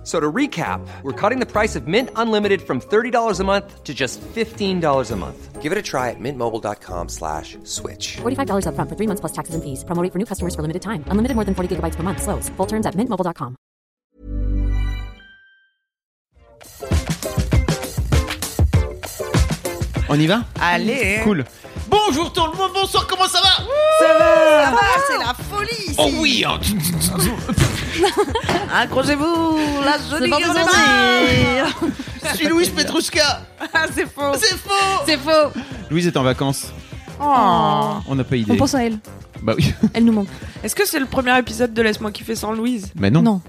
F- 0.00 0.06
So 0.06 0.18
to 0.18 0.32
recap, 0.32 0.80
we're 1.02 1.12
cutting 1.12 1.40
the 1.40 1.46
price 1.46 1.76
of 1.76 1.86
Mint 1.86 2.08
Unlimited 2.16 2.62
from 2.62 2.80
$30 2.80 3.38
a 3.40 3.44
month 3.44 3.84
to 3.84 3.92
just 3.92 4.18
$15 4.34 5.10
a 5.10 5.16
month. 5.16 5.60
Give 5.60 5.72
it 5.72 5.78
a 5.78 5.82
try 5.82 6.08
at 6.08 6.16
mintmobile.com 6.18 7.08
slash 7.10 7.58
switch. 7.64 8.16
$45 8.22 8.64
upfront 8.64 8.88
for 8.88 8.96
three 8.96 9.06
months 9.06 9.20
plus 9.20 9.32
taxes 9.32 9.54
and 9.54 9.62
fees. 9.62 9.84
Promo 9.84 10.02
rate 10.02 10.10
for 10.12 10.18
new 10.18 10.24
customers 10.24 10.54
for 10.54 10.62
limited 10.62 10.80
time. 10.80 11.04
Unlimited 11.12 11.34
more 11.36 11.44
than 11.44 11.54
40 11.54 11.76
gigabytes 11.76 11.96
per 11.96 12.02
month. 12.02 12.22
Slows. 12.22 12.48
Full 12.56 12.66
terms 12.66 12.86
at 12.86 12.94
mintmobile.com. 12.96 13.56
On 20.08 20.18
y 20.18 20.26
va 20.26 20.44
Allez 20.60 21.20
Cool. 21.24 21.44
Bonjour 21.88 22.32
tout 22.32 22.46
le 22.46 22.56
monde, 22.56 22.72
bonsoir, 22.74 23.06
comment 23.06 23.26
ça 23.28 23.40
va 23.40 23.64
Ça 23.98 24.18
va 24.18 24.64
Ça 24.64 24.70
va, 24.70 24.80
c'est 25.08 25.18
la 25.18 25.34
folie 25.60 25.84
ici 25.88 25.96
Oh 25.98 26.10
oui 26.18 26.44
hein. 26.46 26.58
Accrochez-vous 28.74 29.58
La 29.84 29.98
jolie 29.98 30.30
mer. 30.30 31.66
Je 32.30 32.36
suis 32.36 32.46
Louise 32.48 32.68
Petrouchka 32.70 33.42
Ah, 33.72 33.86
c'est 33.94 34.06
faux 34.08 34.32
C'est 34.34 34.56
faux 34.56 35.02
C'est 35.06 35.18
faux. 35.18 35.52
Louise 35.90 36.06
est 36.06 36.16
en 36.16 36.22
vacances, 36.22 36.72
Oh. 37.22 37.96
on 38.08 38.14
n'a 38.14 38.24
pas 38.24 38.36
idée. 38.36 38.52
On 38.52 38.56
pense 38.56 38.74
à 38.74 38.82
elle. 38.84 38.98
Bah 39.42 39.52
oui. 39.56 39.74
Elle 39.94 40.04
nous 40.06 40.12
manque. 40.12 40.28
Est-ce 40.62 40.74
que 40.74 40.86
c'est 40.86 40.98
le 40.98 41.04
premier 41.06 41.38
épisode 41.38 41.74
de 41.74 41.82
Laisse-moi 41.82 42.10
kiffer 42.12 42.34
sans 42.34 42.52
Louise? 42.52 42.90
Mais 42.94 43.10
non, 43.10 43.20
Non. 43.22 43.40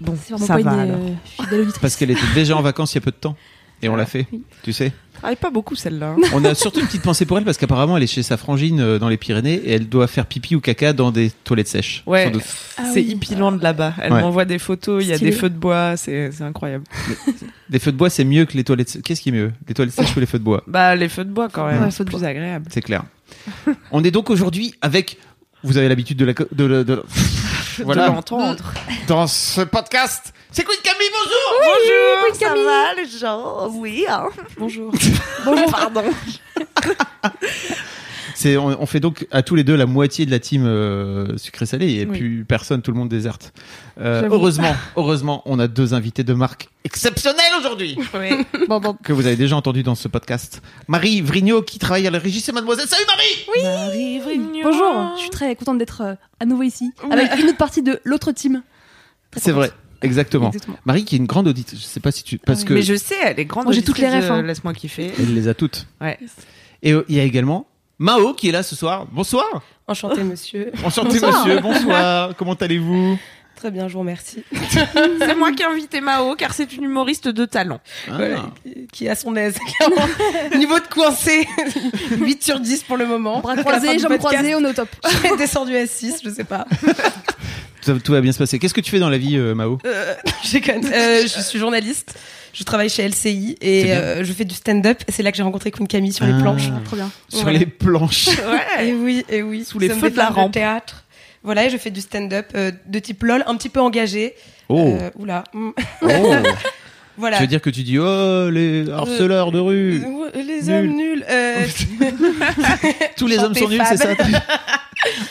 Bon, 0.00 0.14
C'est 0.22 0.34
vraiment 0.34 0.46
ça 0.46 0.56
pas 0.56 0.62
va 0.62 0.72
une 0.74 0.80
alors. 0.90 0.96
euh, 1.00 1.14
fidèle 1.24 1.60
auditrice. 1.60 1.78
parce 1.80 1.96
qu'elle 1.96 2.10
était 2.10 2.20
déjà 2.34 2.56
en 2.56 2.62
vacances 2.62 2.92
il 2.92 2.96
y 2.96 2.98
a 2.98 3.00
peu 3.00 3.12
de 3.12 3.16
temps. 3.16 3.36
Et 3.84 3.88
on 3.88 3.96
l'a 3.96 4.06
fait, 4.06 4.26
oui. 4.32 4.42
tu 4.62 4.72
sais. 4.72 4.92
Travaille 5.18 5.36
pas 5.36 5.50
beaucoup 5.50 5.74
celle-là. 5.76 6.16
On 6.34 6.44
a 6.44 6.54
surtout 6.54 6.80
une 6.80 6.86
petite 6.86 7.02
pensée 7.02 7.24
pour 7.24 7.38
elle 7.38 7.44
parce 7.44 7.56
qu'apparemment 7.56 7.96
elle 7.96 8.02
est 8.02 8.06
chez 8.08 8.22
sa 8.22 8.36
frangine 8.36 8.80
euh, 8.80 8.98
dans 8.98 9.08
les 9.08 9.16
Pyrénées 9.16 9.54
et 9.54 9.72
elle 9.74 9.88
doit 9.88 10.06
faire 10.06 10.26
pipi 10.26 10.54
ou 10.56 10.60
caca 10.60 10.92
dans 10.92 11.12
des 11.12 11.30
toilettes 11.44 11.68
sèches. 11.68 12.02
Ouais. 12.06 12.24
sans 12.24 12.30
doute. 12.32 12.42
Ah 12.76 12.82
c'est 12.92 13.00
oui. 13.00 13.12
hippie 13.12 13.34
loin 13.36 13.52
de 13.52 13.62
là-bas. 13.62 13.94
Elle 14.02 14.12
Ouais. 14.12 14.20
m'envoie 14.20 14.44
des 14.44 14.58
photos, 14.58 15.02
il 15.04 15.08
y 15.08 15.12
a 15.12 15.16
Stylé. 15.16 15.30
des 15.30 15.36
feux 15.36 15.48
de 15.50 15.56
bois, 15.56 15.96
c'est 15.96 16.30
incroyable. 16.42 16.84
Des 17.70 17.78
feux 17.78 17.92
de 17.92 17.96
bois 17.96 18.10
c'est 18.10 18.24
mieux 18.24 18.44
que 18.44 18.54
les 18.56 18.64
toilettes. 18.64 19.00
Qu'est-ce 19.02 19.20
qui 19.22 19.28
est 19.30 19.32
mieux 19.32 19.52
Les 19.68 19.74
toilettes 19.74 19.94
sèches 19.94 20.14
ou 20.16 20.20
les 20.20 20.26
feux 20.26 20.38
de 20.38 20.44
bois? 20.44 20.62
Bah, 20.66 20.94
les 20.96 21.08
feux 21.08 21.24
de 21.24 21.30
bois 21.30 21.48
quand 21.50 21.66
même, 21.66 21.84
Ouais, 21.84 21.90
c'est 21.90 22.04
plus 22.04 22.18
bois. 22.18 22.28
agréable. 22.28 22.66
C'est 22.70 22.82
clair. 22.82 23.04
on 23.92 24.02
est 24.04 24.10
donc 24.10 24.28
aujourd'hui 24.30 24.74
avec. 24.82 25.16
Vous 25.62 25.78
avez 25.78 25.88
l'habitude 25.88 26.18
de 26.18 26.24
la. 26.26 26.34
co- 26.34 26.44
De, 26.52 26.66
de- 26.68 26.82
de- 26.82 27.02
De 27.78 27.82
Voilà. 27.84 28.06
l'entendre. 28.08 28.62
Dans 29.08 29.26
ce 29.26 29.62
podcast. 29.62 30.33
C'est 30.56 30.62
Queen 30.62 30.78
Camille, 30.84 31.08
bonjour 31.10 31.34
Bonjour, 31.64 32.36
ça 32.38 32.54
va 32.54 32.94
les 32.94 33.08
gens 33.08 33.68
Oui. 33.76 34.04
hein. 34.08 34.28
Bonjour. 34.56 34.92
Bonjour, 35.44 35.68
pardon. 35.68 36.04
C'est, 38.36 38.56
on, 38.56 38.66
on 38.80 38.86
fait 38.86 39.00
donc 39.00 39.26
à 39.32 39.42
tous 39.42 39.54
les 39.56 39.64
deux 39.64 39.74
la 39.76 39.86
moitié 39.86 40.26
de 40.26 40.30
la 40.30 40.38
team 40.38 40.64
euh, 40.64 41.36
sucré-salé 41.38 41.94
et 41.94 42.06
Oui. 42.06 42.18
plus 42.18 42.44
personne, 42.44 42.82
tout 42.82 42.92
le 42.92 42.96
monde 42.96 43.08
déserte. 43.08 43.52
Euh, 44.00 44.28
heureusement, 44.30 44.74
heureusement, 44.96 45.42
on 45.46 45.58
a 45.58 45.66
deux 45.66 45.92
invités 45.94 46.22
de 46.24 46.34
marque 46.34 46.68
exceptionnels 46.84 47.52
aujourd'hui 47.58 47.98
Oui. 48.14 48.44
Bon, 48.68 48.78
bon. 48.78 48.94
que 49.02 49.12
vous 49.12 49.26
avez 49.26 49.36
déjà 49.36 49.56
entendu 49.56 49.82
dans 49.82 49.94
ce 49.96 50.06
podcast. 50.06 50.62
Marie 50.86 51.20
Vrignot 51.20 51.62
qui 51.62 51.80
travaille 51.80 52.06
à 52.06 52.10
la 52.12 52.18
régie, 52.20 52.40
c'est 52.40 52.52
Mademoiselle. 52.52 52.86
Salut 52.88 53.04
Marie 53.06 53.62
Marie 53.64 54.18
Vrignon. 54.20 54.60
Bonjour. 54.62 55.12
Je 55.16 55.20
suis 55.22 55.30
très 55.30 55.56
contente 55.56 55.78
d'être 55.78 56.02
euh, 56.02 56.14
à 56.38 56.44
nouveau 56.44 56.62
ici. 56.62 56.92
Avec 57.10 57.36
une 57.40 57.48
autre 57.48 57.56
partie 57.58 57.82
de 57.82 57.98
l'autre 58.04 58.30
team. 58.32 58.62
Très 59.32 59.40
C'est 59.40 59.52
vrai. 59.52 59.70
Exactement. 60.02 60.48
Exactement. 60.48 60.78
Marie 60.84 61.04
qui 61.04 61.14
est 61.16 61.18
une 61.18 61.26
grande 61.26 61.48
auditrice. 61.48 61.80
Je 61.80 61.84
sais 61.84 62.00
pas 62.00 62.12
si 62.12 62.22
tu 62.22 62.38
parce 62.38 62.60
oui. 62.60 62.66
que 62.66 62.74
Mais 62.74 62.82
je 62.82 62.94
sais, 62.94 63.16
elle 63.22 63.40
est 63.40 63.44
grande. 63.44 63.64
Moi, 63.64 63.72
j'ai 63.72 63.82
toutes 63.82 63.98
les 63.98 64.08
refs, 64.08 64.30
hein. 64.30 64.42
Laisse-moi 64.42 64.74
kiffer. 64.74 65.12
elle 65.18 65.34
les 65.34 65.48
a 65.48 65.54
toutes. 65.54 65.86
Ouais. 66.00 66.18
Et 66.82 66.92
euh, 66.92 67.04
il 67.08 67.16
y 67.16 67.20
a 67.20 67.24
également 67.24 67.66
Mao 67.98 68.34
qui 68.34 68.48
est 68.48 68.52
là 68.52 68.62
ce 68.62 68.76
soir. 68.76 69.06
Bonsoir. 69.10 69.62
Enchanté, 69.86 70.22
monsieur. 70.22 70.72
Enchanté 70.84 71.20
Bonsoir. 71.20 71.46
monsieur. 71.46 71.60
Bonsoir. 71.60 72.36
Comment 72.36 72.54
allez-vous? 72.54 73.18
Très 73.56 73.70
bien, 73.70 73.86
je 73.88 73.94
vous 73.94 74.00
remercie. 74.00 74.42
C'est 74.52 75.34
moi 75.36 75.52
qui 75.52 75.62
ai 75.62 75.66
invité 75.66 76.00
Mao 76.00 76.34
car 76.34 76.52
c'est 76.52 76.74
une 76.74 76.84
humoriste 76.84 77.28
de 77.28 77.44
talent. 77.44 77.80
Ah. 78.08 78.16
Voilà, 78.16 78.52
qui 78.92 79.06
est 79.06 79.08
à 79.08 79.14
son 79.14 79.34
aise, 79.36 79.56
clairement. 79.58 80.06
Niveau 80.56 80.78
de 80.78 80.86
coincé, 80.86 81.46
8 82.18 82.42
sur 82.42 82.60
10 82.60 82.82
pour 82.82 82.96
le 82.96 83.06
moment. 83.06 83.40
Bras 83.40 83.56
croisés, 83.56 83.98
jambes 83.98 84.10
podcast, 84.18 84.34
croisées, 84.34 84.54
on 84.56 84.64
est 84.64 84.70
au 84.70 84.72
top. 84.72 84.88
Je 85.04 85.16
serais 85.16 85.36
descendu 85.36 85.76
à 85.76 85.86
6, 85.86 86.20
je 86.24 86.30
sais 86.30 86.44
pas. 86.44 86.66
Tout, 87.84 87.98
tout 87.98 88.12
va 88.12 88.20
bien 88.20 88.32
se 88.32 88.38
passer. 88.38 88.58
Qu'est-ce 88.58 88.74
que 88.74 88.80
tu 88.80 88.90
fais 88.90 88.98
dans 88.98 89.10
la 89.10 89.18
vie, 89.18 89.36
euh, 89.36 89.54
Mao 89.54 89.78
Euh, 89.84 90.14
j'ai 90.44 90.60
quand 90.60 90.74
même- 90.80 90.92
euh, 90.92 91.22
je 91.22 91.40
suis 91.40 91.58
journaliste, 91.58 92.14
je 92.52 92.64
travaille 92.64 92.88
chez 92.88 93.02
LCI 93.08 93.56
et 93.60 93.92
euh, 93.92 94.24
je 94.24 94.32
fais 94.32 94.44
du 94.44 94.54
stand-up. 94.54 95.02
C'est 95.08 95.22
là 95.22 95.30
que 95.30 95.36
j'ai 95.36 95.42
rencontré 95.42 95.70
Queen 95.70 95.86
Camille 95.88 96.12
sur 96.12 96.24
les 96.24 96.32
Ah. 96.32 96.40
planches. 96.40 96.68
Trop 96.84 96.96
bien. 96.96 97.10
Sur 97.28 97.50
les 97.50 97.66
planches. 97.66 98.28
Ouais. 98.46 98.88
Et 98.88 98.94
oui, 98.94 99.24
et 99.28 99.42
oui. 99.42 99.64
Sous 99.64 99.78
les 99.78 99.88
feux 99.90 100.10
de 100.10 100.16
la 100.16 100.28
rampe. 100.28 100.52
théâtre. 100.52 101.04
Voilà, 101.42 101.66
et 101.66 101.70
je 101.70 101.76
fais 101.76 101.90
du 101.90 102.00
stand-up 102.00 102.46
euh, 102.54 102.70
de 102.86 102.98
type 102.98 103.22
LOL, 103.22 103.44
un 103.46 103.56
petit 103.56 103.68
peu 103.68 103.80
engagé. 103.80 104.34
Oh. 104.70 104.96
Euh, 104.98 105.10
oula. 105.18 105.44
Mm. 105.52 105.70
oh. 106.02 106.34
Voilà. 107.16 107.36
Tu 107.36 107.42
veux 107.42 107.46
dire 107.48 107.60
que 107.60 107.70
tu 107.70 107.82
dis 107.82 107.98
oh 107.98 108.50
les 108.50 108.90
harceleurs 108.90 109.52
de 109.52 109.58
rue, 109.60 110.02
Euh, 110.04 110.42
Les 110.42 110.68
hommes 110.70 110.88
nuls. 110.96 111.24
euh, 111.30 111.64
tous 113.16 113.26
les 113.26 113.38
hommes 113.38 113.54
sont 113.54 113.68
nuls, 113.68 113.82
c'est 113.88 113.96
ça. 113.96 114.08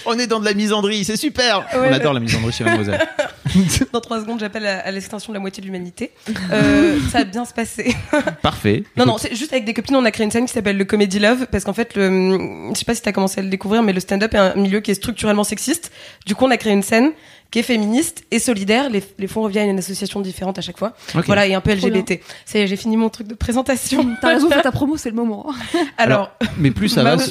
On 0.06 0.18
est 0.20 0.28
dans 0.28 0.40
de 0.40 0.46
la 0.46 0.54
misandrie, 0.54 1.04
c'est 1.04 1.18
super. 1.18 1.66
On 1.74 1.80
Ouais, 1.82 1.94
adore 1.94 2.14
la 2.14 2.20
misandrie 2.20 2.52
chez 2.54 2.64
Mademoiselle. 2.64 3.00
Dans 3.94 4.02
trois 4.02 4.20
secondes, 4.20 4.40
j'appelle 4.40 4.66
à, 4.66 4.80
à 4.80 4.92
l'extinction 4.92 5.32
de 5.32 5.36
la 5.38 5.40
moitié 5.40 5.62
de 5.62 5.66
l'humanité. 5.68 6.12
Euh, 6.52 6.98
ça 7.12 7.20
va 7.20 7.24
bien 7.24 7.46
se 7.46 7.54
passer. 7.54 7.96
Parfait. 8.42 8.84
Non, 8.98 9.06
non, 9.06 9.18
c'est 9.18 9.36
juste 9.36 9.52
avec 9.52 9.66
des 9.66 9.74
copines, 9.74 9.96
on 9.96 10.06
a 10.06 10.12
créé 10.12 10.26
une 10.26 10.32
scène 10.32 10.46
qui 10.46 10.54
s'appelle 10.54 10.78
le 10.78 10.86
Comedy 10.86 11.20
Love, 11.20 11.48
parce 11.52 11.64
qu'en 11.64 11.74
fait, 11.74 11.96
le, 11.96 12.70
je 12.74 12.78
sais 12.80 12.86
pas 12.86 12.96
si 12.96 13.02
t'as 13.02 13.12
commencé 13.12 13.40
à 13.40 13.44
le 13.44 13.50
découvrir, 13.50 13.84
mais 13.84 13.94
le 13.94 14.00
stand-up 14.00 14.34
est 14.34 14.38
un 14.38 14.56
milieu 14.56 14.80
qui 14.80 14.92
est 14.92 14.96
structurellement 14.96 15.44
sexiste. 15.44 15.92
Du 16.26 16.36
coup, 16.36 16.46
on 16.46 16.52
a 16.52 16.58
créé 16.58 16.74
une 16.74 16.84
scène 16.84 17.12
qui 17.54 17.60
est 17.60 17.64
féministe 17.64 18.24
et 18.32 18.40
solidaire. 18.40 18.90
Les, 18.90 19.04
les 19.20 19.28
fonds 19.28 19.44
reviennent 19.44 19.68
à 19.68 19.72
une 19.74 19.78
association 19.78 20.22
différente 20.22 20.58
à 20.58 20.62
chaque 20.62 20.80
fois. 20.80 20.94
Voilà, 21.14 21.46
et 21.46 21.54
un 21.54 21.62
peu 21.62 21.72
LGBT. 21.72 22.20
C'est, 22.46 22.66
j'ai 22.66 22.76
fini 22.76 22.98
mon 22.98 23.10
truc 23.10 23.28
de 23.28 23.36
présentation. 23.36 24.04
T'as 24.22 24.30
raison, 24.30 24.50
fais 24.50 24.60
ta 24.64 24.72
promo, 24.72 24.98
c'est 24.98 25.12
le 25.12 25.16
moment. 25.16 25.46
Alors, 26.00 26.32
Mais 26.58 26.72
plus 26.72 26.90
ça 26.90 27.04
va, 27.04 27.20
ce- 27.20 27.30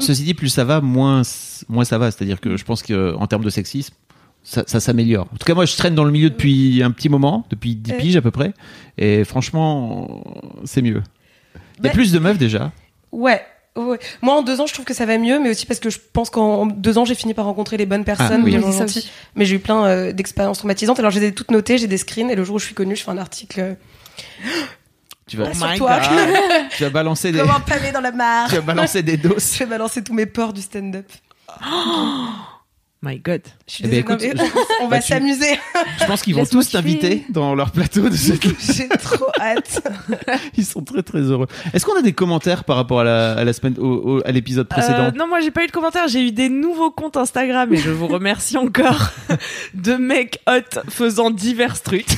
ceci 0.00 0.22
dit, 0.24 0.34
plus 0.34 0.50
ça 0.50 0.64
va, 0.64 0.82
moins 0.82 1.22
moins 1.70 1.86
ça 1.86 1.96
va. 1.96 2.10
C'est-à-dire 2.10 2.42
que 2.42 2.58
je 2.58 2.64
pense 2.66 2.82
qu'en 2.82 3.26
termes 3.26 3.42
de 3.42 3.48
sexisme, 3.48 3.94
ça, 4.42 4.64
ça 4.66 4.80
s'améliore. 4.80 5.28
En 5.32 5.36
tout 5.38 5.46
cas, 5.46 5.54
moi, 5.54 5.64
je 5.64 5.74
traîne 5.78 5.94
dans 5.94 6.04
le 6.04 6.10
milieu 6.12 6.28
depuis 6.28 6.82
un 6.82 6.90
petit 6.90 7.08
moment, 7.08 7.46
depuis 7.48 7.74
10 7.74 7.92
Euh. 7.92 7.96
piges 7.96 8.16
à 8.16 8.20
peu 8.20 8.30
près, 8.30 8.52
et 8.98 9.24
franchement, 9.24 10.22
c'est 10.66 10.82
mieux. 10.82 11.02
Il 11.78 11.84
y 11.84 11.88
a 11.88 11.88
Mais- 11.88 11.90
plus 11.92 12.12
de 12.12 12.18
meufs 12.18 12.36
déjà. 12.36 12.70
ouais. 13.12 13.40
Ouais. 13.76 13.98
Moi, 14.22 14.34
en 14.34 14.42
deux 14.42 14.60
ans, 14.60 14.66
je 14.66 14.72
trouve 14.74 14.84
que 14.84 14.94
ça 14.94 15.06
va 15.06 15.18
mieux, 15.18 15.38
mais 15.38 15.50
aussi 15.50 15.66
parce 15.66 15.80
que 15.80 15.90
je 15.90 15.98
pense 16.12 16.30
qu'en 16.30 16.66
deux 16.66 16.98
ans, 16.98 17.04
j'ai 17.04 17.14
fini 17.14 17.34
par 17.34 17.44
rencontrer 17.44 17.76
les 17.76 17.86
bonnes 17.86 18.04
personnes, 18.04 18.40
Ah, 18.40 18.44
oui. 18.44 18.52
les 18.52 18.60
gens 18.60 18.72
gentils. 18.72 19.10
Mais 19.34 19.44
j'ai 19.44 19.56
eu 19.56 19.58
plein 19.58 19.84
euh, 19.86 20.12
d'expériences 20.12 20.58
traumatisantes. 20.58 20.98
Alors, 20.98 21.10
je 21.10 21.20
les 21.20 21.26
ai 21.28 21.32
toutes 21.34 21.50
notées, 21.50 21.78
j'ai 21.78 21.86
des 21.86 21.98
screens, 21.98 22.30
et 22.30 22.34
le 22.34 22.44
jour 22.44 22.56
où 22.56 22.58
je 22.58 22.66
suis 22.66 22.74
connue, 22.74 22.96
je 22.96 23.02
fais 23.02 23.10
un 23.10 23.18
article 23.18 23.60
euh, 23.60 23.74
Tu 25.26 25.36
vas, 25.36 25.46
Oh 25.50 25.54
sur 25.54 25.66
my 25.68 25.78
toi. 25.78 26.00
Tu 26.76 26.82
vas 26.84 26.90
balancer 26.90 27.32
des, 27.32 27.38
Comment 27.40 27.60
pavé 27.60 27.90
dans 27.92 28.00
la 28.00 28.12
mare. 28.12 28.48
tu 28.48 28.54
vas 28.56 28.60
balancer 28.60 29.02
des 29.02 29.16
doses. 29.16 29.52
Je 29.54 29.58
vais 29.60 29.66
balancer 29.66 30.02
tous 30.04 30.14
mes 30.14 30.26
ports 30.26 30.52
du 30.52 30.62
stand-up. 30.62 31.06
My 33.04 33.18
God. 33.18 33.42
Je 33.68 33.72
suis 33.74 33.84
Eh 33.84 33.88
ben, 33.88 33.98
écoute, 33.98 34.24
on, 34.80 34.88
va 34.88 34.96
bah, 34.96 35.00
s'amuser. 35.02 35.58
Je 36.00 36.06
pense 36.06 36.22
qu'ils 36.22 36.34
vont 36.34 36.46
tous 36.46 36.70
t'inviter 36.70 37.26
dans 37.28 37.54
leur 37.54 37.70
plateau 37.70 38.08
de 38.08 38.16
cette 38.16 38.42
J'ai 38.72 38.88
trop 38.88 39.26
hâte. 39.38 39.86
Ils 40.56 40.64
sont 40.64 40.82
très 40.82 41.02
très 41.02 41.20
heureux. 41.20 41.46
Est-ce 41.74 41.84
qu'on 41.84 41.98
a 41.98 42.00
des 42.00 42.14
commentaires 42.14 42.64
par 42.64 42.76
rapport 42.76 43.00
à 43.00 43.04
la, 43.04 43.32
à 43.34 43.44
la 43.44 43.52
semaine, 43.52 43.74
au, 43.78 44.16
au- 44.18 44.22
à 44.26 44.32
l'épisode 44.32 44.68
précédent? 44.68 45.04
Euh, 45.04 45.10
non, 45.10 45.28
moi 45.28 45.40
j'ai 45.40 45.50
pas 45.50 45.64
eu 45.64 45.66
de 45.66 45.72
commentaires. 45.72 46.08
J'ai 46.08 46.26
eu 46.26 46.32
des 46.32 46.48
nouveaux 46.48 46.90
comptes 46.90 47.18
Instagram 47.18 47.70
et 47.74 47.76
je 47.76 47.90
vous 47.90 48.06
remercie 48.06 48.56
encore 48.56 49.10
de 49.74 49.96
mecs 49.96 50.40
hot 50.48 50.80
faisant 50.88 51.30
divers 51.30 51.82
trucs. 51.82 52.16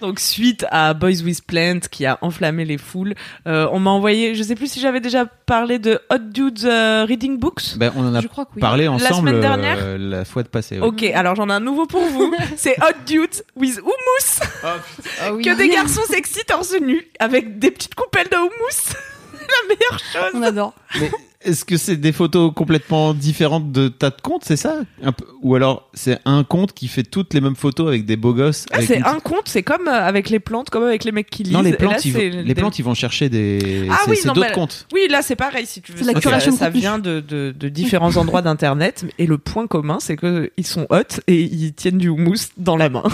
Donc 0.00 0.18
suite 0.18 0.66
à 0.70 0.94
Boys 0.94 1.22
with 1.24 1.44
Plant 1.46 1.80
qui 1.90 2.06
a 2.06 2.18
enflammé 2.22 2.64
les 2.64 2.78
foules, 2.78 3.14
euh, 3.46 3.68
on 3.70 3.78
m'a 3.78 3.90
envoyé. 3.90 4.34
Je 4.34 4.42
sais 4.42 4.56
plus 4.56 4.72
si 4.72 4.80
j'avais 4.80 5.00
déjà 5.00 5.26
parlé 5.26 5.78
de 5.78 6.00
Hot 6.10 6.18
Dudes 6.18 6.64
euh, 6.64 7.04
Reading 7.06 7.38
Books. 7.38 7.76
Ben, 7.76 7.92
on 7.94 8.04
en 8.06 8.14
a 8.14 8.20
Je 8.20 8.26
crois 8.26 8.46
que 8.46 8.52
oui. 8.56 8.60
parlé 8.60 8.88
ensemble 8.88 9.28
semaine 9.28 9.40
dernière 9.40 9.59
euh, 9.64 9.98
la 9.98 10.24
fois 10.24 10.42
de 10.42 10.48
passée. 10.48 10.78
ouais. 10.78 10.86
Ok, 10.86 11.02
alors 11.02 11.34
j'en 11.36 11.48
ai 11.48 11.52
un 11.52 11.60
nouveau 11.60 11.86
pour 11.86 12.04
vous. 12.04 12.34
C'est 12.56 12.76
Hot 12.82 12.96
Dudes 13.06 13.44
with 13.56 13.78
Hummus. 13.78 14.48
Ah 14.64 15.32
oui. 15.32 15.42
Que 15.44 15.56
des 15.56 15.68
garçons 15.68 16.02
sexy 16.08 16.44
torse 16.46 16.74
nu 16.80 17.06
avec 17.18 17.58
des 17.58 17.70
petites 17.70 17.94
coupelles 17.94 18.28
de 18.28 18.36
hummus. 18.36 18.94
La 19.32 19.68
meilleure 19.74 19.98
chose. 19.98 20.30
On 20.34 20.42
adore. 20.42 20.74
Mais 21.00 21.10
Est-ce 21.42 21.64
que 21.64 21.78
c'est 21.78 21.96
des 21.96 22.12
photos 22.12 22.52
complètement 22.54 23.14
différentes 23.14 23.72
de 23.72 23.88
tas 23.88 24.10
de 24.10 24.20
comptes, 24.20 24.42
c'est 24.44 24.56
ça? 24.56 24.80
Un 25.02 25.12
peu- 25.12 25.24
Ou 25.40 25.54
alors 25.54 25.88
c'est 25.94 26.18
un 26.26 26.44
compte 26.44 26.74
qui 26.74 26.86
fait 26.86 27.02
toutes 27.02 27.32
les 27.32 27.40
mêmes 27.40 27.56
photos 27.56 27.88
avec 27.88 28.04
des 28.04 28.16
beaux 28.16 28.34
gosses 28.34 28.66
Ah, 28.72 28.82
c'est 28.82 28.98
une 28.98 29.06
un 29.06 29.20
compte, 29.20 29.44
c'est 29.48 29.62
comme 29.62 29.88
euh, 29.88 30.06
avec 30.06 30.28
les 30.28 30.38
plantes, 30.38 30.68
comme 30.68 30.82
avec 30.84 31.02
les 31.04 31.12
mecs 31.12 31.30
qui 31.30 31.44
lisent. 31.44 31.54
Non, 31.54 31.62
les 31.62 31.70
là, 31.70 31.76
plantes, 31.78 32.04
ils, 32.04 32.12
vont, 32.12 32.18
les 32.44 32.54
plantes, 32.54 32.78
ils 32.78 32.82
vont 32.84 32.92
chercher 32.92 33.30
des. 33.30 33.88
Ah 33.90 34.00
oui, 34.06 34.18
non, 34.26 34.34
d'autres 34.34 34.52
comptes. 34.52 34.86
Oui, 34.92 35.06
là 35.08 35.22
c'est 35.22 35.34
pareil 35.36 35.64
si 35.64 35.80
tu 35.80 35.92
veux. 35.92 36.04
La 36.04 36.12
Ça- 36.12 36.20
curation 36.20 36.52
de 36.52 36.58
ça 36.58 36.68
vient 36.68 36.98
de, 36.98 37.20
de, 37.20 37.54
de 37.58 37.68
différents 37.70 38.16
endroits 38.18 38.42
d'internet 38.42 39.06
et 39.18 39.24
le 39.26 39.38
point 39.38 39.66
commun 39.66 39.96
c'est 39.98 40.16
que 40.16 40.50
ils 40.58 40.66
sont 40.66 40.86
hot 40.90 41.20
et 41.26 41.40
ils 41.40 41.72
tiennent 41.72 41.96
du 41.98 42.10
houmous 42.10 42.50
dans 42.58 42.76
la 42.76 42.90
main. 42.90 43.04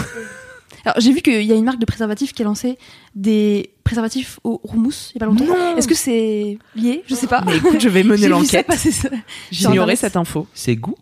Alors, 0.87 1.01
j'ai 1.01 1.11
vu 1.11 1.21
qu'il 1.21 1.43
y 1.43 1.51
a 1.51 1.55
une 1.55 1.65
marque 1.65 1.79
de 1.79 1.85
préservatifs 1.85 2.31
qui 2.31 2.43
a 2.43 2.45
lancé 2.45 2.77
des 3.13 3.73
préservatifs 3.83 4.39
au 4.45 4.61
houmous 4.63 5.11
il 5.11 5.15
y 5.15 5.17
a 5.17 5.19
pas 5.19 5.25
longtemps. 5.25 5.43
Non. 5.43 5.75
Est-ce 5.75 5.85
que 5.85 5.95
c'est 5.95 6.57
lié? 6.77 7.03
Je 7.07 7.13
sais 7.13 7.27
pas. 7.27 7.41
Mais 7.45 7.57
écoute, 7.57 7.81
je 7.81 7.89
vais 7.89 8.03
mener 8.03 8.27
l'enquête. 8.29 8.71
J'ignorais 9.51 9.97
cette 9.97 10.15
info. 10.15 10.47
C'est 10.53 10.77
goût 10.77 10.95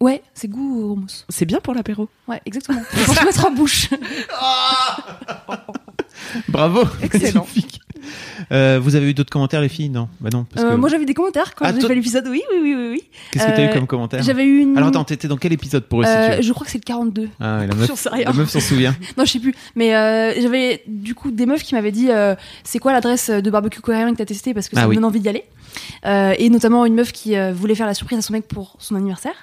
Ouais, 0.00 0.22
c'est 0.32 0.48
goût 0.48 0.80
au 0.80 0.92
houmous. 0.92 1.26
C'est 1.28 1.44
bien 1.44 1.60
pour 1.60 1.74
l'apéro. 1.74 2.08
Ouais, 2.28 2.40
exactement. 2.46 2.80
Faut 2.88 3.12
se 3.12 3.22
mettre 3.22 3.46
en 3.46 3.50
bouche. 3.50 3.90
Bravo 6.48 6.84
Excellent. 7.02 7.40
Magnifique. 7.40 7.82
Euh, 8.52 8.80
vous 8.82 8.96
avez 8.96 9.10
eu 9.10 9.14
d'autres 9.14 9.30
commentaires, 9.30 9.60
les 9.60 9.68
filles? 9.68 9.90
Non 9.90 10.08
Bah 10.20 10.30
non. 10.32 10.44
Parce 10.44 10.64
Euh. 10.66 10.76
Moi, 10.76 10.88
j'avais 10.88 11.04
des 11.04 11.14
commentaires 11.14 11.54
quand 11.54 11.66
Ah, 11.66 11.72
j'ai 11.74 11.86
fait 11.86 11.94
l'épisode. 11.94 12.26
Oui, 12.28 12.42
oui, 12.50 12.58
oui, 12.62 12.74
oui. 12.74 12.88
oui. 12.92 13.02
Qu'est-ce 13.30 13.46
que 13.46 13.50
t'as 13.50 13.62
eu 13.64 13.68
euh, 13.68 13.72
comme 13.74 13.86
commentaire? 13.86 14.22
J'avais 14.22 14.44
eu 14.44 14.58
une. 14.60 14.76
Alors 14.76 14.88
attends, 14.88 15.04
t'étais 15.04 15.28
dans 15.28 15.36
quel 15.36 15.52
épisode 15.52 15.84
pour 15.84 16.00
Euh, 16.00 16.02
resituer 16.28 16.42
je 16.42 16.52
crois 16.52 16.64
que 16.64 16.72
c'est 16.72 16.78
le 16.78 16.84
42. 16.84 17.28
Ah, 17.38 17.64
la 17.66 17.74
meuf, 17.74 18.08
rien. 18.10 18.24
la 18.24 18.32
meuf 18.32 18.48
s'en 18.50 18.60
souvient. 18.60 18.94
Non, 19.16 19.24
je 19.24 19.32
sais 19.32 19.38
plus. 19.38 19.54
Mais 19.76 19.90
j'avais 20.40 20.82
du 20.86 21.14
coup 21.14 21.30
des 21.30 21.46
meufs 21.46 21.62
qui 21.62 21.74
m'avaient 21.74 21.92
dit 21.92 22.08
c'est 22.64 22.78
quoi 22.78 22.92
l'adresse 22.92 23.30
de 23.30 23.50
barbecue 23.50 23.80
coréen 23.80 24.10
que 24.12 24.16
t'as 24.18 24.24
testé 24.24 24.54
parce 24.54 24.68
que 24.68 24.74
ça 24.76 24.82
Ah 24.82 24.84
me 24.86 24.90
oui. 24.90 24.96
donne 24.96 25.04
envie 25.04 25.20
d'y 25.20 25.28
aller? 25.28 25.44
Euh, 26.06 26.34
et 26.38 26.50
notamment 26.50 26.84
une 26.86 26.94
meuf 26.94 27.12
qui 27.12 27.36
euh, 27.36 27.52
voulait 27.52 27.74
faire 27.74 27.86
la 27.86 27.94
surprise 27.94 28.18
à 28.18 28.22
son 28.22 28.32
mec 28.32 28.46
pour 28.48 28.76
son 28.78 28.94
anniversaire. 28.96 29.34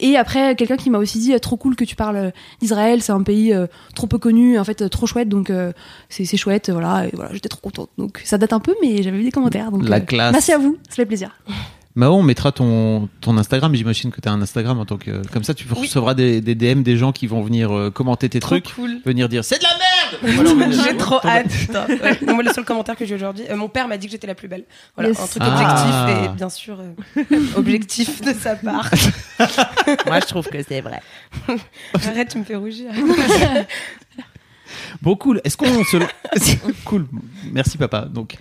Et 0.00 0.16
après 0.16 0.54
quelqu'un 0.56 0.76
qui 0.76 0.90
m'a 0.90 0.98
aussi 0.98 1.18
dit 1.18 1.34
euh, 1.34 1.38
trop 1.38 1.56
cool 1.56 1.76
que 1.76 1.84
tu 1.84 1.96
parles 1.96 2.32
d'Israël, 2.60 3.02
c'est 3.02 3.12
un 3.12 3.22
pays 3.22 3.52
euh, 3.52 3.66
trop 3.94 4.06
peu 4.06 4.18
connu, 4.18 4.58
en 4.58 4.64
fait 4.64 4.82
euh, 4.82 4.88
trop 4.88 5.06
chouette, 5.06 5.28
donc 5.28 5.50
euh, 5.50 5.72
c'est 6.08 6.36
chouette, 6.36 6.70
voilà. 6.70 7.06
Et 7.06 7.10
voilà, 7.14 7.32
j'étais 7.32 7.48
trop 7.48 7.60
contente. 7.60 7.90
Donc 7.98 8.22
ça 8.24 8.38
date 8.38 8.52
un 8.52 8.60
peu, 8.60 8.74
mais 8.82 9.02
j'avais 9.02 9.18
eu 9.18 9.24
des 9.24 9.32
commentaires. 9.32 9.70
Donc, 9.70 9.88
La 9.88 9.96
euh, 9.96 10.00
classe. 10.00 10.32
Merci 10.32 10.52
à 10.52 10.58
vous, 10.58 10.76
ça 10.88 10.96
fait 10.96 11.06
plaisir. 11.06 11.30
Mao, 11.94 12.12
on 12.14 12.22
mettra 12.22 12.52
ton, 12.52 13.08
ton 13.22 13.38
Instagram. 13.38 13.74
J'imagine 13.74 14.10
que 14.10 14.20
t'as 14.20 14.30
un 14.30 14.42
Instagram 14.42 14.78
en 14.78 14.84
tant 14.84 14.98
que. 14.98 15.26
Comme 15.32 15.44
ça, 15.44 15.54
tu 15.54 15.66
recevras 15.72 16.12
des, 16.12 16.42
des 16.42 16.54
DM 16.54 16.82
des 16.82 16.98
gens 16.98 17.10
qui 17.10 17.26
vont 17.26 17.40
venir 17.42 17.74
euh, 17.74 17.90
commenter 17.90 18.28
tes 18.28 18.38
trucs. 18.38 18.74
cool. 18.74 19.00
Venir 19.06 19.30
dire 19.30 19.44
c'est 19.44 19.56
de 19.58 19.62
la 19.62 19.70
merde 19.70 19.95
J'ai 20.84 20.96
trop 20.96 21.20
hâte. 21.24 21.48
putain. 21.48 21.86
Ouais. 22.02 22.18
Non, 22.26 22.34
moi, 22.34 22.42
le 22.42 22.52
seul 22.52 22.64
commentaire 22.64 22.96
que 22.96 23.04
j'ai 23.04 23.14
aujourd'hui, 23.14 23.44
euh, 23.50 23.56
mon 23.56 23.68
père 23.68 23.88
m'a 23.88 23.96
dit 23.96 24.06
que 24.06 24.12
j'étais 24.12 24.26
la 24.26 24.34
plus 24.34 24.48
belle. 24.48 24.64
Voilà, 24.94 25.10
Yes. 25.10 25.20
un 25.20 25.26
truc 25.26 25.42
Ah. 25.44 26.08
objectif 26.08 26.24
et 26.24 26.36
bien 26.36 26.48
sûr 26.48 26.78
euh, 26.80 27.36
objectif 27.56 28.20
de 28.22 28.32
sa 28.32 28.56
part. 28.56 28.90
Moi 30.06 30.20
je 30.20 30.26
trouve 30.26 30.46
que 30.48 30.62
c'est 30.62 30.80
vrai. 30.80 31.00
Arrête, 31.94 32.28
tu 32.30 32.38
me 32.38 32.44
fais 32.44 32.56
rougir. 32.56 32.90
Bon, 35.00 35.14
cool. 35.16 35.40
Est-ce 35.44 35.56
qu'on 35.56 35.84
se. 35.84 35.96
cool. 36.84 37.06
Merci, 37.52 37.78
papa. 37.78 38.02
Donc, 38.02 38.36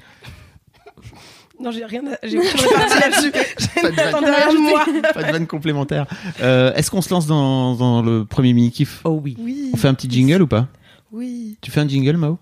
Non, 1.60 1.72
j'ai 1.72 1.86
rien. 1.86 2.02
à- 2.08 2.18
J'ai 2.28 2.38
aucune 2.40 2.60
répartie 2.60 3.00
là-dessus. 3.00 3.32
Pas 3.32 3.90
de 3.90 3.96
vanne. 3.96 3.96
J'attendais 3.96 4.32
rien 4.32 4.54
de 4.54 4.58
moi. 4.60 4.86
pas 5.14 5.24
de 5.24 5.32
vanne 5.32 5.48
complémentaire. 5.48 6.06
Euh, 6.42 6.74
Est-ce 6.74 6.90
qu'on 6.92 7.02
se 7.02 7.10
lance 7.12 7.28
dans, 7.28 7.76
dans 7.76 8.02
le 8.02 8.26
premier 8.26 8.54
mini-kiff? 8.54 9.02
Oh 9.04 9.20
oui. 9.24 9.36
Oui. 9.40 9.72
On 9.74 9.78
fait 9.78 9.88
un 9.88 9.94
petit 9.94 10.10
jingle 10.10 10.42
ou 10.42 10.48
pas? 10.48 10.68
Oui. 11.16 11.58
Tu 11.62 11.72
fais 11.72 11.80
un 11.80 11.88
jingle, 11.88 12.18
Mao? 12.18 12.38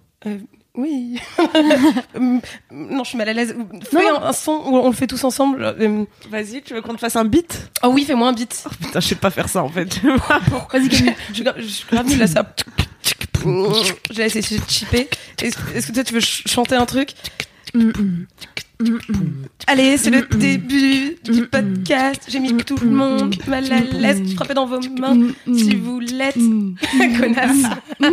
Oui. 0.76 1.20
Hum, 2.16 2.42
non, 2.72 3.04
je 3.04 3.10
suis 3.10 3.18
mal 3.18 3.30
à 3.30 3.34
l'aise. 3.34 3.56
Fais 3.92 4.10
un, 4.10 4.16
un 4.24 4.34
son 4.34 4.54
où 4.54 4.76
on 4.78 4.88
le 4.90 4.96
fait 4.96 5.06
tous 5.06 5.24
ensemble. 5.24 5.64
Euh, 5.64 6.06
Vas-y, 6.32 6.64
tu 6.64 6.74
veux 6.74 6.82
qu'on 6.82 6.96
te 6.96 7.00
fasse 7.00 7.16
un 7.16 7.26
beat? 7.26 7.70
Oh 7.84 7.90
oui, 7.90 8.04
fais-moi 8.06 8.28
un 8.30 8.34
beat. 8.34 8.64
Putain, 8.82 9.00
je 9.00 9.08
sais 9.08 9.16
pas 9.16 9.30
faire 9.30 9.48
ça 9.50 9.64
en 9.64 9.70
fait. 9.70 10.00
Vas-y, 10.02 10.90
Camille. 10.90 11.14
Je 11.34 11.44
je 11.58 11.68
suis 11.68 11.86
grave 11.92 12.08
nulle 12.08 12.22
à 12.24 12.28
ça. 12.28 12.52
Je 13.46 14.14
vais 14.16 14.26
essayer 14.26 14.60
de 14.60 14.70
chipper. 14.70 15.10
Est-ce 15.42 15.58
est-ce 15.76 15.88
que 15.88 15.92
toi, 15.94 16.04
tu 16.04 16.14
veux 16.16 16.22
ch- 16.22 16.44
chanter 16.48 16.76
un 16.76 16.86
truc? 16.88 17.12
Mm, 17.76 17.90
mm. 17.90 18.26
Allez, 19.68 19.98
c'est 19.98 20.10
le 20.10 20.24
début 20.24 21.18
du 21.24 21.48
podcast. 21.48 22.24
J'ai 22.28 22.40
mis 22.40 22.56
tout 22.58 22.78
le 22.78 22.90
monde 22.90 23.36
mal 23.48 23.72
à 23.72 23.80
l'aise. 23.80 24.22
Frappez 24.36 24.54
dans 24.54 24.66
vos 24.66 24.80
mains 24.80 25.30
si 25.48 25.76
vous 25.76 26.00
l'êtes. 26.00 26.36
Connasse. 27.20 27.66
tu 28.00 28.12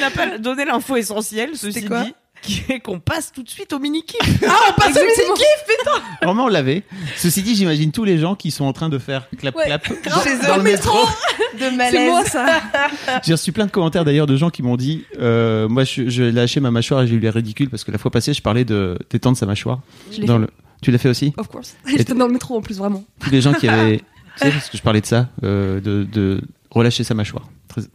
n'as 0.00 0.10
pas 0.10 0.38
donné 0.38 0.64
l'info 0.64 0.96
essentielle, 0.96 1.50
ceci 1.54 1.84
quoi 1.84 2.04
dit, 2.04 2.14
qui 2.42 2.62
est 2.68 2.80
qu'on 2.80 3.00
passe 3.00 3.32
tout 3.32 3.42
de 3.42 3.50
suite 3.50 3.72
au 3.72 3.78
mini-kiff. 3.78 4.42
Ah, 4.46 4.56
on 4.68 4.72
passe 4.80 4.96
au 4.96 5.00
mini-kiff 5.00 5.71
Vraiment, 6.22 6.44
on 6.44 6.48
l'avait. 6.48 6.84
Ceci 7.16 7.42
dit, 7.42 7.54
j'imagine 7.56 7.90
tous 7.92 8.04
les 8.04 8.18
gens 8.18 8.34
qui 8.34 8.50
sont 8.50 8.64
en 8.64 8.72
train 8.72 8.88
de 8.88 8.98
faire 8.98 9.28
clap 9.38 9.54
Ouais. 9.56 9.66
clap 9.66 9.90
eux, 9.90 9.98
dans 10.46 10.56
le 10.56 10.62
métro. 10.62 10.98
de 11.54 11.58
C'est 11.58 11.70
malaise. 11.76 12.08
moi 12.10 12.24
ça. 12.24 12.60
J'ai 13.24 13.32
reçu 13.32 13.52
plein 13.52 13.66
de 13.66 13.70
commentaires 13.70 14.04
d'ailleurs 14.04 14.26
de 14.26 14.36
gens 14.36 14.50
qui 14.50 14.62
m'ont 14.62 14.76
dit 14.76 15.04
euh, 15.20 15.68
Moi, 15.68 15.84
je, 15.84 16.08
je 16.08 16.22
l'ai 16.22 16.32
lâché 16.32 16.60
ma 16.60 16.70
mâchoire 16.70 17.02
et 17.02 17.06
j'ai 17.06 17.14
eu 17.16 17.18
l'air 17.18 17.34
ridicule 17.34 17.68
parce 17.70 17.82
que 17.84 17.90
la 17.90 17.98
fois 17.98 18.10
passée, 18.10 18.32
je 18.34 18.42
parlais 18.42 18.64
de 18.64 18.98
d'étendre 19.10 19.36
sa 19.36 19.46
mâchoire. 19.46 19.80
Je 20.12 20.20
l'ai 20.20 20.26
Dans 20.26 20.34
fait. 20.34 20.40
le... 20.42 20.48
Tu 20.82 20.90
l'as 20.90 20.98
fait 20.98 21.08
aussi? 21.08 21.32
Of 21.36 21.48
course. 21.48 21.76
J'étais 21.86 22.14
dans 22.14 22.26
le 22.26 22.32
métro 22.32 22.56
en 22.56 22.60
plus, 22.60 22.78
vraiment. 22.78 23.04
Tous 23.20 23.30
les 23.30 23.40
gens 23.40 23.52
qui 23.52 23.68
avaient. 23.68 23.98
tu 23.98 24.04
sais, 24.36 24.50
parce 24.50 24.68
que 24.68 24.76
je 24.76 24.82
parlais 24.82 25.00
de 25.00 25.06
ça, 25.06 25.28
euh, 25.44 25.80
de, 25.80 26.04
de 26.10 26.40
relâcher 26.70 27.04
sa 27.04 27.14
mâchoire. 27.14 27.44
Très- 27.68 27.82
Tu 27.82 27.88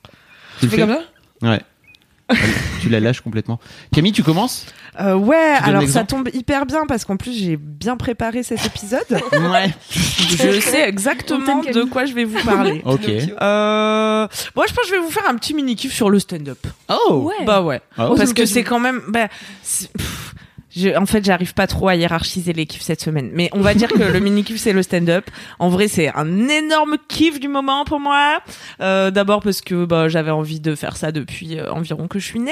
Tu 0.60 0.66
le 0.66 0.70
fais 0.72 0.76
fais? 0.78 0.82
comme 0.88 0.96
ça? 0.96 1.50
Ouais. 1.50 1.62
tu 2.82 2.90
la 2.90 3.00
lâches 3.00 3.22
complètement. 3.22 3.60
Camille, 3.94 4.12
tu 4.12 4.24
commences? 4.24 4.66
Euh, 5.00 5.16
ouais, 5.16 5.58
Tu 5.60 5.70
alors 5.70 5.88
ça 5.88 6.04
tombe 6.04 6.30
hyper 6.34 6.66
bien 6.66 6.86
parce 6.88 7.06
qu'en 7.06 7.18
plus 7.18 7.32
j'ai 7.38 7.56
bien 7.56 7.98
préparé 7.98 8.44
cet 8.44 8.66
épisode. 8.66 9.06
Ouais. 9.38 9.74
je 9.92 10.60
sais 10.60 10.88
exactement 10.90 11.62
de 11.62 11.84
quoi 11.84 12.06
je 12.06 12.14
vais 12.14 12.26
vous 12.26 12.40
parler. 12.44 12.82
Ok. 12.86 13.08
Euh, 13.08 14.28
moi, 14.56 14.66
je 14.68 14.74
pense 14.74 14.84
que 14.84 14.88
je 14.90 14.92
vais 14.94 15.00
vous 15.00 15.12
faire 15.12 15.28
un 15.30 15.36
petit 15.36 15.54
mini 15.54 15.76
kiff 15.76 15.94
sur 15.94 16.10
le 16.10 16.20
stand-up. 16.20 16.66
Oh 16.90 17.28
Ouais. 17.28 17.46
Bah 17.46 17.62
ouais, 17.62 17.82
Ah, 17.98 18.10
parce 18.18 18.34
que 18.34 18.46
c'est 18.46 18.64
quand 18.64 18.80
même. 18.80 19.02
Bah, 19.08 19.28
je- 20.78 20.96
en 20.98 21.06
fait, 21.06 21.26
j'arrive 21.26 21.54
pas 21.54 21.68
trop 21.68 21.88
à 21.90 21.96
hiérarchiser 21.96 22.54
les 22.54 22.66
kiffs 22.66 22.82
cette 22.84 23.02
semaine, 23.02 23.30
mais 23.34 23.50
on 23.54 23.62
va 23.62 23.74
dire 23.74 23.90
que 23.90 24.04
le 24.04 24.20
mini 24.20 24.44
kiff 24.44 24.58
c'est 24.60 24.74
le 24.74 24.84
stand-up. 24.84 25.26
En 25.60 25.70
vrai, 25.70 25.88
c'est 25.88 26.10
un 26.16 26.48
énorme 26.48 26.98
kiff 27.08 27.40
du 27.40 27.48
moment 27.48 27.84
pour 27.86 28.00
moi. 28.00 28.40
Euh, 28.82 29.12
D'abord 29.12 29.42
parce 29.42 29.62
que 29.62 29.86
bah, 29.86 30.08
j'avais 30.10 30.32
envie 30.32 30.60
de 30.60 30.76
faire 30.76 30.96
ça 30.98 31.12
depuis 31.12 31.58
euh, 31.60 31.72
environ 31.72 32.08
que 32.08 32.20
je 32.20 32.26
suis 32.26 32.40
née, 32.40 32.52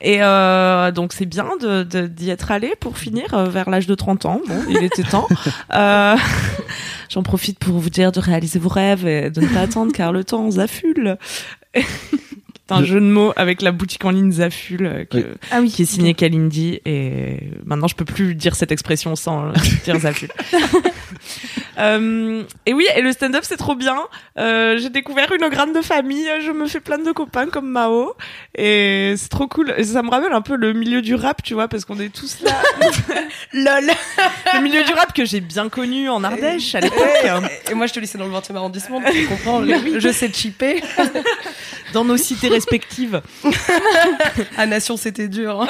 et 0.00 0.22
euh, 0.22 0.90
donc 0.92 1.12
c'est 1.12 1.26
bien 1.26 1.48
de 1.60 1.82
de- 1.82 2.06
d'y 2.06 2.30
être 2.30 2.50
allé 2.50 2.74
pour 2.78 2.96
finir 2.98 3.34
euh, 3.34 3.44
vers 3.48 3.68
l'âge 3.70 3.86
de 3.86 3.94
30 3.94 4.24
ans. 4.26 4.40
Bon, 4.46 4.62
il 4.68 4.82
était 4.82 5.02
temps. 5.02 5.28
Euh, 5.74 6.16
J'en 7.08 7.22
profite 7.22 7.58
pour 7.58 7.78
vous 7.78 7.90
dire 7.90 8.12
de 8.12 8.20
réaliser 8.20 8.58
vos 8.58 8.68
rêves 8.68 9.06
et 9.06 9.30
de 9.30 9.40
ne 9.40 9.46
pas 9.48 9.60
attendre 9.60 9.92
car 9.92 10.12
le 10.12 10.24
temps 10.24 10.50
zaffule. 10.50 11.16
C'est 12.66 12.74
un 12.74 12.80
Je- 12.80 12.92
jeu 12.94 13.00
de 13.00 13.04
mots 13.06 13.32
avec 13.36 13.60
la 13.60 13.72
boutique 13.72 14.04
en 14.06 14.10
ligne 14.10 14.32
Zaful 14.32 14.86
euh, 14.86 15.04
que- 15.04 15.18
Oui. 15.18 15.24
Ah 15.50 15.60
oui. 15.60 15.70
qui 15.70 15.82
est 15.82 15.84
signée 15.86 16.14
Kalindi 16.14 16.80
et 16.86 17.50
maintenant 17.66 17.88
je 17.88 17.94
peux 17.94 18.06
plus 18.06 18.34
dire 18.34 18.54
cette 18.56 18.72
expression 18.72 19.14
sans 19.16 19.48
euh, 19.48 19.52
dire 19.84 19.98
Zaful. 20.00 20.28
Euh, 21.78 22.42
et 22.66 22.72
oui, 22.74 22.86
et 22.96 23.00
le 23.02 23.12
stand-up 23.12 23.42
c'est 23.44 23.56
trop 23.56 23.74
bien. 23.74 23.96
Euh, 24.38 24.78
J'ai 24.78 24.90
découvert 24.90 25.32
une 25.32 25.48
grande 25.48 25.74
de 25.74 25.80
famille, 25.80 26.28
je 26.44 26.50
me 26.50 26.66
fais 26.66 26.80
plein 26.80 26.98
de 26.98 27.12
copains 27.12 27.46
comme 27.48 27.68
Mao 27.68 28.14
et 28.56 29.14
c'est 29.16 29.28
trop 29.28 29.46
cool. 29.48 29.74
Et 29.76 29.84
ça 29.84 30.02
me 30.02 30.10
rappelle 30.10 30.32
un 30.32 30.40
peu 30.42 30.56
le 30.56 30.72
milieu 30.72 31.02
du 31.02 31.14
rap, 31.14 31.42
tu 31.42 31.54
vois, 31.54 31.68
parce 31.68 31.84
qu'on 31.84 31.98
est 32.00 32.12
tous 32.12 32.38
là. 32.42 32.52
Lol. 33.52 33.90
le 34.54 34.60
milieu 34.60 34.84
du 34.84 34.92
rap 34.92 35.12
que 35.12 35.24
j'ai 35.24 35.40
bien 35.40 35.68
connu 35.68 36.08
en 36.08 36.22
Ardèche 36.24 36.74
à 36.74 36.80
l'époque. 36.80 37.00
Et 37.70 37.74
moi, 37.74 37.86
je 37.86 37.92
te 37.92 38.00
laissais 38.00 38.18
dans 38.18 38.26
le 38.26 38.32
20e 38.32 38.54
arrondissement, 38.56 39.00
tu 39.10 39.26
comprends. 39.26 39.64
Je, 39.64 39.98
je 39.98 40.08
sais 40.10 40.30
chipper. 40.32 40.82
dans 41.92 42.04
nos 42.04 42.16
cités 42.16 42.48
respectives. 42.48 43.22
À 44.56 44.66
Nation, 44.66 44.96
c'était 44.96 45.28
dur. 45.28 45.62
hein. 45.62 45.68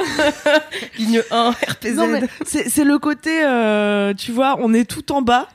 Ligne 0.98 1.22
1, 1.30 1.50
RPZ. 1.50 1.94
Non, 1.94 2.06
mais 2.06 2.22
c'est 2.46 2.68
c'est 2.70 2.84
le 2.84 2.98
côté, 2.98 3.42
euh, 3.44 4.14
tu 4.14 4.32
vois, 4.32 4.56
on 4.60 4.72
est 4.72 4.88
tout 4.88 5.12
en 5.12 5.20
bas. 5.22 5.48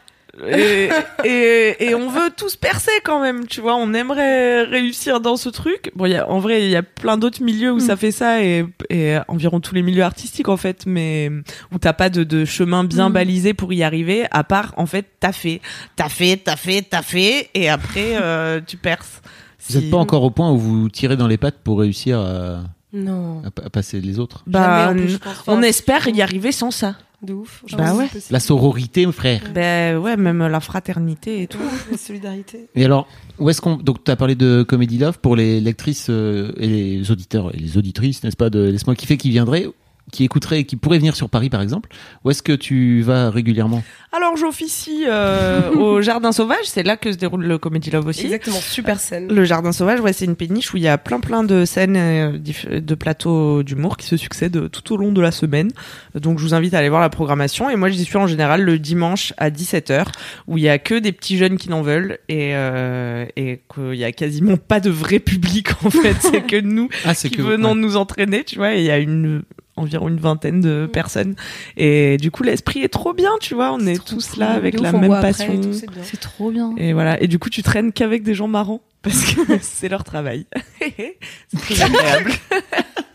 Et, 0.47 0.89
et, 1.25 1.85
et 1.89 1.95
on 1.95 2.09
veut 2.09 2.29
tous 2.35 2.55
percer 2.55 2.91
quand 3.03 3.21
même, 3.21 3.47
tu 3.47 3.61
vois. 3.61 3.75
On 3.75 3.93
aimerait 3.93 4.63
réussir 4.63 5.19
dans 5.21 5.35
ce 5.37 5.49
truc. 5.49 5.91
Bon, 5.95 6.05
il 6.05 6.11
y 6.11 6.15
a, 6.15 6.29
en 6.29 6.39
vrai, 6.39 6.63
il 6.63 6.69
y 6.69 6.75
a 6.75 6.83
plein 6.83 7.17
d'autres 7.17 7.43
milieux 7.43 7.71
où 7.73 7.79
ça 7.79 7.95
fait 7.95 8.11
ça 8.11 8.43
et, 8.43 8.65
et 8.89 9.17
environ 9.27 9.59
tous 9.59 9.75
les 9.75 9.81
milieux 9.81 10.03
artistiques 10.03 10.49
en 10.49 10.57
fait, 10.57 10.85
mais 10.85 11.29
où 11.73 11.77
t'as 11.79 11.93
pas 11.93 12.09
de, 12.09 12.23
de 12.23 12.45
chemin 12.45 12.83
bien 12.83 13.09
Mm. 13.09 13.13
balisé 13.13 13.53
pour 13.53 13.73
y 13.73 13.83
arriver. 13.83 14.25
À 14.31 14.43
part, 14.43 14.73
en 14.77 14.85
fait, 14.85 15.05
t'as 15.19 15.31
fait, 15.31 15.61
t'as 15.95 16.09
fait, 16.09 16.37
t'as 16.37 16.55
fait, 16.55 16.81
t'as 16.89 17.01
fait, 17.01 17.49
et 17.53 17.69
après 17.69 18.17
euh, 18.21 18.59
tu 18.65 18.77
perces. 18.77 19.21
Vous 19.67 19.75
n'êtes 19.75 19.83
Si- 19.85 19.89
pas 19.91 19.97
encore 19.97 20.23
au 20.23 20.31
point 20.31 20.51
où 20.51 20.57
vous 20.57 20.89
tirez 20.89 21.17
dans 21.17 21.27
les 21.27 21.37
pattes 21.37 21.57
pour 21.63 21.79
réussir 21.79 22.19
à, 22.19 22.61
Non. 22.93 23.41
à 23.45 23.51
pa- 23.51 23.63
à 23.65 23.69
passer 23.69 23.99
les 23.99 24.19
autres 24.19 24.43
Bah, 24.47 24.87
Jamais, 24.87 25.01
en 25.01 25.05
plus, 25.05 25.19
on 25.47 25.61
espère 25.61 26.07
y 26.07 26.21
arriver 26.21 26.51
sans 26.51 26.71
ça. 26.71 26.95
De 27.21 27.33
ouf. 27.33 27.65
Bah 27.77 27.95
ouais. 27.95 28.07
La 28.29 28.39
sororité, 28.39 29.05
mon 29.05 29.11
frère. 29.11 29.41
Ben 29.53 29.97
ouais, 29.97 30.15
même 30.15 30.47
la 30.47 30.59
fraternité 30.61 31.41
et 31.41 31.47
tout. 31.47 31.57
La 31.91 31.97
solidarité. 31.97 32.67
Et 32.75 32.85
alors, 32.85 33.07
où 33.39 33.49
est-ce 33.49 33.59
qu'on. 33.59 33.75
Donc, 33.75 34.03
tu 34.05 34.11
as 34.11 34.15
parlé 34.15 34.35
de 34.35 34.63
Comedy 34.63 34.97
Love 34.97 35.19
pour 35.19 35.35
les 35.35 35.59
lectrices 35.59 36.07
euh, 36.09 36.53
et 36.57 36.67
les 36.67 37.11
auditeurs 37.11 37.53
et 37.53 37.57
les 37.57 37.77
auditrices, 37.77 38.23
n'est-ce 38.23 38.37
pas, 38.37 38.49
de 38.49 38.59
Laisse-moi 38.59 38.95
kiffer 38.95 39.17
qui 39.17 39.29
viendraient. 39.29 39.67
Qui 40.11 40.23
écouteraient 40.23 40.59
et 40.61 40.63
qui 40.65 40.75
pourraient 40.75 40.97
venir 40.97 41.15
sur 41.15 41.29
Paris, 41.29 41.49
par 41.49 41.61
exemple, 41.61 41.89
où 42.23 42.31
est-ce 42.31 42.43
que 42.43 42.53
tu 42.53 43.01
vas 43.01 43.29
régulièrement? 43.29 43.83
Alors 44.11 44.35
j'officie 44.37 45.03
euh, 45.07 45.69
au 45.71 46.01
Jardin 46.01 46.31
Sauvage, 46.31 46.65
c'est 46.65 46.81
là 46.81 46.97
que 46.97 47.11
se 47.11 47.17
déroule 47.17 47.45
le 47.45 47.57
Comedy 47.59 47.91
Love 47.91 48.07
aussi. 48.07 48.23
Exactement, 48.25 48.57
super 48.59 48.99
scène. 48.99 49.31
Le 49.31 49.43
Jardin 49.45 49.71
Sauvage, 49.71 49.99
ouais, 49.99 50.13
c'est 50.13 50.25
une 50.25 50.35
péniche 50.35 50.73
où 50.73 50.77
il 50.77 50.83
y 50.83 50.87
a 50.87 50.97
plein 50.97 51.19
plein 51.19 51.43
de 51.43 51.63
scènes, 51.65 51.95
euh, 51.95 52.37
de 52.39 52.95
plateaux 52.95 53.61
d'humour 53.61 53.97
qui 53.97 54.07
se 54.07 54.17
succèdent 54.17 54.71
tout 54.71 54.93
au 54.93 54.97
long 54.97 55.11
de 55.11 55.21
la 55.21 55.31
semaine. 55.31 55.69
Donc 56.15 56.39
je 56.39 56.43
vous 56.43 56.53
invite 56.55 56.73
à 56.73 56.79
aller 56.79 56.89
voir 56.89 57.01
la 57.01 57.09
programmation. 57.09 57.69
Et 57.69 57.75
moi 57.75 57.89
j'y 57.89 58.03
suis 58.03 58.17
en 58.17 58.25
général 58.25 58.63
le 58.63 58.79
dimanche 58.79 59.33
à 59.37 59.51
17h 59.51 60.05
où 60.47 60.57
il 60.57 60.63
y 60.63 60.69
a 60.69 60.79
que 60.79 60.95
des 60.95 61.11
petits 61.11 61.37
jeunes 61.37 61.57
qui 61.57 61.69
n'en 61.69 61.83
veulent 61.83 62.17
et, 62.29 62.55
euh, 62.55 63.25
et 63.35 63.61
qu'il 63.73 63.93
y 63.95 64.03
a 64.03 64.11
quasiment 64.11 64.57
pas 64.57 64.79
de 64.79 64.89
vrai 64.89 65.19
public 65.19 65.67
en 65.85 65.91
fait. 65.91 66.15
c'est 66.19 66.41
que 66.41 66.59
nous 66.59 66.89
Ah, 67.05 67.13
qui 67.13 67.29
que 67.29 67.41
venons 67.43 67.73
ouais. 67.73 67.79
nous 67.79 67.95
entraîner, 67.95 68.43
tu 68.43 68.55
vois. 68.55 68.73
Et 68.73 68.79
il 68.79 68.85
y 68.85 68.91
a 68.91 68.97
une 68.97 69.43
environ 69.79 70.07
une 70.09 70.19
vingtaine 70.19 70.61
de 70.61 70.87
personnes. 70.91 71.35
Et 71.77 72.17
du 72.17 72.31
coup 72.31 72.43
l'esprit 72.43 72.81
est 72.81 72.89
trop 72.89 73.13
bien, 73.13 73.31
tu 73.41 73.55
vois. 73.55 73.71
On 73.73 73.85
est, 73.85 74.03
tous 74.03 74.37
là 74.37 74.51
avec 74.51 74.79
la 74.79 74.91
même 74.91 75.21
passion. 75.21 75.59
c'est 76.03 76.19
trop 76.19 76.51
bien. 76.51 76.73
Et 76.77 76.93
voilà. 76.93 77.21
Et 77.21 77.27
du 77.27 77.39
coup, 77.39 77.49
tu 77.49 77.63
traînes 77.63 77.91
qu'avec 77.91 78.23
des 78.23 78.33
gens 78.33 78.47
marrants 78.47 78.81
parce 79.01 79.33
que 79.33 79.41
c'est 79.61 79.89
leur 79.89 80.03
travail. 80.03 80.45
c'est 80.79 81.17
très 81.59 81.81
agréable. 81.81 82.31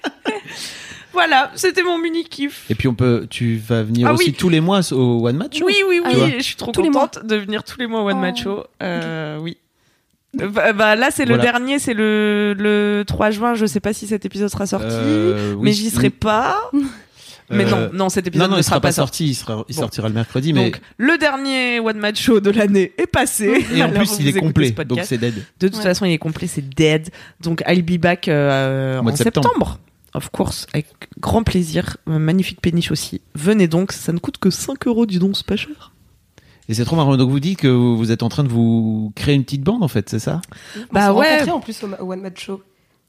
voilà, 1.12 1.50
c'était 1.54 1.82
mon 1.82 1.98
mini 1.98 2.24
kiff. 2.24 2.64
Et 2.70 2.74
puis 2.74 2.88
on 2.88 2.94
peut, 2.94 3.26
tu 3.28 3.56
vas 3.56 3.82
venir 3.82 4.08
Ah 4.08 4.14
aussi 4.14 4.30
oui. 4.30 4.32
tous 4.32 4.48
les 4.48 4.60
mois 4.60 4.80
au 4.92 5.26
One 5.26 5.36
Match. 5.36 5.60
Oui, 5.64 5.74
oui, 5.86 6.00
oui. 6.04 6.20
ouais. 6.20 6.34
Je 6.38 6.42
suis 6.42 6.56
trop 6.56 6.72
Tous 6.72 6.82
contente 6.82 7.24
de 7.24 7.36
venir 7.36 7.64
tous 7.64 7.78
les 7.78 7.86
mois 7.86 8.02
au 8.02 8.08
One 8.08 8.16
Oh. 8.16 8.20
Match 8.20 8.42
Show. 8.42 8.64
Euh, 8.82 9.38
Oui. 9.38 9.58
Euh, 10.40 10.48
Bah, 10.48 10.72
bah, 10.72 10.96
là, 10.96 11.10
c'est 11.10 11.24
le 11.24 11.38
dernier, 11.38 11.78
c'est 11.78 11.94
le, 11.94 12.54
le 12.58 13.04
3 13.06 13.30
juin. 13.30 13.54
Je 13.54 13.66
sais 13.66 13.80
pas 13.80 13.92
si 13.92 14.06
cet 14.06 14.24
épisode 14.24 14.48
sera 14.50 14.66
sorti, 14.66 14.86
Euh, 14.90 15.52
oui. 15.54 15.60
mais 15.62 15.72
j'y 15.72 15.90
serai 15.90 16.10
pas. 16.10 16.70
Mais 17.50 17.64
non, 17.66 17.76
Euh, 17.76 17.88
non, 17.92 18.08
cet 18.08 18.24
Non, 18.24 18.28
épisode 18.28 18.50
non, 18.50 18.56
ne 18.56 18.60
il 18.60 18.64
sera 18.64 18.80
pas 18.80 18.90
sorti. 18.92 19.26
sorti. 19.26 19.30
Il, 19.30 19.34
sera, 19.34 19.64
il 19.68 19.74
Bon. 19.76 19.80
sortira 19.82 20.08
le 20.08 20.14
mercredi, 20.14 20.52
mais 20.54 20.64
Donc, 20.64 20.80
le 20.96 21.18
dernier 21.18 21.78
One 21.78 21.98
Match 21.98 22.20
Show 22.22 22.40
de 22.40 22.50
l'année 22.50 22.92
est 22.96 23.06
passé. 23.06 23.64
et 23.74 23.82
en 23.82 23.90
plus 23.92 24.16
il 24.18 24.28
est 24.28 24.32
complet, 24.32 24.74
ce 24.76 24.82
donc 24.82 25.00
c'est 25.04 25.18
dead. 25.18 25.34
De 25.60 25.68
toute 25.68 25.76
Ouais. 25.76 25.82
façon, 25.82 26.06
il 26.06 26.12
est 26.12 26.18
complet, 26.18 26.46
c'est 26.46 26.66
dead. 26.66 27.10
Donc, 27.40 27.62
I'll 27.68 27.82
be 27.82 28.00
back 28.00 28.28
euh, 28.28 28.98
en 28.98 29.14
septembre. 29.14 29.48
septembre. 29.48 29.78
Of 30.14 30.30
course, 30.30 30.66
avec 30.72 30.86
grand 31.18 31.42
plaisir. 31.42 31.96
Un 32.06 32.18
magnifique 32.20 32.60
péniche 32.62 32.90
aussi. 32.92 33.20
Venez 33.34 33.66
donc, 33.68 33.90
ça 33.92 34.12
ne 34.12 34.18
coûte 34.18 34.38
que 34.38 34.48
5 34.48 34.86
euros, 34.86 35.06
dis 35.06 35.18
donc, 35.18 35.36
c'est 35.36 35.44
pas 35.46 35.56
cher. 35.56 35.90
Et 36.68 36.74
c'est 36.74 36.84
trop 36.84 36.96
marrant. 36.96 37.16
Donc 37.16 37.30
vous 37.30 37.40
dites 37.40 37.58
que 37.58 37.68
vous 37.68 38.10
êtes 38.10 38.22
en 38.22 38.28
train 38.28 38.42
de 38.44 38.48
vous 38.48 39.12
créer 39.14 39.34
une 39.34 39.44
petite 39.44 39.62
bande 39.62 39.82
en 39.82 39.88
fait, 39.88 40.08
c'est 40.08 40.18
ça? 40.18 40.40
On 40.76 40.80
Bah 40.94 41.06
s'est 41.06 41.10
ouais. 41.10 41.30
rencontrés 41.32 41.50
en 41.50 41.60
plus 41.60 41.82
au, 41.84 41.88
au 42.04 42.12
One 42.12 42.20
Match 42.20 42.44
Show. 42.44 42.62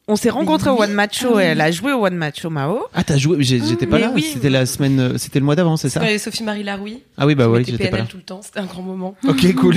On 0.08 0.16
s'est 0.16 0.30
rencontrés 0.30 0.70
au 0.70 0.80
One 0.80 0.94
Match 0.94 1.20
Show 1.20 1.30
Ah 1.32 1.36
oui. 1.38 1.42
et 1.44 1.46
elle 1.48 1.62
a 1.62 1.72
joué 1.72 1.92
au 1.94 2.06
One 2.06 2.16
Match 2.16 2.42
Show 2.42 2.50
Mao. 2.50 2.80
Ah 2.94 3.04
t'as 3.04 3.18
joué 3.18 3.38
J'étais 3.42 3.88
pas 3.88 3.96
mais 3.96 4.04
là. 4.04 4.12
oui. 4.14 4.22
C'était 4.34 4.50
la 4.50 4.66
semaine, 4.66 5.00
euh, 5.00 5.18
c'était 5.18 5.40
le 5.40 5.46
mois 5.46 5.56
d'avant, 5.56 5.78
c'est 5.78 5.90
ça? 5.90 6.02
Avait 6.02 6.18
Sophie-Marie 6.18 6.64
Laroui. 6.64 7.02
Ah 7.18 7.26
oui 7.26 7.34
bah 7.36 7.48
oui, 7.50 7.64
j'étais 7.66 7.90
pas 7.90 7.98
là. 8.00 8.04
tout 8.04 8.18
le 8.18 8.24
temps, 8.24 8.42
c'était 8.44 8.60
un 8.60 8.66
grand 8.66 8.84
moment. 8.84 9.16
Ok 9.28 9.54
cool. 9.56 9.76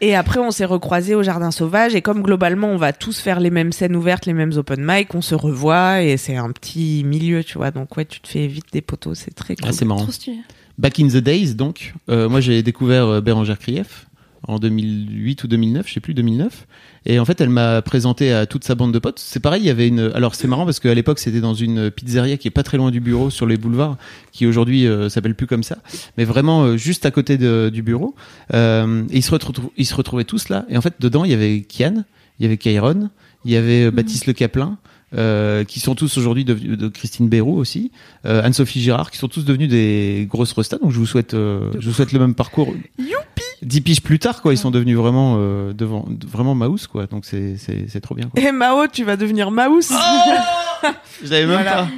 Et 0.00 0.14
après, 0.16 0.38
on 0.40 0.50
s'est 0.50 0.64
recroisés 0.66 1.14
au 1.14 1.22
Jardin 1.22 1.50
Sauvage. 1.50 1.94
Et 1.94 2.02
comme 2.02 2.20
globalement, 2.22 2.66
on 2.68 2.76
va 2.76 2.92
tous 2.92 3.20
faire 3.20 3.40
les 3.40 3.48
mêmes 3.50 3.72
scènes 3.72 3.96
ouvertes, 3.96 4.26
les 4.26 4.34
mêmes 4.34 4.52
open 4.56 4.84
mic, 4.84 5.14
on 5.14 5.22
se 5.22 5.34
revoit. 5.34 6.02
Et 6.02 6.16
c'est 6.18 6.36
un 6.36 6.50
petit 6.50 7.04
milieu, 7.06 7.42
tu 7.44 7.56
vois. 7.56 7.70
Donc, 7.70 7.96
ouais, 7.96 8.04
tu 8.04 8.20
te 8.20 8.28
fais 8.28 8.46
vite 8.46 8.66
des 8.72 8.82
poteaux. 8.82 9.14
C'est 9.14 9.30
très 9.34 9.54
cool. 9.56 9.66
Ah 9.68 9.72
c'est 9.72 9.84
marrant. 9.86 10.02
Trop 10.02 10.12
stylé. 10.12 10.38
Back 10.78 10.98
in 11.00 11.06
the 11.08 11.18
days, 11.18 11.54
donc, 11.54 11.94
euh, 12.08 12.28
moi 12.28 12.40
j'ai 12.40 12.62
découvert 12.62 13.06
euh, 13.06 13.20
Bérangère 13.20 13.58
Krief 13.58 14.06
en 14.46 14.58
2008 14.58 15.44
ou 15.44 15.48
2009, 15.48 15.88
je 15.88 15.94
sais 15.94 16.00
plus, 16.00 16.12
2009. 16.12 16.66
Et 17.06 17.18
en 17.18 17.24
fait, 17.24 17.40
elle 17.40 17.48
m'a 17.48 17.80
présenté 17.80 18.32
à 18.32 18.44
toute 18.44 18.64
sa 18.64 18.74
bande 18.74 18.92
de 18.92 18.98
potes. 18.98 19.18
C'est 19.18 19.40
pareil, 19.40 19.62
il 19.62 19.66
y 19.66 19.70
avait 19.70 19.88
une. 19.88 20.10
Alors 20.14 20.34
c'est 20.34 20.48
marrant 20.48 20.64
parce 20.66 20.80
qu'à 20.80 20.92
l'époque 20.94 21.18
c'était 21.18 21.40
dans 21.40 21.54
une 21.54 21.90
pizzeria 21.90 22.36
qui 22.36 22.48
est 22.48 22.50
pas 22.50 22.62
très 22.62 22.76
loin 22.76 22.90
du 22.90 23.00
bureau 23.00 23.30
sur 23.30 23.46
les 23.46 23.56
boulevards, 23.56 23.96
qui 24.32 24.46
aujourd'hui 24.46 24.86
euh, 24.86 25.08
s'appelle 25.08 25.34
plus 25.34 25.46
comme 25.46 25.62
ça, 25.62 25.78
mais 26.18 26.24
vraiment 26.24 26.64
euh, 26.64 26.76
juste 26.76 27.06
à 27.06 27.10
côté 27.10 27.38
de- 27.38 27.70
du 27.72 27.82
bureau. 27.82 28.14
Euh, 28.52 29.04
et 29.10 29.18
ils 29.18 29.22
se, 29.22 29.30
retrou- 29.34 29.70
ils 29.76 29.86
se 29.86 29.94
retrouvaient 29.94 30.24
tous 30.24 30.48
là. 30.48 30.66
Et 30.68 30.76
en 30.76 30.80
fait, 30.82 30.94
dedans 31.00 31.24
il 31.24 31.30
y 31.30 31.34
avait 31.34 31.60
Kian, 31.62 32.04
il 32.38 32.42
y 32.42 32.46
avait 32.46 32.56
Kairon, 32.58 33.08
il 33.46 33.52
y 33.52 33.56
avait 33.56 33.84
euh, 33.86 33.90
Baptiste 33.90 34.26
Le 34.26 34.32
Caplin. 34.34 34.76
Euh, 35.16 35.64
qui 35.64 35.80
sont 35.80 35.94
tous 35.94 36.16
aujourd'hui 36.18 36.44
devenus 36.44 36.76
de 36.78 36.88
Christine 36.88 37.28
Béroux 37.28 37.56
aussi, 37.58 37.90
euh, 38.26 38.42
Anne-Sophie 38.44 38.80
Girard, 38.80 39.10
qui 39.10 39.18
sont 39.18 39.28
tous 39.28 39.44
devenus 39.44 39.68
des 39.68 40.26
grosses 40.30 40.52
restas. 40.52 40.78
Donc 40.78 40.90
je 40.92 40.98
vous 40.98 41.06
souhaite, 41.06 41.34
euh, 41.34 41.70
je 41.78 41.88
vous 41.88 41.94
souhaite 41.94 42.12
le 42.12 42.18
même 42.18 42.34
parcours. 42.34 42.74
Youpi 42.98 43.14
Dix 43.62 43.80
piges 43.80 44.02
plus 44.02 44.18
tard, 44.18 44.42
quoi, 44.42 44.52
ils 44.52 44.58
sont 44.58 44.70
devenus 44.70 44.96
vraiment 44.96 45.36
euh, 45.38 45.72
devant, 45.72 46.04
vraiment 46.26 46.54
Maus, 46.54 46.86
quoi. 46.86 47.06
Donc 47.06 47.24
c'est 47.24 47.56
c'est 47.56 47.86
c'est 47.88 48.00
trop 48.00 48.14
bien. 48.14 48.28
Quoi. 48.28 48.42
Et 48.42 48.52
Mao, 48.52 48.86
tu 48.88 49.04
vas 49.04 49.16
devenir 49.16 49.50
Maus. 49.50 49.90
Je 51.22 51.26
savais 51.28 51.46
même 51.46 51.52
Voilà. 51.62 51.88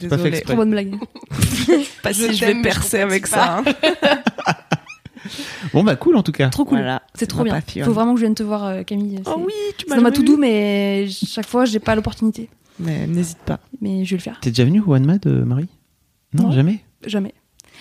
pas. 0.00 0.08
Pas 0.08 0.18
fait 0.18 0.28
exprès. 0.28 0.54
Trop 0.54 0.56
bonne 0.56 0.70
blague. 0.70 0.94
Pas 2.02 2.12
si 2.14 2.32
je 2.34 2.44
vais 2.46 2.62
percer 2.62 3.00
avec 3.00 3.26
ça. 3.26 3.58
hein. 3.58 3.64
Bon 5.74 5.84
bah 5.84 5.96
cool 5.96 6.16
en 6.16 6.22
tout 6.22 6.32
cas. 6.32 6.48
Trop 6.48 6.64
cool. 6.64 6.78
Voilà. 6.78 7.02
C'est 7.14 7.26
trop 7.26 7.44
bien. 7.44 7.60
passion. 7.60 7.84
Faut 7.84 7.92
vraiment 7.92 8.14
que 8.14 8.20
je 8.20 8.24
vienne 8.24 8.34
te 8.34 8.42
voir, 8.42 8.84
Camille. 8.86 9.20
Oh 9.26 9.34
oui, 9.38 9.52
tu 9.76 9.84
C'est 9.84 9.90
m'as 9.90 9.96
dans 9.96 10.02
ma 10.02 10.10
tout 10.10 10.22
doux, 10.22 10.36
mais 10.38 11.06
chaque 11.08 11.46
fois, 11.46 11.66
j'ai 11.66 11.78
pas 11.78 11.94
l'opportunité. 11.94 12.48
Mais 12.80 13.06
n'hésite 13.06 13.38
pas. 13.38 13.60
Mais 13.80 14.04
je 14.04 14.10
vais 14.10 14.16
le 14.16 14.22
faire. 14.22 14.38
T'es 14.40 14.50
déjà 14.50 14.64
venu 14.64 14.80
au 14.80 14.94
One 14.94 15.04
Mad, 15.06 15.26
euh, 15.26 15.44
Marie? 15.44 15.68
Non, 16.34 16.44
Non. 16.44 16.52
jamais? 16.52 16.80
Jamais. 17.06 17.34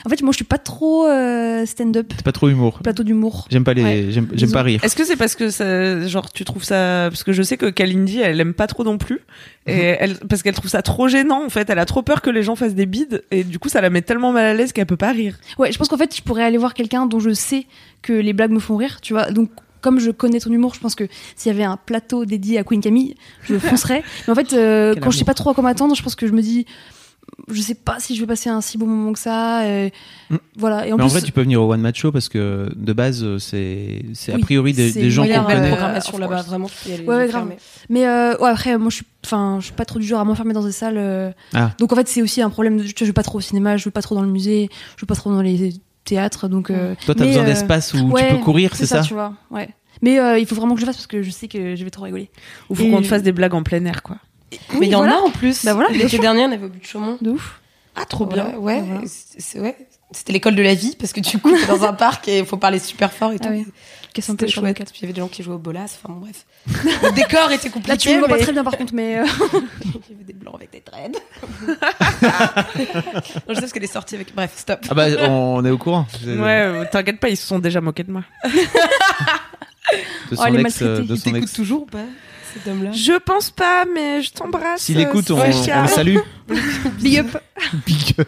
En 0.05 0.09
fait, 0.09 0.21
moi, 0.21 0.31
je 0.31 0.37
suis 0.37 0.45
pas 0.45 0.57
trop 0.57 1.07
euh, 1.07 1.65
stand-up, 1.65 2.13
T'es 2.15 2.23
pas 2.23 2.31
trop 2.31 2.47
humour. 2.47 2.79
plateau 2.81 3.03
d'humour. 3.03 3.47
J'aime 3.51 3.65
pas 3.65 3.73
les, 3.73 3.83
Ouais. 3.83 4.07
j'aime 4.11 4.51
pas 4.51 4.61
rire. 4.63 4.79
Est-ce 4.81 4.95
que 4.95 5.03
c'est 5.03 5.17
parce 5.17 5.35
que 5.35 5.49
ça, 5.49 6.07
genre, 6.07 6.31
tu 6.31 6.45
trouves 6.45 6.63
ça, 6.63 7.07
parce 7.09 7.23
que 7.25 7.33
je 7.33 7.43
sais 7.43 7.57
que 7.57 7.65
Kalindi, 7.69 8.19
elle 8.21 8.39
aime 8.39 8.53
pas 8.53 8.67
trop 8.67 8.85
non 8.85 8.97
plus, 8.97 9.19
et 9.67 9.73
elle, 9.99 10.15
parce 10.19 10.41
qu'elle 10.41 10.53
trouve 10.53 10.69
ça 10.69 10.81
trop 10.81 11.09
gênant, 11.09 11.43
en 11.45 11.49
fait, 11.49 11.69
elle 11.69 11.79
a 11.79 11.85
trop 11.85 12.01
peur 12.01 12.21
que 12.21 12.29
les 12.29 12.43
gens 12.43 12.55
fassent 12.55 12.75
des 12.75 12.85
bides, 12.85 13.23
et 13.31 13.43
du 13.43 13.59
coup, 13.59 13.67
ça 13.67 13.81
la 13.81 13.89
met 13.89 14.01
tellement 14.01 14.31
mal 14.31 14.45
à 14.45 14.53
l'aise 14.53 14.71
qu'elle 14.71 14.85
peut 14.85 14.95
pas 14.95 15.11
rire. 15.11 15.37
Ouais, 15.57 15.69
je 15.73 15.77
pense 15.77 15.89
qu'en 15.89 15.97
fait, 15.97 16.15
je 16.15 16.21
pourrais 16.21 16.43
aller 16.45 16.57
voir 16.57 16.73
quelqu'un 16.75 17.05
dont 17.05 17.19
je 17.19 17.31
sais 17.33 17.65
que 18.01 18.13
les 18.13 18.31
blagues 18.31 18.51
me 18.51 18.59
font 18.59 18.77
rire, 18.77 19.01
tu 19.01 19.11
vois. 19.11 19.31
Donc, 19.31 19.49
comme 19.81 19.99
je 19.99 20.11
connais 20.11 20.39
ton 20.39 20.51
humour, 20.51 20.73
je 20.73 20.79
pense 20.79 20.95
que 20.95 21.07
s'il 21.35 21.51
y 21.51 21.55
avait 21.55 21.63
un 21.63 21.77
plateau 21.77 22.25
dédié 22.25 22.57
à 22.59 22.63
Queen 22.63 22.81
Camille, 22.81 23.15
je 23.43 23.57
foncerais. 23.57 24.03
Mais 24.27 24.31
en 24.31 24.35
fait, 24.35 24.53
euh, 24.53 24.95
quand 24.95 25.11
je 25.11 25.17
sais 25.17 25.21
amour. 25.23 25.25
pas 25.27 25.33
trop 25.33 25.49
à 25.51 25.53
quoi 25.53 25.63
m'attendre, 25.63 25.95
je 25.95 26.03
pense 26.03 26.15
que 26.15 26.27
je 26.27 26.33
me 26.33 26.41
dis, 26.41 26.65
je 27.51 27.61
sais 27.61 27.75
pas 27.75 27.99
si 27.99 28.15
je 28.15 28.21
vais 28.21 28.27
passer 28.27 28.49
un 28.49 28.59
si 28.61 28.77
bon 28.77 28.87
moment 28.87 29.13
que 29.13 29.19
ça. 29.19 29.61
euh, 29.63 29.89
Mm. 30.31 30.35
Voilà. 30.57 30.85
Et 30.87 30.93
en 30.93 30.97
Mais 30.97 31.03
plus, 31.03 31.05
en 31.05 31.07
vrai, 31.13 31.21
tu 31.23 31.31
peux 31.31 31.41
venir 31.41 31.59
au 31.61 31.71
One 31.73 31.81
Match 31.81 31.99
Show 31.99 32.11
parce 32.11 32.29
que 32.29 32.69
de 32.75 32.93
base, 32.93 33.23
euh, 33.23 33.39
c'est 33.39 34.05
c'est 34.13 34.31
a 34.31 34.37
priori 34.37 34.73
des, 34.73 35.09
gens 35.09 35.25
qu'on 35.25 35.43
connaît. 35.43 35.71
euh, 35.71 35.75
programmation 35.75 36.13
of 36.13 36.19
là-bas, 36.19 36.41
vraiment. 36.43 36.69
Ouais, 36.87 37.03
ouais, 37.07 37.27
grave. 37.27 37.49
Mais 37.89 38.05
euh, 38.07 38.37
ouais, 38.37 38.49
après, 38.49 38.77
moi, 38.77 38.89
je 38.91 38.97
suis, 38.97 39.05
enfin, 39.25 39.57
je 39.59 39.65
suis 39.65 39.73
pas 39.73 39.85
trop 39.85 39.97
du 39.97 40.05
genre 40.05 40.19
à 40.19 40.25
m'enfermer 40.25 40.53
dans 40.53 40.63
des 40.63 40.71
salles. 40.71 40.97
euh. 40.99 41.31
Ah. 41.55 41.71
Donc 41.79 41.91
en 41.93 41.95
fait, 41.95 42.07
c'est 42.07 42.21
aussi 42.21 42.41
un 42.43 42.49
problème. 42.51 42.77
De, 42.77 42.83
vois, 42.83 42.91
je 42.95 43.05
vais 43.05 43.13
pas 43.13 43.23
trop 43.23 43.39
au 43.39 43.41
cinéma, 43.41 43.75
je 43.77 43.85
vais 43.85 43.91
pas 43.91 44.03
trop 44.03 44.13
dans 44.13 44.21
le 44.21 44.27
musée, 44.29 44.69
je 44.97 45.01
vais 45.01 45.07
pas 45.07 45.15
trop 45.15 45.31
dans 45.31 45.41
les 45.41 45.73
théâtres. 46.03 46.47
Donc 46.47 46.69
euh, 46.69 46.95
Toi, 47.05 47.15
t'as 47.15 47.25
besoin 47.25 47.43
euh, 47.43 47.45
d'espace 47.45 47.93
où 47.93 48.09
ouais, 48.09 48.29
tu 48.29 48.35
peux 48.35 48.41
courir, 48.43 48.75
c'est 48.75 48.85
ça, 48.85 49.01
tu 49.01 49.13
vois. 49.13 49.33
Ouais. 49.51 49.69
Mais 50.01 50.19
euh, 50.19 50.39
il 50.39 50.45
faut 50.45 50.55
vraiment 50.55 50.75
que 50.75 50.81
je 50.81 50.85
le 50.85 50.91
fasse 50.91 50.97
parce 50.97 51.07
que 51.07 51.21
je 51.21 51.29
sais 51.31 51.47
que 51.47 51.75
je 51.75 51.83
vais 51.83 51.89
trop 51.89 52.03
rigoler. 52.03 52.29
Ou 52.69 52.75
faut 52.75 52.85
qu'on 52.89 53.01
te 53.01 53.07
fasse 53.07 53.23
des 53.23 53.31
blagues 53.31 53.53
en 53.53 53.63
plein 53.63 53.83
air, 53.85 54.01
quoi. 54.03 54.17
Mais 54.79 54.87
il 54.87 54.91
y 54.91 54.95
en 54.95 55.03
a 55.03 55.15
en 55.15 55.29
plus. 55.29 55.63
Bah 55.65 55.73
voilà, 55.73 55.89
L'été 55.89 56.17
dernier, 56.17 56.45
on 56.45 56.51
avait 56.51 56.65
au 56.65 56.69
but 56.69 56.81
de 56.81 56.85
Chaumont. 56.85 57.17
De 57.21 57.31
ouf. 57.31 57.59
Ah, 57.95 58.05
trop 58.05 58.25
Voilà, 58.25 58.45
bien. 58.45 58.57
Ouais, 58.59 58.81
Voilà. 58.81 59.01
ouais. 59.01 59.77
C'était 60.11 60.33
l'école 60.33 60.55
de 60.55 60.63
la 60.63 60.73
vie 60.73 60.95
parce 60.97 61.13
que 61.13 61.19
du 61.19 61.37
coup, 61.37 61.51
t'es 61.51 61.67
dans 61.67 61.83
un 61.83 61.93
parc 61.93 62.27
et 62.27 62.39
il 62.39 62.45
faut 62.45 62.57
parler 62.57 62.79
super 62.79 63.11
fort 63.13 63.31
et 63.31 63.37
tout. 63.39 63.47
Ah 63.49 63.53
oui. 63.53 63.65
Qu'est-ce 64.13 64.27
C'était 64.31 64.47
chouette. 64.47 64.75
Puis 64.77 64.85
il 64.95 65.01
y 65.01 65.05
avait 65.05 65.13
des 65.13 65.21
gens 65.21 65.27
qui 65.27 65.43
jouaient 65.43 65.55
au 65.55 65.59
bolas. 65.59 65.83
Enfin 65.85 66.13
bon, 66.13 66.19
bref. 66.21 66.45
Le 67.03 67.11
décor 67.13 67.51
était 67.51 67.69
compliqué. 67.69 67.91
Là, 67.91 67.97
tu 67.97 68.09
me 68.09 68.19
vois 68.19 68.27
mais... 68.27 68.37
pas 68.37 68.43
très 68.43 68.53
bien 68.53 68.63
par 68.63 68.77
contre, 68.77 68.93
mais 68.93 69.19
euh, 69.19 69.25
Il 69.85 69.91
y 69.91 70.15
avait 70.15 70.23
des 70.25 70.33
blancs 70.33 70.55
avec 70.55 70.71
des 70.71 70.81
dreads. 70.85 71.19
non, 73.47 73.53
je 73.55 73.59
sais 73.59 73.67
ce 73.67 73.73
qu'elle 73.73 73.83
est 73.83 73.87
sortie 73.87 74.15
avec. 74.15 74.33
Bref, 74.35 74.53
stop. 74.55 74.79
Ah 74.89 74.93
bah, 74.93 75.07
on 75.29 75.63
est 75.65 75.69
au 75.69 75.77
courant. 75.77 76.07
Ouais, 76.25 76.35
euh, 76.37 76.85
t'inquiète 76.91 77.19
pas, 77.19 77.29
ils 77.29 77.37
se 77.37 77.45
sont 77.47 77.59
déjà 77.59 77.81
moqués 77.81 78.03
de 78.03 78.11
moi. 78.11 78.23
De 78.45 78.51
Oh, 80.31 80.35
son 80.35 80.45
elle 80.45 80.57
est 80.57 80.61
ex, 80.61 80.81
euh, 80.83 80.85
maltraitée. 80.99 81.07
de 81.07 81.15
Il 81.15 81.19
son 81.19 81.35
ex. 81.35 81.53
toujours 81.53 81.81
ou 81.83 81.85
pas, 81.87 82.05
cet 82.53 82.67
homme-là 82.67 82.91
Je 82.91 83.13
pense 83.17 83.49
pas, 83.49 83.85
mais 83.91 84.21
je 84.21 84.31
t'embrasse. 84.31 84.81
S'il 84.81 84.99
écoute, 84.99 85.31
on, 85.31 85.39
on 85.39 85.45
le 85.81 85.87
salue. 85.87 86.17
big 86.99 87.17
up. 87.19 87.37
Big 87.87 88.13
up. 88.19 88.27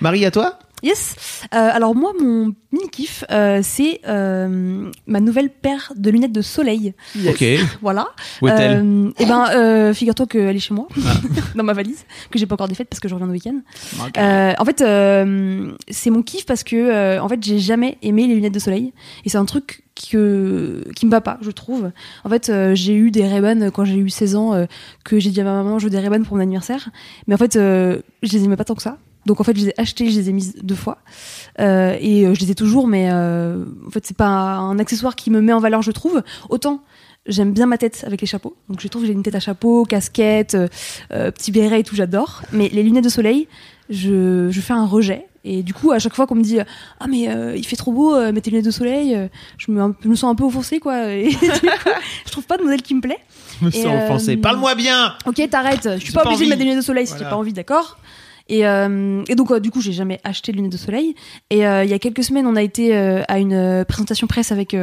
Marie, 0.00 0.24
à 0.24 0.32
toi? 0.32 0.58
Yes. 0.84 1.16
Euh, 1.54 1.70
alors 1.72 1.94
moi, 1.94 2.12
mon 2.20 2.54
mini 2.70 2.88
kiff, 2.92 3.24
euh, 3.30 3.60
c'est 3.62 4.00
euh, 4.06 4.90
ma 5.06 5.20
nouvelle 5.20 5.48
paire 5.48 5.92
de 5.96 6.10
lunettes 6.10 6.32
de 6.32 6.42
soleil. 6.42 6.92
Ok. 7.26 7.42
Voilà. 7.80 8.08
Où 8.42 8.48
est-elle 8.48 8.82
Euh, 8.84 9.10
et 9.18 9.24
ben, 9.26 9.46
euh, 9.54 9.94
figure-toi 9.94 10.26
qu'elle 10.26 10.54
est 10.54 10.60
chez 10.60 10.74
moi, 10.74 10.86
dans 11.54 11.64
ma 11.64 11.72
valise, 11.72 12.04
que 12.30 12.38
j'ai 12.38 12.46
pas 12.46 12.54
encore 12.54 12.68
défaite 12.68 12.88
parce 12.88 13.00
que 13.00 13.08
je 13.08 13.14
reviens 13.14 13.26
de 13.26 13.32
week-end. 13.32 13.60
Euh, 14.18 14.52
en 14.58 14.64
fait, 14.64 14.82
euh, 14.82 15.72
c'est 15.88 16.10
mon 16.10 16.22
kiff 16.22 16.44
parce 16.44 16.62
que 16.64 16.76
euh, 16.76 17.20
en 17.22 17.28
fait, 17.28 17.42
j'ai 17.42 17.58
jamais 17.58 17.96
aimé 18.02 18.26
les 18.26 18.34
lunettes 18.34 18.54
de 18.54 18.58
soleil 18.58 18.92
et 19.24 19.28
c'est 19.30 19.38
un 19.38 19.44
truc 19.46 19.84
que 20.10 20.84
qui 20.96 21.06
me 21.06 21.10
va 21.10 21.20
pas, 21.22 21.38
je 21.40 21.50
trouve. 21.50 21.92
En 22.24 22.28
fait, 22.28 22.48
euh, 22.50 22.74
j'ai 22.74 22.94
eu 22.94 23.10
des 23.10 23.26
Ray-Ban 23.26 23.70
quand 23.70 23.84
j'ai 23.84 23.96
eu 23.96 24.10
16 24.10 24.36
ans 24.36 24.52
euh, 24.54 24.66
que 25.04 25.18
j'ai 25.18 25.30
dit 25.30 25.40
à 25.40 25.44
ma 25.44 25.52
maman 25.62 25.78
je 25.78 25.84
veux 25.84 25.90
des 25.90 25.98
Ray-Ban 25.98 26.22
pour 26.24 26.36
mon 26.36 26.42
anniversaire, 26.42 26.90
mais 27.26 27.34
en 27.34 27.38
fait, 27.38 27.56
euh, 27.56 28.00
je 28.22 28.32
les 28.32 28.44
aimais 28.44 28.56
pas 28.56 28.64
tant 28.64 28.74
que 28.74 28.82
ça. 28.82 28.98
Donc 29.26 29.40
en 29.40 29.44
fait, 29.44 29.56
je 29.56 29.64
les 29.64 29.68
ai 29.70 29.80
achetés, 29.80 30.10
je 30.10 30.18
les 30.18 30.28
ai 30.30 30.32
mises 30.32 30.54
deux 30.62 30.74
fois 30.74 30.98
Euh, 31.60 31.96
et 32.00 32.26
euh, 32.26 32.34
je 32.34 32.40
les 32.40 32.50
ai 32.50 32.54
toujours, 32.54 32.86
mais 32.88 33.08
euh, 33.12 33.64
en 33.86 33.90
fait, 33.90 34.04
c'est 34.06 34.16
pas 34.16 34.26
un, 34.26 34.78
accessoire 34.78 35.14
qui 35.14 35.30
me 35.30 35.40
met 35.40 35.52
en 35.52 35.60
valeur, 35.60 35.82
je 35.82 35.92
trouve. 35.92 36.22
Autant 36.48 36.82
j'aime 37.26 37.52
bien 37.52 37.66
ma 37.66 37.78
tête 37.78 38.04
avec 38.06 38.20
les 38.20 38.26
chapeaux. 38.26 38.54
Donc 38.68 38.80
je 38.80 38.88
trouve 38.88 39.02
que 39.02 39.06
j'ai 39.06 39.14
une 39.14 39.22
tête 39.22 39.34
à 39.34 39.40
chapeau, 39.40 39.84
casquette, 39.84 40.54
euh, 40.54 40.68
euh, 41.12 41.30
petit 41.30 41.52
béret 41.52 41.80
et 41.80 41.82
tout, 41.84 41.96
j'adore. 41.96 42.42
Mais 42.52 42.68
les 42.68 42.82
lunettes 42.82 43.04
de 43.04 43.08
soleil, 43.08 43.48
je, 43.88 44.48
je 44.50 44.60
fais 44.60 44.74
un 44.74 44.86
rejet. 44.86 45.26
Et 45.46 45.62
du 45.62 45.74
coup, 45.74 45.92
à 45.92 45.98
chaque 45.98 46.14
fois 46.14 46.26
qu'on 46.26 46.34
me 46.34 46.42
dit 46.42 46.58
ah 46.60 47.06
mais 47.06 47.28
euh, 47.28 47.54
il 47.54 47.66
fait 47.66 47.76
trop 47.76 47.92
beau, 47.92 48.14
euh, 48.14 48.32
mets 48.32 48.40
tes 48.40 48.50
lunettes 48.50 48.64
de 48.64 48.70
soleil, 48.70 49.14
euh, 49.14 49.28
je 49.58 49.70
me, 49.70 49.94
je 50.02 50.08
me 50.08 50.14
sens 50.14 50.30
un 50.30 50.34
peu 50.34 50.44
offensée 50.44 50.80
quoi. 50.80 51.12
Et 51.12 51.28
du 51.28 51.36
coup, 51.36 51.66
je 52.26 52.32
trouve 52.32 52.44
pas 52.44 52.56
de 52.56 52.62
modèle 52.62 52.80
qui 52.80 52.94
me 52.94 53.02
plaît. 53.02 53.18
Je 53.60 53.66
me 53.66 53.70
sens 53.70 53.84
euh, 53.84 54.04
offensé. 54.04 54.36
Parle-moi 54.38 54.74
bien 54.74 55.14
Ok, 55.26 55.42
t'arrêtes. 55.50 55.88
Je 55.98 56.04
suis 56.04 56.12
pas 56.14 56.22
pas 56.22 56.30
obligée 56.30 56.44
de 56.46 56.50
mettre 56.50 56.60
des 56.60 56.64
lunettes 56.64 56.80
de 56.80 56.84
soleil 56.84 57.06
si 57.06 57.12
Voilà. 57.12 57.26
j'ai 57.26 57.30
pas 57.30 57.36
envie, 57.36 57.52
d'accord? 57.52 57.98
Et, 58.48 58.66
euh, 58.66 59.22
et 59.28 59.34
donc, 59.34 59.50
euh, 59.50 59.60
du 59.60 59.70
coup, 59.70 59.80
j'ai 59.80 59.92
jamais 59.92 60.20
acheté 60.24 60.52
de 60.52 60.58
lunettes 60.58 60.72
de 60.72 60.76
soleil. 60.76 61.14
Et 61.50 61.66
euh, 61.66 61.84
il 61.84 61.90
y 61.90 61.94
a 61.94 61.98
quelques 61.98 62.24
semaines, 62.24 62.46
on 62.46 62.56
a 62.56 62.62
été 62.62 62.96
euh, 62.96 63.22
à 63.28 63.38
une 63.38 63.84
présentation 63.86 64.26
presse 64.26 64.52
avec 64.52 64.76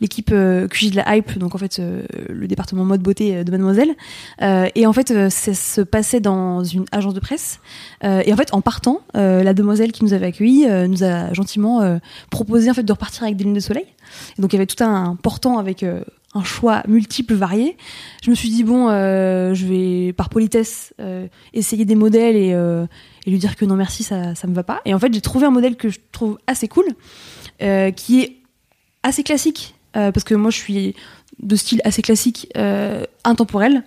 l'équipe 0.00 0.30
QJ 0.30 0.90
de 0.90 0.96
la 0.96 1.16
Hype, 1.16 1.38
donc 1.38 1.54
en 1.54 1.58
fait, 1.58 1.80
le 2.28 2.46
département 2.46 2.84
mode 2.84 3.00
beauté 3.00 3.44
de 3.44 3.50
Mademoiselle. 3.50 3.94
Et 4.40 4.86
en 4.86 4.92
fait, 4.92 5.30
ça 5.30 5.54
se 5.54 5.80
passait 5.80 6.20
dans 6.20 6.62
une 6.64 6.84
agence 6.92 7.14
de 7.14 7.20
presse. 7.20 7.60
Et 8.02 8.32
en 8.32 8.36
fait, 8.36 8.52
en 8.52 8.60
partant, 8.60 9.00
la 9.14 9.54
demoiselle 9.54 9.92
qui 9.92 10.04
nous 10.04 10.12
avait 10.12 10.26
accueillis 10.26 10.66
nous 10.88 11.04
a 11.04 11.32
gentiment 11.32 11.98
proposé 12.30 12.70
en 12.70 12.74
fait 12.74 12.82
de 12.82 12.92
repartir 12.92 13.24
avec 13.24 13.36
des 13.36 13.44
lunettes 13.44 13.62
de 13.62 13.66
soleil. 13.66 13.86
Donc, 14.38 14.52
il 14.52 14.56
y 14.56 14.58
avait 14.58 14.66
tout 14.66 14.82
un 14.82 15.16
portant 15.16 15.58
avec 15.58 15.82
euh, 15.82 16.02
un 16.34 16.44
choix 16.44 16.82
multiple, 16.86 17.34
varié. 17.34 17.76
Je 18.22 18.30
me 18.30 18.34
suis 18.34 18.50
dit 18.50 18.64
bon, 18.64 18.88
euh, 18.88 19.54
je 19.54 19.66
vais 19.66 20.12
par 20.12 20.28
politesse 20.28 20.94
euh, 21.00 21.26
essayer 21.54 21.84
des 21.84 21.94
modèles 21.94 22.36
et, 22.36 22.54
lui 23.26 23.38
dire 23.38 23.56
que 23.56 23.64
non 23.64 23.76
merci, 23.76 24.04
ça 24.04 24.34
ça 24.34 24.46
me 24.46 24.54
va 24.54 24.62
pas. 24.62 24.80
Et 24.84 24.94
en 24.94 24.98
fait, 24.98 25.12
j'ai 25.12 25.20
trouvé 25.20 25.46
un 25.46 25.50
modèle 25.50 25.76
que 25.76 25.88
je 25.90 25.98
trouve 26.12 26.38
assez 26.46 26.68
cool, 26.68 26.86
qui 27.96 28.20
est 28.20 28.36
assez 29.02 29.22
classique 29.22 29.74
parce 29.92 30.24
que 30.24 30.34
moi 30.34 30.50
je 30.50 30.56
suis 30.56 30.94
de 31.42 31.56
style 31.56 31.80
assez 31.84 32.02
classique, 32.02 32.50
intemporel. 33.24 33.84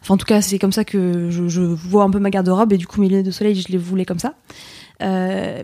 Enfin, 0.00 0.14
en 0.14 0.16
tout 0.16 0.26
cas, 0.26 0.42
c'est 0.42 0.58
comme 0.58 0.72
ça 0.72 0.84
que 0.84 1.30
je, 1.30 1.46
je 1.46 1.60
vois 1.60 2.02
un 2.02 2.10
peu 2.10 2.18
ma 2.18 2.30
garde-robe 2.30 2.72
et 2.72 2.78
du 2.78 2.86
coup 2.86 3.00
mes 3.00 3.08
lunettes 3.08 3.26
de 3.26 3.30
soleil, 3.30 3.54
je 3.54 3.68
les 3.68 3.78
voulais 3.78 4.04
comme 4.04 4.18
ça. 4.18 4.34
Euh, 5.02 5.62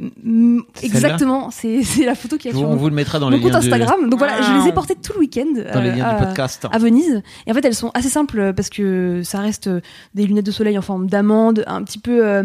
exactement, 0.83 1.51
c'est 1.51 1.83
c'est 1.83 2.05
la 2.05 2.15
photo 2.15 2.37
qui 2.37 2.49
a 2.49 2.53
Je- 2.53 2.57
sur 2.57 2.67
On 2.67 2.73
mon 2.73 2.77
vous 2.77 2.89
le 2.89 2.95
mettra 2.95 3.19
dans 3.19 3.31
mon 3.31 3.37
les 3.37 3.43
compte 3.43 3.55
Instagram. 3.55 4.09
Donc 4.11 4.19
voilà, 4.19 4.43
je 4.43 4.53
les 4.53 4.61
ai 4.65 4.69
Wow. 4.69 4.73
portées 4.73 4.95
tout 4.97 5.13
le 5.15 5.21
week-end. 5.21 5.47
dans 5.73 5.81
les 5.81 5.91
euh, 5.91 5.95
liens 5.97 6.05
à- 6.05 6.19
du 6.21 6.27
podcast. 6.27 6.67
à 6.71 6.79
Venise. 6.79 7.23
Et 7.47 7.51
en 7.51 7.55
fait, 7.55 7.65
elles 7.65 7.75
sont 7.75 7.91
assez 7.95 8.09
simples 8.09 8.53
parce 8.55 8.69
que 8.69 9.23
ça 9.23 9.39
reste 9.41 9.69
euh, 9.69 9.81
des 10.15 10.27
lunettes 10.27 10.47
de 10.47 10.51
soleil 10.51 10.77
en 10.79 10.83
forme 10.83 11.09
d'amande, 11.09 11.65
un 11.67 11.83
petit 11.83 11.99
peu 11.99 12.27
euh, 12.27 12.43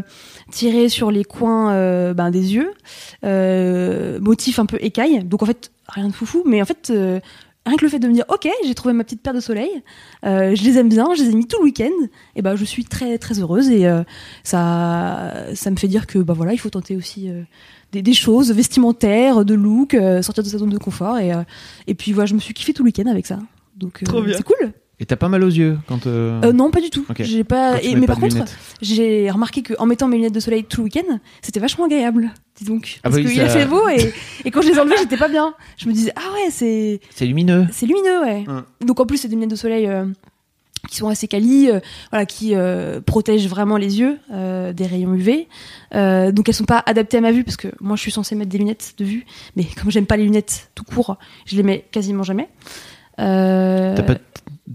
tirées 0.52 0.90
sur 0.90 1.10
les 1.12 1.24
coins 1.24 1.72
euh, 1.74 2.14
ben, 2.14 2.30
des 2.32 2.54
yeux, 2.56 2.72
euh, 3.24 4.20
motif 4.20 4.60
un 4.60 4.66
peu 4.66 4.78
écaille. 4.82 5.24
Donc 5.24 5.42
en 5.44 5.46
fait, 5.46 5.72
rien 5.88 6.08
de 6.08 6.14
foufou, 6.14 6.44
mais 6.46 6.62
en 6.62 6.66
fait. 6.66 6.92
Rien 7.65 7.77
que 7.77 7.86
le 7.86 7.89
fait 7.89 8.00
de 8.00 8.08
me 8.10 8.13
dire, 8.13 8.25
ok, 8.27 8.48
j'ai 8.65 8.75
trouvé 8.75 8.93
ma 8.93 9.05
petite 9.05 9.22
paire 9.22 9.34
de 9.34 9.39
soleil, 9.39 9.70
euh, 10.25 10.53
je 10.53 10.63
les 10.63 10.77
aime 10.77 10.89
bien, 10.89 11.08
je 11.15 11.24
les 11.24 11.29
ai 11.29 11.34
mis 11.34 11.48
tout 11.48 11.60
le 11.60 11.63
week-end, 11.63 11.91
et 12.36 12.41
ben 12.41 12.58
je 12.58 12.65
suis 12.65 12.84
très 12.84 13.17
très 13.17 13.39
heureuse 13.39 13.70
et 13.70 13.88
euh, 13.88 14.03
ça 14.43 15.34
ça 15.53 15.72
me 15.72 15.75
fait 15.77 15.88
dire 15.88 16.05
que 16.08 16.20
bah 16.20 16.34
voilà, 16.34 16.53
il 16.53 16.58
faut 16.58 16.70
tenter 16.70 16.96
aussi 16.96 17.29
euh, 17.29 17.41
des, 17.91 18.01
des 18.01 18.13
choses 18.13 18.51
vestimentaires, 18.51 19.46
de 19.46 19.53
look, 19.53 19.93
euh, 19.93 20.22
sortir 20.22 20.43
de 20.43 20.50
sa 20.50 20.58
zone 20.58 20.70
de 20.70 20.77
confort 20.77 21.17
et 21.20 21.34
euh, 21.34 21.43
et 21.88 21.96
puis 21.96 22.12
voilà, 22.12 22.25
je 22.27 22.34
me 22.34 22.39
suis 22.39 22.53
kiffé 22.53 22.74
tout 22.74 22.84
le 22.84 22.88
week-end 22.88 23.10
avec 23.10 23.25
ça. 23.25 23.39
Donc 23.77 24.03
euh, 24.03 24.05
Trop 24.05 24.22
bien. 24.22 24.36
c'est 24.38 24.43
cool. 24.43 24.72
Et 25.00 25.05
t'as 25.05 25.15
pas 25.15 25.27
mal 25.27 25.43
aux 25.43 25.48
yeux 25.50 25.77
quand. 25.88 26.05
euh, 26.05 26.39
Euh, 26.43 26.53
non, 26.53 26.70
pas 26.70 26.79
du 26.79 26.89
tout. 26.89 27.05
J'ai 27.20 27.43
pas. 27.43 27.82
et- 27.82 27.96
mais 27.96 28.01
pas 28.08 28.13
par 28.13 28.22
contre, 28.22 28.36
lunettes. 28.36 28.58
j'ai 28.82 29.29
remarqué 29.32 29.63
qu'en 29.63 29.86
mettant 29.86 30.08
mes 30.08 30.17
lunettes 30.17 30.34
de 30.36 30.39
soleil 30.39 30.63
tout 30.65 30.82
le 30.82 30.86
week-end, 30.86 31.20
c'était 31.41 31.60
vachement 31.60 31.86
agréable. 31.86 32.32
Dis 32.63 32.70
donc. 32.70 32.96
Ah 33.00 33.10
Parce 33.10 33.15
oui, 33.15 33.25
qu'il 33.25 33.36
ça- 33.38 33.46
a 33.46 33.50
fait 33.50 33.65
beau 33.65 33.88
et, 33.89 34.13
et 34.46 34.51
quand 34.51 34.62
je 34.62 34.70
les 34.70 34.79
enlevais, 34.79 34.96
j'étais 34.98 35.17
pas 35.17 35.27
bien. 35.27 35.53
Je 35.77 35.88
me 35.88 35.93
disais 35.93 36.13
ah 36.15 36.34
ouais, 36.34 36.50
c'est 36.50 37.00
c'est 37.13 37.25
lumineux. 37.25 37.67
c'est 37.72 37.86
lumineux, 37.86 38.22
ouais. 38.22 38.43
Hum. 38.48 38.63
Donc 38.86 39.00
en 39.00 39.05
plus, 39.05 39.17
c'est 39.17 39.27
des 39.27 39.36
lunettes 39.36 39.50
de 39.51 39.55
soleil 39.55 39.88
euh, 39.88 40.05
qui 40.89 40.98
sont 40.98 41.08
assez 41.08 41.27
quali, 41.27 41.70
euh, 41.70 41.79
voilà, 42.12 42.25
qui 42.25 42.55
euh, 42.55 43.00
protègent 43.01 43.48
vraiment 43.48 43.77
les 43.77 44.00
yeux 44.00 44.17
euh, 44.32 44.74
des 44.74 44.86
rayons 44.86 45.13
UV. 45.13 45.48
Euh, 45.96 46.32
donc 46.32 46.48
elles 46.50 46.55
sont 46.55 46.65
pas 46.65 46.84
adaptées 46.86 47.17
à 47.17 47.22
ma 47.22 47.32
vue 47.32 47.43
parce 47.43 47.58
que 47.58 47.70
moi, 47.79 47.96
je 47.96 48.01
suis 48.01 48.12
censée 48.12 48.36
mettre 48.36 48.50
des 48.51 48.58
lunettes 48.58 48.93
de 48.98 49.05
vue, 49.05 49.25
mais 49.55 49.65
comme 49.82 49.91
j'aime 49.91 50.05
pas 50.05 50.17
les 50.17 50.24
lunettes 50.25 50.70
tout 50.75 50.84
court, 50.84 51.17
je 51.46 51.55
les 51.55 51.63
mets 51.63 51.86
quasiment 51.91 52.24
jamais. 52.24 52.50
Euh, 53.20 53.96
pas- 53.96 54.15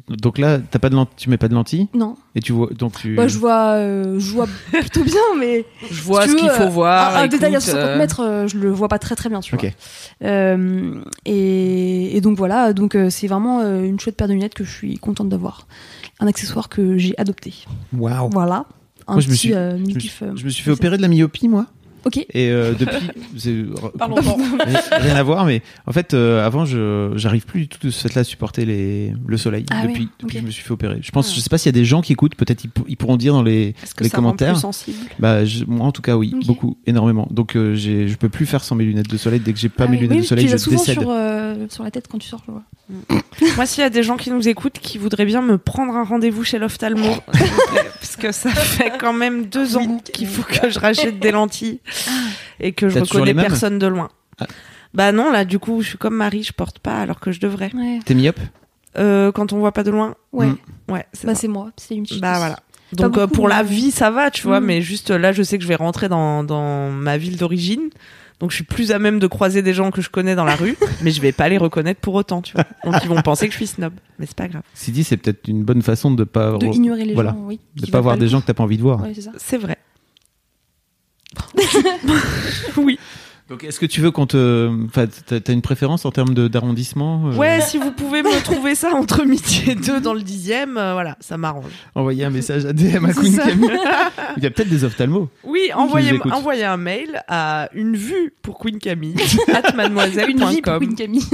Donc 0.08 0.38
là, 0.38 0.58
t'as 0.58 0.78
pas 0.78 0.90
de 0.90 0.94
lent- 0.94 1.08
tu 1.16 1.28
mets 1.30 1.38
pas 1.38 1.48
de 1.48 1.54
lentilles 1.54 1.88
Non. 1.94 2.14
et 2.34 2.40
tu 2.40 2.52
vois 2.52 2.68
donc 2.70 2.98
tu. 3.00 3.14
Bah, 3.16 3.26
je 3.26 3.38
vois, 3.38 3.72
euh, 3.74 4.18
je 4.20 4.32
vois 4.32 4.46
plutôt 4.72 5.02
bien, 5.02 5.20
mais 5.38 5.64
Je 5.90 6.02
vois 6.02 6.24
Si 6.24 6.30
ce 6.30 6.36
qu'il 6.36 6.48
faut 6.50 6.62
euh, 6.64 6.68
voir. 6.68 7.16
un, 7.16 7.22
un 7.22 7.26
détail 7.26 7.54
à 7.54 7.58
écoute, 7.58 7.70
60 7.70 7.76
euh, 7.88 7.98
mètres, 7.98 8.20
euh, 8.20 8.46
je 8.46 8.58
le 8.58 8.70
vois 8.70 8.88
pas 8.88 8.98
très 8.98 9.16
très 9.16 9.28
bien, 9.28 9.40
tu 9.40 9.54
Ok. 9.54 9.62
vois. 9.62 10.28
Euh, 10.28 10.94
et, 11.24 12.16
et 12.16 12.20
donc 12.20 12.36
voilà, 12.38 12.72
donc 12.72 12.94
euh, 12.94 13.10
c'est 13.10 13.26
vraiment 13.26 13.60
euh, 13.60 13.82
une 13.82 13.98
chouette 13.98 14.16
paire 14.16 14.28
de 14.28 14.34
lunettes 14.34 14.54
que 14.54 14.64
je 14.64 14.70
suis 14.70 14.98
contente 14.98 15.28
d'avoir. 15.28 15.66
Un 16.20 16.26
accessoire 16.26 16.68
que 16.68 16.98
j'ai 16.98 17.14
adopté. 17.18 17.54
Waouh. 17.96 18.30
Voilà. 18.30 18.66
Un 19.06 19.14
Moi, 19.14 19.20
je 19.22 19.28
me 19.28 19.32
petit 19.32 19.38
suis- 19.38 19.54
euh, 19.54 19.78
Je 19.78 19.94
me, 19.94 20.00
suis, 20.00 20.12
euh, 20.22 20.32
je 20.36 20.44
me 20.44 20.50
suis 20.50 20.62
fait 20.62 20.70
opérer 20.70 20.96
de 20.96 21.02
la 21.02 21.08
myopie 21.08 21.48
moi. 21.48 21.66
Ok. 22.04 22.16
Et 22.18 22.50
euh, 22.50 22.72
depuis, 22.78 23.08
Parlons-en. 23.98 24.36
rien, 24.64 24.80
rien 24.92 25.16
à 25.16 25.22
voir, 25.22 25.44
mais 25.44 25.62
en 25.86 25.92
fait, 25.92 26.14
euh, 26.14 26.44
avant, 26.44 26.64
je 26.64 27.12
j'arrive 27.16 27.44
plus 27.46 27.60
du 27.62 27.68
tout 27.68 27.78
de 27.86 27.90
ce 27.90 28.06
fait-là 28.08 28.20
à 28.20 28.24
supporter 28.24 28.64
les, 28.64 29.12
le 29.26 29.36
soleil. 29.36 29.64
Ah 29.70 29.82
depuis 29.86 30.02
oui, 30.04 30.08
depuis 30.20 30.34
que 30.36 30.40
je 30.40 30.46
me 30.46 30.50
suis 30.50 30.62
fait 30.62 30.72
opérer. 30.72 30.98
Je 31.02 31.10
pense, 31.10 31.34
je 31.34 31.40
sais 31.40 31.48
pas 31.50 31.58
s'il 31.58 31.66
y 31.66 31.76
a 31.76 31.78
des 31.80 31.84
gens 31.84 32.00
qui 32.00 32.12
écoutent, 32.12 32.34
peut-être 32.36 32.64
ils, 32.64 32.70
pour- 32.70 32.86
ils 32.88 32.96
pourront 32.96 33.16
dire 33.16 33.32
dans 33.32 33.42
les, 33.42 33.74
que 33.96 34.04
les 34.04 34.10
ça 34.10 34.16
rend 34.18 34.22
commentaires. 34.24 34.52
plus 34.54 34.60
sensible? 34.60 34.98
Bah, 35.18 35.44
je- 35.44 35.64
moi 35.66 35.86
en 35.86 35.92
tout 35.92 36.02
cas, 36.02 36.16
oui, 36.16 36.34
beaucoup, 36.46 36.76
énormément. 36.86 37.26
Donc, 37.30 37.56
euh, 37.56 37.74
j'ai, 37.74 38.08
je 38.08 38.16
peux 38.16 38.28
plus 38.28 38.46
faire 38.46 38.62
sans 38.64 38.74
mes 38.74 38.84
lunettes 38.84 39.08
de 39.08 39.16
soleil. 39.16 39.40
Dès 39.40 39.52
que 39.52 39.58
j'ai 39.58 39.68
pas 39.68 39.84
Ah 39.84 39.88
mes 39.88 39.96
oui, 39.96 40.02
lunettes 40.02 40.16
oui, 40.16 40.22
de 40.22 40.26
soleil, 40.26 40.44
tu 40.46 40.52
les 40.52 40.58
je 40.58 40.62
souvent 40.62 40.76
décède. 40.78 41.00
sur, 41.00 41.10
euh, 41.10 41.66
sur 41.68 41.84
la 41.84 41.90
tête 41.90 42.06
quand 42.10 42.18
tu 42.18 42.28
sors, 42.28 42.42
je 42.46 42.52
vois. 42.52 42.62
Moi, 43.56 43.66
s'il 43.66 43.82
y 43.82 43.86
a 43.86 43.90
des 43.90 44.02
gens 44.02 44.16
qui 44.16 44.30
nous 44.30 44.48
écoutent 44.48 44.78
qui 44.80 44.98
voudraient 44.98 45.26
bien 45.26 45.42
me 45.42 45.58
prendre 45.58 45.94
un 45.94 46.04
rendez-vous 46.04 46.42
chez 46.44 46.58
l'ophtalmo, 46.58 47.06
parce 48.00 48.16
que 48.16 48.32
ça 48.32 48.50
fait 48.54 48.92
quand 48.98 49.12
même 49.12 49.46
deux 49.46 49.76
ans 49.76 49.98
qu'il 50.12 50.26
faut 50.26 50.42
que 50.42 50.70
je 50.70 50.78
rachète 50.78 51.18
des 51.18 51.30
lentilles 51.30 51.80
et 52.60 52.72
que 52.72 52.88
je 52.88 52.98
reconnais 53.00 53.34
personne 53.34 53.78
de 53.78 53.86
loin. 53.86 54.08
Ah. 54.40 54.46
Bah 54.94 55.12
non, 55.12 55.30
là, 55.30 55.44
du 55.44 55.58
coup, 55.58 55.82
je 55.82 55.88
suis 55.90 55.98
comme 55.98 56.16
Marie, 56.16 56.42
je 56.42 56.52
porte 56.52 56.78
pas 56.78 56.98
alors 57.00 57.20
que 57.20 57.30
je 57.32 57.40
devrais. 57.40 57.70
Ouais. 57.74 58.00
T'es 58.04 58.14
myope 58.14 58.40
Euh, 58.96 59.30
quand 59.32 59.52
on 59.52 59.58
voit 59.58 59.72
pas 59.72 59.84
de 59.84 59.90
loin, 59.90 60.14
Ouais. 60.32 60.46
Mm. 60.46 60.56
ouais, 60.92 61.06
c'est 61.12 61.26
Bah, 61.26 61.34
c'est 61.34 61.48
moi. 61.48 61.70
C'est 61.76 61.94
une 61.94 62.04
petite. 62.04 62.20
Bah 62.22 62.38
voilà. 62.38 62.58
Donc 62.94 63.18
euh, 63.18 63.26
pour 63.26 63.48
la 63.48 63.62
vie, 63.62 63.90
ça 63.90 64.10
va, 64.10 64.30
tu 64.30 64.46
vois, 64.46 64.60
Mm. 64.60 64.64
mais 64.64 64.80
juste 64.82 65.10
là, 65.10 65.32
je 65.32 65.42
sais 65.42 65.58
que 65.58 65.62
je 65.62 65.68
vais 65.68 65.74
rentrer 65.76 66.08
dans, 66.08 66.42
dans 66.42 66.90
ma 66.90 67.18
ville 67.18 67.36
d'origine. 67.36 67.90
Donc 68.40 68.50
je 68.52 68.54
suis 68.56 68.64
plus 68.64 68.92
à 68.92 68.98
même 69.00 69.18
de 69.18 69.26
croiser 69.26 69.62
des 69.62 69.74
gens 69.74 69.90
que 69.90 70.00
je 70.00 70.08
connais 70.10 70.36
dans 70.36 70.44
la 70.44 70.54
rue, 70.54 70.76
mais 71.02 71.10
je 71.10 71.20
vais 71.20 71.32
pas 71.32 71.48
les 71.48 71.58
reconnaître 71.58 72.00
pour 72.00 72.14
autant, 72.14 72.40
tu 72.40 72.54
vois. 72.54 72.64
Donc 72.84 72.94
ils 73.02 73.08
vont 73.08 73.20
penser 73.20 73.46
que 73.48 73.52
je 73.52 73.56
suis 73.58 73.66
snob, 73.66 73.92
mais 74.18 74.26
c'est 74.26 74.36
pas 74.36 74.46
grave. 74.48 74.62
Sidi, 74.74 75.02
c'est 75.04 75.16
peut-être 75.16 75.48
une 75.48 75.64
bonne 75.64 75.82
façon 75.82 76.12
de 76.12 76.22
pas 76.24 76.52
De 76.52 76.66
re- 76.66 76.74
ignorer 76.74 77.04
les 77.04 77.14
voilà. 77.14 77.32
gens, 77.32 77.44
oui. 77.46 77.58
de 77.76 77.90
pas 77.90 78.00
voir 78.00 78.16
des 78.16 78.28
gens 78.28 78.40
que 78.40 78.46
t'as 78.46 78.54
pas 78.54 78.62
envie 78.62 78.76
de 78.78 78.82
voir. 78.82 79.02
Ouais. 79.02 79.12
C'est 79.38 79.58
vrai. 79.58 79.76
oui. 82.76 82.98
Donc, 83.48 83.64
est-ce 83.64 83.80
que 83.80 83.86
tu 83.86 84.02
veux 84.02 84.10
qu'on 84.10 84.26
te, 84.26 84.68
enfin, 84.86 85.06
t'as 85.06 85.52
une 85.54 85.62
préférence 85.62 86.04
en 86.04 86.10
termes 86.10 86.34
de- 86.34 86.48
d'arrondissement 86.48 87.28
euh, 87.28 87.34
Ouais, 87.34 87.62
si 87.62 87.78
vous 87.78 87.92
pouvez 87.92 88.22
me 88.22 88.42
trouver 88.42 88.74
ça 88.74 88.94
entre 88.94 89.24
midi 89.24 89.64
et 89.68 89.74
deux 89.74 90.00
dans 90.02 90.12
le 90.12 90.20
dixième, 90.20 90.76
euh, 90.76 90.92
voilà, 90.92 91.16
ça 91.20 91.38
m'arrange. 91.38 91.72
Envoyer 91.94 92.24
un 92.26 92.30
message 92.30 92.66
à 92.66 92.74
DM 92.74 93.06
à 93.06 93.12
C'est 93.14 93.20
Queen. 93.20 93.38
Camille. 93.38 93.70
Il 94.36 94.42
y 94.42 94.46
a 94.46 94.50
peut-être 94.50 94.68
des 94.68 94.84
ophtalmos. 94.84 95.28
Oui, 95.44 95.70
envoyez, 95.74 96.20
envoyez 96.30 96.64
un 96.64 96.76
mail 96.76 97.22
à 97.26 97.70
une 97.72 97.96
vue 97.96 98.34
pour 98.42 98.58
Queen 98.58 98.78
Camille, 98.78 99.14
at 99.18 99.20
Une 99.20 99.26
vie 99.30 99.68
pour 99.72 99.76
mademoiselle.com. 99.76 100.78
Queen 100.80 100.94
Camille. 100.94 101.24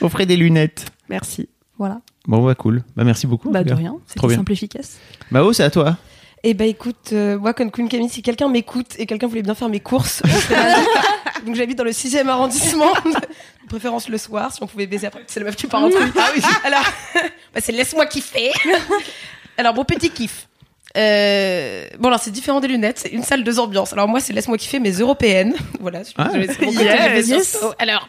Offrez 0.00 0.26
des 0.26 0.36
lunettes. 0.36 0.86
Merci. 1.08 1.48
voilà. 1.78 2.00
Bon, 2.26 2.44
bah 2.44 2.56
cool. 2.56 2.82
Bah, 2.96 3.04
merci 3.04 3.28
beaucoup. 3.28 3.52
Bah 3.52 3.62
de 3.62 3.72
rien. 3.72 3.96
Bien. 4.16 4.36
simple 4.36 4.50
et 4.50 4.54
efficace. 4.54 4.98
Mao, 5.30 5.52
c'est 5.52 5.62
à 5.62 5.70
toi. 5.70 5.96
Eh 6.46 6.52
ben 6.52 6.68
écoute, 6.68 7.14
euh, 7.14 7.38
moi 7.38 7.54
comme 7.54 7.70
Queen 7.70 7.88
Camille, 7.88 8.10
si 8.10 8.20
quelqu'un 8.20 8.50
m'écoute 8.50 8.96
et 8.98 9.06
quelqu'un 9.06 9.28
voulait 9.28 9.40
bien 9.40 9.54
faire 9.54 9.70
mes 9.70 9.80
courses, 9.80 10.22
donc 11.46 11.54
j'habite 11.54 11.78
dans 11.78 11.84
le 11.84 11.90
6e 11.90 12.28
arrondissement, 12.28 12.92
de 12.92 13.66
préférence 13.66 14.10
le 14.10 14.18
soir, 14.18 14.52
si 14.52 14.62
on 14.62 14.66
pouvait 14.66 14.86
baiser 14.86 15.06
après. 15.06 15.24
C'est 15.26 15.40
la 15.40 15.46
meuf 15.46 15.56
qui 15.56 15.66
part 15.66 15.82
en 15.82 15.88
truc. 15.88 16.12
Ah 16.14 16.28
oui. 16.36 16.42
Alors, 16.64 16.84
bah, 17.54 17.60
c'est 17.62 17.72
laisse-moi 17.72 18.04
kiffer. 18.04 18.52
Alors 19.56 19.72
bon 19.72 19.84
petit 19.84 20.10
kiff. 20.10 20.46
Euh, 20.96 21.86
bon 21.98 22.06
alors 22.08 22.20
c'est 22.20 22.30
différent 22.30 22.60
des 22.60 22.68
lunettes, 22.68 23.00
c'est 23.00 23.08
une 23.08 23.24
salle 23.24 23.42
deux 23.42 23.58
ambiances. 23.58 23.92
Alors 23.92 24.06
moi 24.08 24.20
c'est 24.20 24.32
laisse-moi 24.32 24.56
kiffer 24.58 24.78
mais 24.78 24.92
européennes. 24.92 25.54
Voilà. 25.80 26.00
je 26.00 26.04
suis 26.04 26.14
Ah. 26.18 26.30
j'ai 26.34 26.46
fait 26.46 27.22
sur 27.22 27.36
Yes. 27.36 27.48
Sto. 27.56 27.72
Alors 27.78 28.08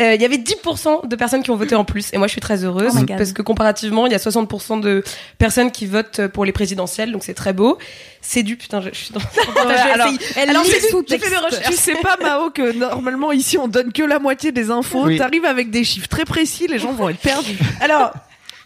euh, 0.00 0.14
il 0.14 0.20
y 0.20 0.24
avait 0.24 0.36
10% 0.36 1.06
de 1.08 1.16
personnes 1.16 1.42
qui 1.42 1.50
ont 1.50 1.56
voté 1.56 1.74
en 1.76 1.84
plus 1.84 2.12
et 2.12 2.18
moi 2.18 2.26
je 2.26 2.32
suis 2.32 2.40
très 2.40 2.64
heureuse 2.64 2.92
Oh 3.00 3.04
parce 3.06 3.32
que 3.32 3.42
comparativement 3.42 4.06
il 4.06 4.12
y 4.12 4.14
a 4.14 4.18
60% 4.18 4.80
de 4.80 5.02
personnes 5.38 5.70
qui 5.70 5.86
votent 5.86 6.26
pour 6.28 6.44
les 6.44 6.52
présidentielles 6.52 7.12
donc 7.12 7.22
c'est 7.24 7.34
très 7.34 7.52
beau. 7.52 7.78
C'est 8.20 8.42
du 8.42 8.56
putain 8.56 8.80
je, 8.80 8.88
je 8.90 8.94
suis 8.96 9.14
dans 9.14 9.20
alors, 9.94 10.08
elle 10.36 10.50
alors 10.50 10.64
c'est 10.66 10.80
du 10.80 10.86
sous 10.88 11.04
j'ai 11.06 11.18
fait 11.18 11.30
texte. 11.30 11.44
recherches. 11.44 11.66
Tu 11.70 11.76
sais 11.76 11.94
pas, 11.94 12.16
Mao, 12.20 12.50
que 12.50 12.72
normalement 12.72 13.30
ici 13.30 13.56
on 13.56 13.68
donne 13.68 13.92
que 13.92 14.02
la 14.02 14.18
moitié 14.18 14.50
des 14.50 14.70
infos. 14.70 15.04
Oui. 15.06 15.16
T'arrives 15.16 15.44
avec 15.44 15.70
des 15.70 15.84
chiffres 15.84 16.08
très 16.08 16.24
précis, 16.24 16.66
les 16.68 16.80
gens 16.80 16.92
vont 16.92 17.08
être 17.08 17.18
perdus. 17.20 17.56
Alors, 17.80 18.12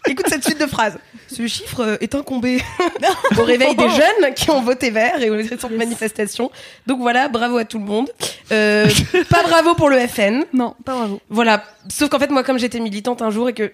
écoute 0.09 0.27
cette 0.29 0.45
suite 0.45 0.61
de 0.61 0.67
phrases. 0.67 0.99
Ce 1.29 1.47
chiffre 1.47 1.81
euh, 1.81 1.97
est 2.01 2.15
incombé 2.15 2.63
au 3.39 3.43
réveil 3.45 3.75
des 3.77 3.89
jeunes 3.89 4.35
qui 4.35 4.51
ont 4.51 4.63
voté 4.63 4.91
vert 4.91 5.21
et 5.23 5.31
aux 5.31 5.35
récentes 5.35 5.71
manifestations. 5.73 6.51
Donc 6.87 7.01
voilà, 7.01 7.29
bravo 7.29 7.59
à 7.59 7.65
tout 7.65 7.79
le 7.79 7.85
monde. 7.85 8.11
Euh, 8.53 8.89
pas 9.29 9.43
bravo 9.43 9.75
pour 9.75 9.91
le 9.91 9.99
FN. 10.07 10.45
Non, 10.53 10.75
pas 10.85 10.95
bravo. 10.95 11.21
Voilà. 11.29 11.63
Sauf 11.89 12.09
qu'en 12.09 12.19
fait, 12.19 12.31
moi, 12.31 12.43
comme 12.43 12.59
j'étais 12.59 12.81
militante 12.81 13.23
un 13.23 13.31
jour 13.31 13.49
et 13.49 13.53
que 13.53 13.73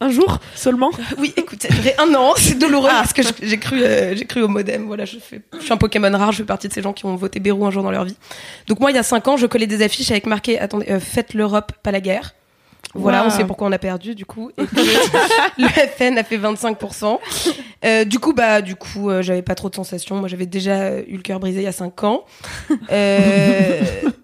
un 0.00 0.10
jour 0.10 0.38
seulement 0.56 0.90
Oui, 1.18 1.32
écoute, 1.36 1.64
un 1.98 2.14
an, 2.14 2.32
c'est 2.36 2.58
douloureux 2.58 2.90
Ah. 2.90 3.02
parce 3.02 3.12
que 3.12 3.22
j'ai 3.40 3.58
cru, 3.58 3.80
euh, 3.82 4.16
j'ai 4.16 4.24
cru 4.24 4.42
au 4.42 4.48
modem. 4.48 4.86
Voilà, 4.86 5.04
je, 5.04 5.18
fais, 5.18 5.40
je 5.56 5.62
suis 5.62 5.72
un 5.72 5.76
Pokémon 5.76 6.10
rare, 6.10 6.32
je 6.32 6.38
fais 6.38 6.44
partie 6.44 6.66
de 6.66 6.72
ces 6.72 6.82
gens 6.82 6.92
qui 6.92 7.06
ont 7.06 7.14
voté 7.14 7.38
Bérou 7.38 7.64
un 7.64 7.70
jour 7.70 7.84
dans 7.84 7.92
leur 7.92 8.04
vie. 8.04 8.16
Donc 8.66 8.80
moi, 8.80 8.90
il 8.90 8.94
y 8.96 8.98
a 8.98 9.04
cinq 9.04 9.28
ans, 9.28 9.36
je 9.36 9.46
collais 9.46 9.68
des 9.68 9.82
affiches 9.82 10.10
avec 10.10 10.26
marqué, 10.26 10.58
attendez, 10.58 10.86
euh, 10.90 10.98
faites 10.98 11.34
l'Europe, 11.34 11.72
pas 11.84 11.92
la 11.92 12.00
guerre. 12.00 12.34
Voilà, 12.94 13.20
Wow. 13.22 13.26
on 13.28 13.30
sait 13.30 13.44
pourquoi 13.44 13.68
on 13.68 13.72
a 13.72 13.78
perdu 13.78 14.14
du 14.14 14.26
coup. 14.26 14.50
Et 14.58 14.62
le 15.58 15.66
FN 15.68 16.18
a 16.18 16.24
fait 16.24 16.36
25%. 16.36 17.18
Euh, 17.84 18.04
du 18.04 18.18
coup, 18.18 18.34
bah, 18.34 18.60
du 18.60 18.76
coup, 18.76 19.08
euh, 19.08 19.22
j'avais 19.22 19.40
pas 19.42 19.54
trop 19.54 19.70
de 19.70 19.74
sensations. 19.74 20.16
Moi, 20.16 20.28
j'avais 20.28 20.44
déjà 20.46 20.98
eu 21.00 21.16
le 21.16 21.22
cœur 21.22 21.40
brisé 21.40 21.60
il 21.60 21.64
y 21.64 21.68
a 21.68 21.72
5 21.72 22.04
ans. 22.04 22.24
Euh, 22.90 23.80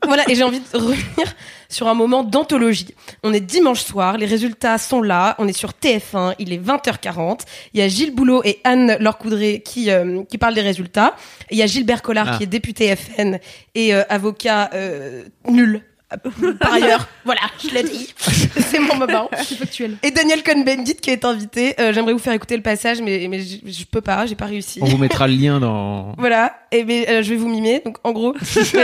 voilà, 0.07 0.29
et 0.29 0.35
j'ai 0.35 0.42
envie 0.42 0.61
de 0.61 0.77
revenir 0.79 1.35
sur 1.68 1.88
un 1.88 1.94
moment 1.94 2.25
d'anthologie. 2.25 2.94
On 3.23 3.33
est 3.33 3.40
dimanche 3.40 3.81
soir, 3.81 4.16
les 4.18 4.27
résultats 4.27 4.79
sont 4.79 5.03
là. 5.03 5.35
On 5.38 5.49
est 5.49 5.53
sur 5.53 5.71
TF1, 5.71 6.35
il 6.38 6.53
est 6.53 6.59
20h40. 6.62 7.40
Il 7.75 7.81
y 7.81 7.83
a 7.83 7.88
Gilles 7.88 8.14
Boulot 8.14 8.42
et 8.44 8.61
Anne 8.64 8.97
Lorcoudré 9.01 9.62
qui 9.64 9.90
euh, 9.90 10.23
qui 10.25 10.37
parlent 10.38 10.55
des 10.55 10.61
résultats. 10.61 11.14
Et 11.51 11.55
il 11.55 11.59
y 11.59 11.62
a 11.62 11.66
Gilbert 11.66 12.03
Collard 12.03 12.29
Ah. 12.33 12.37
qui 12.37 12.44
est 12.44 12.47
député 12.47 12.94
FN 12.94 13.38
et 13.75 13.94
euh, 13.94 14.03
avocat 14.09 14.71
euh, 14.75 15.25
nul. 15.49 15.83
Par 16.61 16.73
ailleurs, 16.73 17.07
voilà, 17.25 17.40
je 17.62 17.68
l'ai 17.75 17.83
dit. 17.83 18.14
C'est 18.18 18.79
mon 18.79 18.97
moment. 18.97 19.29
C'est 19.44 19.57
factuel. 19.57 19.97
Et 20.03 20.11
Daniel 20.11 20.42
Cohn-Bendit 20.42 20.94
qui 20.97 21.11
est 21.11 21.25
invité. 21.25 21.75
Euh, 21.79 21.92
J'aimerais 21.92 22.14
vous 22.14 22.18
faire 22.18 22.33
écouter 22.33 22.57
le 22.57 22.62
passage, 22.62 23.01
mais, 23.03 23.27
mais 23.29 23.40
je, 23.40 23.57
je 23.64 23.85
peux 23.85 24.01
pas, 24.01 24.25
j'ai 24.25 24.35
pas 24.35 24.47
réussi. 24.47 24.79
On 24.83 24.87
vous 24.87 24.97
mettra 24.99 25.27
le 25.29 25.35
lien 25.35 25.61
dans. 25.61 26.14
Voilà, 26.18 26.59
et 26.73 26.85
mais, 26.85 27.09
euh, 27.11 27.23
je 27.23 27.31
vais 27.31 27.37
vous 27.37 27.49
mimer. 27.49 27.83
Donc 27.85 27.99
en 28.05 28.12
gros, 28.12 28.35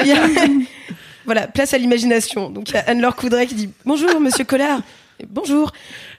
il 0.03 0.07
y 0.07 0.13
a- 0.13 0.27
voilà, 1.25 1.47
place 1.47 1.73
à 1.73 1.79
l'imagination. 1.79 2.51
Donc 2.51 2.69
il 2.71 2.75
y 2.75 2.77
a 2.77 2.85
Anne-Laure 2.87 3.17
Coudray 3.17 3.47
qui 3.47 3.55
dit 3.55 3.71
Bonjour 3.87 4.21
monsieur 4.21 4.45
Collard. 4.45 4.81
Bonjour. 5.31 5.73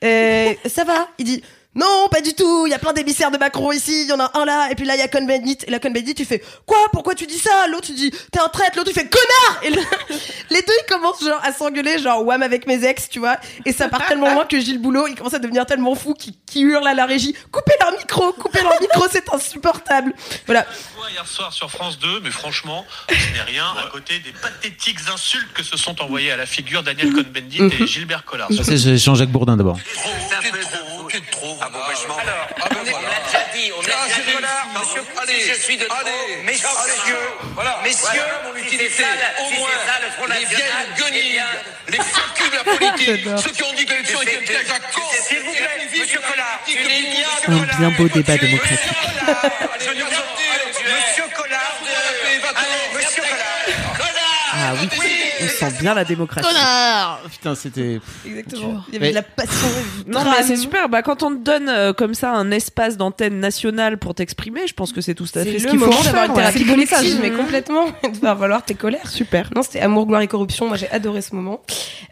Euh, 0.04 0.54
ça 0.66 0.84
va? 0.86 1.08
Il 1.20 1.26
dit 1.26 1.44
non, 1.76 2.08
pas 2.10 2.22
du 2.22 2.34
tout. 2.34 2.66
Il 2.68 2.72
y 2.72 2.74
a 2.74 2.80
plein 2.80 2.94
d'émissaires 2.94 3.32
de 3.32 3.38
Macron 3.38 3.72
ici. 3.72 4.04
Il 4.04 4.08
y 4.10 4.14
en 4.14 4.20
a 4.20 4.32
un 4.40 4.46
là. 4.46 4.70
Et 4.72 4.76
puis 4.76 4.86
là, 4.86 4.96
il 4.96 5.00
y 5.00 5.04
a 5.04 5.08
Cohn-Bendit. 5.08 5.58
Et 5.68 5.72
là, 5.72 5.80
Cohn-Bendit, 5.80 6.16
tu 6.16 6.26
fais 6.26 6.42
quoi? 6.66 6.78
Pourquoi 6.94 7.16
tu 7.16 7.26
dis 7.28 7.38
ça? 7.38 7.68
L'autre, 7.68 7.88
tu 7.88 7.94
dis 7.94 8.12
t'es 8.32 8.40
un 8.40 8.48
traître. 8.50 8.78
L'autre, 8.78 8.90
tu 8.90 8.96
fais 8.96 9.08
connard. 9.08 9.64
Et 9.64 9.70
le- 9.72 9.82
les 10.52 10.62
deux, 10.62 10.74
ils 10.84 10.90
commencent 10.90 11.24
genre 11.24 11.42
à 11.44 11.52
s'engueuler, 11.52 12.00
genre 12.00 12.26
wham 12.26 12.42
avec 12.44 12.66
mes 12.68 12.84
ex, 12.86 13.10
tu 13.10 13.20
vois. 13.20 13.38
Et 13.66 13.74
ça 13.74 13.90
part 13.90 14.06
tellement 14.08 14.32
loin 14.34 14.46
que 14.46 14.60
Gilles 14.60 14.80
Boulot, 14.82 15.08
il 15.08 15.16
commence 15.16 15.34
à 15.34 15.40
devenir 15.40 15.66
tellement 15.66 15.96
fou 15.96 16.14
qu'il 16.14 16.34
qu'il 16.46 16.66
hurle 16.68 16.88
à 16.88 16.94
la 16.94 17.06
régie 17.06 17.36
coupez 17.52 17.74
leur 17.82 17.92
micro, 17.98 18.32
coupez 18.34 18.62
leur 18.62 18.80
micro, 18.80 19.06
c'est 19.12 19.34
insupportable. 19.34 20.14
Voilà. 20.46 20.66
hier 21.12 21.28
soir 21.28 21.52
sur 21.52 21.70
France 21.70 22.00
2, 22.00 22.22
mais 22.24 22.32
franchement, 22.32 22.86
ce 23.10 23.14
n'est 23.34 23.42
rien 23.42 23.66
à 23.84 23.90
côté 23.92 24.20
des 24.20 24.32
pathétiques 24.32 25.00
insultes 25.14 25.52
que 25.54 25.64
se 25.64 25.76
sont 25.78 26.02
envoyées 26.02 26.32
à 26.32 26.38
la 26.38 26.46
figure 26.46 26.84
Daniel 26.84 27.12
Cohn-Bendit 27.12 27.64
et 27.82 27.88
Gilbert 27.88 28.24
Collard. 28.24 28.50
C'est 28.64 28.98
Jean-Jacques 28.98 29.30
Bourdin 29.30 29.58
d'abord. 29.58 29.78
Ah 31.66 31.70
bon, 31.74 31.80
bah, 31.80 31.94
je 32.00 32.08
m'en 32.08 32.18
Alors, 32.18 32.48
on 32.70 32.76
l'a 32.76 32.84
déjà 32.84 33.42
dit, 33.56 33.72
on 33.76 33.82
l'a 33.82 33.88
déjà 34.06 34.22
dit. 34.22 34.38
Monsieur, 34.78 35.02
si 35.28 35.42
je 35.50 35.54
suis 35.56 35.78
de 35.78 35.86
trop, 35.86 35.98
messieurs, 36.44 36.68
voilà, 37.56 37.80
messieurs, 37.84 38.22
si 38.70 38.78
c'est 38.78 38.90
ça, 38.90 39.08
la- 39.18 39.34
si 39.48 39.56
c'est 39.56 39.90
ça 39.90 40.00
le 40.06 40.12
Front 40.12 40.28
National, 40.28 40.86
eh 41.08 41.12
bien, 41.12 41.46
les 41.88 41.98
facus 42.14 42.52
de 42.52 42.56
la 42.58 42.64
politique, 42.64 43.26
ceux 43.44 43.50
qui 43.52 43.64
ont 43.64 43.74
dit 43.74 43.86
que 43.86 43.94
l'élection 43.94 44.22
était 44.22 44.38
un 44.38 44.42
piège 44.42 44.70
à 44.76 44.80
con. 44.94 45.02
S'il 45.28 45.40
vous 45.40 45.54
plaît, 45.54 45.90
monsieur 46.00 46.20
Collard, 46.20 46.60
une 46.68 46.92
ignoble 46.92 47.70
Un 47.74 47.78
bien 47.80 47.90
beau 47.98 48.08
débat 48.10 48.38
démocratique. 48.38 48.80
Monsieur 49.82 51.26
Collard, 51.36 51.78
allez, 51.82 52.94
monsieur 52.94 53.24
Collard, 53.24 54.06
Ah 54.58 54.74
oui, 54.82 54.88
on 55.44 55.48
sent 55.48 55.74
bien 55.82 55.94
la 55.94 56.06
démocratie. 56.06 56.48
Putain, 57.32 57.56
c'était. 57.56 58.00
Exactement. 58.26 58.84
Il 58.88 58.94
y 58.94 58.98
avait 58.98 59.06
Mais- 59.08 59.10
de 59.10 59.16
la 59.16 59.22
passion. 59.22 59.68
Non, 60.08 60.22
mais 60.24 60.44
c'est 60.44 60.56
super. 60.56 60.88
Bah, 60.90 61.02
quand 61.02 61.24
on 61.24 61.32
te 61.32 61.42
donne 61.42 61.68
euh, 61.70 61.92
comme 61.94 62.14
ça 62.14 62.32
un 62.32 62.52
espace 62.52 62.96
d'antenne 62.98 63.40
nationale 63.40 63.98
pour 63.98 64.16
t'exprimer, 64.16 64.68
je 64.68 64.74
pense 64.74 64.94
que 64.94 65.02
c'est 65.02 65.14
tout 65.16 65.26
à 65.36 65.44
fait 65.44 65.54
C'est 65.54 65.60
ce 65.60 65.64
le 65.66 65.70
qu'il 65.72 65.80
faut 65.80 65.86
moment 65.88 66.00
en 66.00 66.04
d'avoir 66.04 66.24
faire. 66.26 66.32
une 66.32 66.38
ouais. 66.38 66.52
thérapie 66.54 66.66
collective, 66.66 67.20
mais 67.22 67.30
Mhm. 67.32 67.38
complètement. 67.38 67.86
de 68.10 68.18
faire 68.18 68.36
valoir 68.36 68.64
tes 68.64 68.76
colères. 68.76 69.10
Super. 69.10 69.50
Non, 69.56 69.62
c'était 69.62 69.82
amour, 69.82 70.06
gloire 70.08 70.22
et 70.22 70.28
corruption. 70.28 70.68
Moi, 70.68 70.78
j'ai 70.78 70.90
adoré 70.90 71.22
ce 71.22 71.36
moment. 71.36 71.62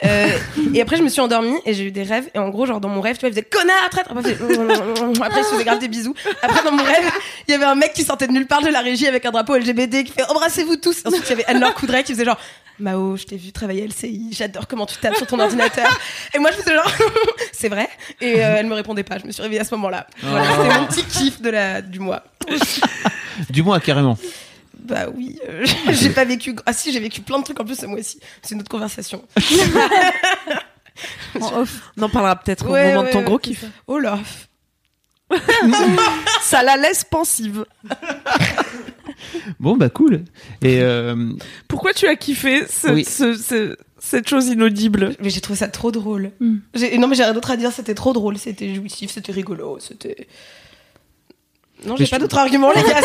Euh, 0.04 0.28
et 0.74 0.82
après, 0.82 0.98
je 0.98 1.04
me 1.04 1.10
suis 1.10 1.22
endormie 1.22 1.56
et 1.66 1.74
j'ai 1.74 1.86
eu 1.86 1.92
des 1.92 2.04
rêves. 2.04 2.30
Et 2.36 2.40
en 2.40 2.50
gros, 2.50 2.66
genre 2.66 2.82
dans 2.82 2.90
mon 2.90 3.00
rêve, 3.02 3.16
tu 3.16 3.22
vois, 3.22 3.30
il 3.30 3.34
faisait 3.34 3.44
connard, 3.44 3.90
traître. 3.90 4.12
Après, 4.12 4.32
il 4.32 4.36
faisait- 4.36 5.24
Après, 5.24 5.40
il 5.40 5.46
se 5.46 5.50
faisait 5.52 5.64
grave 5.64 5.80
des 5.80 5.88
bisous. 5.88 6.14
Après, 6.42 6.64
dans 6.64 6.72
mon 6.76 6.84
rêve, 6.84 7.10
il 7.48 7.52
y 7.52 7.56
avait 7.56 7.64
un 7.66 7.76
mec 7.76 7.94
qui 7.94 8.04
sortait 8.04 8.28
de 8.28 8.34
nulle 8.34 8.48
part 8.48 8.62
de 8.62 8.70
la 8.70 8.82
régie 8.82 9.08
avec 9.08 9.26
un 9.26 9.32
drapeau 9.32 9.56
LGBT 9.56 10.04
qui 10.04 10.12
fait 10.12 10.26
embrassez-vous 10.30 10.76
tous. 10.78 11.04
Ensuite, 11.06 11.24
il 11.26 11.30
y 11.30 11.34
avait 11.34 11.46
Anne-Laure 11.46 11.74
Coudray 11.74 12.04
qui 12.04 12.12
faisait 12.14 12.26
genre 12.26 12.33
Mao, 12.80 13.16
je 13.18 13.24
t'ai 13.26 13.38
vu 13.38 13.52
travailler 13.52 13.84
à 13.84 13.86
LCI. 13.86 14.30
J'adore 14.32 14.68
comment 14.68 14.86
tu 14.88 14.98
tapes 14.98 15.16
sur 15.16 15.28
ton 15.28 15.40
ordinateur. 15.40 15.88
Et 16.34 16.40
moi, 16.40 16.50
je 16.52 16.58
faisais 16.58 16.74
genre 16.76 16.92
c'est 17.54 17.70
vrai. 17.70 17.88
Et 18.20 18.44
euh, 18.44 18.56
elle 18.58 18.66
me 18.68 18.74
répondait 18.74 19.04
pas. 19.04 19.20
Je 19.20 19.26
me 19.26 19.32
suis 19.32 19.42
réveillée 19.44 19.62
à 19.62 19.66
ce 19.66 19.76
moment-là. 19.76 20.08
Voilà, 20.22 20.48
Oh. 20.52 20.62
c'était 20.64 20.80
mon 20.80 20.86
petit 20.88 21.04
kiff 21.06 21.42
de 21.42 21.50
la 21.52 21.82
du 21.82 22.00
mois. 22.00 22.24
Du 23.50 23.62
moins, 23.64 23.80
carrément. 23.80 24.18
Bah 24.80 25.06
oui, 25.14 25.40
euh, 25.48 25.66
j'ai 25.92 26.10
pas 26.10 26.26
vécu. 26.26 26.56
Ah 26.66 26.74
si, 26.74 26.92
j'ai 26.92 27.00
vécu 27.00 27.22
plein 27.22 27.40
de 27.40 27.44
trucs 27.44 27.60
en 27.60 27.64
plus 27.64 27.76
ce 27.80 27.86
mois-ci. 27.86 28.20
C'est 28.42 28.56
une 28.56 28.62
autre 28.62 28.70
conversation. 28.72 29.24
En 31.42 31.62
off. 31.62 31.92
On 31.98 32.04
en 32.04 32.10
parlera 32.10 32.36
peut-être 32.36 32.66
au 32.66 32.68
moment 32.70 33.02
ouais, 33.02 33.08
de 33.08 33.12
ton 33.12 33.20
ouais, 33.20 33.24
gros 33.26 33.40
kiff. 33.40 33.62
ça. 33.62 33.68
Oh 33.88 33.98
là. 33.98 34.20
Ça 36.42 36.62
la 36.62 36.78
laisse 36.78 37.04
pensive. 37.04 37.66
Bon, 39.60 39.78
bah 39.78 39.90
cool. 39.90 40.24
Et 40.62 40.82
euh, 40.82 41.32
Pourquoi 41.68 41.94
tu 41.94 42.08
as 42.08 42.16
kiffé 42.16 42.64
ce- 42.68 42.88
Oui. 42.94 43.04
ce- 43.06 43.34
ce- 43.36 43.76
cette 44.00 44.28
chose 44.28 44.48
inaudible 44.48 45.16
Mais 45.22 45.30
j'ai 45.30 45.42
trouvé 45.42 45.58
ça 45.58 45.68
trop 45.68 45.92
drôle. 45.92 46.32
J'ai- 46.74 46.98
Non 46.98 47.08
mais 47.08 47.16
j'ai 47.16 47.24
rien 47.24 47.34
d'autre 47.34 47.52
à 47.52 47.58
dire. 47.58 47.72
C'était 47.72 47.96
trop 47.96 48.14
drôle. 48.14 48.38
C'était 48.38 48.74
jouissif. 48.76 49.12
C'était 49.12 49.32
rigolo. 49.32 49.78
C'était. 49.80 50.28
Non, 51.86 51.98
j'ai 51.98 52.06
pas 52.06 52.16
je- 52.16 52.22
d'autres 52.22 52.38
arguments 52.38 52.72
les 52.72 52.82
gars. 52.82 53.02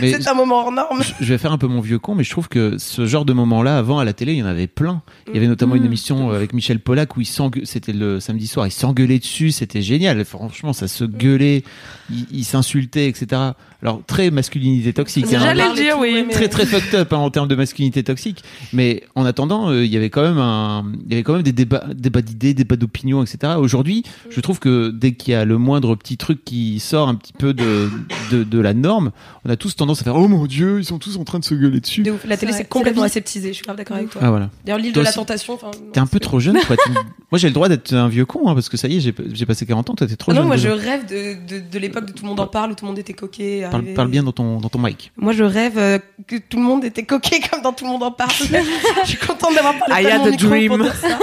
C'est 0.00 0.28
un 0.28 0.34
moment 0.34 0.60
hors 0.60 0.72
norme. 0.72 1.02
je 1.20 1.26
vais 1.26 1.36
faire 1.36 1.52
un 1.52 1.58
peu 1.58 1.66
mon 1.66 1.80
vieux 1.82 1.98
con, 1.98 2.14
mais 2.14 2.24
je 2.24 2.30
trouve 2.30 2.48
que 2.48 2.78
ce 2.78 3.04
genre 3.04 3.26
de 3.26 3.34
moment-là, 3.34 3.76
avant 3.76 3.98
à 3.98 4.04
la 4.06 4.14
télé, 4.14 4.32
il 4.32 4.38
y 4.38 4.42
en 4.42 4.46
avait 4.46 4.66
plein. 4.66 5.02
Il 5.28 5.34
y 5.34 5.36
avait 5.36 5.46
notamment 5.46 5.74
une 5.74 5.84
émission 5.84 6.30
euh, 6.30 6.36
avec 6.36 6.54
Michel 6.54 6.80
Pollack 6.80 7.18
où 7.18 7.20
il 7.20 7.26
c'était 7.26 7.92
le 7.92 8.20
samedi 8.20 8.46
soir, 8.46 8.66
il 8.66 8.70
s'engueulait 8.70 9.18
dessus, 9.18 9.50
c'était 9.50 9.82
génial. 9.82 10.24
Franchement, 10.24 10.72
ça 10.72 10.88
se 10.88 11.04
gueulait, 11.04 11.64
il, 12.10 12.26
il 12.30 12.44
s'insultait, 12.44 13.08
etc. 13.08 13.42
Alors 13.84 14.00
très 14.06 14.30
masculinité 14.30 14.92
toxique. 14.94 15.26
hein. 15.32 15.38
J'allais 15.40 15.68
le 15.68 15.74
dire, 15.74 15.98
oui. 15.98 16.24
très 16.32 16.48
très 16.48 16.64
fucked 16.64 16.94
up 16.94 17.12
hein, 17.12 17.18
en 17.18 17.30
termes 17.30 17.48
de 17.48 17.54
masculinité 17.54 18.02
toxique. 18.02 18.42
Mais 18.72 19.02
en 19.14 19.26
attendant, 19.26 19.68
euh, 19.70 19.84
il 19.84 19.92
y 19.92 19.96
avait 19.98 20.08
quand 20.10 20.22
même 20.22 20.38
un, 20.38 20.90
il 21.04 21.10
y 21.12 21.14
avait 21.14 21.22
quand 21.22 21.34
même 21.34 21.42
des 21.42 21.52
débats, 21.52 21.84
débats 21.94 22.22
d'idées, 22.22 22.54
débats 22.54 22.76
d'opinions, 22.76 23.22
etc. 23.22 23.52
Aujourd'hui, 23.58 24.02
je 24.30 24.40
trouve 24.40 24.58
que 24.58 24.90
dès 24.90 25.12
qu'il 25.12 25.32
y 25.32 25.34
a 25.34 25.44
le 25.44 25.58
moindre 25.58 25.94
petit 25.96 26.16
truc 26.16 26.44
qui 26.44 26.80
sort 26.80 27.08
un 27.08 27.14
petit 27.14 27.34
peu 27.34 27.52
de 27.52 27.90
de, 28.32 28.42
de 28.42 28.58
la 28.58 28.72
norme, 28.72 29.10
on 29.44 29.50
a 29.50 29.56
tous 29.56 29.76
tendance 29.76 30.00
à 30.00 30.04
faire 30.04 30.16
oh 30.16 30.28
mon 30.28 30.46
dieu, 30.46 30.78
ils 30.78 30.84
sont 30.86 30.98
tous 30.98 31.18
en 31.18 31.24
train 31.24 31.38
de 31.38 31.44
se 31.44 31.54
gueuler 31.54 31.80
dessus. 31.80 32.02
De 32.02 32.12
ouf. 32.12 32.24
La 32.24 32.36
télé 32.38 32.52
C'est 32.52 32.64
complètement 32.68 33.02
C'est 33.02 33.04
la 33.04 33.06
vie. 33.08 33.12
aseptisé. 33.12 33.48
Je 33.48 33.54
suis 33.54 33.64
grave 33.64 33.76
d'accord 33.76 33.98
avec 33.98 34.08
toi. 34.08 34.22
Ah 34.24 34.30
voilà. 34.30 34.48
D'ailleurs, 34.64 34.78
l'île 34.78 34.92
de 34.94 35.00
la 35.02 35.12
tentation. 35.12 35.58
T'es 35.92 36.00
un 36.00 36.06
peu 36.06 36.20
trop 36.20 36.40
jeune 36.40 36.56
une- 36.56 36.94
Moi 37.30 37.38
j'ai 37.38 37.48
le 37.48 37.54
droit 37.54 37.68
d'être 37.68 37.92
un 37.92 38.08
vieux 38.08 38.24
con 38.24 38.48
hein, 38.48 38.54
parce 38.54 38.68
que 38.68 38.76
ça 38.76 38.88
y 38.88 38.96
est, 38.96 39.00
j'ai 39.34 39.46
passé 39.46 39.66
40 39.66 39.90
ans, 39.90 39.94
toi 39.94 40.06
t'es 40.06 40.16
trop 40.16 40.30
Ah 40.32 40.34
jeune. 40.36 40.42
non, 40.44 40.48
moi 40.48 40.56
je 40.56 40.68
rêve 40.68 41.04
de, 41.06 41.34
de, 41.58 41.62
de 41.70 41.78
l'époque 41.78 42.06
de 42.06 42.12
tout 42.12 42.22
le 42.22 42.28
monde 42.28 42.40
en 42.40 42.46
parle 42.46 42.70
où 42.72 42.74
tout 42.74 42.84
le 42.84 42.90
monde 42.90 42.98
était 42.98 43.12
coquet. 43.12 43.64
Parle, 43.94 44.08
bien 44.08 44.22
dans 44.22 44.32
ton 44.32 44.60
dans 44.60 44.68
ton 44.68 44.78
mic. 44.78 45.10
Moi, 45.16 45.32
je 45.32 45.44
rêve 45.44 45.78
euh, 45.78 45.98
que 46.26 46.36
tout 46.36 46.56
le 46.58 46.62
monde 46.62 46.84
était 46.84 47.02
coquet 47.04 47.40
comme 47.50 47.62
dans 47.62 47.72
Tout 47.72 47.84
le 47.84 47.90
monde 47.90 48.02
en 48.02 48.10
parle. 48.12 48.30
je 49.04 49.08
suis 49.08 49.18
contente 49.18 49.54
d'avoir 49.54 49.78
parlé 49.78 50.02
I 50.02 50.06
de 50.06 50.10
had 50.10 50.18
mon 50.20 50.26
a 50.26 50.30
micro 50.30 50.48
dream. 50.48 50.68
pour 50.68 50.78
dire 50.78 50.94
ça. 50.94 51.18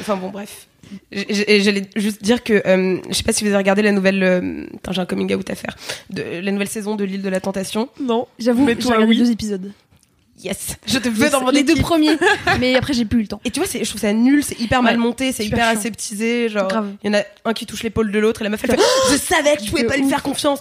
enfin 0.00 0.16
bon, 0.16 0.30
bref. 0.30 0.66
J'allais 1.12 1.82
juste 1.96 2.22
dire 2.22 2.42
que 2.42 2.62
euh, 2.66 2.98
je 3.10 3.14
sais 3.14 3.22
pas 3.22 3.32
si 3.32 3.44
vous 3.44 3.48
avez 3.48 3.58
regardé 3.58 3.82
la 3.82 3.92
nouvelle. 3.92 4.22
euh, 4.22 4.64
Attends, 4.76 4.92
j'ai 4.92 5.00
un 5.02 5.06
coming 5.06 5.34
out 5.34 5.50
à 5.50 5.54
faire. 5.54 5.76
De, 6.10 6.22
la 6.40 6.50
nouvelle 6.50 6.68
saison 6.68 6.96
de 6.96 7.04
l'île 7.04 7.20
de 7.22 7.28
la 7.28 7.40
tentation. 7.40 7.88
Non. 8.00 8.26
J'avoue, 8.38 8.64
Mais 8.64 8.72
j'ai 8.74 8.78
toi, 8.80 8.94
regardé 8.94 9.14
oui. 9.14 9.18
deux 9.18 9.30
épisodes. 9.30 9.70
Yes, 10.44 10.76
je 10.86 10.98
te 10.98 11.08
veux 11.08 11.30
dans 11.30 11.40
mon 11.40 11.50
les 11.50 11.64
deux 11.64 11.74
premiers, 11.76 12.16
mais 12.60 12.76
après 12.76 12.92
j'ai 12.92 13.04
plus 13.04 13.18
eu 13.18 13.22
le 13.22 13.28
temps. 13.28 13.40
Et 13.44 13.50
tu 13.50 13.60
vois, 13.60 13.68
je 13.72 13.88
trouve 13.88 14.00
ça 14.00 14.12
nul, 14.12 14.44
c'est 14.44 14.58
hyper 14.60 14.82
mal 14.82 14.96
monté, 14.96 15.32
c'est 15.32 15.42
super 15.42 15.58
hyper 15.58 15.70
chiant. 15.70 15.80
aseptisé. 15.80 16.48
Genre, 16.48 16.68
Grave. 16.68 16.92
il 17.02 17.12
y 17.12 17.16
en 17.16 17.18
a 17.18 17.22
un 17.44 17.52
qui 17.52 17.66
touche 17.66 17.82
l'épaule 17.82 18.12
de 18.12 18.18
l'autre 18.18 18.40
et 18.42 18.44
la 18.44 18.50
meuf 18.50 18.60
elle 18.64 18.70
fait 18.72 18.80
Je 19.10 19.16
savais 19.34 19.56
que 19.56 19.64
je 19.64 19.70
pouvais 19.70 19.84
pas 19.84 19.96
lui 19.96 20.08
faire 20.08 20.22
confiance. 20.22 20.60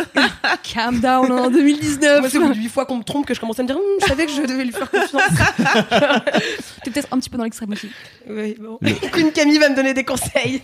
Calm 0.74 1.00
down 1.00 1.30
en 1.30 1.50
2019. 1.50 2.20
Moi, 2.20 2.30
c'est 2.30 2.38
au 2.38 2.46
bout 2.46 2.54
de 2.54 2.58
huit 2.58 2.68
fois 2.68 2.86
qu'on 2.86 2.96
me 2.96 3.02
trompe 3.02 3.26
que 3.26 3.34
je 3.34 3.40
commence 3.40 3.58
à 3.60 3.62
me 3.62 3.68
dire 3.68 3.76
Hum, 3.76 3.82
Je 4.00 4.06
savais 4.06 4.26
que 4.26 4.32
je 4.32 4.42
devais 4.42 4.64
lui 4.64 4.72
faire 4.72 4.90
confiance. 4.90 5.22
T'es 6.84 6.90
peut-être 6.90 7.08
un 7.12 7.18
petit 7.18 7.30
peu 7.30 7.36
dans 7.38 7.44
l'extrême 7.44 7.70
aussi. 7.72 7.88
Oui, 8.28 8.56
bon. 8.58 8.78
Queen 9.12 9.30
Camille 9.32 9.58
va 9.58 9.68
me 9.68 9.76
donner 9.76 9.94
des 9.94 10.04
conseils. 10.04 10.62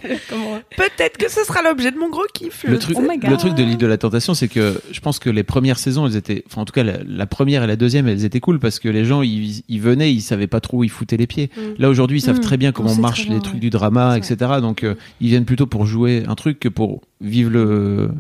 Peut-être 0.77 1.17
que 1.19 1.31
ce 1.31 1.45
sera 1.45 1.63
l'objet 1.63 1.91
de 1.91 1.99
mon 1.99 2.09
gros 2.09 2.25
kiff. 2.33 2.65
Le 2.65 2.79
truc, 2.79 2.97
Oh 2.99 3.03
le 3.29 3.37
truc 3.37 3.55
de 3.55 3.63
l'île 3.63 3.77
de 3.77 3.87
la 3.87 3.99
tentation, 3.99 4.35
c'est 4.35 4.49
que 4.49 4.81
je 4.91 5.01
pense 5.01 5.19
que 5.19 5.31
les 5.31 5.43
premières 5.43 5.79
saisons, 5.79 6.07
elles 6.07 6.17
étaient, 6.17 6.45
enfin 6.47 6.63
en 6.63 6.65
tout 6.65 6.73
cas 6.73 6.83
la, 6.83 6.99
la 7.07 7.27
première 7.27 7.63
et 7.63 7.67
la 7.67 7.77
deuxième, 7.77 8.09
elles 8.09 8.25
étaient 8.25 8.38
cool 8.41 8.59
parce 8.59 8.79
que 8.79 8.89
les 8.89 9.05
gens 9.05 9.23
ils, 9.23 9.63
ils 9.69 9.81
venaient, 9.81 10.13
ils 10.13 10.21
savaient 10.21 10.47
pas 10.47 10.61
trop 10.61 10.79
où 10.79 10.85
ils 10.85 10.91
foutaient 10.91 11.17
les 11.17 11.27
pieds. 11.27 11.51
Mm. 11.57 11.61
Là 11.81 11.89
aujourd'hui, 11.89 12.19
ils 12.19 12.23
savent 12.23 12.39
Mm. 12.39 12.41
très 12.41 12.57
bien 12.57 12.73
comment 12.73 12.95
marchent 12.95 13.27
bien, 13.27 13.35
les 13.37 13.41
trucs 13.41 13.55
ouais. 13.55 13.61
du 13.61 13.71
drama, 13.71 14.17
etc. 14.17 14.37
Donc 14.61 14.85
euh, 14.85 14.95
ils 15.21 15.29
viennent 15.29 15.45
plutôt 15.45 15.67
pour 15.67 15.87
jouer 15.87 16.25
un 16.27 16.35
truc 16.35 16.61
que 16.61 16.69
pour 16.69 17.03
vivre 17.21 17.51
le 17.51 18.11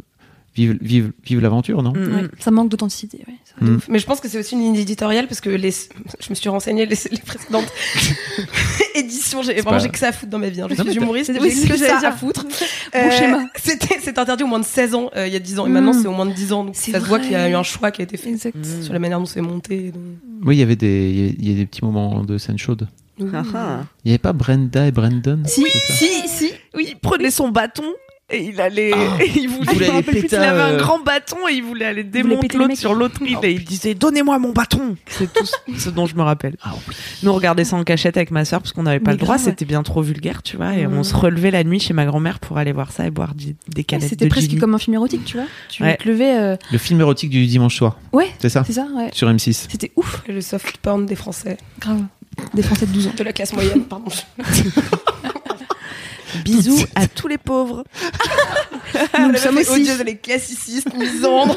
vive, 0.67 0.79
vive, 0.81 1.13
vive 1.25 1.41
l'aventure, 1.41 1.83
non 1.83 1.93
Mm, 1.93 2.15
Ouais, 2.15 2.23
mm. 2.23 2.31
Ça 2.41 2.51
manque 2.51 2.69
d'authenticité. 2.69 3.25
Ouais. 3.29 3.35
Mm. 3.69 3.79
Mais 3.89 3.99
je 3.99 4.07
pense 4.07 4.21
que 4.21 4.29
c'est 4.29 4.39
aussi 4.39 4.55
une 4.55 4.63
ligne 4.63 4.77
éditoriale 4.77 5.27
parce 5.29 5.41
que 5.41 5.51
les, 5.51 5.71
je 5.71 6.31
me 6.31 6.35
suis 6.35 6.49
renseignée 6.49 6.87
les, 6.87 6.97
les 7.11 7.19
précédentes 7.19 7.73
éditions. 8.95 9.43
J'ai 9.43 9.55
vraiment 9.55 9.71
pas- 9.71 9.79
j'ai 9.79 9.89
que 9.89 9.99
ça 9.99 10.09
à 10.09 10.13
foutre 10.13 10.31
dans 10.31 10.39
ma 10.39 10.49
vie. 10.49 10.61
hein. 10.61 10.67
Je 10.71 10.75
Non, 10.83 10.91
suis 10.91 11.01
humoriste, 11.01 11.33
Oui, 11.41 11.51
j'ai 11.55 11.69
que 11.69 11.73
que 11.75 11.79
ça 11.79 11.99
à 12.09 12.13
foutre. 12.13 12.45
Bon 12.93 13.11
schéma. 13.11 13.45
C'était 13.57 13.99
c'est 14.03 14.19
interdit 14.19 14.45
au 14.45 14.47
moins 14.47 14.61
de 14.61 14.65
16 14.65 14.95
ans 14.95 15.11
euh, 15.17 15.27
il 15.27 15.33
y 15.33 15.37
a 15.37 15.41
10 15.41 15.59
ans 15.59 15.67
et 15.67 15.71
maintenant 15.71 15.93
c'est 15.93 16.09
au 16.09 16.13
moins 16.13 16.27
de 16.27 16.33
10 16.33 16.53
ans 16.53 16.65
donc 16.65 16.77
ça 16.77 17.01
se 17.01 17.05
voit 17.07 17.19
qu'il 17.21 17.33
y 17.33 17.37
a 17.37 17.49
eu 17.49 17.55
un 17.55 17.63
choix 17.63 17.91
qui 17.91 18.01
a 18.03 18.05
été 18.05 18.17
fait 18.17 18.31
Exact. 18.31 18.57
Sur 18.83 18.93
la 18.93 18.99
manière 18.99 19.19
dont 19.19 19.27
c'est 19.27 19.41
monté. 19.41 19.91
donc. 19.93 20.03
Oui, 20.45 20.57
il 20.57 20.59
y 20.61 20.63
avait 20.63 20.77
des, 20.77 21.11
il 21.11 21.19
y 21.19 21.23
avait- 21.25 21.37
il 21.39 21.49
y 21.49 21.53
a 21.53 21.57
des 21.57 21.67
petits 21.67 21.85
moments 21.85 22.23
de 22.23 22.39
scène 22.39 22.59
chaude. 22.59 22.89
Ah, 23.35 23.43
ah. 23.55 23.81
Il 24.05 24.09
n'y 24.09 24.13
avait 24.13 24.19
pas 24.19 24.33
Brenda 24.33 24.87
et 24.87 24.93
Brandon? 24.93 25.41
Ça? 25.45 25.51
si, 25.51 26.29
si. 26.29 26.53
Oui, 26.77 26.87
il 26.91 26.97
prenait 26.97 27.33
son 27.33 27.49
bâton 27.49 27.83
et 28.31 28.45
il 28.45 28.61
allait. 28.61 28.93
Ah. 28.95 29.23
et 29.23 29.31
il 29.37 29.49
voulait, 29.49 29.73
Il 29.73 29.85
voulait 29.85 30.03
plus, 30.03 30.35
avait 30.35 30.47
un 30.61 30.77
grand 30.77 30.99
bâton 31.01 31.37
et 31.49 31.55
il 31.55 31.63
voulait 31.63 31.87
aller 31.87 32.05
démonter 32.05 32.57
l'autre 32.57 32.77
sur 32.77 32.95
l'autre 32.95 33.23
île 33.23 33.39
et 33.43 33.53
il 33.53 33.65
disait 33.65 33.95
Donnez-moi 33.95 34.39
mon 34.39 34.53
bâton 34.53 34.97
C'est 35.07 35.33
tout 35.33 35.47
ce- 35.77 35.89
dont 35.91 36.07
je 36.07 36.15
me 36.15 36.23
rappelle. 36.23 36.57
Ah 36.63 36.73
oui. 36.89 36.95
Nous, 37.23 37.31
on 37.31 37.35
regardait 37.35 37.65
ça 37.65 37.77
en 37.77 37.85
cachette 37.85 38.17
avec 38.17 38.31
ma 38.31 38.45
soeur 38.45 38.61
parce 38.61 38.73
qu'on 38.73 38.83
n'avait 38.83 39.01
pas 39.01 39.13
Mais 39.13 39.17
le 39.17 39.21
droit, 39.23 39.37
ouais. 39.37 39.41
c'était 39.43 39.65
bien 39.65 39.83
trop 39.83 40.03
vulgaire, 40.03 40.43
tu 40.43 40.57
vois, 40.57 40.75
et 40.75 40.87
on 40.87 41.03
se 41.03 41.15
relevait 41.15 41.51
la 41.51 41.65
nuit 41.65 41.81
chez 41.81 41.95
ma 41.95 42.05
grand-mère 42.05 42.39
pour 42.39 42.59
aller 42.59 42.73
voir 42.73 42.93
ça 42.93 43.07
et 43.07 43.11
boire 43.11 43.33
des 43.35 43.85
canettes 43.85 44.09
C'était 44.11 44.27
de 44.27 44.31
presque 44.31 44.49
Jimmy. 44.51 44.61
comme 44.61 44.75
un 44.75 44.79
film 44.79 44.95
érotique, 44.95 45.25
tu 45.25 45.37
vois. 45.39 45.47
Tu 45.71 45.83
Ouais. 45.83 45.97
te 45.97 46.09
levais. 46.09 46.39
euh, 46.39 46.57
Le 46.71 46.79
film 46.79 47.01
érotique 47.01 47.31
du 47.31 47.47
dimanche 47.47 47.77
soir, 47.77 47.99
Ouais, 48.13 48.29
c'est 48.41 48.49
ça 48.51 48.63
c'est 48.67 48.75
ça, 48.75 48.87
ouais. 48.95 49.09
Sur 49.13 49.29
M6. 49.29 49.67
C'était 49.71 49.93
ouf, 49.97 50.23
Le 50.29 50.41
soft 50.41 50.77
porn 50.79 51.07
des 51.07 51.17
Français. 51.17 51.57
grave. 51.81 52.03
Des 52.55 52.63
Français 52.63 52.87
de 52.87 52.93
12 52.93 53.07
ans. 53.09 53.13
De 53.17 53.25
la 53.25 53.33
classe 53.33 53.53
moyenne, 53.53 53.83
pardon. 53.85 54.11
Bisous 56.45 56.85
à 56.95 57.07
tous 57.07 57.29
les 57.29 57.39
pauvres. 57.39 57.85
Nous 59.21 59.31
le 59.31 59.39
sommes 59.39 59.59
aussi. 59.59 59.89
les 60.05 60.17
classicistes, 60.17 60.95
misandres. 60.95 61.57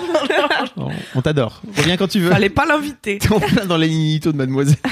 On 1.15 1.21
t'adore. 1.21 1.61
Reviens 1.77 1.97
quand 1.97 2.07
tu 2.07 2.19
veux. 2.19 2.31
Fallait 2.31 2.49
pas 2.49 2.65
l'inviter. 2.65 3.19
T'es 3.19 3.31
en 3.31 3.39
plein 3.39 3.65
dans 3.65 3.77
les 3.77 3.89
nitos 3.89 4.31
de 4.31 4.37
Mademoiselle. 4.37 4.77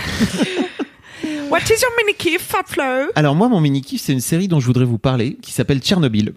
What 1.49 1.61
is 1.61 1.81
your 1.81 1.91
mini 1.97 2.15
kiff, 2.15 2.43
Fablo 2.43 3.11
Alors 3.15 3.33
moi, 3.33 3.49
mon 3.49 3.59
mini 3.59 3.81
kiff, 3.81 4.01
c'est 4.01 4.13
une 4.13 4.19
série 4.21 4.47
dont 4.47 4.59
je 4.59 4.67
voudrais 4.67 4.85
vous 4.85 4.99
parler, 4.99 5.35
qui 5.41 5.51
s'appelle 5.51 5.79
Tchernobyl, 5.79 6.33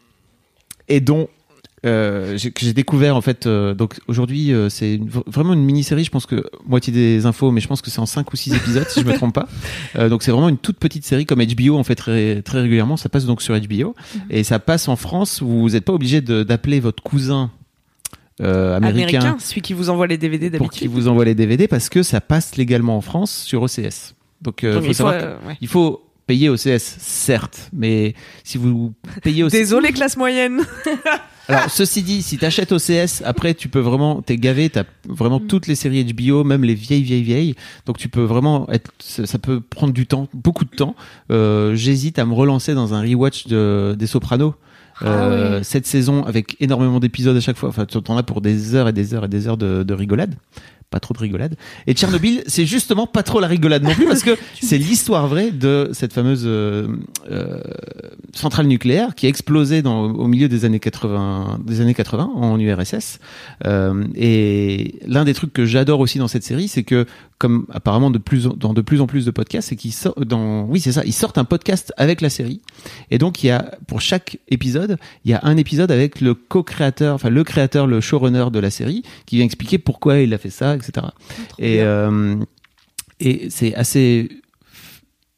et 0.88 1.00
dont 1.00 1.28
euh, 1.86 2.36
que 2.38 2.60
j'ai 2.64 2.72
découvert 2.72 3.16
en 3.16 3.20
fait. 3.20 3.46
euh, 3.46 3.74
donc 3.74 3.94
aujourd'hui, 4.08 4.52
euh, 4.52 4.68
c'est 4.68 5.00
vraiment 5.26 5.52
une 5.52 5.62
mini-série. 5.64 6.04
Je 6.04 6.10
pense 6.10 6.26
que 6.26 6.44
moitié 6.66 6.92
des 6.92 7.26
infos, 7.26 7.50
mais 7.50 7.60
je 7.60 7.68
pense 7.68 7.82
que 7.82 7.90
c'est 7.90 8.00
en 8.00 8.06
5 8.06 8.32
ou 8.32 8.36
6 8.36 8.54
épisodes, 8.54 8.86
si 8.88 9.00
je 9.00 9.06
me 9.06 9.14
trompe 9.14 9.34
pas. 9.34 9.48
Euh, 9.96 10.08
donc 10.08 10.22
c'est 10.22 10.30
vraiment 10.30 10.48
une 10.48 10.58
toute 10.58 10.78
petite 10.78 11.04
série 11.04 11.24
comme 11.24 11.42
HBO 11.42 11.76
en 11.78 11.82
fait 11.84 11.94
très 11.94 12.42
très 12.42 12.60
régulièrement. 12.60 12.96
Ça 12.96 13.08
passe 13.08 13.24
donc 13.24 13.40
sur 13.42 13.58
HBO 13.58 13.94
et 14.28 14.44
ça 14.44 14.58
passe 14.58 14.88
en 14.88 14.96
France. 14.96 15.42
Vous 15.42 15.70
n'êtes 15.70 15.84
pas 15.84 15.92
obligé 15.92 16.20
d'appeler 16.20 16.78
votre 16.80 17.02
cousin. 17.02 17.50
euh, 18.40 18.76
américain, 18.76 19.18
Américain, 19.20 19.36
celui 19.40 19.62
qui 19.62 19.72
vous 19.72 19.88
envoie 19.90 20.06
les 20.06 20.18
DVD 20.18 20.50
pour 20.50 20.66
d'habitude. 20.66 20.90
vous 20.90 21.08
envoie 21.08 21.24
les 21.24 21.34
DVD 21.34 21.66
parce 21.68 21.88
que 21.88 22.02
ça 22.02 22.20
passe 22.20 22.56
légalement 22.56 22.96
en 22.96 23.00
France 23.00 23.32
sur 23.44 23.62
OCS. 23.62 24.14
Donc, 24.42 24.62
euh, 24.62 24.74
Donc, 24.74 24.84
faut 24.84 24.88
il 24.90 24.94
faut, 24.94 25.08
euh, 25.08 25.36
ouais. 25.46 25.56
il 25.60 25.68
faut 25.68 26.02
payer 26.28 26.50
OCS, 26.50 26.96
certes, 26.98 27.70
mais 27.72 28.14
si 28.44 28.58
vous 28.58 28.92
payez 29.22 29.42
OCS... 29.42 29.50
Désolé, 29.52 29.92
classe 29.92 30.16
moyenne. 30.16 30.60
Alors, 31.48 31.70
ceci 31.70 32.02
dit, 32.02 32.20
si 32.20 32.36
t'achètes 32.36 32.70
OCS, 32.70 33.22
après, 33.24 33.54
tu 33.54 33.70
peux 33.70 33.80
vraiment, 33.80 34.20
t'es 34.20 34.36
gavé, 34.36 34.68
t'as 34.68 34.84
vraiment 35.08 35.40
toutes 35.40 35.66
les 35.66 35.74
séries 35.74 36.04
HBO, 36.04 36.44
même 36.44 36.62
les 36.64 36.74
vieilles, 36.74 37.02
vieilles, 37.02 37.22
vieilles. 37.22 37.54
Donc, 37.86 37.96
tu 37.96 38.10
peux 38.10 38.22
vraiment 38.22 38.68
être, 38.70 38.92
ça 38.98 39.38
peut 39.38 39.62
prendre 39.62 39.94
du 39.94 40.06
temps, 40.06 40.28
beaucoup 40.34 40.66
de 40.66 40.76
temps. 40.76 40.94
Euh, 41.32 41.74
J'hésite 41.74 42.18
à 42.18 42.26
me 42.26 42.34
relancer 42.34 42.74
dans 42.74 42.92
un 42.92 43.00
rewatch 43.00 43.46
de, 43.46 43.96
des 43.98 44.06
Sopranos. 44.06 44.54
Euh, 45.00 45.60
Cette 45.62 45.86
saison 45.86 46.24
avec 46.24 46.56
énormément 46.60 47.00
d'épisodes 47.00 47.36
à 47.36 47.40
chaque 47.40 47.56
fois. 47.56 47.70
Enfin, 47.70 47.86
tu 47.86 47.96
en 48.06 48.16
as 48.18 48.22
pour 48.22 48.42
des 48.42 48.74
heures 48.74 48.88
et 48.88 48.92
des 48.92 49.14
heures 49.14 49.24
et 49.24 49.28
des 49.28 49.48
heures 49.48 49.56
de, 49.56 49.82
de 49.82 49.94
rigolade. 49.94 50.34
Pas 50.90 51.00
trop 51.00 51.12
de 51.12 51.18
rigolade. 51.18 51.56
Et 51.86 51.92
Tchernobyl, 51.92 52.42
c'est 52.46 52.64
justement 52.64 53.06
pas 53.06 53.22
trop 53.22 53.40
la 53.40 53.46
rigolade 53.46 53.82
non 53.82 53.94
plus 53.94 54.06
parce 54.06 54.22
que 54.22 54.36
c'est 54.62 54.78
l'histoire 54.78 55.28
vraie 55.28 55.50
de 55.50 55.90
cette 55.92 56.14
fameuse 56.14 56.44
euh, 56.46 56.88
euh, 57.30 57.60
centrale 58.32 58.66
nucléaire 58.66 59.14
qui 59.14 59.26
a 59.26 59.28
explosé 59.28 59.82
dans, 59.82 60.04
au 60.04 60.26
milieu 60.26 60.48
des 60.48 60.64
années 60.64 60.80
80, 60.80 61.60
des 61.64 61.82
années 61.82 61.94
80 61.94 62.30
en 62.34 62.58
URSS. 62.58 63.18
Euh, 63.66 64.04
et 64.14 64.98
l'un 65.06 65.24
des 65.24 65.34
trucs 65.34 65.52
que 65.52 65.66
j'adore 65.66 66.00
aussi 66.00 66.18
dans 66.18 66.28
cette 66.28 66.44
série, 66.44 66.68
c'est 66.68 66.84
que 66.84 67.06
comme 67.38 67.66
apparemment 67.72 68.10
de 68.10 68.18
plus 68.18 68.46
en- 68.48 68.54
dans 68.54 68.74
de 68.74 68.80
plus 68.80 69.00
en 69.00 69.06
plus 69.06 69.24
de 69.24 69.30
podcasts, 69.30 69.68
c'est 69.68 69.76
qu'ils 69.76 69.92
sortent 69.92 70.22
dans 70.24 70.64
oui 70.64 70.80
c'est 70.80 70.92
ça, 70.92 71.04
ils 71.04 71.12
sortent 71.12 71.38
un 71.38 71.44
podcast 71.44 71.92
avec 71.96 72.20
la 72.20 72.30
série. 72.30 72.60
Et 73.10 73.18
donc 73.18 73.42
il 73.44 73.46
y 73.46 73.50
a 73.50 73.76
pour 73.86 74.00
chaque 74.00 74.38
épisode, 74.48 74.98
il 75.24 75.30
y 75.30 75.34
a 75.34 75.40
un 75.44 75.56
épisode 75.56 75.90
avec 75.92 76.20
le 76.20 76.34
co-créateur, 76.34 77.14
enfin 77.14 77.30
le 77.30 77.44
créateur, 77.44 77.86
le 77.86 78.00
showrunner 78.00 78.46
de 78.52 78.58
la 78.58 78.70
série, 78.70 79.02
qui 79.26 79.36
vient 79.36 79.44
expliquer 79.44 79.78
pourquoi 79.78 80.18
il 80.18 80.34
a 80.34 80.38
fait 80.38 80.50
ça, 80.50 80.74
etc. 80.74 81.06
Et 81.58 81.80
euh, 81.82 82.36
et 83.20 83.48
c'est 83.50 83.74
assez 83.74 84.28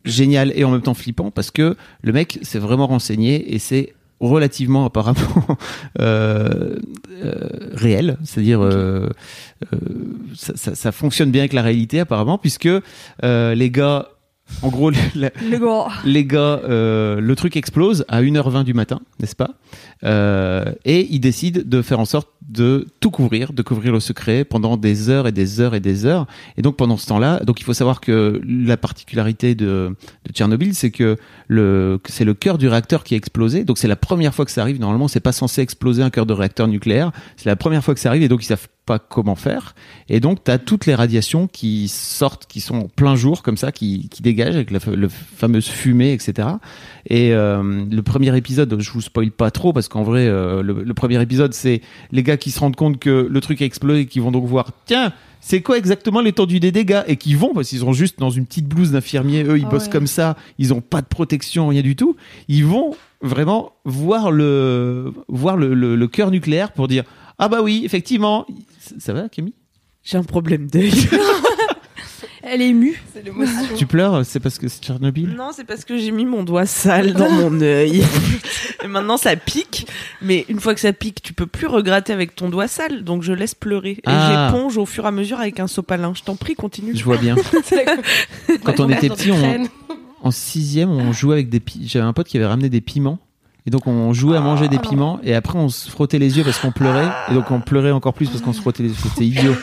génial 0.05 0.53
et 0.55 0.65
en 0.65 0.71
même 0.71 0.81
temps 0.83 0.95
flippant 0.95 1.31
parce 1.31 1.51
que 1.51 1.77
le 2.03 2.13
mec 2.13 2.39
s'est 2.43 2.59
vraiment 2.59 2.87
renseigné 2.87 3.55
et 3.55 3.59
c'est 3.59 3.95
relativement 4.21 4.85
apparemment 4.85 5.19
euh, 6.01 6.77
euh, 7.25 7.35
réel, 7.73 8.17
c'est-à-dire 8.25 8.61
euh, 8.63 9.09
euh, 9.73 9.79
ça, 10.35 10.53
ça- 10.57 10.75
ça 10.75 10.93
fonctionne 10.93 11.31
bien 11.31 11.41
avec 11.43 11.53
la 11.55 11.63
réalité 11.63 12.01
apparemment 12.01 12.39
puisque 12.39 12.69
euh, 13.25 13.55
les 13.55 13.71
gars, 13.71 14.09
en 14.63 14.69
gros, 14.69 14.91
la- 15.15 15.31
Le 15.51 15.59
gars. 15.59 15.89
les 16.05 16.25
gars, 16.25 16.61
euh, 16.65 17.21
le 17.21 17.37
truc 17.37 17.57
explose 17.57 18.05
à 18.09 18.21
1h20 18.23 18.65
du 18.65 18.75
matin, 18.75 19.01
n'est-ce 19.21 19.37
pas? 19.37 19.51
Euh, 20.05 20.73
Et 20.85 21.07
ils 21.11 21.21
décident 21.21 21.61
de 21.65 21.83
faire 21.83 22.01
en 22.01 22.05
sorte 22.05 22.29
de 22.49 22.87
tout 23.01 23.11
couvrir, 23.11 23.53
de 23.53 23.63
couvrir 23.63 23.93
le 23.93 24.01
secret 24.01 24.45
pendant 24.45 24.77
des 24.77 25.09
heures 25.09 25.29
et 25.29 25.33
des 25.33 25.61
heures 25.61 25.75
et 25.75 25.81
des 25.81 26.05
heures. 26.05 26.27
Et 26.57 26.63
donc 26.63 26.77
pendant 26.77 26.97
ce 26.97 27.07
temps-là, 27.07 27.41
donc 27.45 27.61
il 27.61 27.65
faut 27.65 27.75
savoir 27.75 28.01
que 28.01 28.41
la 28.45 28.77
particularité 28.77 29.55
de, 29.55 29.95
Tchernobyl, 30.33 30.75
c'est 30.75 30.91
que 30.91 31.17
que 31.49 31.99
c'est 32.09 32.25
le 32.25 32.35
cœur 32.35 32.59
du 32.59 32.69
réacteur 32.69 33.05
qui 33.05 33.15
a 33.15 33.17
explosé. 33.17 33.65
Donc 33.65 33.79
c'est 33.79 33.89
la 33.89 33.97
première 33.97 34.35
fois 34.35 34.45
que 34.45 34.51
ça 34.51 34.63
arrive. 34.63 34.81
Normalement, 34.81 35.09
c'est 35.09 35.21
pas 35.21 35.33
censé 35.33 35.61
exploser 35.61 36.03
un 36.03 36.11
cœur 36.11 36.27
de 36.27 36.33
réacteur 36.33 36.67
nucléaire. 36.67 37.13
C'est 37.37 37.49
la 37.49 37.57
première 37.57 37.85
fois 37.85 37.95
que 37.95 38.01
ça 38.01 38.09
arrive 38.09 38.23
et 38.23 38.29
donc 38.29 38.43
ils 38.43 38.47
savent 38.47 38.69
pas 38.87 38.99
comment 38.99 39.37
faire. 39.37 39.75
Et 40.09 40.19
donc 40.21 40.43
tu 40.43 40.51
as 40.51 40.59
toutes 40.59 40.87
les 40.87 40.95
radiations 40.95 41.47
qui 41.47 41.89
sortent, 41.89 42.47
qui 42.47 42.61
sont 42.61 42.77
en 42.77 42.89
plein 42.89 43.15
jour 43.15 43.43
comme 43.43 43.57
ça, 43.57 43.71
qui, 43.71 44.09
dégagent 44.21 44.57
avec 44.57 44.71
la 44.71 44.81
le 44.87 45.09
fameuse 45.09 45.69
fumée, 45.69 46.13
etc. 46.13 46.49
Et 47.07 47.33
euh, 47.33 47.85
le 47.91 48.03
premier 48.03 48.37
épisode, 48.37 48.81
je 48.81 48.91
vous 48.91 49.01
spoil 49.01 49.31
pas 49.31 49.51
trop 49.51 49.73
parce 49.73 49.89
qu'en 49.91 50.03
vrai, 50.03 50.27
euh, 50.27 50.63
le, 50.63 50.83
le 50.83 50.95
premier 50.95 51.21
épisode, 51.21 51.53
c'est 51.53 51.83
les 52.13 52.23
gars 52.23 52.39
qui 52.39 52.51
se 52.51 52.59
rendent 52.61 52.77
compte 52.77 52.99
que 52.99 53.27
le 53.31 53.41
truc 53.41 53.61
a 53.61 53.67
explosé 53.67 54.01
et 54.01 54.07
qui 54.07 54.21
vont 54.21 54.31
donc 54.31 54.47
voir, 54.47 54.71
tiens, 54.87 55.13
c'est 55.41 55.61
quoi 55.61 55.77
exactement 55.79 56.21
l'étendue 56.21 56.61
des 56.61 56.73
dégâts? 56.73 57.03
Et 57.07 57.17
qui 57.17 57.35
vont 57.35 57.53
parce 57.55 57.69
qu'ils 57.69 57.79
sont 57.81 57.93
juste 57.93 58.19
dans 58.19 58.31
une 58.31 58.47
petite 58.47 58.67
blouse 58.67 58.93
d'infirmier, 58.93 59.43
eux 59.45 59.59
ils 59.59 59.65
Ah 59.67 59.71
bossent 59.71 59.85
ouais. 59.87 59.91
comme 59.91 60.07
ça, 60.07 60.37
ils 60.59 60.73
ont 60.73 60.81
pas 60.81 61.01
de 61.03 61.07
protection, 61.07 61.69
rien 61.69 61.83
du 61.83 61.97
tout. 61.97 62.17
Ils 62.49 62.65
vont 62.65 62.95
vraiment 63.23 63.73
voir 63.85 64.31
le 64.31 65.13
voir 65.29 65.57
le, 65.57 65.75
le, 65.75 65.95
le 65.97 66.09
cœur 66.09 66.31
nucléaire 66.31 66.73
pour 66.73 66.89
dire 66.89 67.05
ah 67.39 67.49
bah 67.51 67.61
oui 67.63 67.83
effectivement 67.85 68.47
ça, 68.81 68.95
ça 68.99 69.13
va 69.13 69.29
Camille? 69.29 69.53
J'ai 70.03 70.17
un 70.17 70.23
problème 70.25 70.67
d'œil. 70.69 70.93
Elle 72.43 72.63
est 72.63 72.69
émue. 72.69 73.03
C'est 73.13 73.25
l'émotion. 73.25 73.75
tu 73.77 73.87
pleures 73.87 74.25
c'est 74.25 74.41
parce 74.41 74.59
que 74.59 74.69
c'est 74.69 74.83
Tchernobyl? 74.83 75.35
Non, 75.37 75.51
c'est 75.55 75.65
parce 75.65 75.85
que 75.85 75.99
j'ai 75.99 76.11
mis 76.11 76.25
mon 76.25 76.43
doigt 76.43 76.67
sale 76.67 77.13
dans 77.13 77.31
mon 77.31 77.61
œil. 77.61 78.03
Et 78.83 78.87
maintenant, 78.87 79.17
ça 79.19 79.37
pique. 79.37 79.87
Mais 80.23 80.47
une 80.49 80.59
fois 80.61 80.75
que 80.75 80.81
ça 80.81 80.93
pique, 80.93 81.21
tu 81.23 81.33
peux 81.35 81.47
plus 81.47 81.67
regratter 81.67 82.13
avec 82.13 82.35
ton 82.35 82.49
doigt 82.49 82.69
sale. 82.69 83.05
Donc, 83.05 83.23
je 83.23 83.33
laisse 83.33 83.55
pleurer. 83.55 83.93
Et 83.93 84.01
Ah. 84.07 84.49
j'éponge 84.53 84.79
au 84.79 84.87
fur 84.87 85.05
et 85.05 85.09
à 85.09 85.11
mesure 85.11 85.39
avec 85.39 85.61
un 85.61 85.67
sopalin. 85.67 86.13
Je 86.15 86.23
t'en 86.23 86.37
prie, 86.37 86.55
continue. 86.55 86.97
je 86.97 87.05
vois 87.05 87.19
bien 87.19 87.37
quand 88.65 88.81
on 88.81 88.89
était 88.91 89.09
petit 89.11 89.31
on, 89.33 89.65
en 90.23 90.31
sixième, 90.31 90.91
on 90.91 91.13
jouait 91.13 91.35
avec 91.35 91.49
des. 91.49 91.63
J'avais 91.85 92.05
un 92.05 92.13
pote 92.13 92.27
qui 92.29 92.37
avait 92.37 92.47
ramené 92.47 92.69
des 92.69 92.81
piments. 92.81 93.19
Et 93.67 93.71
donc 93.71 93.87
on 93.87 94.15
jouait 94.15 94.39
à 94.39 94.41
manger 94.41 94.69
des 94.69 94.79
piments 94.79 95.21
et 95.23 95.35
après 95.35 95.59
on 95.59 95.69
se 95.69 95.91
frottait 95.91 96.19
les 96.19 96.39
yeux 96.39 96.45
parce 96.45 96.59
qu'on 96.59 96.73
pleurait 96.73 97.11
et 97.31 97.35
donc 97.35 97.51
on 97.51 97.61
pleurait 97.61 97.91
encore 97.91 98.15
plus 98.15 98.27
parce 98.31 98.41
qu'on 98.41 98.55
se 98.55 98.61
frottait 98.63 98.83
les 98.83 98.89
yeux. 98.89 98.95
C'était 99.03 99.27
idiot. 99.27 99.55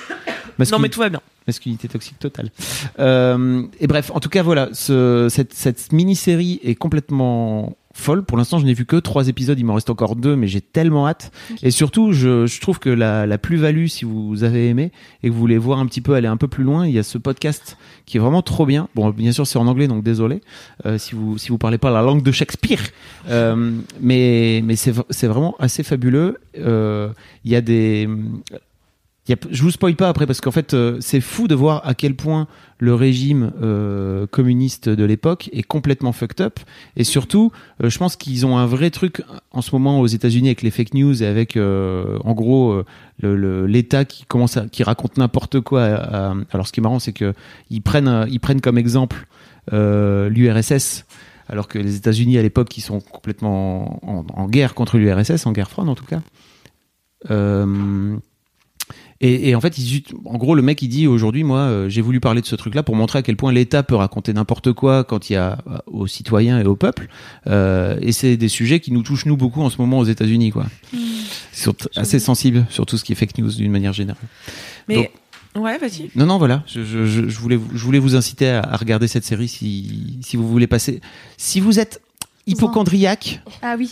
Non, 0.71 0.77
mais 0.79 0.89
tout 0.89 0.99
va 0.99 1.09
bien. 1.09 1.19
Masculinité 1.47 1.87
toxique 1.87 2.19
totale. 2.19 2.51
Euh, 2.99 3.63
et 3.79 3.87
bref, 3.87 4.11
en 4.13 4.19
tout 4.19 4.29
cas 4.29 4.43
voilà, 4.43 4.69
ce, 4.73 5.27
cette, 5.29 5.53
cette 5.53 5.91
mini-série 5.91 6.59
est 6.63 6.75
complètement 6.75 7.77
folle. 7.93 8.23
Pour 8.23 8.37
l'instant, 8.37 8.59
je 8.59 8.65
n'ai 8.65 8.75
vu 8.75 8.85
que 8.85 8.97
trois 8.97 9.27
épisodes. 9.27 9.57
Il 9.57 9.65
m'en 9.65 9.73
reste 9.73 9.89
encore 9.89 10.15
deux, 10.15 10.35
mais 10.35 10.47
j'ai 10.47 10.61
tellement 10.61 11.07
hâte. 11.07 11.31
Et 11.63 11.71
surtout, 11.71 12.11
je, 12.11 12.45
je 12.45 12.61
trouve 12.61 12.77
que 12.77 12.91
la, 12.91 13.25
la 13.25 13.39
plus-value, 13.39 13.87
si 13.87 14.05
vous 14.05 14.43
avez 14.43 14.69
aimé 14.69 14.91
et 15.23 15.29
que 15.29 15.33
vous 15.33 15.39
voulez 15.39 15.57
voir 15.57 15.79
un 15.79 15.87
petit 15.87 16.01
peu 16.01 16.13
aller 16.13 16.27
un 16.27 16.37
peu 16.37 16.47
plus 16.47 16.63
loin, 16.63 16.85
il 16.85 16.93
y 16.93 16.99
a 16.99 17.03
ce 17.03 17.17
podcast 17.17 17.75
qui 18.05 18.17
est 18.17 18.19
vraiment 18.19 18.43
trop 18.43 18.67
bien. 18.67 18.87
Bon, 18.93 19.09
bien 19.09 19.31
sûr, 19.31 19.47
c'est 19.47 19.57
en 19.57 19.65
anglais, 19.65 19.87
donc 19.87 20.03
désolé 20.03 20.41
euh, 20.85 20.99
si 20.99 21.15
vous 21.15 21.39
si 21.39 21.49
vous 21.49 21.57
parlez 21.57 21.79
pas 21.79 21.89
la 21.89 22.03
langue 22.03 22.21
de 22.21 22.31
Shakespeare. 22.31 22.83
Euh, 23.29 23.71
mais 23.99 24.61
mais 24.63 24.75
c'est 24.75 25.27
vraiment 25.27 25.55
assez 25.57 25.81
fabuleux. 25.81 26.37
Euh, 26.59 27.09
Il 27.45 27.51
y 27.51 27.55
a 27.55 27.61
des 27.61 28.07
y 29.29 29.33
a- 29.33 29.37
je 29.51 29.61
vous 29.63 29.71
spoil 29.71 29.95
pas 29.95 30.09
après 30.09 30.25
parce 30.25 30.41
qu'en 30.41 30.51
fait 30.51 30.73
euh, 30.73 30.97
c'est 31.01 31.21
fou 31.21 31.47
de 31.47 31.55
voir 31.55 31.81
à 31.85 31.93
quel 31.93 32.15
point 32.15 32.47
le 32.79 32.93
régime 32.93 33.51
euh, 33.61 34.27
communiste 34.27 34.87
de 34.89 35.03
l'époque 35.03 35.49
est 35.51 35.63
complètement 35.63 36.11
fucked 36.11 36.41
up 36.41 36.59
et 36.95 37.03
surtout 37.03 37.51
euh, 37.83 37.89
je 37.89 37.97
pense 37.97 38.15
qu'ils 38.15 38.45
ont 38.45 38.57
un 38.57 38.65
vrai 38.65 38.89
truc 38.91 39.23
en 39.51 39.61
ce 39.61 39.71
moment 39.73 39.99
aux 39.99 40.07
États-Unis 40.07 40.49
avec 40.49 40.61
les 40.61 40.71
fake 40.71 40.93
news 40.93 41.23
et 41.23 41.25
avec 41.25 41.57
euh, 41.57 42.17
en 42.23 42.33
gros 42.33 42.71
euh, 42.71 42.85
le- 43.19 43.35
le- 43.35 43.65
l'État 43.65 44.05
qui 44.05 44.25
commence 44.25 44.57
à 44.57 44.67
qui 44.67 44.83
raconte 44.83 45.17
n'importe 45.17 45.59
quoi. 45.61 45.83
à- 45.83 46.29
à- 46.31 46.35
alors 46.51 46.67
ce 46.67 46.71
qui 46.71 46.79
est 46.79 46.83
marrant 46.83 46.99
c'est 46.99 47.13
que 47.13 47.33
ils 47.69 47.81
prennent 47.81 48.07
euh, 48.07 48.25
ils 48.29 48.39
prennent 48.39 48.61
comme 48.61 48.77
exemple 48.77 49.27
l'URSS 49.71 51.05
alors 51.49 51.67
que 51.67 51.79
les 51.79 51.95
États-Unis 51.95 52.37
à 52.37 52.41
l'époque 52.41 52.77
ils 52.77 52.81
sont 52.81 52.99
complètement 52.99 53.99
en, 54.07 54.25
en 54.33 54.47
guerre 54.47 54.73
contre 54.73 54.97
l'URSS 54.97 55.45
en 55.45 55.51
guerre 55.51 55.69
froide 55.69 55.89
en 55.89 55.95
tout 55.95 56.05
cas. 56.05 56.21
Euh, 57.31 58.15
et, 59.21 59.49
et 59.49 59.55
en 59.55 59.61
fait, 59.61 59.77
ils, 59.77 60.03
en 60.25 60.37
gros, 60.37 60.53
le 60.55 60.61
mec 60.61 60.81
il 60.81 60.87
dit 60.89 61.07
aujourd'hui, 61.07 61.43
moi, 61.43 61.59
euh, 61.59 61.89
j'ai 61.89 62.01
voulu 62.01 62.19
parler 62.19 62.41
de 62.41 62.45
ce 62.45 62.55
truc-là 62.55 62.83
pour 62.83 62.95
montrer 62.95 63.19
à 63.19 63.21
quel 63.23 63.35
point 63.35 63.51
l'État 63.51 63.81
peut 63.83 63.95
raconter 63.95 64.31
n'importe 64.33 64.73
quoi 64.73 65.03
quand 65.03 65.29
il 65.29 65.33
y 65.33 65.35
a 65.35 65.57
euh, 65.67 65.77
aux 65.87 66.07
citoyens 66.07 66.59
et 66.59 66.65
au 66.65 66.75
peuple. 66.75 67.07
Euh, 67.47 67.97
et 68.01 68.11
c'est 68.11 68.37
des 68.37 68.47
sujets 68.49 68.79
qui 68.79 68.91
nous 68.91 69.01
touchent 69.03 69.25
nous 69.25 69.37
beaucoup 69.37 69.61
en 69.61 69.69
ce 69.69 69.77
moment 69.79 69.99
aux 69.99 70.05
États-Unis, 70.05 70.51
quoi. 70.51 70.65
T- 70.91 71.87
assez 71.95 72.19
sensibles 72.19 72.65
sur 72.69 72.85
tout 72.85 72.97
ce 72.97 73.03
qui 73.03 73.13
est 73.13 73.15
fake 73.15 73.37
news 73.39 73.51
d'une 73.51 73.71
manière 73.71 73.93
générale. 73.93 74.21
Mais 74.87 75.09
Donc- 75.55 75.63
ouais, 75.63 75.77
vas-y. 75.79 76.09
Non, 76.15 76.25
non, 76.27 76.37
voilà. 76.37 76.63
Je, 76.67 76.83
je, 76.83 77.05
je, 77.05 77.39
voulais, 77.39 77.55
vous- 77.55 77.75
je 77.75 77.83
voulais 77.83 77.99
vous 77.99 78.15
inciter 78.15 78.49
à, 78.49 78.61
à 78.61 78.77
regarder 78.77 79.07
cette 79.07 79.25
série 79.25 79.47
si, 79.47 80.19
si 80.21 80.37
vous 80.37 80.47
voulez 80.47 80.67
passer. 80.67 81.01
Si 81.37 81.59
vous 81.59 81.79
êtes 81.79 82.01
hypochondriaque, 82.47 83.41
Ah 83.61 83.75
oui. 83.77 83.91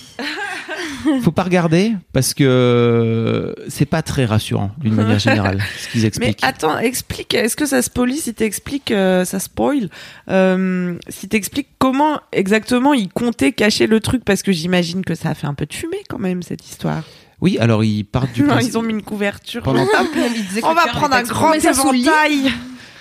faut 1.24 1.32
pas 1.32 1.44
regarder 1.44 1.94
parce 2.14 2.34
que 2.34 3.54
c'est 3.68 3.86
pas 3.86 4.02
très 4.02 4.26
rassurant 4.26 4.72
d'une 4.80 4.96
manière 4.96 5.20
générale 5.20 5.62
ce 5.80 5.88
qu'ils 5.90 6.02
Mais 6.02 6.08
expliquent. 6.08 6.44
attends, 6.44 6.78
explique. 6.80 7.34
Est-ce 7.34 7.56
que 7.56 7.66
ça 7.66 7.82
spoil 7.82 8.14
si 8.14 8.34
t'expliques, 8.34 8.92
euh, 8.92 9.26
ça 9.26 9.40
spoil 9.40 9.90
euh, 10.30 10.96
Si 11.10 11.28
t'expliques 11.28 11.70
comment 11.80 12.20
exactement 12.32 12.94
ils 12.94 13.10
comptaient 13.10 13.52
cacher 13.52 13.88
le 13.88 14.00
truc, 14.00 14.24
parce 14.26 14.42
que 14.42 14.52
j'imagine 14.52 15.04
que 15.06 15.16
ça 15.16 15.30
a 15.30 15.34
fait 15.36 15.48
un 15.48 15.54
peu 15.54 15.66
de 15.66 15.74
fumée 15.74 16.02
quand 16.10 16.20
même 16.20 16.42
cette 16.42 16.68
histoire. 16.68 17.04
Oui, 17.42 17.58
alors 17.60 17.84
ils 17.84 18.06
partent 18.06 18.32
du 18.34 18.42
Non, 18.44 18.54
principe- 18.56 18.70
ils 18.72 18.78
ont 18.78 18.82
mis 18.82 18.94
une 18.94 19.02
couverture. 19.04 19.62
Pendant- 19.62 19.86
On 20.64 20.74
va 20.74 20.88
prendre 20.88 21.16
un 21.16 21.24
grand 21.24 21.54
éventail. 21.54 22.52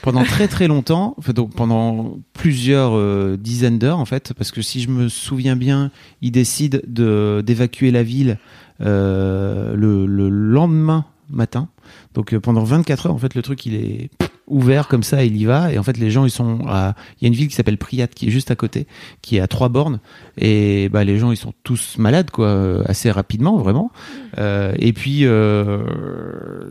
Pendant 0.04 0.22
très 0.24 0.48
très 0.48 0.68
longtemps, 0.68 1.16
donc 1.34 1.54
pendant 1.54 2.18
plusieurs 2.34 2.94
euh, 2.94 3.38
dizaines 3.40 3.78
d'heures 3.78 3.98
en 3.98 4.04
fait, 4.04 4.34
parce 4.34 4.50
que 4.50 4.60
si 4.60 4.82
je 4.82 4.90
me 4.90 5.08
souviens 5.08 5.56
bien, 5.56 5.90
ils 6.20 6.30
décident 6.30 6.78
de 6.86 7.42
d'évacuer 7.44 7.90
la 7.90 8.02
ville 8.02 8.38
euh, 8.82 9.74
le, 9.74 10.04
le 10.04 10.28
lendemain 10.28 11.06
matin. 11.30 11.68
Donc 12.12 12.34
euh, 12.34 12.40
pendant 12.40 12.64
24 12.64 13.06
heures 13.06 13.14
en 13.14 13.18
fait 13.18 13.34
le 13.34 13.40
truc 13.40 13.64
il 13.64 13.76
est 13.76 14.10
ouvert 14.46 14.88
comme 14.88 15.02
ça, 15.02 15.24
il 15.24 15.36
y 15.36 15.44
va 15.44 15.72
et 15.72 15.78
en 15.78 15.82
fait 15.82 15.96
les 15.96 16.10
gens 16.10 16.24
ils 16.24 16.30
sont 16.30 16.60
à 16.68 16.94
il 17.20 17.24
y 17.24 17.26
a 17.26 17.28
une 17.28 17.34
ville 17.34 17.48
qui 17.48 17.54
s'appelle 17.54 17.78
Priyat 17.78 18.08
qui 18.08 18.28
est 18.28 18.30
juste 18.30 18.50
à 18.50 18.56
côté, 18.56 18.86
qui 19.22 19.36
est 19.36 19.40
à 19.40 19.46
trois 19.46 19.68
bornes 19.68 20.00
et 20.38 20.88
bah 20.90 21.04
les 21.04 21.18
gens 21.18 21.30
ils 21.30 21.36
sont 21.36 21.54
tous 21.62 21.96
malades 21.98 22.30
quoi, 22.30 22.46
euh, 22.46 22.82
assez 22.86 23.10
rapidement 23.10 23.56
vraiment. 23.56 23.90
Euh, 24.38 24.74
et 24.78 24.92
puis 24.92 25.20
euh, 25.22 25.82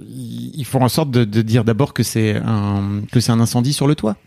ils 0.08 0.66
font 0.66 0.84
en 0.84 0.90
sorte 0.90 1.12
de, 1.12 1.24
de 1.24 1.42
dire 1.42 1.64
d'abord 1.64 1.94
que 1.94 2.04
c'est 2.04 2.36
un 2.36 3.02
que 3.12 3.20
c'est 3.20 3.32
un 3.32 3.40
incendie 3.40 3.74
sur 3.74 3.88
le 3.88 3.96
toit. 3.96 4.18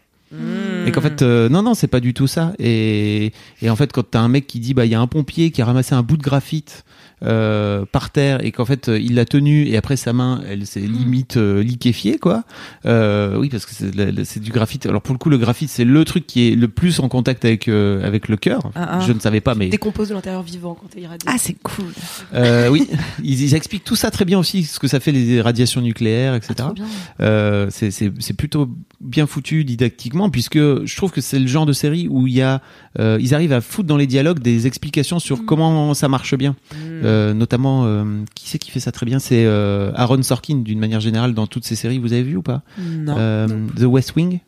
Et 0.86 0.92
qu'en 0.92 1.00
fait, 1.00 1.22
euh, 1.22 1.48
non, 1.48 1.62
non, 1.62 1.74
c'est 1.74 1.86
pas 1.88 2.00
du 2.00 2.14
tout 2.14 2.26
ça. 2.26 2.52
Et, 2.58 3.32
et 3.62 3.70
en 3.70 3.76
fait, 3.76 3.92
quand 3.92 4.04
t'as 4.10 4.20
un 4.20 4.28
mec 4.28 4.46
qui 4.46 4.60
dit, 4.60 4.74
bah, 4.74 4.84
il 4.84 4.92
y 4.92 4.94
a 4.94 5.00
un 5.00 5.06
pompier 5.06 5.50
qui 5.50 5.60
a 5.62 5.64
ramassé 5.64 5.94
un 5.94 6.02
bout 6.02 6.16
de 6.16 6.22
graphite 6.22 6.84
euh, 7.24 7.84
par 7.90 8.10
terre 8.10 8.44
et 8.44 8.52
qu'en 8.52 8.66
fait, 8.66 8.88
il 8.88 9.14
l'a 9.14 9.24
tenu 9.24 9.66
et 9.66 9.76
après 9.76 9.96
sa 9.96 10.12
main, 10.12 10.42
elle 10.48 10.66
s'est 10.66 10.80
limite 10.80 11.38
euh, 11.38 11.62
liquéfiée, 11.62 12.18
quoi. 12.18 12.44
Euh, 12.84 13.38
oui, 13.38 13.48
parce 13.48 13.64
que 13.64 13.72
c'est 14.24 14.40
du 14.40 14.52
graphite. 14.52 14.84
Alors 14.86 15.00
pour 15.00 15.14
le 15.14 15.18
coup, 15.18 15.30
le 15.30 15.38
graphite, 15.38 15.70
c'est 15.70 15.84
le 15.84 16.04
truc 16.04 16.26
qui 16.26 16.48
est 16.48 16.54
le 16.54 16.68
plus 16.68 17.00
en 17.00 17.08
contact 17.08 17.44
avec 17.46 17.68
euh, 17.68 18.06
avec 18.06 18.28
le 18.28 18.36
cœur. 18.36 18.70
Ah, 18.74 18.98
ah. 18.98 19.00
Je 19.00 19.12
ne 19.12 19.18
savais 19.18 19.40
pas, 19.40 19.54
mais 19.54 19.68
Décompose 19.68 20.10
de 20.10 20.14
l'intérieur 20.14 20.42
vivant 20.42 20.76
quand 20.78 20.88
t'es 20.88 21.00
irradié. 21.00 21.26
Ah, 21.32 21.36
c'est 21.38 21.56
cool. 21.62 21.86
euh, 22.34 22.68
oui, 22.68 22.86
ils, 23.24 23.42
ils 23.42 23.54
expliquent 23.54 23.84
tout 23.84 23.96
ça 23.96 24.10
très 24.10 24.26
bien 24.26 24.38
aussi, 24.38 24.64
ce 24.64 24.78
que 24.78 24.86
ça 24.86 25.00
fait 25.00 25.12
les 25.12 25.40
radiations 25.40 25.80
nucléaires, 25.80 26.34
etc. 26.34 26.68
Euh, 27.20 27.68
c'est 27.70 27.90
c'est 27.90 28.34
plutôt 28.36 28.68
bien 29.00 29.26
foutu 29.26 29.64
didactiquement, 29.64 30.28
puisque 30.28 30.58
je 30.84 30.96
trouve 30.96 31.10
que 31.10 31.20
c'est 31.20 31.38
le 31.38 31.46
genre 31.46 31.66
de 31.66 31.72
série 31.72 32.08
où 32.08 32.26
il 32.26 32.34
y 32.34 32.42
a, 32.42 32.60
euh, 32.98 33.18
ils 33.20 33.34
arrivent 33.34 33.52
à 33.52 33.60
foutre 33.60 33.88
dans 33.88 33.96
les 33.96 34.06
dialogues 34.06 34.40
des 34.40 34.66
explications 34.66 35.18
sur 35.18 35.44
comment 35.44 35.94
ça 35.94 36.08
marche 36.08 36.34
bien. 36.36 36.56
Euh, 36.74 37.34
notamment, 37.34 37.84
euh, 37.86 38.04
qui 38.34 38.48
c'est 38.48 38.58
qui 38.58 38.70
fait 38.70 38.80
ça 38.80 38.92
très 38.92 39.06
bien? 39.06 39.18
C'est 39.18 39.44
euh, 39.46 39.92
Aaron 39.94 40.22
Sorkin, 40.22 40.56
d'une 40.58 40.78
manière 40.78 41.00
générale, 41.00 41.34
dans 41.34 41.46
toutes 41.46 41.64
ces 41.64 41.76
séries. 41.76 41.98
Vous 41.98 42.12
avez 42.12 42.22
vu 42.22 42.36
ou 42.36 42.42
pas? 42.42 42.62
Non. 42.78 43.14
Euh, 43.18 43.46
The 43.76 43.84
West 43.84 44.14
Wing 44.16 44.40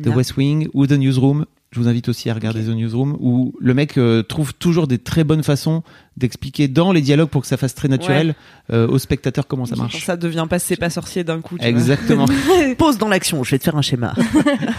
The 0.00 0.06
Non. 0.06 0.14
West 0.14 0.36
Wing 0.36 0.68
ou 0.74 0.86
The 0.86 0.92
Newsroom. 0.92 1.46
Je 1.76 1.80
vous 1.82 1.88
invite 1.88 2.08
aussi 2.08 2.30
à 2.30 2.34
regarder 2.34 2.64
The 2.64 2.68
Newsroom, 2.68 3.18
où 3.20 3.52
le 3.60 3.74
mec 3.74 3.98
euh, 3.98 4.22
trouve 4.22 4.54
toujours 4.54 4.86
des 4.86 4.96
très 4.96 5.24
bonnes 5.24 5.42
façons 5.42 5.82
d'expliquer 6.16 6.68
dans 6.68 6.90
les 6.90 7.02
dialogues 7.02 7.28
pour 7.28 7.42
que 7.42 7.46
ça 7.48 7.58
fasse 7.58 7.74
très 7.74 7.88
naturel 7.88 8.34
euh, 8.72 8.88
aux 8.88 8.98
spectateurs 8.98 9.46
comment 9.46 9.66
ça 9.66 9.76
marche. 9.76 10.02
ça 10.02 10.16
devient 10.16 10.46
pas 10.48 10.58
c'est 10.58 10.76
pas 10.76 10.88
sorcier 10.88 11.22
d'un 11.22 11.42
coup. 11.42 11.56
tu 11.58 11.60
vois. 11.60 11.68
Exactement. 11.68 12.24
Pose 12.78 12.96
dans 12.96 13.08
l'action. 13.08 13.44
Je 13.44 13.50
vais 13.50 13.58
te 13.58 13.64
faire 13.64 13.76
un 13.76 13.82
schéma. 13.82 14.14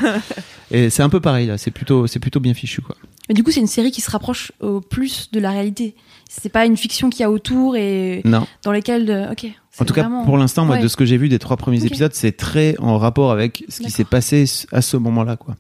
Et 0.71 0.89
c'est 0.89 1.03
un 1.03 1.09
peu 1.09 1.19
pareil 1.19 1.45
là. 1.45 1.59
C'est 1.59 1.69
plutôt, 1.69 2.07
c'est 2.07 2.17
plutôt 2.19 2.39
bien 2.39 2.55
fichu 2.55 2.81
quoi. 2.81 2.95
Mais 3.29 3.35
du 3.35 3.43
coup, 3.43 3.51
c'est 3.51 3.59
une 3.59 3.67
série 3.67 3.91
qui 3.91 4.01
se 4.01 4.09
rapproche 4.09 4.51
au 4.59 4.81
plus 4.81 5.29
de 5.31 5.39
la 5.39 5.51
réalité. 5.51 5.95
C'est 6.29 6.49
pas 6.49 6.65
une 6.65 6.77
fiction 6.77 7.11
qu'il 7.11 7.19
y 7.21 7.23
a 7.25 7.29
autour 7.29 7.75
et 7.75 8.21
Non. 8.25 8.47
dans 8.63 8.71
lesquelles. 8.71 9.29
Ok. 9.31 9.45
En 9.79 9.85
tout 9.85 9.93
cas, 9.93 10.09
pour 10.25 10.37
l'instant, 10.37 10.65
moi, 10.65 10.77
Ouais. 10.77 10.81
de 10.81 10.87
ce 10.87 10.95
que 10.95 11.05
j'ai 11.05 11.17
vu 11.17 11.29
des 11.29 11.37
trois 11.37 11.57
premiers 11.57 11.85
épisodes, 11.85 12.13
c'est 12.13 12.31
très 12.31 12.75
en 12.79 12.97
rapport 12.97 13.31
avec 13.31 13.63
ce 13.69 13.81
qui 13.81 13.91
s'est 13.91 14.05
passé 14.05 14.45
à 14.71 14.81
ce 14.81 14.97
moment-là, 14.97 15.35
quoi. 15.35 15.55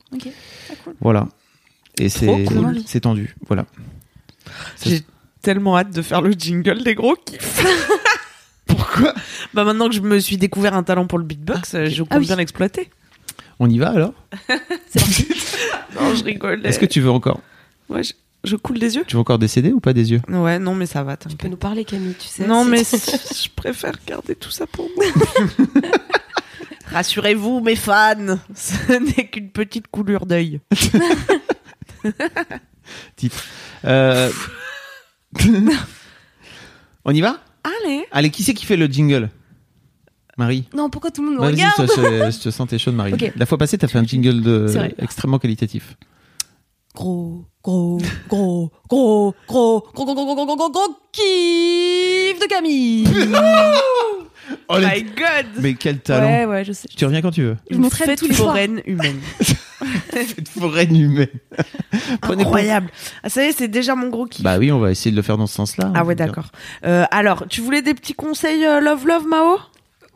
Ah, 0.69 0.73
cool. 0.83 0.95
Voilà. 1.01 1.27
Et 1.99 2.09
c'est, 2.09 2.43
cool. 2.45 2.81
c'est 2.85 3.01
tendu. 3.01 3.35
Voilà. 3.47 3.65
J'ai 4.85 5.01
tellement 5.41 5.77
hâte 5.77 5.91
de 5.91 6.01
faire 6.01 6.21
le 6.21 6.31
jingle 6.31 6.83
des 6.83 6.95
gros 6.95 7.15
kiffs. 7.15 7.63
Pourquoi? 8.67 9.13
Bah 9.53 9.63
maintenant 9.63 9.87
que 9.89 9.95
je 9.95 10.01
me 10.01 10.19
suis 10.19 10.37
découvert 10.37 10.73
un 10.73 10.83
talent 10.83 11.07
pour 11.07 11.17
le 11.19 11.23
beatbox, 11.23 11.73
euh, 11.75 11.85
je 11.85 12.03
compte 12.03 12.09
Ah 12.11 12.17
oui. 12.19 12.25
bien 12.25 12.35
l'exploiter. 12.35 12.89
On 13.59 13.69
y 13.69 13.77
va 13.79 13.89
alors? 13.89 14.13
Non, 15.99 16.13
je 16.13 16.23
rigole. 16.23 16.63
Est-ce 16.65 16.77
que 16.79 16.85
tu 16.85 17.01
veux 17.01 17.09
encore, 17.09 17.39
Ouais, 17.89 18.03
je, 18.03 18.13
je 18.43 18.55
coule 18.55 18.77
des 18.77 18.95
yeux. 18.97 19.03
tu 19.07 19.15
veux 19.15 19.19
encore 19.21 19.39
décéder 19.39 19.71
ou 19.71 19.79
pas 19.79 19.93
des 19.93 20.11
yeux? 20.11 20.21
Ouais, 20.27 20.59
non, 20.59 20.75
mais 20.75 20.85
ça 20.85 21.03
va. 21.03 21.17
Tu 21.17 21.35
peux 21.35 21.47
nous 21.47 21.57
parler, 21.57 21.85
Camille, 21.85 22.13
tu 22.19 22.27
sais. 22.27 22.45
Non, 22.45 22.65
mais 22.65 22.83
je 22.83 23.49
préfère 23.55 23.93
garder 24.05 24.35
tout 24.35 24.51
ça 24.51 24.67
pour 24.67 24.87
moi. 24.95 25.05
Rassurez-vous, 26.91 27.59
mes 27.61 27.75
fans, 27.75 28.37
ce 28.55 28.93
n'est 28.93 29.27
qu'une 29.27 29.49
petite 29.49 29.87
coulure 29.87 30.25
d'œil. 30.25 30.61
Titre. 33.15 33.43
Euh... 33.85 34.31
On 37.05 37.11
y 37.11 37.21
va? 37.21 37.39
Allez. 37.63 38.05
Allez, 38.11 38.29
qui 38.29 38.43
c'est 38.43 38.53
qui 38.53 38.65
fait 38.65 38.77
le 38.77 38.87
jingle? 38.87 39.29
Marie. 40.37 40.67
Non, 40.75 40.89
pourquoi 40.89 41.11
tout 41.11 41.23
le 41.23 41.29
monde 41.29 41.39
me 41.39 41.41
Vas-y, 41.41 41.53
regarde 41.53 42.31
je, 42.31 42.37
je 42.37 42.43
te 42.43 42.49
sens 42.51 42.67
tes 42.67 42.77
chaudes, 42.77 42.95
Marie. 42.95 43.15
La 43.35 43.45
fois 43.45 43.57
passée, 43.57 43.77
t'as 43.77 43.87
fait 43.87 43.97
un 43.97 44.03
jingle 44.03 44.41
de 44.41 44.67
extrêmement 44.99 45.39
qualitatif. 45.39 45.97
Gros, 46.97 47.45
gros, 47.63 47.99
gros, 48.27 48.71
gros, 48.89 49.35
gros, 49.47 49.83
gros, 49.93 50.03
gros, 50.03 50.15
gros, 50.15 50.15
gros, 50.15 50.35
gros, 50.35 50.45
gros, 50.45 50.55
gros, 50.55 50.71
gros, 50.71 50.97
kiff 51.11 52.39
de 52.39 52.47
Camille. 52.49 53.07
Oh, 54.69 54.77
my 54.79 55.03
god 55.03 55.45
Mais 55.61 55.73
quel 55.75 55.99
talent 55.99 56.25
Ouais, 56.25 56.45
ouais, 56.45 56.65
je 56.65 56.71
sais. 56.71 56.87
Tu 56.87 57.05
reviens 57.05 57.21
quand 57.21 57.31
tu 57.31 57.43
veux. 57.43 57.57
Je 57.69 57.77
fête 57.89 58.17
tous 58.17 58.27
les 58.27 58.33
foraine 58.33 58.81
humaine. 58.85 59.19
Cette 60.11 60.47
forêt 60.47 60.85
humaine. 60.85 61.27
Incroyable. 62.21 62.89
Ah, 63.23 63.29
ça 63.29 63.43
y 63.43 63.49
est, 63.49 63.51
c'est 63.51 63.67
déjà 63.67 63.93
mon 63.95 64.07
gros 64.07 64.25
kiff. 64.25 64.43
Bah 64.43 64.57
oui, 64.57 64.71
on 64.71 64.79
va 64.79 64.91
essayer 64.91 65.11
de 65.11 65.17
le 65.17 65.21
faire 65.21 65.37
dans 65.37 65.47
ce 65.47 65.55
sens-là. 65.55 65.91
ah 65.93 66.03
ouais, 66.03 66.15
d'accord. 66.15 66.47
Euh, 66.85 67.05
alors, 67.11 67.45
tu 67.49 67.61
voulais 67.61 67.81
des 67.81 67.93
petits 67.93 68.13
conseils 68.13 68.65
euh, 68.65 68.79
love 68.79 69.05
love 69.05 69.27
Mao? 69.27 69.57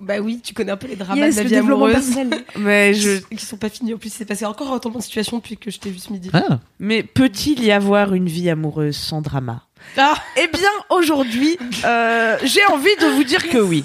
Bah 0.01 0.19
oui, 0.19 0.41
tu 0.43 0.53
connais 0.53 0.71
un 0.71 0.77
peu 0.77 0.87
les 0.87 0.95
dramas 0.95 1.15
Yes, 1.15 1.35
de 1.35 1.41
la 1.43 1.47
vie 1.47 1.55
amoureuse. 1.57 2.15
Mais 2.57 2.93
je 2.93 3.19
Qui 3.19 3.45
sont 3.45 3.57
pas 3.57 3.69
finis 3.69 3.93
en 3.93 3.97
plus. 3.97 4.11
C'est 4.11 4.25
passé 4.25 4.45
encore 4.45 4.73
un 4.73 4.79
temps 4.79 4.89
de 4.89 4.99
situation 5.01 5.37
depuis 5.37 5.57
que 5.57 5.69
je 5.69 5.79
t'ai 5.79 5.89
vu 5.91 5.99
ce 5.99 6.11
midi. 6.11 6.29
Ah, 6.33 6.59
mais 6.79 7.03
peut-il 7.03 7.63
y 7.63 7.71
avoir 7.71 8.13
une 8.13 8.27
vie 8.27 8.49
amoureuse 8.49 8.97
sans 8.97 9.21
drama? 9.21 9.63
Ah 9.97 10.15
Eh 10.37 10.47
bien, 10.47 10.69
aujourd'hui, 10.89 11.57
euh, 11.85 12.37
j'ai 12.43 12.65
envie 12.65 12.95
de 12.99 13.05
vous 13.15 13.23
dire 13.23 13.47
que 13.47 13.57
oui. 13.59 13.83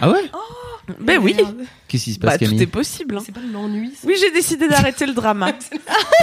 ah 0.00 0.10
ouais? 0.10 0.30
Ben 1.00 1.18
oui. 1.22 1.36
Qu'est-ce 1.88 2.04
qui 2.04 2.14
se 2.14 2.18
passe, 2.18 2.32
Bah, 2.34 2.38
tout 2.38 2.44
Camille 2.44 2.62
est 2.62 2.66
possible. 2.66 3.16
hein. 3.18 3.22
C'est 3.24 3.32
pas 3.32 3.40
l'ennui. 3.40 3.92
Oui, 4.04 4.14
j'ai 4.20 4.30
décidé 4.32 4.68
d'arrêter 4.68 5.06
le 5.06 5.14
drama. 5.14 5.52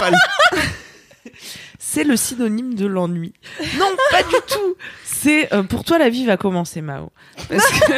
C'est 1.79 2.03
le 2.03 2.15
synonyme 2.15 2.73
de 2.73 2.85
l'ennui. 2.85 3.33
Non, 3.77 3.85
pas 4.11 4.23
du 4.23 4.35
tout. 4.47 4.75
C'est 5.23 5.53
euh, 5.53 5.63
pour 5.63 5.85
toi 5.85 5.97
la 5.97 6.09
vie 6.09 6.25
va 6.25 6.35
commencer, 6.35 6.81
Mao. 6.81 7.11
Parce 7.49 7.69
que 7.71 7.93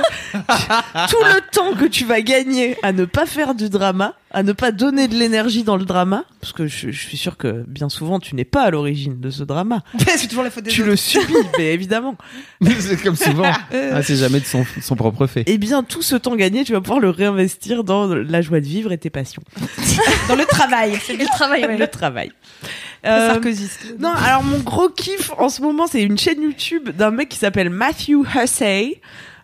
tout 1.10 1.24
le 1.24 1.42
temps 1.52 1.74
que 1.74 1.86
tu 1.86 2.06
vas 2.06 2.22
gagner 2.22 2.78
à 2.84 2.94
ne 2.94 3.06
pas 3.06 3.26
faire 3.26 3.56
du 3.56 3.70
drama, 3.70 4.14
à 4.32 4.44
ne 4.44 4.52
pas 4.52 4.72
donner 4.72 5.08
de 5.08 5.16
l'énergie 5.16 5.64
dans 5.64 5.76
le 5.78 5.86
drama, 5.86 6.26
parce 6.40 6.54
que 6.54 6.68
je, 6.68 6.92
je 6.92 7.00
suis 7.08 7.18
sûr 7.18 7.36
que 7.38 7.64
bien 7.68 7.90
souvent 7.90 8.20
tu 8.20 8.36
n'es 8.36 8.46
pas 8.46 8.62
à 8.62 8.70
l'origine 8.70 9.20
de 9.20 9.32
ce 9.32 9.44
drama. 9.44 9.82
C'est 10.18 10.28
toujours 10.28 10.44
la 10.44 10.52
faute 10.52 10.66
des 10.66 10.70
Tu 10.72 10.82
autres. 10.82 10.92
le 10.92 10.96
subis, 10.98 11.34
mais 11.58 11.74
évidemment. 11.74 12.16
c'est 12.80 13.02
comme 13.02 13.16
souvent. 13.16 13.52
Ah, 13.74 14.04
c'est 14.04 14.16
jamais 14.18 14.40
de 14.40 14.46
son, 14.46 14.64
son 14.82 14.96
propre 14.96 15.26
fait. 15.28 15.44
Eh 15.48 15.58
bien, 15.58 15.84
tout 15.84 16.02
ce 16.02 16.16
temps 16.16 16.36
gagné, 16.36 16.64
tu 16.64 16.74
vas 16.74 16.82
pouvoir 16.82 17.00
le 17.00 17.10
réinvestir 17.10 17.84
dans 17.84 18.08
la 18.08 18.42
joie 18.42 18.60
de 18.60 18.66
vivre 18.66 18.92
et 18.92 18.98
tes 18.98 19.10
passions. 19.10 19.42
Dans 20.28 20.36
le 20.36 20.46
travail. 20.46 20.98
Et 21.10 21.18
le 21.18 21.26
travail, 21.26 21.66
ouais. 21.66 21.78
le 21.78 21.88
travail. 21.88 22.32
Euh, 23.06 23.34
Sarkozy. 23.34 23.70
non, 24.00 24.10
alors 24.12 24.44
mon 24.44 24.60
gros 24.60 24.90
kiff 24.90 25.32
en 25.38 25.50
ce 25.50 25.62
moment, 25.62 25.88
c'est 25.88 26.02
une 26.04 26.18
chaîne 26.18 26.42
YouTube 26.42 26.90
d'un 26.90 27.12
mec 27.12 27.30
qui 27.30 27.38
s'appelle 27.38 27.70
Matthew 27.70 28.26
Hussey, 28.36 29.02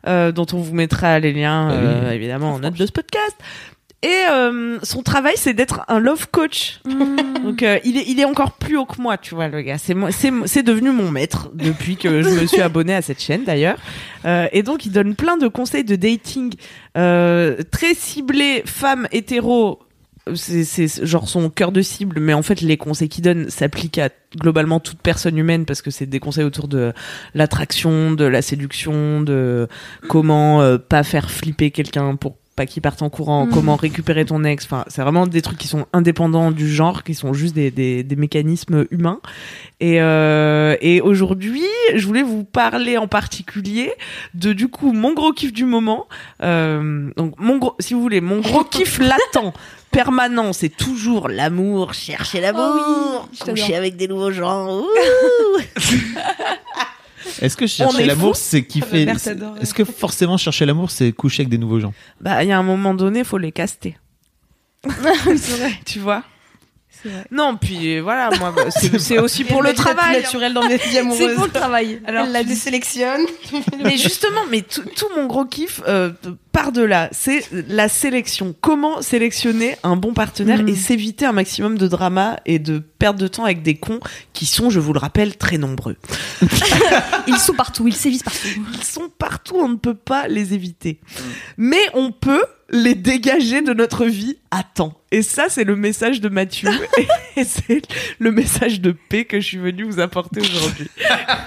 euh, 0.08 0.32
dont 0.32 0.48
on 0.54 0.58
vous 0.58 0.74
mettra 0.74 1.20
les 1.20 1.32
liens 1.34 1.68
oui. 1.70 1.76
euh, 1.78 2.12
évidemment 2.12 2.54
en 2.54 2.60
note 2.60 2.74
de 2.76 2.86
ce 2.86 2.92
podcast. 2.92 3.36
Et 4.04 4.26
euh, 4.32 4.80
son 4.82 5.04
travail, 5.04 5.34
c'est 5.36 5.54
d'être 5.54 5.82
un 5.88 6.00
love 6.00 6.28
coach. 6.32 6.80
Donc 7.44 7.62
euh, 7.62 7.78
il 7.84 7.98
est 7.98 8.06
il 8.08 8.20
est 8.20 8.26
encore 8.26 8.54
plus 8.54 8.76
haut 8.76 8.86
que 8.86 9.00
moi, 9.00 9.16
tu 9.20 9.36
vois 9.36 9.48
le 9.48 9.62
gars. 9.62 9.78
C'est 9.78 9.96
c'est 10.10 10.32
c'est 10.46 10.64
devenu 10.64 10.90
mon 10.90 11.12
maître 11.12 11.52
depuis 11.54 11.98
que 11.98 12.24
je 12.24 12.30
me 12.30 12.48
suis 12.48 12.62
abonné 12.62 12.96
à 12.96 13.04
cette 13.04 13.22
chaîne 13.22 13.44
d'ailleurs. 13.44 13.78
Euh, 14.26 14.48
et 14.54 14.64
donc 14.64 14.88
il 14.88 14.92
donne 14.92 15.14
plein 15.14 15.38
de 15.38 15.48
conseils 15.48 15.84
de 15.84 15.96
dating 15.96 16.52
euh, 16.98 17.58
très 17.72 17.94
ciblés 17.94 18.64
femmes 18.66 19.08
hétéros. 19.12 19.78
C'est 20.36 21.06
genre 21.06 21.28
son 21.28 21.50
cœur 21.50 21.72
de 21.72 21.82
cible, 21.82 22.20
mais 22.20 22.34
en 22.34 22.44
fait 22.44 22.62
les 22.62 22.78
conseils 22.78 23.10
qu'il 23.10 23.24
donne 23.24 23.50
s'appliquent 23.50 23.98
à 23.98 24.10
globalement 24.38 24.80
toute 24.80 25.02
personne 25.02 25.38
humaine 25.38 25.66
parce 25.66 25.82
que 25.82 25.90
c'est 25.90 26.06
des 26.06 26.20
conseils 26.20 26.44
autour 26.44 26.68
de 26.68 26.94
l'attraction, 27.34 28.12
de 28.12 28.26
la 28.26 28.42
séduction, 28.42 29.22
de 29.22 29.68
comment 30.08 30.62
euh, 30.62 30.78
pas 30.78 31.04
faire 31.04 31.32
flipper 31.32 31.72
quelqu'un 31.72 32.16
pour 32.16 32.36
pas 32.62 32.68
qu'il 32.68 32.82
parte 32.84 33.02
en 33.02 33.10
courant, 33.10 33.48
comment 33.52 33.76
récupérer 33.88 34.24
ton 34.24 34.44
ex. 34.44 34.66
Enfin, 34.66 34.86
c'est 34.88 35.02
vraiment 35.02 35.26
des 35.26 35.42
trucs 35.42 35.58
qui 35.58 35.68
sont 35.68 35.88
indépendants 35.94 36.52
du 36.52 36.72
genre, 36.72 37.04
qui 37.04 37.16
sont 37.16 37.34
juste 37.34 37.56
des, 37.56 37.72
des, 37.72 38.04
des 38.04 38.16
mécanismes 38.16 38.86
humains. 38.92 39.20
Et, 39.80 40.00
euh, 40.00 40.76
et 40.80 41.02
aujourd'hui, 41.02 41.66
je 41.96 42.06
voulais 42.06 42.22
vous 42.22 42.44
parler 42.44 42.98
en 42.98 43.08
particulier 43.08 43.92
de 44.36 44.54
du 44.54 44.68
coup 44.68 44.92
mon 44.94 45.14
gros 45.14 45.32
kiff 45.34 45.52
du 45.52 45.66
moment. 45.66 46.08
Euh, 46.44 47.10
donc 47.18 47.34
mon 47.40 47.58
gros, 47.58 47.76
si 47.80 47.96
vous 47.96 48.02
voulez, 48.02 48.22
mon 48.22 48.42
gros 48.42 48.64
kiff 48.72 49.00
latent. 49.00 49.54
Permanent, 49.90 50.54
c'est 50.54 50.70
toujours 50.70 51.28
l'amour, 51.28 51.94
chercher 51.94 52.40
l'amour, 52.40 53.28
t'adore. 53.38 53.56
coucher 53.56 53.76
avec 53.76 53.98
des 53.98 54.08
nouveaux 54.08 54.32
gens. 54.32 54.84
Est-ce 57.42 57.58
que 57.58 57.68
chercher 57.68 58.06
l'amour, 58.06 58.36
c'est 58.36 58.64
kiffer 58.64 59.06
mère 59.06 59.22
t'adore. 59.22 59.56
Est-ce 59.60 59.74
que 59.74 59.84
forcément 59.84 60.38
chercher 60.38 60.66
l'amour, 60.66 60.92
c'est 60.92 61.12
coucher 61.12 61.42
avec 61.42 61.50
des 61.50 61.58
nouveaux 61.58 61.80
gens? 61.80 61.94
Bah, 62.20 62.44
il 62.44 62.50
y 62.50 62.52
a 62.52 62.58
un 62.58 62.64
moment 62.64 62.94
donné, 62.94 63.24
faut 63.24 63.38
les 63.38 63.52
caster. 63.52 63.98
Tu 65.86 66.00
vois? 66.00 66.24
Non, 67.32 67.58
puis 67.58 67.98
euh, 67.98 68.02
voilà, 68.02 68.30
moi, 68.40 68.54
bah, 68.56 68.64
c'est 68.72 69.20
aussi 69.20 69.44
pour 69.44 69.62
le 69.64 69.74
travail. 69.74 70.18
hein. 70.18 70.22
naturel 70.22 70.54
dans 70.54 70.68
mes 70.68 70.78
vies 70.90 70.98
amoureuses. 71.00 71.20
C'est 71.20 71.36
pour 71.36 71.46
le 71.46 71.52
travail. 71.52 72.02
Alors, 72.06 72.26
Elle 72.26 72.32
l'a 72.32 72.46
sélectionnes. 72.56 73.26
mais 73.84 73.98
justement, 73.98 74.42
mais 74.50 74.62
tout 74.62 74.84
tout 74.96 75.08
mon 75.16 75.26
gros 75.26 75.46
kiff 75.46 75.82
euh, 75.88 76.12
part 76.52 76.72
de 76.72 76.82
là. 76.84 77.10
C'est 77.12 77.44
la 77.52 77.88
sélection. 77.90 78.56
Comment 78.60 79.02
sélectionner 79.02 79.76
un 79.84 79.96
bon 79.96 80.14
partenaire 80.14 80.62
Mm. 80.64 80.68
et 80.70 80.76
s'éviter 80.76 81.26
un 81.26 81.32
maximum 81.32 81.78
de 81.78 81.88
drama 81.88 82.40
et 82.46 82.60
de 82.60 82.80
perte 82.80 83.18
de 83.18 83.28
temps 83.28 83.46
avec 83.46 83.64
des 83.64 83.76
cons 83.76 84.00
qui 84.34 84.46
sont, 84.46 84.70
je 84.70 84.80
vous 84.80 84.94
le 84.94 85.00
rappelle, 85.00 85.38
très 85.38 85.58
nombreux. 85.58 85.96
Ils 87.28 87.38
sont 87.38 87.54
partout, 87.54 87.88
ils 87.88 87.96
sévissent 87.96 88.24
partout. 88.24 88.48
Ils 88.74 88.84
sont 88.84 89.10
partout, 89.18 89.56
on 89.58 89.70
ne 89.70 89.76
peut 89.76 89.94
pas 89.96 90.28
les 90.28 90.54
éviter. 90.54 91.00
Mais 91.58 91.82
on 91.94 92.12
peut 92.12 92.44
les 92.72 92.96
dégager 92.96 93.62
de 93.62 93.74
notre 93.74 94.06
vie 94.06 94.38
à 94.50 94.64
temps. 94.64 94.94
Et 95.12 95.22
ça, 95.22 95.46
c'est 95.50 95.66
le 95.66 95.76
message 95.76 96.22
de 96.22 96.30
Mathieu. 96.30 96.70
et 97.36 97.44
c'est 97.44 97.82
le 98.20 98.32
message 98.32 98.80
de 98.80 98.92
paix 98.92 99.26
que 99.26 99.40
je 99.40 99.46
suis 99.46 99.58
venue 99.58 99.84
vous 99.84 100.00
apporter 100.00 100.40
aujourd'hui. 100.40 100.90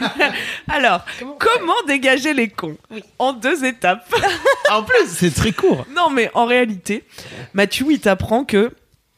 Alors, 0.69 1.05
comment 1.39 1.83
dégager 1.87 2.35
les 2.35 2.49
cons 2.49 2.77
En 3.19 3.33
deux 3.33 3.65
étapes. 3.65 4.13
En 4.71 4.83
plus, 4.83 5.09
c'est 5.09 5.33
très 5.33 5.53
court. 5.53 5.87
Non, 5.95 6.09
mais 6.09 6.31
en 6.33 6.47
réalité, 6.47 7.05
Mathieu, 7.53 7.85
il 7.91 8.01
t'apprend 8.01 8.45
que. 8.45 8.73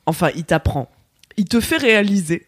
Enfin, 0.05 0.31
il 0.35 0.43
t'apprend. 0.45 0.91
Il 1.37 1.45
te 1.45 1.61
fait 1.61 1.77
réaliser. 1.77 2.47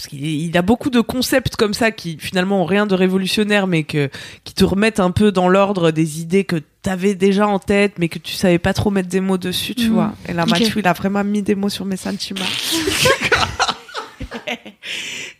Parce 0.00 0.08
qu'il 0.08 0.24
il 0.24 0.56
a 0.56 0.62
beaucoup 0.62 0.88
de 0.88 1.00
concepts 1.02 1.56
comme 1.56 1.74
ça 1.74 1.90
qui 1.90 2.16
finalement 2.18 2.62
ont 2.62 2.64
rien 2.64 2.86
de 2.86 2.94
révolutionnaire, 2.94 3.66
mais 3.66 3.82
que, 3.82 4.08
qui 4.44 4.54
te 4.54 4.64
remettent 4.64 4.98
un 4.98 5.10
peu 5.10 5.30
dans 5.30 5.46
l'ordre 5.48 5.90
des 5.90 6.20
idées 6.22 6.44
que 6.44 6.56
t'avais 6.80 7.14
déjà 7.14 7.46
en 7.46 7.58
tête, 7.58 7.94
mais 7.98 8.08
que 8.08 8.18
tu 8.18 8.32
savais 8.32 8.58
pas 8.58 8.72
trop 8.72 8.90
mettre 8.90 9.10
des 9.10 9.20
mots 9.20 9.36
dessus, 9.36 9.74
tu 9.74 9.88
Mhm. 9.88 9.92
vois. 9.94 10.12
Et 10.26 10.32
là, 10.32 10.44
Ok. 10.44 10.50
Mathieu, 10.52 10.72
il 10.78 10.86
a 10.88 10.94
vraiment 10.94 11.22
mis 11.22 11.42
des 11.42 11.54
mots 11.54 11.68
sur 11.68 11.84
mes 11.84 11.98
sentiments. 11.98 12.40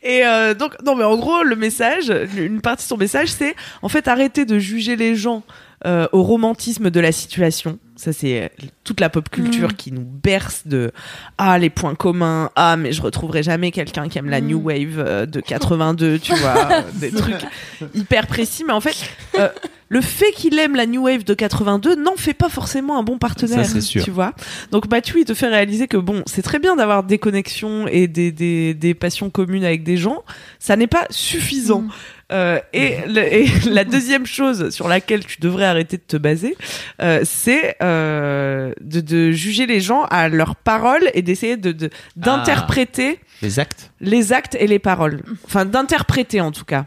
Et 0.02 0.24
euh, 0.24 0.54
donc, 0.54 0.74
non, 0.84 0.96
mais 0.96 1.04
en 1.04 1.16
gros, 1.16 1.42
le 1.42 1.56
message, 1.56 2.12
une 2.36 2.60
partie 2.60 2.84
de 2.84 2.88
son 2.88 2.96
message, 2.96 3.28
c'est 3.28 3.54
en 3.82 3.88
fait 3.88 4.08
arrêter 4.08 4.44
de 4.44 4.58
juger 4.58 4.96
les 4.96 5.14
gens 5.14 5.42
euh, 5.86 6.06
au 6.12 6.22
romantisme 6.22 6.90
de 6.90 7.00
la 7.00 7.10
situation. 7.12 7.78
Ça, 7.96 8.12
c'est 8.12 8.42
euh, 8.42 8.48
toute 8.84 9.00
la 9.00 9.08
pop 9.10 9.28
culture 9.30 9.68
Mm. 9.68 9.72
qui 9.74 9.92
nous 9.92 10.04
berce 10.04 10.66
de 10.66 10.90
ah 11.38 11.58
les 11.58 11.70
points 11.70 11.94
communs, 11.94 12.50
ah 12.56 12.76
mais 12.76 12.92
je 12.92 13.00
retrouverai 13.02 13.42
jamais 13.42 13.70
quelqu'un 13.70 14.08
qui 14.08 14.18
aime 14.18 14.28
la 14.30 14.40
Mm. 14.40 14.46
new 14.46 14.58
wave 14.60 14.98
euh, 14.98 15.26
de 15.26 15.40
82, 15.40 16.18
tu 16.18 16.34
vois, 16.34 16.68
des 16.94 17.10
trucs 17.10 17.34
hyper 17.94 18.26
précis. 18.26 18.64
Mais 18.66 18.72
en 18.72 18.80
fait, 18.80 18.96
euh, 19.38 19.48
le 19.88 20.00
fait 20.02 20.30
qu'il 20.32 20.58
aime 20.58 20.76
la 20.76 20.86
new 20.86 21.02
wave 21.04 21.24
de 21.24 21.34
82 21.34 21.96
n'en 21.96 22.16
fait 22.16 22.34
pas 22.34 22.48
forcément 22.48 22.98
un 22.98 23.02
bon 23.02 23.18
partenaire, 23.18 23.64
Ça, 23.64 23.72
c'est 23.72 23.80
sûr. 23.80 24.04
tu 24.04 24.10
vois. 24.10 24.34
Donc 24.70 24.88
Mathieu, 24.90 25.18
il 25.18 25.24
te 25.24 25.34
fait 25.34 25.48
réaliser 25.48 25.88
que 25.88 25.96
bon, 25.96 26.22
c'est 26.26 26.42
très 26.42 26.58
bien 26.58 26.76
d'avoir 26.76 27.02
des 27.04 27.18
connexions 27.18 27.86
et 27.88 28.06
des, 28.06 28.32
des, 28.32 28.72
des 28.74 28.94
passions 28.94 29.30
communes 29.30 29.64
avec 29.64 29.82
des 29.82 29.96
gens, 29.96 30.22
ça 30.58 30.76
n'est 30.76 30.86
pas 30.86 31.06
suffisant. 31.10 31.84
Euh, 32.32 32.60
et, 32.72 32.96
le- 33.08 33.32
et 33.34 33.46
la 33.70 33.84
deuxième 33.84 34.24
chose 34.26 34.70
sur 34.70 34.86
laquelle 34.88 35.24
tu 35.26 35.40
devrais 35.40 35.64
arrêter 35.66 35.96
de 35.96 36.02
te 36.06 36.16
baser, 36.16 36.56
euh, 37.02 37.20
c'est 37.24 37.76
euh, 37.82 38.72
de, 38.80 39.00
de 39.00 39.30
juger 39.32 39.66
les 39.66 39.80
gens 39.80 40.04
à 40.04 40.28
leurs 40.28 40.54
paroles 40.56 41.10
et 41.14 41.22
d'essayer 41.22 41.56
de 41.56 41.72
de- 41.72 41.90
d'interpréter 42.16 43.18
Les 43.42 43.58
actes 43.58 43.90
les 44.00 44.32
actes 44.32 44.56
et 44.58 44.66
les 44.66 44.78
paroles. 44.78 45.22
Enfin, 45.44 45.64
d'interpréter 45.64 46.40
en 46.40 46.52
tout 46.52 46.64
cas. 46.64 46.86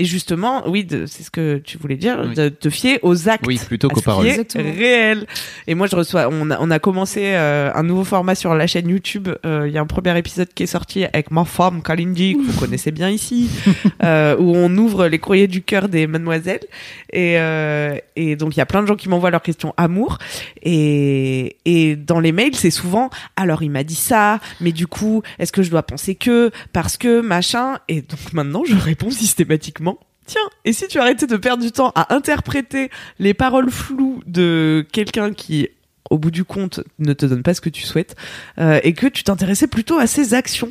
Et 0.00 0.04
justement, 0.06 0.66
oui, 0.66 0.86
c'est 1.06 1.22
ce 1.22 1.30
que 1.30 1.58
tu 1.58 1.76
voulais 1.76 1.96
dire, 1.96 2.24
Oui. 2.26 2.34
de 2.34 2.48
te 2.48 2.70
fier 2.70 2.98
aux 3.02 3.28
actes. 3.28 3.44
Oui, 3.46 3.58
plutôt 3.66 3.88
qu'aux 3.88 4.00
paroles. 4.00 4.26
réel. 4.54 5.26
Et 5.66 5.74
moi, 5.74 5.86
je 5.88 5.94
reçois, 5.96 6.28
on 6.30 6.50
a, 6.50 6.56
on 6.58 6.70
a 6.70 6.78
commencé 6.78 7.20
euh, 7.34 7.70
un 7.74 7.82
nouveau 7.82 8.04
format 8.04 8.34
sur 8.34 8.54
la 8.54 8.66
chaîne 8.66 8.88
YouTube. 8.88 9.28
Euh, 9.44 9.66
Il 9.68 9.74
y 9.74 9.78
a 9.78 9.80
un 9.82 9.86
premier 9.86 10.16
épisode 10.16 10.48
qui 10.54 10.62
est 10.62 10.66
sorti 10.66 11.04
avec 11.04 11.30
ma 11.30 11.44
femme, 11.44 11.82
Kalindi, 11.82 12.34
que 12.34 12.40
vous 12.50 12.58
connaissez 12.58 12.92
bien 12.92 13.10
ici, 13.10 13.50
euh, 14.02 14.36
où 14.38 14.54
on 14.56 14.74
ouvre 14.78 15.06
les 15.06 15.18
courriers 15.18 15.48
du 15.48 15.60
cœur 15.62 15.88
des 15.90 16.06
mademoiselles. 16.06 16.64
Et, 17.12 17.38
euh, 17.38 17.94
et 18.16 18.36
donc, 18.36 18.56
il 18.56 18.58
y 18.58 18.62
a 18.62 18.66
plein 18.66 18.80
de 18.82 18.86
gens 18.86 18.96
qui 18.96 19.08
m'envoient 19.10 19.30
leurs 19.30 19.42
questions 19.42 19.74
amour. 19.76 20.16
Et, 20.62 21.56
et 21.64 21.96
dans 21.96 22.20
les 22.20 22.32
mails, 22.32 22.54
c'est 22.54 22.70
souvent, 22.70 23.10
alors 23.36 23.62
il 23.62 23.70
m'a 23.70 23.84
dit 23.84 23.94
ça, 23.94 24.40
mais 24.60 24.72
du 24.72 24.86
coup, 24.86 25.22
est-ce 25.38 25.52
que 25.52 25.62
je 25.62 25.70
dois 25.70 25.82
penser 25.82 26.14
que, 26.14 26.50
parce 26.72 26.96
que, 26.96 27.20
machin. 27.20 27.78
Et 27.88 28.02
donc 28.02 28.32
maintenant, 28.32 28.62
je 28.66 28.76
réponds 28.76 29.10
systématiquement. 29.10 29.89
Tiens, 30.30 30.48
et 30.64 30.72
si 30.72 30.86
tu 30.86 31.00
arrêtais 31.00 31.26
de 31.26 31.36
perdre 31.36 31.60
du 31.60 31.72
temps 31.72 31.90
à 31.96 32.14
interpréter 32.14 32.88
les 33.18 33.34
paroles 33.34 33.68
floues 33.68 34.22
de 34.28 34.86
quelqu'un 34.92 35.32
qui, 35.32 35.68
au 36.08 36.18
bout 36.18 36.30
du 36.30 36.44
compte, 36.44 36.78
ne 37.00 37.12
te 37.14 37.26
donne 37.26 37.42
pas 37.42 37.52
ce 37.52 37.60
que 37.60 37.68
tu 37.68 37.82
souhaites, 37.82 38.14
euh, 38.60 38.78
et 38.84 38.92
que 38.92 39.08
tu 39.08 39.24
t'intéressais 39.24 39.66
plutôt 39.66 39.98
à 39.98 40.06
ses 40.06 40.34
actions? 40.34 40.70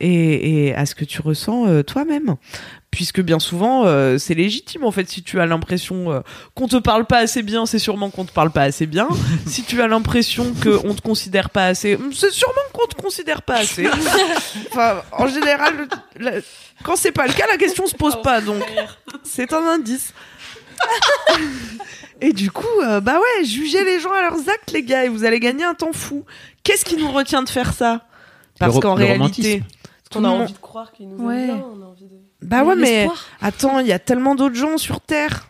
Et, 0.00 0.66
et 0.68 0.74
à 0.74 0.86
ce 0.86 0.94
que 0.94 1.04
tu 1.04 1.20
ressens 1.22 1.66
euh, 1.68 1.82
toi-même. 1.82 2.36
Puisque 2.90 3.20
bien 3.20 3.38
souvent 3.38 3.84
euh, 3.84 4.16
c'est 4.16 4.32
légitime 4.32 4.82
en 4.82 4.90
fait 4.90 5.06
si 5.10 5.22
tu 5.22 5.38
as 5.40 5.44
l'impression 5.46 6.10
euh, 6.10 6.20
qu'on 6.54 6.68
te 6.68 6.76
parle 6.76 7.04
pas 7.04 7.18
assez 7.18 7.42
bien 7.42 7.66
c'est 7.66 7.78
sûrement 7.78 8.08
qu'on 8.08 8.24
te 8.24 8.32
parle 8.32 8.50
pas 8.50 8.62
assez 8.62 8.86
bien. 8.86 9.08
Si 9.46 9.62
tu 9.62 9.82
as 9.82 9.88
l'impression 9.88 10.54
que 10.54 10.70
on 10.86 10.94
te 10.94 11.02
considère 11.02 11.50
pas 11.50 11.66
assez 11.66 11.96
hum, 11.96 12.12
c'est 12.14 12.30
sûrement 12.30 12.54
qu'on 12.72 12.86
te 12.86 12.94
considère 12.96 13.42
pas 13.42 13.56
assez. 13.58 13.86
Enfin 14.70 15.02
en 15.12 15.26
général 15.26 15.74
le- 15.76 16.24
la- 16.24 16.40
quand 16.82 16.96
c'est 16.96 17.12
pas 17.12 17.26
le 17.26 17.34
cas 17.34 17.46
la 17.50 17.58
question 17.58 17.86
se 17.86 17.94
pose 17.94 18.20
pas 18.22 18.40
donc. 18.40 18.62
C'est 19.22 19.52
un 19.52 19.66
indice. 19.66 20.14
Et 22.20 22.32
du 22.32 22.50
coup 22.50 22.66
euh, 22.82 23.00
bah 23.00 23.18
ouais 23.20 23.44
jugez 23.44 23.84
les 23.84 24.00
gens 24.00 24.12
à 24.12 24.22
leurs 24.22 24.48
actes 24.48 24.72
les 24.72 24.82
gars 24.82 25.04
et 25.04 25.08
vous 25.08 25.24
allez 25.24 25.40
gagner 25.40 25.64
un 25.64 25.74
temps 25.74 25.92
fou. 25.92 26.24
Qu'est-ce 26.64 26.84
qui 26.84 26.96
nous 26.96 27.10
retient 27.12 27.42
de 27.42 27.48
faire 27.48 27.72
ça? 27.72 28.06
Parce 28.58 28.78
qu'en 28.80 28.94
réalité 28.94 29.18
romantisme. 29.62 29.64
tout 30.10 30.18
On 30.18 30.22
le 30.22 30.26
a 30.26 30.30
envie 30.30 30.52
de 30.52 30.58
croire 30.58 30.92
qu'ils 30.92 31.08
nous 31.08 31.24
Ouais. 31.24 31.40
aiment 31.40 31.46
bien. 31.46 31.56
On 31.64 31.82
a 31.82 31.86
envie 31.86 32.04
de... 32.08 32.16
bah 32.42 32.64
ouais, 32.64 32.76
mais 32.76 33.08
attends, 33.40 33.78
il 33.80 33.86
y 33.86 33.92
a 33.92 33.98
tellement 33.98 34.34
d'autres 34.34 34.54
gens 34.56 34.78
sur 34.78 35.00
Terre. 35.00 35.48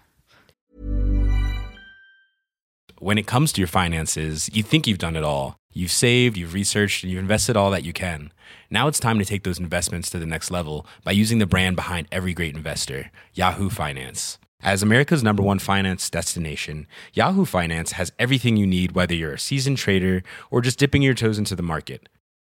When 3.01 3.17
it 3.19 3.27
comes 3.27 3.53
to 3.53 3.61
your 3.61 3.69
finances, 3.69 4.49
you 4.53 4.63
think 4.65 4.87
you've 4.89 4.99
done 4.99 5.15
it 5.17 5.23
all. 5.23 5.55
You've 5.73 5.93
saved, 5.93 6.37
you've 6.37 6.53
researched, 6.55 7.05
and 7.05 7.13
you've 7.13 7.21
invested 7.23 7.57
all 7.57 7.71
that 7.71 7.85
you 7.85 7.93
can. 7.93 8.33
Now 8.71 8.89
it's 8.89 8.99
time 8.99 9.19
to 9.21 9.25
take 9.25 9.45
those 9.45 9.61
investments 9.61 10.11
to 10.11 10.19
the 10.19 10.27
next 10.27 10.51
level 10.51 10.85
by 11.05 11.13
using 11.13 11.39
the 11.39 11.47
brand 11.47 11.77
behind 11.77 12.09
every 12.11 12.35
great 12.35 12.57
investor, 12.57 13.13
Yahoo 13.35 13.71
Finance. 13.71 14.39
As 14.61 14.83
America's 14.83 15.23
number 15.23 15.41
one 15.45 15.61
finance 15.61 16.11
destination, 16.11 16.89
Yahoo 17.13 17.45
Finance 17.45 17.93
has 17.93 18.11
everything 18.19 18.57
you 18.57 18.67
need, 18.67 18.93
whether 18.93 19.15
you're 19.15 19.35
a 19.35 19.39
seasoned 19.39 19.79
trader 19.79 20.25
or 20.51 20.61
just 20.61 20.81
dipping 20.81 21.01
your 21.03 21.15
toes 21.15 21.39
into 21.39 21.55
the 21.55 21.63
market. 21.63 22.09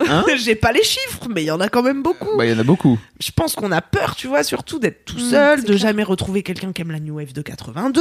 Hein 0.00 0.24
J'ai 0.36 0.54
pas 0.56 0.72
les 0.72 0.82
chiffres, 0.82 1.28
mais 1.32 1.42
il 1.42 1.46
y 1.46 1.50
en 1.50 1.60
a 1.60 1.68
quand 1.68 1.82
même 1.82 2.02
beaucoup. 2.02 2.36
Bah, 2.36 2.44
il 2.46 2.52
y 2.52 2.54
en 2.54 2.58
a 2.58 2.64
beaucoup. 2.64 2.98
je 3.20 3.30
pense 3.30 3.54
qu'on 3.54 3.70
a 3.72 3.80
peur, 3.80 4.16
tu 4.16 4.26
vois, 4.26 4.42
surtout 4.42 4.78
d'être 4.78 5.04
tout 5.04 5.16
Mm, 5.16 5.30
seul, 5.30 5.60
de 5.60 5.66
clair. 5.66 5.78
jamais 5.78 6.02
retrouver 6.02 6.42
quelqu'un 6.42 6.72
qui 6.72 6.82
aime 6.82 6.90
la 6.90 6.98
New 6.98 7.14
Wave 7.16 7.32
de 7.32 7.42
82, 7.42 8.00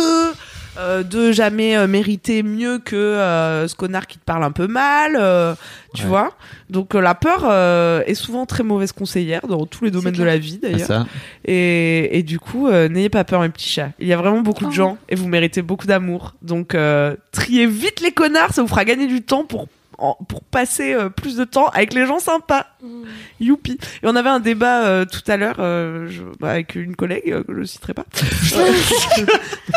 euh, 0.79 1.03
de 1.03 1.31
jamais 1.31 1.77
euh, 1.77 1.85
mériter 1.87 2.41
mieux 2.41 2.79
que 2.79 2.95
euh, 2.95 3.67
ce 3.67 3.75
connard 3.75 4.07
qui 4.07 4.17
te 4.17 4.23
parle 4.25 4.43
un 4.43 4.51
peu 4.51 4.65
mal, 4.67 5.15
euh, 5.19 5.53
tu 5.93 6.01
Ouais. 6.03 6.07
vois. 6.09 6.33
Donc 6.71 6.95
euh, 6.95 7.01
la 7.01 7.13
peur 7.13 7.43
euh, 7.45 8.01
est 8.07 8.15
souvent 8.15 8.47
très 8.47 8.63
mauvaise 8.63 8.91
conseillère 8.91 9.45
dans 9.47 9.65
tous 9.67 9.83
les 9.85 9.91
domaines 9.91 10.15
de 10.15 10.23
la 10.23 10.37
vie 10.39 10.59
Ah, 10.63 10.67
d'ailleurs. 10.67 10.87
ça. 10.87 11.05
Et, 11.45 12.17
et 12.17 12.23
du 12.23 12.39
coup, 12.39 12.67
euh, 12.67 12.89
n'ayez 12.89 13.09
pas 13.09 13.23
peur, 13.23 13.41
mes 13.41 13.49
petits 13.49 13.69
chats. 13.69 13.91
Il 13.99 14.07
y 14.07 14.13
a 14.13 14.17
vraiment 14.17 14.41
beaucoup 14.41 14.63
de 14.65 14.69
Oh. 14.69 14.73
gens 14.73 14.97
et 15.09 15.15
vous 15.15 15.27
méritez 15.27 15.61
beaucoup 15.61 15.85
d'amour. 15.85 16.33
Donc, 16.41 16.73
euh, 16.73 17.15
triez 17.31 17.67
vite 17.67 18.01
les 18.01 18.11
connards, 18.11 18.53
ça 18.53 18.63
vous 18.63 18.67
fera 18.67 18.83
gagner 18.85 19.05
du 19.05 19.21
temps 19.21 19.43
pour 19.45 19.67
en- 19.97 20.15
pour 20.27 20.43
passer 20.43 20.93
euh, 20.93 21.09
plus 21.09 21.35
de 21.37 21.43
temps 21.43 21.67
avec 21.69 21.93
les 21.93 22.05
gens 22.05 22.19
sympas. 22.19 22.67
Youpi. 23.39 23.73
Et 23.73 24.07
on 24.07 24.15
avait 24.15 24.29
un 24.29 24.39
débat 24.39 24.85
euh, 24.85 25.05
tout 25.05 25.21
à 25.31 25.37
l'heure 25.37 25.57
euh, 25.59 26.07
je- 26.09 26.23
bah, 26.39 26.49
avec 26.51 26.75
une 26.75 26.95
collègue 26.95 27.43
que 27.45 27.53
je 27.59 27.63
citerai 27.63 27.93
pas. 27.93 28.05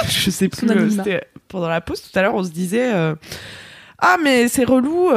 je 0.08 0.30
sais 0.30 0.48
plus. 0.48 0.66
C'était 0.90 1.22
pendant 1.48 1.68
la 1.68 1.80
pause 1.80 2.02
tout 2.02 2.18
à 2.18 2.22
l'heure, 2.22 2.34
on 2.34 2.44
se 2.44 2.50
disait 2.50 2.90
ah 3.98 4.16
mais 4.22 4.48
c'est 4.48 4.64
relou. 4.64 5.10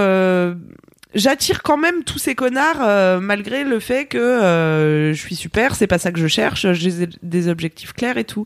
J'attire 1.16 1.64
quand 1.64 1.78
même 1.78 2.04
tous 2.04 2.20
ces 2.20 2.36
connards 2.36 3.20
malgré 3.22 3.64
le 3.64 3.80
fait 3.80 4.06
que 4.06 5.12
je 5.14 5.20
suis 5.20 5.36
super, 5.36 5.76
c'est 5.76 5.88
pas 5.88 5.98
ça 5.98 6.12
que 6.12 6.20
je 6.20 6.28
cherche, 6.28 6.72
j'ai 6.74 7.08
des 7.24 7.48
objectifs 7.48 7.94
clairs 7.94 8.18
et 8.18 8.26
tout. 8.26 8.46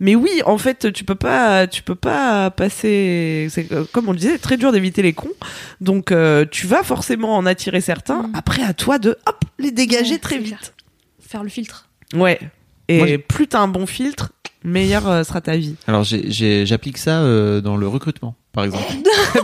Mais 0.00 0.14
oui, 0.14 0.42
en 0.46 0.58
fait, 0.58 0.92
tu 0.92 1.04
peux 1.04 1.14
pas, 1.14 1.66
tu 1.66 1.82
peux 1.82 1.94
pas 1.94 2.50
passer. 2.50 3.46
C'est 3.50 3.70
euh, 3.72 3.84
comme 3.92 4.08
on 4.08 4.12
le 4.12 4.18
disait, 4.18 4.38
très 4.38 4.56
dur 4.56 4.72
d'éviter 4.72 5.02
les 5.02 5.12
cons. 5.12 5.32
Donc, 5.80 6.10
euh, 6.12 6.44
tu 6.50 6.66
vas 6.66 6.82
forcément 6.82 7.36
en 7.36 7.46
attirer 7.46 7.80
certains. 7.80 8.24
Mm. 8.24 8.32
Après, 8.34 8.62
à 8.62 8.74
toi 8.74 8.98
de 8.98 9.10
hop 9.26 9.44
les 9.58 9.70
dégager 9.70 10.12
Ouais, 10.14 10.18
très 10.18 10.38
vite. 10.38 10.56
clair. 10.58 10.72
Faire 11.20 11.42
le 11.44 11.48
filtre. 11.48 11.88
Ouais. 12.14 12.40
Et 12.88 12.98
Moi, 12.98 13.18
plus 13.18 13.46
t'as 13.46 13.60
un 13.60 13.68
bon 13.68 13.86
filtre, 13.86 14.31
meilleure 14.64 15.08
euh, 15.08 15.24
sera 15.24 15.40
ta 15.40 15.56
vie. 15.56 15.76
Alors 15.86 16.04
j'applique 16.04 16.98
ça 16.98 17.20
euh, 17.20 17.60
dans 17.60 17.76
le 17.76 17.88
recrutement, 17.88 18.34
par 18.52 18.64
exemple. 18.64 18.84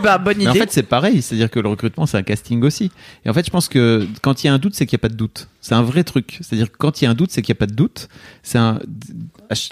bah, 0.03 0.17
bonne 0.17 0.37
Mais 0.37 0.43
idée. 0.43 0.51
en 0.51 0.53
fait, 0.53 0.71
c'est 0.71 0.83
pareil, 0.83 1.21
c'est-à-dire 1.21 1.49
que 1.49 1.59
le 1.59 1.69
recrutement, 1.69 2.05
c'est 2.05 2.17
un 2.17 2.23
casting 2.23 2.63
aussi. 2.63 2.91
Et 3.25 3.29
en 3.29 3.33
fait, 3.33 3.45
je 3.45 3.51
pense 3.51 3.67
que 3.67 4.07
quand 4.21 4.43
il 4.43 4.47
y 4.47 4.49
a 4.49 4.53
un 4.53 4.59
doute, 4.59 4.75
c'est 4.75 4.85
qu'il 4.85 4.95
n'y 4.95 5.01
a 5.01 5.03
pas 5.03 5.09
de 5.09 5.17
doute. 5.17 5.47
C'est 5.61 5.75
un 5.75 5.83
vrai 5.83 6.03
truc. 6.03 6.39
C'est-à-dire 6.41 6.71
que 6.71 6.77
quand 6.77 7.01
il 7.01 7.05
y 7.05 7.07
a 7.07 7.11
un 7.11 7.15
doute, 7.15 7.31
c'est 7.31 7.41
qu'il 7.41 7.53
n'y 7.53 7.57
a 7.57 7.61
pas 7.61 7.67
de 7.67 7.75
doute. 7.75 8.09
C'est 8.43 8.57
un. 8.57 8.79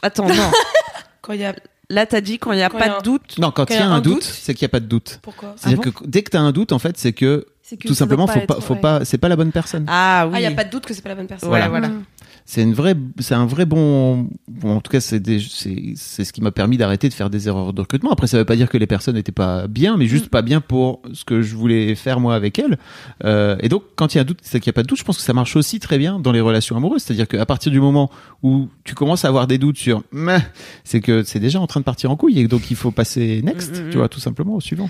Attends, 0.01 0.27
non. 0.27 0.51
Quand 1.21 1.33
il 1.33 1.41
y 1.41 1.45
a. 1.45 1.55
Là, 1.89 2.05
t'as 2.05 2.19
dit 2.19 2.37
quand 2.37 2.51
il 2.51 2.59
y 2.59 2.63
a 2.63 2.69
Quand 2.69 2.79
pas 2.79 2.85
il 2.87 2.89
y 2.89 2.93
a 2.93 2.97
de 2.99 3.03
doute. 3.03 3.37
Non, 3.39 3.51
quand 3.51 3.69
il 3.69 3.75
y 3.75 3.79
a 3.79 3.87
un 3.89 4.01
doute, 4.01 4.23
c'est 4.23 4.53
qu'il 4.53 4.65
n'y 4.65 4.69
a 4.69 4.73
pas 4.73 4.81
de 4.81 4.87
doute. 4.87 5.19
Pourquoi 5.21 5.55
C'est-à-dire 5.55 5.79
Ah 5.81 5.85
bon 5.85 5.91
que 5.91 6.05
dès 6.05 6.21
que 6.21 6.31
tu 6.31 6.37
as 6.37 6.41
un 6.41 6.51
doute, 6.51 6.73
en 6.73 6.79
fait, 6.79 6.97
c'est 6.97 7.13
que, 7.13 7.45
tout 7.85 7.93
simplement, 7.93 8.27
pas 8.27 8.33
faut 8.33 8.39
être, 8.39 8.47
pas, 8.47 8.61
faut 8.61 8.73
ouais. 8.73 8.79
pas, 8.81 9.05
c'est 9.05 9.17
pas 9.17 9.29
la 9.29 9.37
bonne 9.37 9.53
personne. 9.53 9.85
Ah 9.87 10.25
oui. 10.27 10.33
Ah, 10.35 10.39
il 10.39 10.47
n'y 10.47 10.53
a 10.53 10.55
pas 10.55 10.65
de 10.65 10.69
doute 10.69 10.85
que 10.85 10.93
c'est 10.93 11.01
pas 11.01 11.09
la 11.09 11.15
bonne 11.15 11.27
personne. 11.27 11.47
Voilà. 11.47 11.69
voilà. 11.69 11.89
Mm. 12.47 12.49
C'est 12.49 12.63
une 12.63 12.73
vraie, 12.73 12.95
c'est 13.19 13.35
un 13.35 13.45
vrai 13.45 13.65
bon, 13.65 14.29
bon, 14.47 14.77
en 14.77 14.79
tout 14.79 14.89
cas, 14.89 15.01
c'est 15.01 15.19
des- 15.19 15.39
c'est, 15.41 15.93
c'est 15.97 16.23
ce 16.23 16.31
qui 16.31 16.41
m'a 16.41 16.51
permis 16.51 16.77
d'arrêter 16.77 17.09
de 17.09 17.13
faire 17.13 17.29
des 17.29 17.49
erreurs 17.49 17.73
de 17.73 17.81
recrutement. 17.81 18.09
Après, 18.11 18.25
ça 18.27 18.37
veut 18.37 18.45
pas 18.45 18.55
dire 18.55 18.69
que 18.69 18.77
les 18.77 18.87
personnes 18.87 19.15
n'étaient 19.15 19.33
pas 19.33 19.67
bien, 19.67 19.97
mais 19.97 20.05
Mm. 20.05 20.07
juste 20.07 20.29
pas 20.29 20.41
bien 20.41 20.61
pour 20.61 21.01
ce 21.13 21.25
que 21.25 21.41
je 21.41 21.55
voulais 21.57 21.93
faire 21.95 22.21
moi 22.21 22.35
avec 22.35 22.57
elles. 22.57 22.77
Euh, 23.25 23.57
et 23.59 23.67
donc, 23.67 23.83
quand 23.97 24.13
il 24.13 24.17
y 24.17 24.19
a 24.19 24.21
un 24.21 24.25
doute, 24.25 24.39
c'est 24.43 24.61
qu'il 24.61 24.69
n'y 24.69 24.73
a 24.75 24.77
pas 24.77 24.83
de 24.83 24.87
doute. 24.87 24.97
Je 24.97 25.03
pense 25.03 25.17
que 25.17 25.23
ça 25.23 25.33
marche 25.33 25.55
aussi 25.57 25.79
très 25.81 25.97
bien 25.97 26.19
dans 26.19 26.31
les 26.31 26.39
relations 26.41 26.77
amoureuses. 26.77 27.01
C'est-à-dire 27.03 27.27
qu'à 27.27 27.45
partir 27.45 27.69
du 27.71 27.81
moment 27.81 28.09
où 28.43 28.69
tu 28.85 28.95
commences 28.95 29.25
à 29.25 29.27
avoir 29.27 29.45
des 29.47 29.57
doutes 29.57 29.77
sur, 29.77 30.03
mais, 30.13 30.39
c'est 30.85 31.01
que 31.01 31.23
c'est 31.23 31.39
déjà 31.39 31.59
en 31.59 31.67
train 31.67 31.81
de 31.81 31.85
partir 31.85 32.11
en 32.11 32.15
couille 32.15 32.39
et 32.39 32.47
donc 32.47 32.71
il 32.71 32.77
faut 32.77 32.91
passer 32.91 33.41
next, 33.43 33.77
Mm, 33.77 33.87
mm, 33.87 33.89
tu 33.89 33.97
vois, 33.97 34.07
tout 34.07 34.19
simplement 34.21 34.55
au 34.55 34.61
suivant. 34.61 34.89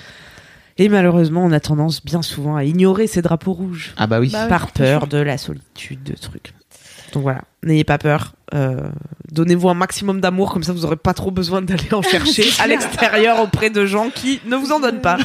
Et 0.80 0.90
malheureusement, 0.90 1.44
on 1.44 1.52
a 1.52 1.60
tendance 1.60 2.06
bien 2.06 2.22
souvent 2.22 2.56
à 2.56 2.64
ignorer 2.64 3.08
ces 3.08 3.24
drapeaux 3.24 3.54
rouges. 3.54 3.96
Ah 3.98 4.06
bah 4.06 4.20
oui. 4.20 4.30
Bah 4.32 4.44
oui, 4.44 4.50
par 4.50 4.72
peur 4.72 5.08
de 5.08 5.18
la 5.18 5.40
solitude, 5.40 6.04
de 6.04 6.14
trucs. 6.14 6.54
Donc 7.18 7.24
voilà, 7.24 7.42
n'ayez 7.64 7.84
pas 7.84 7.98
peur. 7.98 8.34
Euh, 8.54 8.78
Donnez-vous 9.32 9.70
un 9.70 9.74
maximum 9.74 10.22
d'amour, 10.22 10.54
comme 10.54 10.62
ça 10.62 10.72
vous 10.72 10.86
aurez 10.86 10.98
pas 10.98 11.16
trop 11.16 11.32
besoin 11.32 11.64
d'aller 11.64 11.92
en 11.92 12.04
chercher 12.04 12.48
à 12.60 12.68
l'extérieur 12.68 13.40
auprès 13.42 13.72
de 13.72 13.88
gens 13.88 14.12
qui 14.12 14.40
ne 14.46 14.56
vous 14.56 14.72
en 14.72 14.80
donnent 14.80 15.02
pas. 15.02 15.18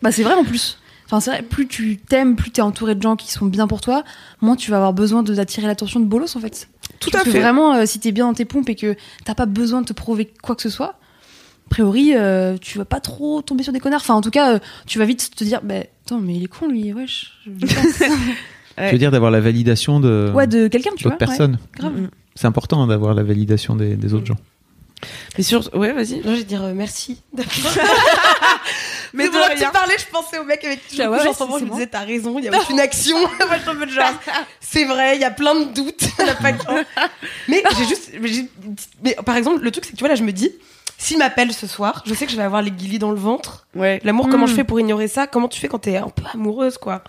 Bah 0.00 0.10
c'est 0.12 0.22
vrai 0.22 0.32
en 0.32 0.44
plus. 0.44 0.78
Enfin 1.04 1.20
c'est 1.20 1.30
vrai, 1.30 1.42
plus 1.42 1.68
tu 1.68 1.98
t'aimes, 1.98 2.36
plus 2.36 2.50
t'es 2.52 2.62
entouré 2.62 2.94
de 2.94 3.02
gens 3.02 3.16
qui 3.16 3.30
sont 3.30 3.44
bien 3.44 3.66
pour 3.66 3.82
toi, 3.82 4.02
moins 4.40 4.56
tu 4.56 4.70
vas 4.70 4.78
avoir 4.78 4.94
besoin 4.94 5.22
de 5.22 5.34
d'attirer 5.34 5.66
l'attention 5.66 6.00
de 6.00 6.06
bolos 6.06 6.34
en 6.36 6.40
fait. 6.40 6.70
Tout 7.00 7.10
Parce 7.10 7.20
à 7.20 7.24
que 7.26 7.32
fait. 7.32 7.40
vraiment, 7.40 7.74
euh, 7.74 7.84
si 7.84 8.00
t'es 8.00 8.10
bien 8.12 8.26
dans 8.26 8.32
tes 8.32 8.46
pompes 8.46 8.70
et 8.70 8.74
que 8.74 8.96
t'as 9.26 9.34
pas 9.34 9.44
besoin 9.44 9.82
de 9.82 9.86
te 9.88 9.92
prouver 9.92 10.32
quoi 10.42 10.56
que 10.56 10.62
ce 10.62 10.70
soit, 10.70 10.94
a 11.66 11.68
priori, 11.68 12.14
euh, 12.16 12.56
tu 12.58 12.78
vas 12.78 12.86
pas 12.86 13.00
trop 13.00 13.42
tomber 13.42 13.62
sur 13.62 13.74
des 13.74 13.80
connards. 13.80 14.00
Enfin, 14.00 14.14
en 14.14 14.22
tout 14.22 14.30
cas, 14.30 14.54
euh, 14.54 14.58
tu 14.86 14.98
vas 14.98 15.04
vite 15.04 15.36
te 15.36 15.44
dire, 15.44 15.60
bah, 15.62 15.80
attends, 16.06 16.18
mais 16.18 16.34
il 16.36 16.44
est 16.44 16.48
con 16.48 16.66
lui, 16.66 16.94
wesh. 16.94 17.32
je 17.46 17.66
passe. 18.76 18.86
Je 18.88 18.92
veux 18.92 18.98
dire 18.98 19.10
d'avoir 19.10 19.30
la 19.30 19.40
validation 19.40 20.00
de, 20.00 20.30
ouais, 20.34 20.46
de 20.46 20.68
quelqu'un, 20.68 20.90
tu 20.96 21.04
vois. 21.08 21.12
ouais, 21.20 21.48
grave. 21.74 21.92
Mm. 21.92 22.10
C'est 22.34 22.46
important 22.46 22.82
hein, 22.82 22.86
d'avoir 22.86 23.14
la 23.14 23.22
validation 23.22 23.76
des, 23.76 23.94
des 23.96 24.14
autres 24.14 24.26
gens. 24.26 24.38
Mais 25.36 25.42
sur... 25.42 25.68
Ouais, 25.74 25.92
vas-y. 25.92 26.16
Non, 26.24 26.32
je 26.32 26.38
vais 26.38 26.44
dire 26.44 26.62
euh, 26.62 26.72
merci. 26.74 27.22
Mais 29.14 29.24
Mais 29.24 29.28
de 29.28 29.34
rien. 29.36 29.66
tu 29.66 29.72
parlais, 29.72 29.94
je 29.98 30.06
pensais 30.10 30.38
au 30.38 30.44
mec 30.44 30.64
avec 30.64 30.86
qui 30.88 31.02
Ah 31.02 31.10
ouais, 31.10 31.18
je 31.18 31.24
ouais, 31.24 31.28
en 31.28 31.34
ce 31.34 31.40
moment, 31.42 31.54
c'est- 31.58 31.60
je 31.60 31.64
me 31.66 31.70
disais, 31.74 31.86
t'as 31.86 32.00
raison, 32.04 32.38
il 32.38 32.44
y 32.46 32.48
a 32.48 32.56
aucune 32.58 32.80
action. 32.80 33.18
Moi, 33.20 33.30
je 33.56 33.60
suis 33.60 33.70
un 33.70 33.74
peu 33.74 33.84
de 33.86 33.90
genre, 33.90 34.10
c'est 34.60 34.84
vrai, 34.84 35.16
il 35.16 35.20
y 35.20 35.24
a 35.24 35.30
plein 35.30 35.54
de 35.54 35.64
doutes, 35.74 36.04
a 36.18 36.34
pas. 36.34 36.52
Mais 37.48 37.62
j'ai 37.76 37.84
juste, 37.86 38.12
mais, 39.04 39.14
par 39.26 39.36
exemple, 39.36 39.62
le 39.62 39.70
truc, 39.70 39.84
c'est 39.84 39.90
que 39.92 39.96
tu 39.96 40.00
vois, 40.02 40.08
là, 40.08 40.14
je 40.14 40.22
me 40.22 40.32
dis, 40.32 40.50
s'il 40.96 41.18
m'appelle 41.18 41.52
ce 41.52 41.66
soir, 41.66 42.02
je 42.06 42.14
sais 42.14 42.24
que 42.24 42.32
je 42.32 42.36
vais 42.38 42.42
avoir 42.42 42.62
les 42.62 42.70
guillis 42.70 42.98
dans 42.98 43.10
le 43.10 43.18
ventre. 43.18 43.66
Ouais. 43.74 44.00
L'amour, 44.04 44.28
comment 44.30 44.46
Mm. 44.46 44.48
je 44.50 44.54
fais 44.54 44.64
pour 44.64 44.80
ignorer 44.80 45.08
ça? 45.08 45.26
Comment 45.26 45.48
tu 45.48 45.60
fais 45.60 45.68
quand 45.68 45.80
t'es 45.80 45.96
un 45.98 46.08
peu 46.08 46.22
amoureuse, 46.32 46.78
quoi? 46.78 47.02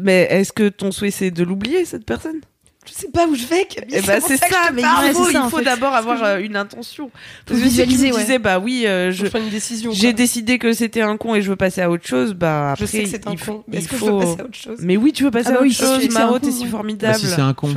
Mais 0.00 0.26
est-ce 0.30 0.52
que 0.52 0.68
ton 0.68 0.92
souhait 0.92 1.10
c'est 1.10 1.30
de 1.30 1.42
l'oublier 1.44 1.84
cette 1.84 2.04
personne? 2.04 2.40
Je 2.86 2.92
sais 2.92 3.08
pas 3.08 3.26
où 3.26 3.34
je 3.34 3.44
vais. 3.46 3.64
Camille, 3.64 3.96
Eh 3.96 4.00
pour 4.00 4.28
c'est 4.28 4.34
je 4.36 4.38
ça, 4.38 4.70
mais 4.72 4.82
faut, 4.82 4.88
Ouais, 5.00 5.12
ça, 5.12 5.30
il 5.32 5.36
en 5.38 5.50
faut 5.50 5.60
d'abord 5.60 5.92
avoir 5.92 6.18
je- 6.18 6.24
euh, 6.24 6.40
une 6.40 6.54
intention. 6.54 7.06
Faut 7.08 7.12
Parce 7.46 7.58
que 7.60 7.68
si 7.68 7.74
tu 7.74 7.80
me 7.80 7.86
visualiser, 7.86 8.10
disais 8.20 8.38
bah 8.38 8.60
oui, 8.60 8.84
euh, 8.86 9.10
Je 9.10 9.24
je 9.24 9.26
prends 9.28 9.40
une 9.40 9.48
décision. 9.48 9.90
j'ai 9.92 10.12
décidé 10.12 10.60
que 10.60 10.72
c'était 10.72 11.00
un 11.00 11.16
con 11.16 11.34
et 11.34 11.42
je 11.42 11.50
veux 11.50 11.56
passer 11.56 11.80
à 11.80 11.90
autre 11.90 12.06
chose, 12.06 12.34
bah 12.34 12.74
Je 12.78 12.84
après 12.84 12.86
sais 12.86 13.02
que 13.02 13.08
c'est 13.08 13.26
un 13.26 13.32
il 13.32 13.38
faut- 13.38 13.54
con. 13.54 13.64
Mais 13.66 13.78
il 13.78 13.80
est-ce 13.80 13.88
que 13.88 13.96
je 13.96 14.00
faut- 14.00 14.18
veux 14.20 14.24
passer 14.24 14.40
à 14.40 14.44
autre 14.44 14.54
chose? 14.56 14.78
Mais 14.82 14.96
oui, 14.96 15.12
tu 15.12 15.24
veux 15.24 15.32
passer 15.32 15.48
Ah 15.48 15.52
bah 15.52 15.56
à 15.56 15.60
autre 15.62 15.66
oui, 15.68 15.74
c'est 15.74 15.82
sûr 15.84 15.94
chose, 15.94 16.06
que 16.06 16.12
c'est 16.12 16.16
un 16.16 16.20
Maro, 16.20 16.32
con, 16.34 16.38
t'es 16.38 16.52
si. 16.52 16.64
Bah, 16.64 16.70
formidable. 16.70 17.18
si 17.18 17.26
c'est 17.26 17.40
un 17.40 17.54
con. 17.54 17.68
Je 17.68 17.74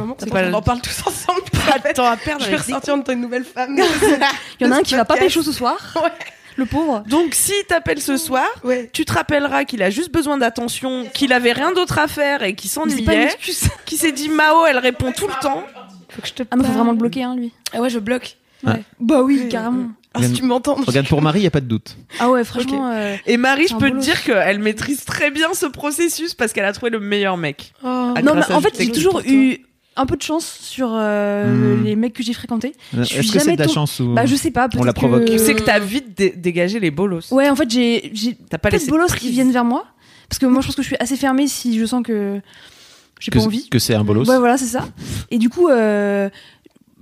le- 0.47 0.53
en 0.53 0.61
parle 0.61 0.81
tous 0.81 1.01
ensemble. 1.07 1.41
Pas 1.67 1.89
de 1.89 1.93
temps 1.95 2.05
à 2.05 2.15
perdre 2.17 2.45
Je 2.45 2.51
vais 2.51 2.57
ressortir 2.57 2.95
de 3.03 3.11
une 3.11 3.21
nouvelle 3.21 3.45
femme. 3.45 3.79
Il 4.59 4.67
y 4.67 4.69
en 4.69 4.71
a 4.73 4.77
un 4.77 4.83
qui 4.83 4.93
va 4.93 5.05
pas 5.05 5.17
pécho 5.17 5.41
ce 5.41 5.51
soir. 5.51 5.77
Ouais. 6.03 6.11
Le 6.59 6.65
pauvre. 6.65 7.03
Donc, 7.07 7.33
s'il 7.35 7.63
t'appelle 7.67 8.01
ce 8.01 8.17
soir, 8.17 8.45
Ouais. 8.63 8.89
tu 8.93 9.05
te 9.05 9.13
rappelleras 9.13 9.63
qu'il 9.63 9.81
a 9.81 9.89
juste 9.89 10.11
besoin 10.11 10.37
d'attention, 10.37 11.05
qu'il 11.13 11.31
avait 11.33 11.53
rien 11.53 11.71
d'autre 11.71 11.97
à 11.99 12.07
faire 12.07 12.43
et 12.43 12.53
qu'il 12.53 12.69
s'ennuyait, 12.69 13.29
qui 13.85 13.97
s'est 13.97 14.11
dit 14.11 14.29
Mao, 14.29 14.65
elle 14.67 14.77
répond 14.77 15.11
tout 15.11 15.27
le 15.27 15.33
temps. 15.41 15.63
Faut 16.09 16.21
que 16.21 16.27
je 16.27 16.33
te 16.33 16.43
Ah 16.51 16.55
non, 16.55 16.63
faut 16.63 16.71
vraiment 16.73 16.91
le 16.91 16.97
bloquer, 16.97 17.23
hein, 17.23 17.35
lui. 17.35 17.51
Ah 17.73 17.79
ouais, 17.81 17.89
je 17.89 17.99
bloque. 17.99 18.37
Bah 18.99 19.21
oui, 19.23 19.47
carrément. 19.49 19.89
Ah, 20.13 20.23
si 20.23 20.33
tu 20.33 20.43
m'entends. 20.43 20.73
Regarde, 20.75 21.07
pour 21.07 21.21
Marie, 21.21 21.39
il 21.39 21.43
n'y 21.43 21.47
a 21.47 21.51
pas 21.51 21.61
de 21.61 21.67
doute. 21.67 21.95
Ah 22.19 22.29
ouais, 22.31 22.43
franchement. 22.43 22.91
euh, 22.91 23.15
Et 23.27 23.37
Marie, 23.37 23.67
je 23.67 23.75
peux 23.75 23.91
te 23.91 23.97
dire 23.97 24.21
qu'elle 24.23 24.59
maîtrise 24.59 25.05
très 25.05 25.29
bien 25.31 25.53
ce 25.53 25.67
processus 25.67 26.33
parce 26.33 26.51
qu'elle 26.51 26.65
a 26.65 26.73
trouvé 26.73 26.89
le 26.89 26.99
meilleur 26.99 27.37
mec. 27.37 27.73
Oh. 27.83 28.13
Ah, 28.15 28.21
Non, 28.23 28.33
mais 28.35 28.51
en 28.51 28.59
fait, 28.59 28.73
j'ai 28.77 28.91
toujours 28.91 29.21
eu 29.25 29.59
un 29.95 30.05
peu 30.05 30.15
de 30.15 30.21
chance 30.21 30.45
sur 30.61 30.89
euh, 30.93 31.75
Hmm. 31.77 31.83
les 31.83 31.95
mecs 31.95 32.13
que 32.13 32.23
j'ai 32.23 32.33
fréquentés. 32.33 32.73
suis 33.03 33.17
Est-ce 33.17 33.31
que 33.33 33.39
c'est 33.39 33.55
de 33.55 33.61
la 33.61 33.67
chance 33.67 33.99
ou 33.99 34.13
Bah, 34.13 34.25
je 34.25 34.35
sais 34.35 34.51
pas. 34.51 34.69
peut-être 34.69 34.85
la 34.85 34.93
provoque. 34.93 35.25
que- 35.25 35.31
Tu 35.31 35.39
sais 35.39 35.55
que 35.55 35.61
t'as 35.63 35.79
vite 35.79 36.17
dé- 36.17 36.33
dégagé 36.35 36.79
les 36.79 36.91
bolos. 36.91 37.31
Ouais, 37.31 37.49
en 37.49 37.55
fait, 37.55 37.69
j'ai 37.69 38.11
pas 38.61 38.69
laissé 38.69 38.89
bolos 38.91 39.07
prise. 39.07 39.19
qui 39.21 39.31
viennent 39.31 39.51
vers 39.51 39.65
moi. 39.65 39.85
Parce 40.29 40.39
que 40.39 40.45
moi, 40.45 40.61
je 40.61 40.67
pense 40.67 40.75
que 40.75 40.83
je 40.83 40.87
suis 40.87 40.95
assez 40.99 41.15
fermée 41.17 41.47
si 41.47 41.77
je 41.79 41.85
sens 41.85 42.03
que 42.03 42.39
j'ai 43.19 43.31
pas 43.31 43.39
envie. 43.41 43.67
que 43.69 43.79
c'est 43.79 43.95
un 43.95 44.03
bolos 44.03 44.29
Ouais, 44.29 44.37
voilà, 44.37 44.57
c'est 44.57 44.65
ça. 44.67 44.87
Et 45.31 45.37
du 45.39 45.49
coup, 45.49 45.67
euh, 45.69 46.29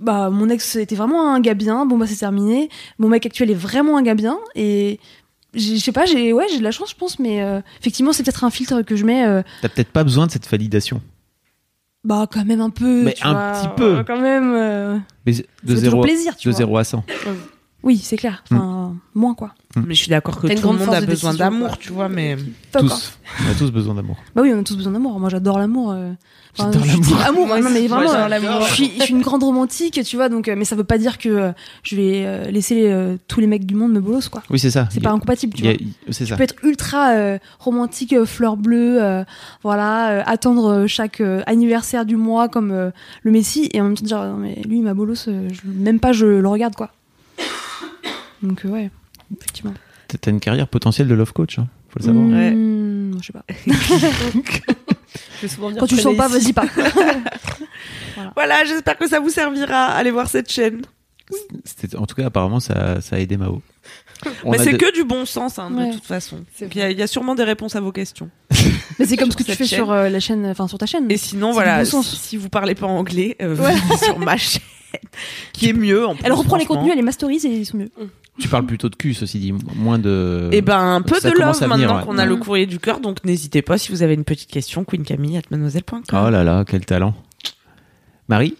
bah, 0.00 0.30
mon 0.30 0.48
ex 0.48 0.76
était 0.76 0.96
vraiment 0.96 1.32
un 1.32 1.40
gars 1.40 1.54
bien. 1.54 1.84
Bon, 1.86 1.98
bah, 1.98 2.06
c'est 2.08 2.16
terminé. 2.16 2.68
Mon 2.98 3.08
mec 3.08 3.26
actuel 3.26 3.50
est 3.50 3.54
vraiment 3.54 3.96
un 3.98 4.02
gars 4.02 4.14
bien. 4.14 4.38
Et 4.56 4.98
je 5.54 5.76
sais 5.76 5.92
pas, 5.92 6.04
j'ai 6.06 6.32
ouais, 6.32 6.46
j'ai 6.50 6.58
de 6.58 6.64
la 6.64 6.70
chance, 6.72 6.90
je 6.90 6.96
pense. 6.96 7.18
Mais 7.18 7.42
euh, 7.42 7.60
effectivement, 7.80 8.12
c'est 8.12 8.22
peut-être 8.24 8.44
un 8.44 8.50
filtre 8.50 8.82
que 8.82 8.96
je 8.96 9.04
mets. 9.04 9.24
euh, 9.26 9.42
T'as 9.62 9.68
peut-être 9.68 9.92
pas 9.92 10.02
besoin 10.04 10.26
de 10.26 10.32
cette 10.32 10.48
validation. 10.48 11.00
Bah, 12.04 12.26
quand 12.30 12.44
même 12.44 12.60
un 12.60 12.70
peu. 12.70 13.04
Mais 13.04 13.12
tu 13.12 13.26
un 13.26 13.32
vois, 13.32 13.52
petit 13.52 13.68
peu. 13.76 14.04
Quand 14.06 14.20
même. 14.20 14.52
euh, 14.54 14.98
Mais 15.26 15.32
de 15.32 15.38
fait 15.38 15.46
toujours 15.62 15.90
0 15.90 16.00
plaisir, 16.02 16.36
tu 16.36 16.48
de 16.48 16.52
vois. 16.52 16.58
0 16.58 16.76
à 16.78 16.84
100. 16.84 17.04
Oui, 17.84 17.96
c'est 17.98 18.16
clair. 18.16 18.42
Enfin, 18.50 18.94
moins 19.14 19.34
quoi. 19.34 19.54
Mais 19.76 19.94
je 19.94 20.00
suis 20.00 20.10
d'accord 20.10 20.40
que 20.40 20.48
tout 20.48 20.72
le 20.72 20.78
monde 20.78 20.92
a 20.94 21.00
besoin 21.00 21.32
d'amour, 21.32 21.78
tu 21.78 21.92
vois, 21.92 22.08
mais. 22.08 22.36
Tous. 22.72 23.12
On 23.46 23.50
a 23.50 23.54
tous 23.54 23.70
besoin 23.70 23.94
d'amour. 23.94 24.16
Bah 24.34 24.42
oui, 24.42 24.52
on 24.54 24.60
a 24.60 24.62
tous 24.64 24.76
besoin 24.76 24.92
d'amour. 24.92 25.20
Moi, 25.20 25.28
j'adore 25.28 25.58
l'amour. 25.58 25.92
euh. 25.92 26.10
Enfin, 26.58 26.72
J'adore 26.72 26.86
l'amour. 26.86 27.20
Amour, 27.26 27.46
non 27.62 27.70
mais 27.70 27.86
vraiment. 27.86 28.60
Je 28.62 28.74
suis, 28.74 28.92
je 28.98 29.04
suis 29.04 29.14
une 29.14 29.20
grande 29.22 29.44
romantique, 29.44 30.00
tu 30.04 30.16
vois. 30.16 30.28
Donc, 30.28 30.48
euh, 30.48 30.54
mais 30.56 30.64
ça 30.64 30.74
veut 30.74 30.82
pas 30.84 30.98
dire 30.98 31.18
que 31.18 31.28
euh, 31.28 31.52
je 31.84 31.94
vais 31.94 32.50
laisser 32.50 32.92
tous 33.28 33.38
les 33.40 33.46
mecs 33.46 33.64
du 33.64 33.76
monde 33.76 33.92
me 33.92 34.00
bolos, 34.00 34.28
quoi. 34.28 34.42
Oui, 34.50 34.58
c'est 34.58 34.70
ça. 34.72 34.88
C'est 34.90 34.96
Il 34.98 35.02
pas 35.02 35.10
incompatible, 35.12 35.54
tu 35.54 35.62
il 35.64 35.68
vois. 35.68 35.86
C'est 36.12 36.24
Tu 36.24 36.30
ça. 36.30 36.36
peux 36.36 36.42
être 36.42 36.56
ultra 36.64 37.10
euh, 37.10 37.38
romantique, 37.60 38.14
fleur 38.24 38.56
bleue, 38.56 39.00
euh, 39.00 39.22
voilà, 39.62 40.10
euh, 40.10 40.22
attendre 40.26 40.86
chaque 40.88 41.20
euh, 41.20 41.42
anniversaire 41.46 42.04
du 42.06 42.16
mois 42.16 42.48
comme 42.48 42.72
euh, 42.72 42.90
le 43.22 43.30
Messi, 43.30 43.68
et 43.72 43.80
en 43.80 43.84
même 43.84 43.94
temps 43.96 44.04
dire, 44.04 44.18
non, 44.24 44.36
mais 44.38 44.56
lui, 44.66 44.80
ma 44.80 44.94
bolos, 44.94 45.28
euh, 45.28 45.48
même 45.64 46.00
pas 46.00 46.12
je 46.12 46.26
le 46.26 46.48
regarde, 46.48 46.74
quoi. 46.74 46.90
Donc, 48.42 48.64
euh, 48.64 48.68
ouais, 48.68 48.90
effectivement. 49.36 49.74
T'as- 50.08 50.30
une 50.30 50.40
carrière 50.40 50.68
potentielle 50.68 51.06
de 51.08 51.14
love 51.14 51.32
coach, 51.32 51.58
hein, 51.58 51.68
faut 51.90 51.98
le 52.00 52.04
savoir. 52.04 52.26
Ouais. 52.28 52.50
Mmh, 52.52 53.18
je 53.20 53.26
sais 53.26 53.32
pas. 53.32 53.44
Je 55.42 55.46
Quand 55.78 55.86
tu 55.86 55.96
le 55.96 56.00
sens 56.02 56.16
pas, 56.16 56.28
vas-y 56.28 56.52
pas. 56.52 56.64
Voilà, 58.34 58.64
j'espère 58.64 58.98
que 58.98 59.08
ça 59.08 59.20
vous 59.20 59.30
servira. 59.30 59.86
Allez 59.86 60.10
voir 60.10 60.28
cette 60.28 60.50
chaîne. 60.50 60.82
En 61.96 62.06
tout 62.06 62.14
cas, 62.16 62.26
apparemment, 62.26 62.58
ça, 62.60 63.00
ça 63.00 63.16
a 63.16 63.18
aidé 63.20 63.36
Mao. 63.36 63.62
On 64.44 64.50
Mais 64.50 64.58
c'est 64.58 64.72
de- 64.72 64.76
que 64.76 64.92
du 64.92 65.04
bon 65.04 65.24
sens, 65.24 65.58
hein, 65.58 65.72
Ouais. 65.72 65.88
de 65.90 65.94
toute 65.94 66.04
façon. 66.04 66.44
Il 66.60 66.76
y, 66.76 66.82
a- 66.82 66.90
il 66.90 66.98
y 66.98 67.02
a 67.02 67.06
sûrement 67.06 67.34
des 67.36 67.44
réponses 67.44 67.76
à 67.76 67.80
vos 67.80 67.92
questions. 67.92 68.28
Mais 68.98 69.06
c'est 69.06 69.16
comme 69.16 69.30
ce 69.30 69.36
que 69.36 69.44
tu 69.44 69.52
fais 69.54 69.64
chaîne. 69.66 69.78
sur 69.78 69.92
euh, 69.92 70.08
la 70.08 70.18
chaîne, 70.20 70.44
enfin 70.46 70.66
sur 70.66 70.78
ta 70.78 70.86
chaîne. 70.86 71.08
Et 71.10 71.16
sinon, 71.16 71.52
voilà, 71.52 71.78
bon 71.78 71.84
sens. 71.84 72.20
si 72.20 72.36
vous 72.36 72.48
parlez 72.48 72.74
pas 72.74 72.86
anglais, 72.86 73.36
euh, 73.40 73.54
venez 73.54 73.78
sur 74.02 74.18
ma 74.18 74.36
chaîne, 74.36 74.62
qui 75.52 75.68
est 75.68 75.72
mieux. 75.72 76.06
En 76.06 76.14
plus, 76.14 76.24
Elle 76.24 76.32
reprend 76.32 76.56
les 76.56 76.66
contenus, 76.66 76.90
elle 76.90 76.96
les 76.98 77.02
masterise 77.02 77.44
et 77.44 77.48
ils 77.50 77.66
sont 77.66 77.76
mieux. 77.78 77.90
Tu 78.38 78.46
parles 78.48 78.66
plutôt 78.66 78.88
de 78.88 78.94
cul, 78.94 79.14
ceci 79.14 79.38
dit, 79.40 79.52
moins 79.74 79.98
de. 79.98 80.48
Et 80.52 80.62
ben, 80.62 80.78
un 80.78 81.02
peu 81.02 81.18
Ça 81.18 81.28
de 81.30 81.34
love 81.36 81.54
venir, 81.56 81.68
maintenant 81.68 81.96
ouais. 81.98 82.04
qu'on 82.04 82.18
a 82.18 82.24
le 82.26 82.34
Mhm. 82.36 82.40
courrier 82.40 82.66
du 82.66 82.78
cœur, 82.78 83.00
donc 83.00 83.24
n'hésitez 83.24 83.62
pas 83.62 83.78
si 83.78 83.90
vous 83.90 84.02
avez 84.04 84.14
une 84.14 84.22
petite 84.24 84.48
question, 84.50 84.84
queencamille@mademoiselle.com. 84.84 86.02
Oh 86.12 86.30
là 86.30 86.44
là, 86.44 86.64
quel 86.64 86.86
talent. 86.86 87.14
Marie, 88.28 88.56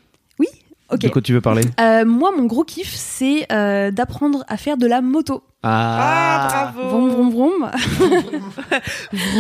Ok. 0.90 1.00
de 1.00 1.08
quoi 1.08 1.20
tu 1.20 1.32
veux 1.34 1.40
parler? 1.42 1.62
Euh, 1.80 2.04
moi, 2.06 2.30
mon 2.36 2.46
gros 2.46 2.64
kiff, 2.64 2.92
c'est 2.94 3.46
euh, 3.52 3.90
d'apprendre 3.90 4.42
à 4.48 4.56
faire 4.56 4.78
de 4.78 4.86
la 4.86 5.02
moto. 5.02 5.42
Ah, 5.62 6.72
bravo 6.72 6.88
Vroom, 6.88 7.10
vroom, 7.10 7.30
vroom. 7.30 7.70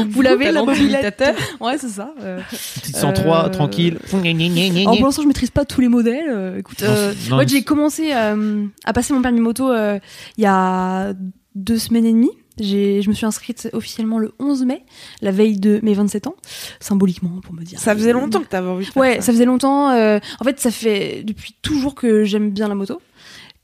Vous 0.08 0.22
l'avez, 0.22 0.50
la 0.50 0.62
mobilette. 0.64 1.22
Ouais, 1.60 1.78
c'est 1.78 1.88
ça. 1.88 2.12
euh. 2.22 2.40
Petite 2.50 2.96
103, 2.96 3.46
Euh, 3.46 3.48
tranquille. 3.50 3.98
Alors, 4.12 4.96
pour 4.96 5.06
l'instant, 5.06 5.22
je 5.22 5.28
maîtrise 5.28 5.50
pas 5.50 5.64
tous 5.64 5.80
les 5.80 5.88
modèles. 5.88 6.28
euh, 6.28 6.58
écoute, 6.58 6.82
Non, 6.82 6.88
euh, 6.88 7.14
non, 7.30 7.36
moi, 7.36 7.46
j'ai 7.46 7.62
commencé 7.62 8.10
euh, 8.14 8.64
à 8.84 8.92
passer 8.92 9.12
mon 9.14 9.22
permis 9.22 9.40
moto 9.40 9.70
euh, 9.70 9.98
il 10.36 10.42
y 10.44 10.46
a 10.46 11.12
deux 11.54 11.78
semaines 11.78 12.06
et 12.06 12.12
demie. 12.12 12.30
J'ai, 12.60 13.02
je 13.02 13.08
me 13.08 13.14
suis 13.14 13.24
inscrite 13.24 13.68
officiellement 13.72 14.18
le 14.18 14.32
11 14.40 14.64
mai, 14.64 14.84
la 15.22 15.30
veille 15.30 15.58
de 15.60 15.78
mes 15.84 15.94
27 15.94 16.26
ans, 16.26 16.34
symboliquement 16.80 17.40
pour 17.40 17.54
me 17.54 17.62
dire. 17.62 17.78
Ça 17.78 17.94
faisait 17.94 18.12
longtemps 18.12 18.40
que 18.40 18.48
t'avais 18.48 18.66
envie 18.68 18.84
de 18.84 18.90
faire 18.90 19.00
Ouais, 19.00 19.16
ça. 19.16 19.22
ça 19.26 19.32
faisait 19.32 19.44
longtemps. 19.44 19.90
euh, 19.90 20.18
en 20.40 20.44
fait, 20.44 20.58
ça 20.58 20.72
fait 20.72 21.22
depuis 21.24 21.54
toujours 21.62 21.94
que 21.94 22.24
j'aime 22.24 22.50
bien 22.50 22.66
la 22.66 22.74
moto, 22.74 23.00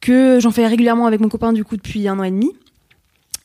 que 0.05 0.39
j'en 0.39 0.51
fais 0.51 0.67
régulièrement 0.67 1.07
avec 1.07 1.21
mon 1.21 1.31
copain 1.31 1.55
du 1.55 1.65
coup 1.65 1.77
depuis 1.79 2.07
un 2.09 2.19
an 2.19 2.25
et 2.25 2.31
demi, 2.31 2.53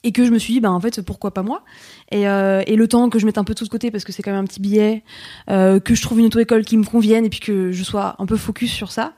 et 0.03 0.11
que 0.11 0.25
je 0.25 0.31
me 0.31 0.37
suis 0.37 0.53
dit, 0.53 0.59
bah 0.59 0.71
en 0.71 0.79
fait, 0.79 1.01
pourquoi 1.01 1.31
pas 1.31 1.41
moi? 1.41 1.63
Et, 2.11 2.27
euh, 2.27 2.61
et 2.67 2.75
le 2.75 2.87
temps 2.87 3.09
que 3.09 3.17
je 3.17 3.25
mette 3.25 3.37
un 3.37 3.45
peu 3.45 3.55
tout 3.55 3.63
de 3.63 3.69
côté 3.69 3.91
parce 3.91 4.03
que 4.03 4.11
c'est 4.11 4.21
quand 4.21 4.31
même 4.31 4.41
un 4.41 4.47
petit 4.47 4.59
billet, 4.59 5.03
euh, 5.49 5.79
que 5.79 5.95
je 5.95 6.01
trouve 6.01 6.19
une 6.19 6.25
auto-école 6.25 6.65
qui 6.65 6.77
me 6.77 6.83
convienne 6.83 7.23
et 7.25 7.29
puis 7.29 7.39
que 7.39 7.71
je 7.71 7.83
sois 7.83 8.15
un 8.19 8.25
peu 8.25 8.35
focus 8.35 8.71
sur 8.71 8.91
ça. 8.91 9.13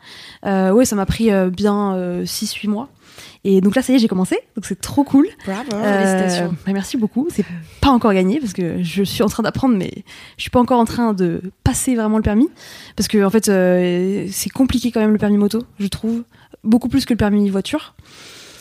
Euh, 0.46 0.72
ouais, 0.72 0.86
ça 0.86 0.96
m'a 0.96 1.08
pris 1.08 1.32
euh, 1.32 1.50
bien 1.50 1.96
6-8 2.24 2.70
mois. 2.70 2.89
Et 3.44 3.60
donc 3.62 3.76
là, 3.76 3.82
ça 3.82 3.92
y 3.92 3.96
est, 3.96 4.00
j'ai 4.00 4.08
commencé, 4.08 4.38
donc 4.56 4.66
c'est 4.66 4.80
trop 4.80 5.04
cool. 5.04 5.28
Bravo. 5.46 5.72
Euh, 5.74 6.48
bah, 6.66 6.74
merci 6.74 6.98
beaucoup. 6.98 7.28
C'est 7.32 7.46
pas 7.82 7.89
encore 7.89 8.14
gagné 8.14 8.39
parce 8.39 8.54
que 8.54 8.84
je 8.84 9.04
suis 9.04 9.24
en 9.24 9.28
train 9.28 9.42
d'apprendre, 9.42 9.76
mais 9.76 9.92
je 10.38 10.42
suis 10.42 10.52
pas 10.52 10.60
encore 10.60 10.80
en 10.80 10.86
train 10.86 11.14
de 11.14 11.42
passer 11.64 11.96
vraiment 11.96 12.18
le 12.18 12.24
permis 12.24 12.50
parce 12.96 13.08
que 13.08 13.24
en 13.24 13.30
fait, 13.32 13.50
euh, 13.50 14.28
c'est 14.32 14.52
compliqué 14.52 14.92
quand 14.92 15.00
même 15.00 15.12
le 15.12 15.18
permis 15.18 15.38
moto, 15.38 15.64
je 15.80 15.88
trouve, 15.88 16.24
beaucoup 16.64 16.89
plus 16.89 17.05
que 17.05 17.14
le 17.14 17.18
permis 17.18 17.49
voiture. 17.49 17.95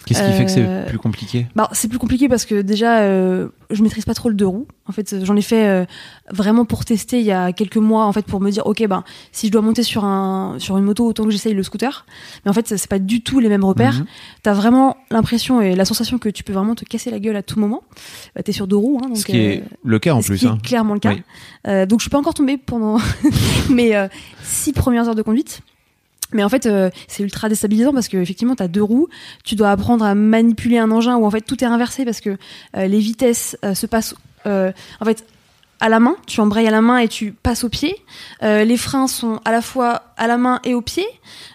Qu'est-ce 0.06 0.22
qui 0.22 0.32
fait 0.32 0.44
que 0.46 0.50
c'est 0.50 0.64
Euh, 0.66 0.86
plus 0.88 0.98
compliqué 0.98 1.46
Bah, 1.54 1.68
c'est 1.72 1.86
plus 1.86 1.98
compliqué 1.98 2.26
parce 2.28 2.44
que 2.46 2.62
déjà, 2.62 3.00
euh, 3.00 3.48
je 3.70 3.82
maîtrise 3.82 4.06
pas 4.06 4.14
trop 4.14 4.28
le 4.30 4.34
deux 4.34 4.46
roues. 4.46 4.66
En 4.86 4.92
fait, 4.92 5.24
j'en 5.24 5.36
ai 5.36 5.42
fait 5.42 5.68
euh, 5.68 5.84
vraiment 6.32 6.64
pour 6.64 6.84
tester 6.86 7.20
il 7.20 7.26
y 7.26 7.30
a 7.30 7.52
quelques 7.52 7.76
mois, 7.76 8.06
en 8.06 8.12
fait, 8.12 8.24
pour 8.24 8.40
me 8.40 8.50
dire, 8.50 8.66
ok, 8.66 8.84
ben, 8.88 9.04
si 9.30 9.46
je 9.48 9.52
dois 9.52 9.60
monter 9.60 9.82
sur 9.82 10.04
un 10.04 10.56
sur 10.58 10.78
une 10.78 10.84
moto, 10.84 11.06
autant 11.06 11.24
que 11.24 11.30
j'essaye 11.30 11.52
le 11.54 11.62
scooter. 11.62 12.06
Mais 12.44 12.50
en 12.50 12.54
fait, 12.54 12.66
c'est 12.66 12.88
pas 12.88 12.98
du 12.98 13.20
tout 13.22 13.38
les 13.40 13.48
mêmes 13.50 13.62
repères. 13.64 13.98
Mhm. 14.00 14.06
T'as 14.42 14.54
vraiment 14.54 14.96
l'impression 15.10 15.60
et 15.60 15.76
la 15.76 15.84
sensation 15.84 16.18
que 16.18 16.30
tu 16.30 16.42
peux 16.42 16.54
vraiment 16.54 16.74
te 16.74 16.84
casser 16.86 17.10
la 17.10 17.20
gueule 17.20 17.36
à 17.36 17.42
tout 17.42 17.60
moment. 17.60 17.84
Bah, 18.34 18.42
T'es 18.42 18.52
sur 18.52 18.66
deux 18.66 18.76
roues, 18.76 18.98
hein, 19.04 19.08
donc. 19.08 19.18
Ce 19.18 19.26
qui 19.26 19.36
est 19.36 19.58
euh, 19.60 19.64
le 19.84 19.98
cas 19.98 20.14
en 20.14 20.22
ce 20.22 20.28
plus. 20.28 20.38
qui 20.38 20.46
hein. 20.46 20.58
est 20.58 20.66
clairement 20.66 20.94
le 20.94 21.00
cas. 21.00 21.12
Oui. 21.12 21.86
Donc 21.86 22.00
je 22.00 22.04
suis 22.04 22.10
pas 22.10 22.18
encore 22.18 22.34
tombée 22.34 22.56
pendant 22.56 22.98
mes 23.70 24.08
six 24.42 24.72
premières 24.72 25.06
heures 25.08 25.14
de 25.14 25.22
conduite. 25.22 25.60
Mais 26.32 26.44
en 26.44 26.48
fait, 26.48 26.66
euh, 26.66 26.90
c'est 27.08 27.22
ultra 27.22 27.48
déstabilisant 27.48 27.92
parce 27.92 28.08
que 28.08 28.16
effectivement, 28.16 28.56
t'as 28.56 28.68
deux 28.68 28.82
roues. 28.82 29.08
Tu 29.44 29.54
dois 29.54 29.70
apprendre 29.70 30.04
à 30.04 30.14
manipuler 30.14 30.78
un 30.78 30.90
engin 30.90 31.16
où 31.16 31.26
en 31.26 31.30
fait 31.30 31.42
tout 31.42 31.62
est 31.62 31.66
inversé 31.66 32.04
parce 32.04 32.20
que 32.20 32.36
euh, 32.76 32.86
les 32.86 32.98
vitesses 32.98 33.56
euh, 33.64 33.74
se 33.74 33.86
passent 33.86 34.14
en 34.46 35.04
fait 35.04 35.26
à 35.80 35.88
la 35.88 36.00
main. 36.00 36.16
Tu 36.26 36.40
embrayes 36.40 36.66
à 36.66 36.70
la 36.70 36.80
main 36.80 36.98
et 36.98 37.08
tu 37.08 37.32
passes 37.32 37.62
au 37.62 37.68
pied. 37.68 37.94
Les 38.40 38.76
freins 38.78 39.06
sont 39.06 39.38
à 39.44 39.52
la 39.52 39.60
fois 39.60 40.02
à 40.16 40.26
la 40.26 40.38
main 40.38 40.60
et 40.64 40.72
au 40.72 40.80
pied. 40.80 41.04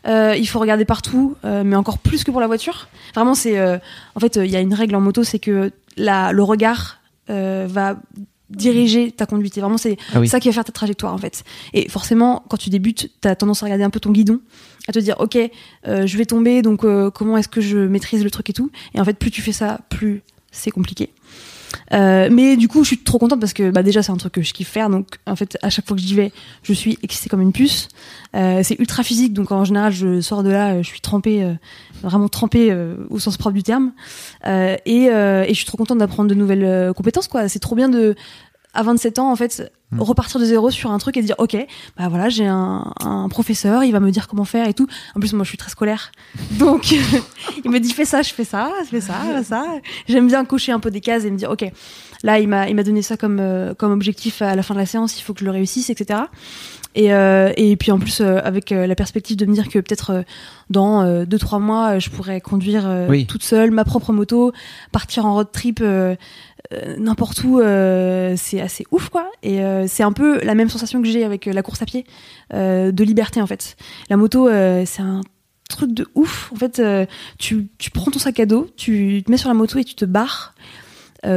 Il 0.06 0.46
faut 0.46 0.60
regarder 0.60 0.86
partout, 0.86 1.36
mais 1.44 1.76
encore 1.76 1.98
plus 1.98 2.24
que 2.24 2.30
pour 2.30 2.42
la 2.42 2.48
voiture. 2.48 2.88
Vraiment, 3.16 3.34
c'est 3.34 3.60
en 3.60 4.20
fait, 4.20 4.36
il 4.36 4.52
y 4.52 4.56
a 4.56 4.60
une 4.60 4.76
règle 4.76 4.96
en 4.96 5.02
moto, 5.02 5.24
c'est 5.24 5.40
que 5.40 5.72
la, 5.98 6.32
le 6.32 6.44
regard 6.44 7.00
va 7.28 7.96
diriger 8.50 9.12
ta 9.12 9.26
conduite. 9.26 9.58
Et 9.58 9.62
vraiment, 9.62 9.78
c'est 9.78 9.98
Ah 10.14 10.20
oui. 10.20 10.28
ça 10.28 10.40
qui 10.40 10.48
va 10.50 10.54
faire 10.54 10.64
ta 10.66 10.72
trajectoire 10.72 11.14
en 11.14 11.18
fait. 11.18 11.44
Et 11.74 11.90
forcément, 11.90 12.44
quand 12.50 12.58
tu 12.58 12.70
débutes, 12.70 13.10
tu 13.22 13.28
as 13.28 13.36
tendance 13.36 13.64
à 13.64 13.66
regarder 13.66 13.84
un 13.84 13.90
peu 13.90 14.00
ton 14.00 14.12
guidon, 14.12 14.40
à 14.88 14.92
te 14.92 15.00
dire 15.00 15.16
ok, 15.20 15.38
euh, 15.88 16.06
je 16.06 16.18
vais 16.18 16.26
tomber, 16.26 16.62
donc 16.62 16.84
euh, 16.84 17.10
comment 17.10 17.38
est-ce 17.38 17.48
que 17.50 17.62
je 17.62 17.78
maîtrise 17.78 18.24
le 18.24 18.30
truc 18.32 18.50
et 18.50 18.54
tout. 18.54 18.70
Et 18.94 19.00
en 19.00 19.06
fait, 19.06 19.18
plus 19.18 19.32
tu 19.32 19.42
fais 19.42 19.52
ça, 19.52 19.80
plus 19.90 20.22
c'est 20.52 20.72
compliqué. 20.72 21.10
Euh, 21.94 22.30
mais 22.32 22.58
du 22.58 22.68
coup, 22.68 22.84
je 22.84 22.88
suis 22.88 22.98
trop 23.04 23.18
contente 23.18 23.40
parce 23.40 23.54
que 23.54 23.70
bah, 23.70 23.84
déjà, 23.84 24.04
c'est 24.04 24.12
un 24.12 24.18
truc 24.18 24.34
que 24.34 24.42
je 24.42 24.54
kiffe 24.54 24.70
faire. 24.70 24.90
Donc, 24.90 25.08
en 25.26 25.36
fait, 25.36 25.58
à 25.62 25.70
chaque 25.70 25.88
fois 25.88 25.96
que 25.96 26.02
j'y 26.02 26.16
vais, 26.16 26.32
je 26.64 26.74
suis 26.74 26.98
excitée 27.04 27.30
comme 27.30 27.42
une 27.42 27.54
puce. 27.54 27.88
Euh, 28.36 28.62
c'est 28.64 28.80
ultra 28.80 29.04
physique, 29.04 29.34
donc 29.34 29.52
en 29.52 29.64
général, 29.66 29.92
je 29.92 30.22
sors 30.22 30.44
de 30.44 30.50
là, 30.50 30.74
euh, 30.74 30.84
je 30.84 30.88
suis 30.88 31.02
trempée, 31.02 31.44
euh, 31.44 31.54
vraiment 32.04 32.28
trempée 32.28 32.72
euh, 32.72 32.96
au 33.10 33.20
sens 33.20 33.38
propre 33.38 33.56
du 33.56 33.64
terme. 33.64 33.94
Et, 34.46 35.06
et 35.06 35.48
je 35.50 35.54
suis 35.54 35.66
trop 35.66 35.78
contente 35.78 35.98
d'apprendre 35.98 36.30
de 36.30 36.36
nouvelles 36.36 36.94
compétences. 36.94 37.28
quoi. 37.28 37.48
C'est 37.48 37.60
trop 37.60 37.76
bien 37.76 37.90
de, 37.90 38.16
à 38.76 38.84
27 38.84 39.20
ans, 39.20 39.32
en 39.32 39.36
fait, 39.36 39.72
Mm. 39.92 40.02
repartir 40.02 40.40
de 40.40 40.46
zéro 40.46 40.72
sur 40.72 40.90
un 40.90 40.98
truc 40.98 41.16
et 41.16 41.22
dire, 41.22 41.36
ok, 41.38 41.56
bah 41.96 42.08
voilà, 42.10 42.28
j'ai 42.28 42.48
un, 42.48 42.92
un 43.02 43.30
professeur, 43.30 43.84
il 43.84 43.92
va 43.92 44.00
me 44.00 44.10
dire 44.10 44.28
comment 44.28 44.44
faire 44.44 44.68
et 44.68 44.74
tout. 44.74 44.88
En 45.16 45.20
plus, 45.20 45.32
moi, 45.34 45.44
je 45.44 45.50
suis 45.50 45.60
très 45.60 45.70
scolaire, 45.70 46.12
donc 46.58 46.92
il 47.64 47.70
me 47.70 47.80
dit 47.80 47.92
fais 47.92 48.04
ça, 48.04 48.24
je 48.24 48.34
fais 48.34 48.46
ça, 48.46 48.72
je 48.84 48.90
fais 48.90 49.00
ça, 49.02 49.14
fais 49.36 49.44
ça. 49.44 49.64
J'aime 50.08 50.26
bien 50.28 50.44
cocher 50.44 50.72
un 50.72 50.80
peu 50.80 50.90
des 50.90 51.02
cases 51.02 51.24
et 51.26 51.30
me 51.30 51.38
dire, 51.38 51.52
ok, 51.52 51.66
là, 52.24 52.40
il 52.40 52.48
m'a, 52.48 52.68
il 52.68 52.76
m'a 52.76 52.82
donné 52.82 53.04
ça 53.04 53.16
comme 53.16 53.38
euh, 53.40 53.76
comme 53.76 53.92
objectif 53.92 54.42
à 54.42 54.56
la 54.56 54.64
fin 54.64 54.74
de 54.74 54.80
la 54.80 54.88
séance, 54.88 55.20
il 55.20 55.22
faut 55.22 55.36
que 55.36 55.42
je 55.42 55.46
le 55.46 55.52
réussisse, 55.52 55.92
etc. 55.92 56.22
Et, 56.96 57.14
euh, 57.14 57.52
et 57.56 57.76
puis 57.76 57.92
en 57.92 58.00
plus 58.00 58.22
euh, 58.22 58.40
avec 58.44 58.72
euh, 58.72 58.88
la 58.88 58.96
perspective 58.96 59.38
de 59.38 59.46
me 59.46 59.54
dire 59.54 59.68
que 59.70 59.78
peut-être 59.80 60.24
dans 60.72 61.04
euh, 61.04 61.26
deux 61.26 61.38
trois 61.38 61.60
mois 61.60 62.00
je 62.00 62.10
pourrais 62.10 62.40
conduire 62.42 62.90
Oui. 63.08 63.28
toute 63.28 63.44
seule 63.44 63.70
ma 63.70 63.84
propre 63.86 64.14
moto, 64.14 64.52
partir 64.92 65.26
en 65.28 65.36
road 65.36 65.50
trip 65.52 65.84
euh, 66.74 66.96
n'importe 66.98 67.44
où, 67.44 67.60
euh, 67.60 68.36
c'est 68.38 68.62
assez 68.62 68.86
ouf 68.92 69.10
quoi. 69.10 69.30
Et 69.44 69.62
euh, 69.62 69.86
c'est 69.88 70.04
un 70.04 70.12
peu 70.12 70.44
la 70.44 70.56
même 70.56 70.70
sensation 70.70 71.02
que 71.02 71.08
j'ai 71.08 71.24
avec 71.24 71.46
la 71.46 71.62
course 71.62 71.82
à 71.82 71.86
pied, 71.86 72.06
de 72.52 73.04
liberté 73.04 73.42
en 73.42 73.48
fait. 73.48 73.76
La 74.10 74.18
moto, 74.18 74.48
c'est 74.50 75.02
un 75.02 75.22
truc 75.70 75.94
de 75.94 76.08
ouf. 76.16 76.52
En 76.54 76.56
fait, 76.56 76.82
tu, 77.40 77.68
tu 77.78 77.92
prends 77.92 78.12
ton 78.12 78.20
sac 78.20 78.40
à 78.40 78.46
dos, 78.46 78.68
tu 78.78 79.24
te 79.26 79.32
mets 79.32 79.38
sur 79.38 79.50
la 79.50 79.56
moto 79.56 79.80
et 79.80 79.84
tu 79.84 79.96
te 79.96 80.06
barres. 80.06 80.54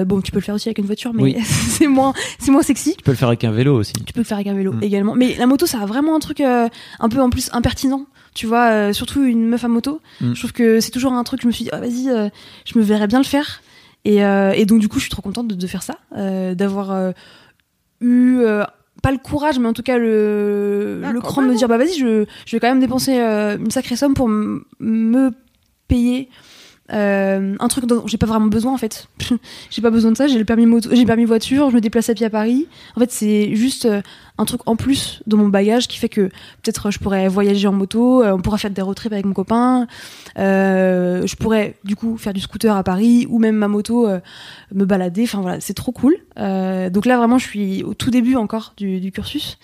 Bon, 0.07 0.21
tu 0.21 0.31
peux 0.33 0.39
le 0.39 0.43
faire 0.45 0.55
aussi 0.55 0.69
avec 0.69 0.79
une 0.79 0.85
voiture, 0.85 1.15
mais 1.15 1.23
Oui. 1.23 1.37
c'est 1.45 1.87
moins, 1.87 2.13
c'est 2.39 2.51
moins 2.51 2.63
sexy. 2.63 2.95
Tu 2.97 3.03
peux 3.03 3.13
le 3.13 3.17
faire 3.17 3.29
avec 3.29 3.45
un 3.45 3.53
vélo 3.53 3.75
aussi. 3.75 3.95
Tu 3.95 4.13
peux 4.13 4.21
le 4.21 4.25
faire 4.27 4.37
avec 4.37 4.49
un 4.49 4.55
vélo 4.55 4.73
Mm. 4.73 4.83
également. 4.83 5.15
Mais 5.15 5.35
la 5.37 5.47
moto, 5.47 5.65
ça 5.67 5.81
a 5.81 5.87
vraiment 5.87 6.15
un 6.15 6.21
truc 6.21 6.41
un 6.41 6.69
peu 7.09 7.21
en 7.21 7.31
plus 7.31 7.49
impertinent. 7.53 8.07
Tu 8.35 8.47
vois, 8.47 8.71
euh, 8.71 8.93
surtout 8.93 9.25
une 9.25 9.47
meuf 9.49 9.65
à 9.65 9.69
moto. 9.69 10.01
Mm. 10.21 10.35
Je 10.35 10.39
trouve 10.39 10.53
que 10.53 10.79
c'est 10.81 10.91
toujours 10.91 11.13
un 11.13 11.25
truc, 11.25 11.41
je 11.43 11.47
me 11.47 11.53
suis 11.53 11.65
dit, 11.65 11.71
ah, 11.73 11.81
vas-y, 11.81 12.09
euh, 12.09 12.29
je 12.67 12.79
me 12.79 12.85
verrais 12.85 13.07
bien 13.09 13.19
le 13.19 13.25
faire. 13.25 13.63
Et, 14.09 14.25
euh, 14.25 14.53
et 14.53 14.65
donc, 14.65 14.81
du 14.81 14.89
coup, 14.89 14.97
je 14.97 15.03
suis 15.03 15.11
trop 15.11 15.21
contente 15.21 15.49
de, 15.49 15.55
de 15.55 15.67
faire 15.67 15.83
ça, 15.83 15.99
euh, 16.17 16.55
d'avoir 16.55 16.93
euh, 16.93 17.13
eu. 18.01 18.41
pas 19.03 19.13
le 19.13 19.19
courage, 19.19 19.59
mais 19.59 19.69
en 19.69 19.75
tout 19.75 19.83
cas 19.83 19.99
le, 19.99 21.03
Ah, 21.05 21.13
le 21.13 21.21
cran 21.21 21.43
de 21.43 21.49
me 21.49 21.55
dire 21.55 21.69
bah 21.69 21.77
vas-y, 21.77 21.93
je, 21.99 22.25
je 22.47 22.57
vais 22.57 22.59
quand 22.59 22.69
même 22.69 22.81
dépenser 22.81 23.21
euh, 23.21 23.59
une 23.59 23.71
sacrée 23.71 23.97
somme 23.97 24.15
pour 24.15 24.29
me 24.29 25.31
payer 25.89 26.31
Euh, 26.93 27.55
un 27.61 27.69
truc 27.69 27.85
dont 27.87 28.07
j'ai 28.07 28.17
pas 28.17 28.27
vraiment 28.27 28.47
besoin 28.47 28.73
en 28.73 28.79
fait. 28.79 29.09
j'ai 29.71 29.83
pas 29.83 29.91
besoin 29.91 30.13
de 30.13 30.17
ça. 30.17 30.27
J'ai 30.27 30.39
le 30.39 30.45
permis 30.45 30.67
moto, 30.67 30.89
j'ai 30.93 31.05
permis 31.05 31.25
voiture. 31.25 31.71
Je 31.71 31.75
me 31.75 31.81
déplace 31.81 32.09
à 32.09 32.15
pied 32.15 32.27
à 32.27 32.31
Paris. 32.31 32.67
En 32.97 33.01
fait, 33.01 33.11
c'est 33.11 33.55
juste 33.55 33.87
euh, 33.87 34.01
un 34.39 34.45
truc 34.45 34.63
en 34.67 34.77
plus 34.77 35.23
de 35.27 35.37
mon 35.37 35.49
bagage 35.49 35.89
qui 35.89 35.99
fait 35.99 36.09
que 36.09 36.23
peut-être 36.63 36.91
je 36.91 36.99
pourrais 36.99 37.29
voyager 37.29 37.69
en 37.69 37.73
moto. 37.73 38.23
euh, 38.23 38.33
on 38.33 38.41
pourra 38.41 38.59
faire 38.59 38.71
des 38.71 38.83
road 38.83 38.97
trips 38.97 39.13
avec 39.13 39.27
mon 39.27 39.35
copain. 39.35 39.87
Euh, 40.39 41.27
je 41.27 41.37
pourrais 41.37 41.75
du 41.85 41.97
coup 41.97 42.17
faire 42.17 42.33
du 42.33 42.41
scooter 42.41 42.75
à 42.75 42.83
Paris 42.83 43.27
ou 43.29 43.39
même 43.39 43.57
ma 43.57 43.69
moto 43.69 44.09
euh, 44.09 44.21
me 44.75 44.85
balader. 44.85 45.25
Enfin 45.25 45.41
voilà, 45.41 45.61
c'est 45.61 45.75
trop 45.75 45.93
cool. 45.93 46.17
Euh, 46.39 46.89
donc 46.91 47.07
là 47.07 47.19
vraiment, 47.19 47.39
je 47.39 47.47
suis 47.47 47.83
au 47.83 47.95
tout 47.95 48.11
début 48.11 48.37
encore 48.37 48.73
du, 48.77 49.01
du 49.01 49.13
cursus. 49.13 49.59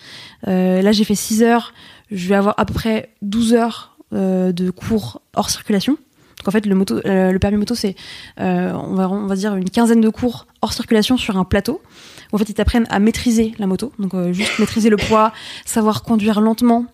Euh, 0.47 0.81
là, 0.81 0.91
j'ai 0.91 1.03
fait 1.03 1.15
6 1.15 1.43
heures. 1.43 1.73
Je 2.11 2.27
vais 2.27 2.35
avoir 2.35 2.53
à 2.57 2.65
peu 2.65 2.73
près 2.73 3.09
12 3.23 3.53
heures 3.53 3.97
euh, 4.13 4.51
de 4.51 4.69
cours 4.69 5.21
hors 5.33 5.49
circulation. 5.49 5.97
Donc 6.45 6.53
en 6.53 6.59
fait, 6.59 6.67
euh, 7.07 7.31
le 7.31 7.39
permis 7.39 7.57
moto, 7.57 7.73
c'est, 7.73 7.95
euh, 8.39 8.71
on, 8.73 8.93
va, 8.93 9.09
on 9.09 9.25
va 9.25 9.35
dire, 9.35 9.55
une 9.55 9.69
quinzaine 9.69 10.01
de 10.01 10.09
cours 10.09 10.45
hors 10.61 10.73
circulation 10.73 11.17
sur 11.17 11.37
un 11.37 11.43
plateau. 11.43 11.81
En 12.31 12.37
fait, 12.37 12.47
ils 12.49 12.53
t'apprennent 12.53 12.85
à 12.89 12.99
maîtriser 12.99 13.53
la 13.57 13.65
moto. 13.65 13.91
Donc 13.97 14.13
euh, 14.13 14.31
juste 14.31 14.59
maîtriser 14.59 14.89
le 14.89 14.97
poids, 14.97 15.33
savoir 15.65 16.03
conduire 16.03 16.41
lentement. 16.41 16.85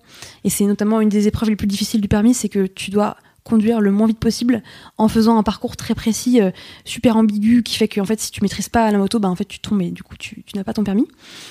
Et 0.45 0.49
c'est 0.49 0.65
notamment 0.65 1.01
une 1.01 1.09
des 1.09 1.27
épreuves 1.27 1.49
les 1.49 1.57
plus 1.57 1.67
difficiles 1.67 1.99
du 1.99 2.07
permis, 2.07 2.33
c'est 2.33 2.47
que 2.47 2.65
tu 2.65 2.91
dois 2.91 3.17
conduire 3.43 3.81
le 3.81 3.91
moins 3.91 4.07
vite 4.07 4.19
possible 4.19 4.61
en 4.97 5.07
faisant 5.07 5.37
un 5.37 5.43
parcours 5.43 5.75
très 5.75 5.95
précis, 5.95 6.41
euh, 6.41 6.51
super 6.85 7.17
ambigu, 7.17 7.63
qui 7.63 7.75
fait 7.75 7.87
que 7.87 7.99
en 7.99 8.05
fait, 8.05 8.19
si 8.19 8.31
tu 8.31 8.41
maîtrises 8.41 8.69
pas 8.69 8.91
la 8.91 8.97
moto, 8.97 9.19
bah, 9.19 9.29
en 9.29 9.35
fait, 9.35 9.45
tu 9.45 9.59
tombes 9.59 9.81
et 9.81 9.91
du 9.91 10.03
coup, 10.03 10.15
tu, 10.17 10.43
tu 10.43 10.55
n'as 10.55 10.63
pas 10.63 10.73
ton 10.73 10.83
permis. 10.83 11.07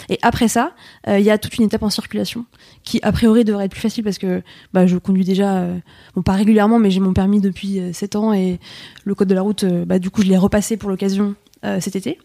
Et 0.09 0.19
après 0.23 0.49
ça, 0.49 0.73
euh, 1.09 1.19
il 1.19 1.25
y 1.25 1.31
a 1.31 1.39
toute 1.39 1.57
une 1.57 1.65
étape 1.65 1.83
en 1.83 1.91
circulation 1.91 2.45
qui, 2.85 3.01
a 3.03 3.13
priori, 3.13 3.45
devrait 3.45 3.65
être 3.65 3.73
plus 3.73 3.81
facile 3.81 4.05
parce 4.05 4.19
que 4.19 4.43
bah, 4.73 4.87
je 4.87 4.97
conduis 4.97 5.25
déjà, 5.25 5.59
euh, 5.59 5.79
bon, 6.15 6.23
pas 6.23 6.33
régulièrement, 6.33 6.79
mais 6.79 6.91
j'ai 6.91 7.01
mon 7.01 7.13
permis 7.13 7.41
depuis 7.41 7.81
euh, 7.81 7.93
7 7.93 8.17
ans 8.17 8.33
et 8.33 8.61
le 9.05 9.15
code 9.15 9.29
de 9.29 9.35
la 9.35 9.43
route, 9.43 9.65
bah, 9.65 9.99
du 9.99 10.11
coup, 10.11 10.23
je 10.23 10.29
l'ai 10.29 10.39
repassé 10.39 10.77
pour 10.77 10.91
l'occasion 10.91 11.35
cet 11.81 11.95
été. 11.95 12.19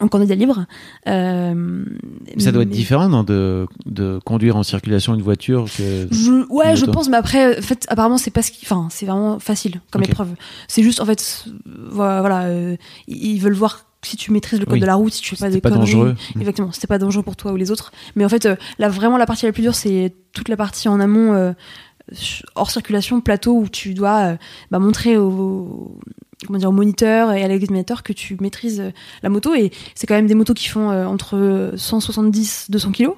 En 0.00 0.08
candidat 0.08 0.34
libre. 0.34 0.66
Euh, 1.06 1.84
ça 2.38 2.50
doit 2.50 2.62
être 2.62 2.68
mais- 2.68 2.74
différent 2.74 3.08
non, 3.08 3.22
de, 3.22 3.66
de 3.86 4.18
conduire 4.24 4.56
en 4.56 4.62
circulation 4.64 5.14
une 5.14 5.22
voiture 5.22 5.66
que. 5.76 6.08
Je, 6.10 6.46
ouais, 6.52 6.70
une 6.70 6.76
je 6.76 6.86
pense, 6.86 7.08
mais 7.08 7.16
après, 7.16 7.58
en 7.58 7.62
fait, 7.62 7.84
apparemment, 7.88 8.18
c'est 8.18 8.32
pas 8.32 8.42
ce 8.42 8.50
qui, 8.50 8.60
enfin, 8.64 8.88
c'est 8.90 9.06
vraiment 9.06 9.38
facile 9.38 9.80
comme 9.92 10.02
épreuve. 10.02 10.30
C'est 10.66 10.82
juste, 10.82 11.00
en 11.00 11.06
fait, 11.06 11.44
voilà, 11.90 12.44
euh, 12.46 12.76
ils 13.06 13.38
veulent 13.38 13.52
voir 13.54 13.84
si 14.02 14.16
tu 14.16 14.32
maîtrises 14.32 14.58
le 14.58 14.66
code 14.66 14.74
Oui. 14.74 14.80
de 14.80 14.86
la 14.86 14.96
route, 14.96 15.12
si 15.12 15.22
tu 15.22 15.34
fais 15.36 15.46
pas 15.46 15.50
des 15.50 15.60
pas 15.60 15.70
conneries. 15.70 15.92
dangereux. 15.92 16.14
Exactement, 16.38 16.72
c'était 16.72 16.86
pas 16.88 16.98
dangereux 16.98 17.22
pour 17.22 17.36
toi 17.36 17.52
ou 17.52 17.56
les 17.56 17.70
autres. 17.70 17.92
Mais 18.16 18.24
en 18.24 18.28
fait, 18.28 18.46
euh, 18.46 18.56
là, 18.78 18.88
vraiment, 18.88 19.16
la 19.16 19.26
partie 19.26 19.46
la 19.46 19.52
plus 19.52 19.62
dure, 19.62 19.74
c'est 19.74 20.12
toute 20.32 20.48
la 20.48 20.56
partie 20.56 20.88
en 20.88 20.98
amont, 21.00 21.32
euh, 21.34 21.52
hors 22.54 22.70
circulation, 22.70 23.20
plateau, 23.20 23.56
où 23.56 23.68
tu 23.68 23.94
dois 23.94 24.32
euh, 24.32 24.36
bah, 24.70 24.78
montrer 24.78 25.16
au, 25.16 25.98
comment 26.46 26.58
dire, 26.58 26.68
au 26.68 26.72
moniteur 26.72 27.32
et 27.32 27.42
à 27.42 27.48
l'examinateur 27.48 28.02
que 28.02 28.12
tu 28.12 28.36
maîtrises 28.40 28.80
euh, 28.80 28.90
la 29.22 29.28
moto. 29.28 29.54
Et 29.54 29.70
c'est 29.94 30.06
quand 30.06 30.14
même 30.14 30.26
des 30.26 30.34
motos 30.34 30.54
qui 30.54 30.68
font 30.68 30.90
euh, 30.90 31.06
entre 31.06 31.72
170 31.76 32.66
200 32.70 32.92
kilos. 32.92 33.16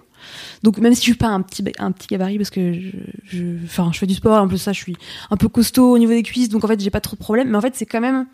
Donc 0.63 0.79
même 0.79 0.95
si 0.95 1.01
je 1.01 1.05
suis 1.05 1.15
pas 1.15 1.29
un 1.29 1.41
petit 1.43 1.65
un 1.79 1.93
petit 1.93 2.09
gabarit 2.09 2.37
parce 2.37 2.51
que 2.51 2.73
je 2.73 2.91
je 3.27 3.99
fais 3.99 4.07
du 4.07 4.15
sport 4.15 4.43
en 4.43 4.49
plus 4.49 4.59
ça 4.59 4.73
je 4.73 4.81
suis 4.81 4.97
un 5.31 5.37
peu 5.37 5.49
costaud 5.49 5.93
au 5.93 5.99
niveau 5.99 6.13
des 6.13 6.25
cuisses 6.25 6.49
donc 6.49 6.65
en 6.65 6.69
fait 6.69 6.81
j'ai 6.81 6.91
pas 6.91 7.01
trop 7.01 7.15
de 7.15 7.21
problèmes 7.21 7.49
mais 7.49 7.57
en 7.57 7.61
fait 7.61 7.77
c'est 7.77 7.87
quand 7.87 8.01
même 8.01 8.27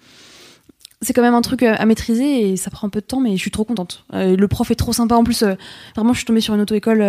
c'est 1.03 1.12
quand 1.12 1.22
même 1.22 1.34
un 1.34 1.42
truc 1.42 1.62
euh, 1.62 1.74
à 1.76 1.84
maîtriser 1.84 2.53
et 2.53 2.57
ça 2.57 2.70
prend 2.70 2.86
un 2.86 2.90
peu 2.90 3.00
de 3.00 3.07
temps 3.07 3.20
mais 3.20 3.32
je 3.32 3.40
suis 3.40 3.50
trop 3.50 3.64
contente. 3.64 4.05
Euh, 4.14 4.36
le 4.36 4.48
prof 4.48 4.70
est 4.70 4.76
trop 4.76 4.92
sympa. 4.92 5.16
En 5.16 5.24
plus 5.24 5.42
euh, 5.42 5.55
vraiment 5.94 6.12
je 6.12 6.18
suis 6.18 6.26
tombée 6.26 6.40
sur 6.40 6.55
une 6.55 6.61
auto-école 6.61 7.00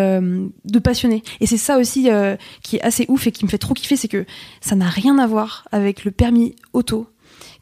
de 0.65 0.79
passionnés 0.79 1.23
et 1.39 1.45
c'est 1.45 1.57
ça 1.57 1.77
aussi 1.77 2.09
qui 2.63 2.77
est 2.77 2.81
assez 2.81 3.05
ouf 3.07 3.27
et 3.27 3.31
qui 3.31 3.45
me 3.45 3.49
fait 3.49 3.57
trop 3.57 3.73
kiffer 3.73 3.95
c'est 3.95 4.07
que 4.07 4.25
ça 4.61 4.75
n'a 4.75 4.89
rien 4.89 5.17
à 5.19 5.27
voir 5.27 5.65
avec 5.71 6.03
le 6.03 6.11
permis 6.11 6.55
auto 6.73 7.07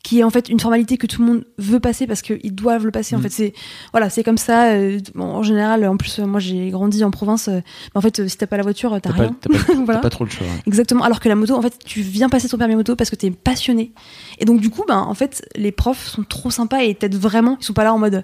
qui 0.03 0.19
est 0.19 0.23
en 0.23 0.29
fait 0.31 0.49
une 0.49 0.59
formalité 0.59 0.97
que 0.97 1.05
tout 1.05 1.21
le 1.21 1.27
monde 1.27 1.45
veut 1.59 1.79
passer 1.79 2.07
parce 2.07 2.21
qu'ils 2.23 2.55
doivent 2.55 2.85
le 2.85 2.91
passer. 2.91 3.15
En 3.15 3.19
Mm. 3.19 3.21
fait, 3.23 3.29
c'est 3.29 3.53
voilà, 3.93 4.09
c'est 4.09 4.23
comme 4.23 4.37
ça. 4.39 4.71
euh, 4.71 4.99
bon, 5.13 5.25
en 5.25 5.43
général, 5.43 5.85
en 5.85 5.95
plus, 5.97 6.19
euh, 6.19 6.25
moi 6.25 6.39
j'ai 6.39 6.69
grandi 6.71 7.03
en 7.03 7.11
province. 7.11 7.47
euh, 7.49 7.59
mais 7.93 7.97
en 7.97 8.01
fait, 8.01 8.19
euh, 8.19 8.27
si 8.27 8.35
t'as 8.37 8.47
pas 8.47 8.57
la 8.57 8.63
voiture, 8.63 8.97
t'as 9.01 9.11
pas, 9.13 9.21
rien. 9.23 9.35
t'as 9.39 9.49
pas- 9.49 9.73
Voilà. 9.85 9.99
pas 9.99 10.09
trop 10.09 10.23
le 10.25 10.29
choix. 10.31 10.47
Exactement. 10.65 11.03
Alors 11.03 11.19
que 11.19 11.29
la 11.29 11.35
moto, 11.35 11.53
en 11.55 11.61
fait, 11.61 11.77
tu 11.85 12.01
viens 12.01 12.29
passer 12.29 12.49
ton 12.49 12.57
permis 12.57 12.75
moto 12.75 12.95
parce 12.95 13.09
que 13.11 13.15
t'es 13.15 13.29
passionné. 13.31 13.91
Et 14.39 14.45
donc, 14.45 14.59
du 14.59 14.69
coup, 14.71 14.83
ben, 14.87 14.97
en 14.99 15.13
fait, 15.13 15.47
les 15.55 15.71
profs 15.71 16.07
sont 16.07 16.23
trop 16.23 16.49
sympas 16.49 16.81
et 16.81 16.95
t'aident 16.95 17.15
vraiment. 17.15 17.57
Ils 17.61 17.65
sont 17.65 17.73
pas 17.73 17.83
là 17.83 17.93
en 17.93 17.99
mode, 17.99 18.23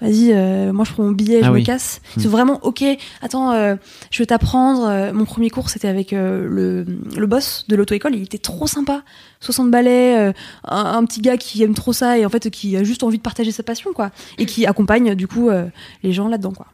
vas-y, 0.00 0.32
euh, 0.32 0.72
moi 0.72 0.84
je 0.84 0.92
prends 0.92 1.02
mon 1.04 1.12
billet, 1.12 1.40
je 1.42 1.48
Ah 1.48 1.50
me 1.52 1.60
casse. 1.64 2.00
Ils 2.16 2.20
Hmm. 2.20 2.22
sont 2.24 2.28
vraiment, 2.30 2.58
ok, 2.62 2.84
attends, 3.22 3.52
euh, 3.52 3.76
je 4.10 4.18
vais 4.22 4.26
t'apprendre. 4.26 4.84
Euh, 4.86 5.12
Mon 5.12 5.24
premier 5.24 5.50
cours, 5.50 5.70
c'était 5.70 5.88
avec 5.88 6.12
euh, 6.12 6.46
le, 6.48 6.84
le 7.16 7.26
boss 7.26 7.64
de 7.68 7.76
l'auto-école. 7.76 8.14
Il 8.14 8.22
était 8.22 8.38
trop 8.38 8.66
sympa. 8.66 9.02
60 9.40 9.70
balais, 9.70 10.16
un, 10.16 10.32
un 10.64 11.04
petit 11.04 11.20
gars 11.20 11.36
qui 11.36 11.62
aime 11.62 11.74
trop 11.74 11.92
ça 11.92 12.18
et 12.18 12.26
en 12.26 12.28
fait 12.28 12.50
qui 12.50 12.76
a 12.76 12.84
juste 12.84 13.02
envie 13.02 13.18
de 13.18 13.22
partager 13.22 13.52
sa 13.52 13.62
passion, 13.62 13.92
quoi. 13.92 14.10
Et 14.38 14.46
qui 14.46 14.66
accompagne, 14.66 15.14
du 15.14 15.28
coup, 15.28 15.48
les 16.02 16.12
gens 16.12 16.28
là-dedans, 16.28 16.52
quoi. 16.52 16.66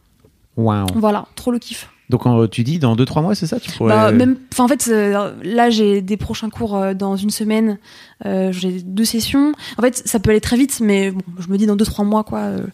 Waouh. 0.56 0.86
Voilà, 0.96 1.26
trop 1.34 1.50
le 1.50 1.58
kiff. 1.58 1.88
Donc 2.12 2.50
tu 2.50 2.62
dis 2.62 2.78
dans 2.78 2.94
2-3 2.94 3.22
mois, 3.22 3.34
c'est 3.34 3.46
ça 3.46 3.58
tu 3.58 3.70
pourrais... 3.72 3.94
Bah, 3.94 4.12
même, 4.12 4.36
enfin, 4.52 4.64
en 4.64 4.68
fait, 4.68 4.86
euh, 4.88 5.32
là, 5.42 5.70
j'ai 5.70 6.02
des 6.02 6.18
prochains 6.18 6.50
cours 6.50 6.76
euh, 6.76 6.92
dans 6.92 7.16
une 7.16 7.30
semaine. 7.30 7.78
Euh, 8.26 8.52
j'ai 8.52 8.82
deux 8.82 9.06
sessions. 9.06 9.52
En 9.78 9.82
fait, 9.82 10.02
ça 10.04 10.20
peut 10.20 10.30
aller 10.30 10.42
très 10.42 10.58
vite, 10.58 10.80
mais 10.80 11.10
bon, 11.10 11.22
je 11.38 11.48
me 11.48 11.56
dis 11.56 11.64
dans 11.64 11.74
deux 11.74 11.86
trois 11.86 12.04
mois, 12.04 12.22
quoi, 12.22 12.40
euh, 12.40 12.66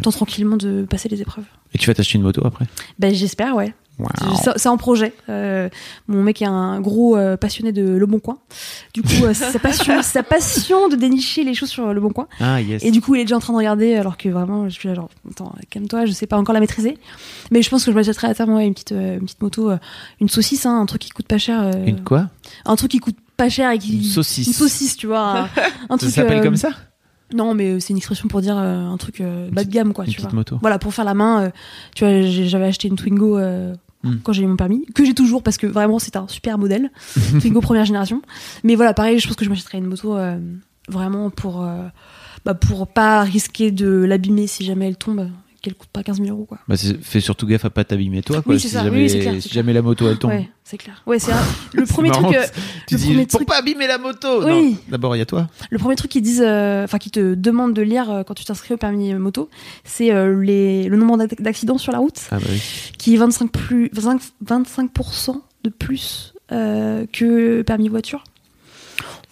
temps 0.00 0.12
tranquillement 0.12 0.56
de 0.56 0.86
passer 0.88 1.08
les 1.08 1.20
épreuves. 1.20 1.44
Et 1.74 1.78
tu 1.78 1.88
vas 1.88 1.94
t'acheter 1.94 2.18
une 2.18 2.22
moto 2.22 2.46
après? 2.46 2.66
Ben, 3.00 3.12
j'espère, 3.12 3.56
ouais. 3.56 3.74
C'est 4.56 4.68
en 4.68 4.76
projet. 4.76 5.14
Euh, 5.28 5.68
mon 6.08 6.22
mec 6.22 6.42
est 6.42 6.46
un 6.46 6.80
gros 6.80 7.16
euh, 7.16 7.36
passionné 7.36 7.72
de 7.72 7.82
Le 7.82 8.06
Bon 8.06 8.18
Coin. 8.18 8.38
Du 8.92 9.02
coup, 9.02 9.24
euh, 9.24 9.34
c'est 9.34 9.50
sa 9.50 9.58
passion, 9.58 10.02
sa 10.02 10.22
passion 10.22 10.88
de 10.88 10.96
dénicher 10.96 11.44
les 11.44 11.54
choses 11.54 11.70
sur 11.70 11.92
Le 11.92 12.00
Bon 12.00 12.10
Coin. 12.10 12.26
Ah 12.40 12.60
yes. 12.60 12.84
Et 12.84 12.90
du 12.90 13.00
coup, 13.00 13.14
il 13.14 13.20
est 13.20 13.24
déjà 13.24 13.36
en 13.36 13.40
train 13.40 13.52
de 13.52 13.58
regarder, 13.58 13.94
alors 13.94 14.16
que 14.16 14.28
vraiment, 14.28 14.68
je 14.68 14.74
suis 14.74 14.88
là 14.88 14.94
genre, 14.94 15.10
attends, 15.30 15.54
calme-toi, 15.70 16.06
je 16.06 16.12
sais 16.12 16.26
pas 16.26 16.36
encore 16.36 16.54
la 16.54 16.60
maîtriser. 16.60 16.98
Mais 17.50 17.62
je 17.62 17.70
pense 17.70 17.84
que 17.84 17.90
je 17.90 17.96
m'achèterai 17.96 18.28
à 18.28 18.34
terme 18.34 18.54
ouais, 18.54 18.66
une 18.66 18.74
petite, 18.74 18.92
une 18.92 19.20
petite 19.20 19.42
moto, 19.42 19.70
une 20.20 20.28
saucisse, 20.28 20.66
hein, 20.66 20.80
un 20.80 20.86
truc 20.86 21.02
qui 21.02 21.10
coûte 21.10 21.28
pas 21.28 21.38
cher. 21.38 21.70
Une 21.86 22.02
quoi? 22.02 22.28
un 22.64 22.76
truc 22.76 22.90
qui 22.90 22.98
coûte 22.98 23.16
pas 23.36 23.48
cher 23.48 23.70
et 23.70 23.78
qui 23.78 23.96
Une 23.96 24.02
saucisse. 24.04 24.46
une 24.46 24.52
saucisse 24.52 24.96
tu 24.96 25.06
vois 25.06 25.48
un, 25.88 25.98
Ça 25.98 26.10
s'appelle 26.10 26.42
comme 26.42 26.56
ça? 26.56 26.70
Non 27.32 27.54
mais 27.54 27.70
euh, 27.72 27.80
c'est 27.80 27.90
une 27.90 27.96
expression 27.96 28.28
pour 28.28 28.40
dire 28.42 28.56
euh, 28.58 28.86
un 28.86 28.96
truc 28.96 29.20
euh, 29.20 29.48
bas 29.50 29.64
de 29.64 29.70
gamme 29.70 29.92
quoi 29.92 30.04
Une 30.04 30.10
tu 30.10 30.16
petite 30.16 30.30
vois 30.30 30.36
moto. 30.40 30.58
voilà 30.60 30.78
pour 30.78 30.92
faire 30.92 31.04
la 31.04 31.14
main 31.14 31.44
euh, 31.44 31.50
tu 31.94 32.04
vois 32.04 32.20
j'avais 32.22 32.66
acheté 32.66 32.88
une 32.88 32.96
Twingo 32.96 33.38
Hmm. 34.06 34.16
quand 34.22 34.34
j'ai 34.34 34.42
eu 34.42 34.46
mon 34.46 34.56
permis 34.56 34.84
que 34.94 35.02
j'ai 35.02 35.14
toujours 35.14 35.42
parce 35.42 35.56
que 35.56 35.66
vraiment 35.66 35.98
c'est 35.98 36.14
un 36.16 36.28
super 36.28 36.58
modèle 36.58 36.90
Twingo 37.40 37.62
première 37.62 37.86
génération 37.86 38.20
mais 38.62 38.74
voilà 38.74 38.92
pareil 38.92 39.18
je 39.18 39.26
pense 39.26 39.34
que 39.34 39.46
je 39.46 39.48
m'achèterais 39.48 39.78
une 39.78 39.86
moto 39.86 40.14
vraiment 40.90 41.30
pour 41.30 41.66
bah, 42.44 42.52
pour 42.52 42.86
pas 42.86 43.22
risquer 43.22 43.70
de 43.70 43.88
l'abîmer 43.88 44.46
si 44.46 44.62
jamais 44.62 44.88
elle 44.88 44.98
tombe 44.98 45.30
qu'elle 45.64 45.74
coûte 45.74 45.88
pas 45.92 46.02
15 46.02 46.18
000 46.22 46.28
euros 46.30 46.44
quoi 46.44 46.58
Bah, 46.68 46.76
fais 47.02 47.20
surtout 47.20 47.46
gaffe 47.46 47.64
à 47.64 47.70
pas 47.70 47.82
t'abîmer 47.84 48.22
toi. 48.22 48.42
Quoi, 48.42 48.54
Oui, 48.54 48.60
si 48.60 48.68
jamais, 48.68 48.90
oui, 49.12 49.20
clair, 49.20 49.42
si 49.42 49.48
jamais 49.48 49.72
la 49.72 49.82
moto 49.82 50.08
elle 50.08 50.18
tombe. 50.18 50.30
ouais 50.30 50.48
c'est 50.62 50.76
clair 50.78 51.02
ouais 51.06 51.18
c'est 51.18 51.32
le 51.74 51.84
premier 51.86 52.10
marrant, 52.10 52.22
truc 52.30 52.36
euh, 52.36 52.46
Tu 52.86 52.94
le 52.94 53.00
dis 53.00 53.06
premier 53.08 53.26
pour 53.26 53.38
truc- 53.40 53.48
pas 53.48 53.58
abîmer 53.58 53.86
la 53.86 53.98
moto. 53.98 54.44
Oui. 54.46 54.76
D'abord 54.88 55.16
il 55.16 55.18
y 55.18 55.22
a 55.22 55.26
toi. 55.26 55.48
Le 55.70 55.78
premier 55.78 55.96
truc 55.96 56.10
qu'ils 56.10 56.22
disent, 56.22 56.44
euh, 56.46 56.84
enfin 56.84 56.98
qui 56.98 57.10
te 57.10 57.34
demandent 57.34 57.74
de 57.74 57.82
lire 57.82 58.10
euh, 58.10 58.22
quand 58.22 58.34
tu 58.34 58.44
t'inscris 58.44 58.74
au 58.74 58.76
permis 58.76 59.12
moto, 59.14 59.50
c'est 59.84 60.12
euh, 60.12 60.40
les, 60.42 60.88
le 60.88 60.96
nombre 60.96 61.16
d'ac- 61.18 61.40
d'accidents 61.42 61.78
sur 61.78 61.92
la 61.92 61.98
route, 61.98 62.20
Ah 62.30 62.38
bah 62.38 62.46
oui. 62.48 62.62
qui 62.98 63.14
est 63.14 63.18
25 63.18 63.50
plus 63.50 63.90
25, 63.92 64.20
25% 64.46 65.40
de 65.64 65.70
plus 65.70 66.34
que 66.48 67.62
permis 67.62 67.88
voiture. 67.88 68.22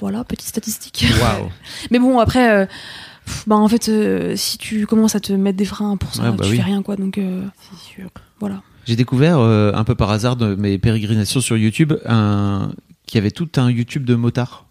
Voilà, 0.00 0.24
petite 0.24 0.48
statistique. 0.48 1.04
Waouh. 1.20 1.48
Mais 1.92 1.98
bon, 2.00 2.18
après, 2.18 2.66
bah 3.46 3.56
en 3.56 3.68
fait, 3.68 3.88
euh, 3.88 4.34
si 4.36 4.58
tu 4.58 4.86
commences 4.86 5.14
à 5.14 5.20
te 5.20 5.32
mettre 5.32 5.56
des 5.58 5.64
freins 5.64 5.96
pour 5.96 6.14
ça, 6.14 6.30
Ouais, 6.30 6.36
bah 6.36 6.44
tu 6.44 6.50
oui. 6.50 6.56
fais 6.56 6.62
rien 6.62 6.82
quoi. 6.82 6.96
Donc 6.96 7.18
euh, 7.18 7.44
voilà. 8.40 8.62
J'ai 8.84 8.96
découvert 8.96 9.38
euh, 9.38 9.72
un 9.74 9.84
peu 9.84 9.94
par 9.94 10.10
hasard 10.10 10.36
de 10.36 10.54
mes 10.54 10.78
pérégrinations 10.78 11.40
sur 11.40 11.56
YouTube 11.56 11.92
un 12.06 12.72
qui 13.06 13.18
avait 13.18 13.30
tout 13.30 13.48
un 13.56 13.70
YouTube 13.70 14.04
de 14.04 14.14
motards. 14.14 14.66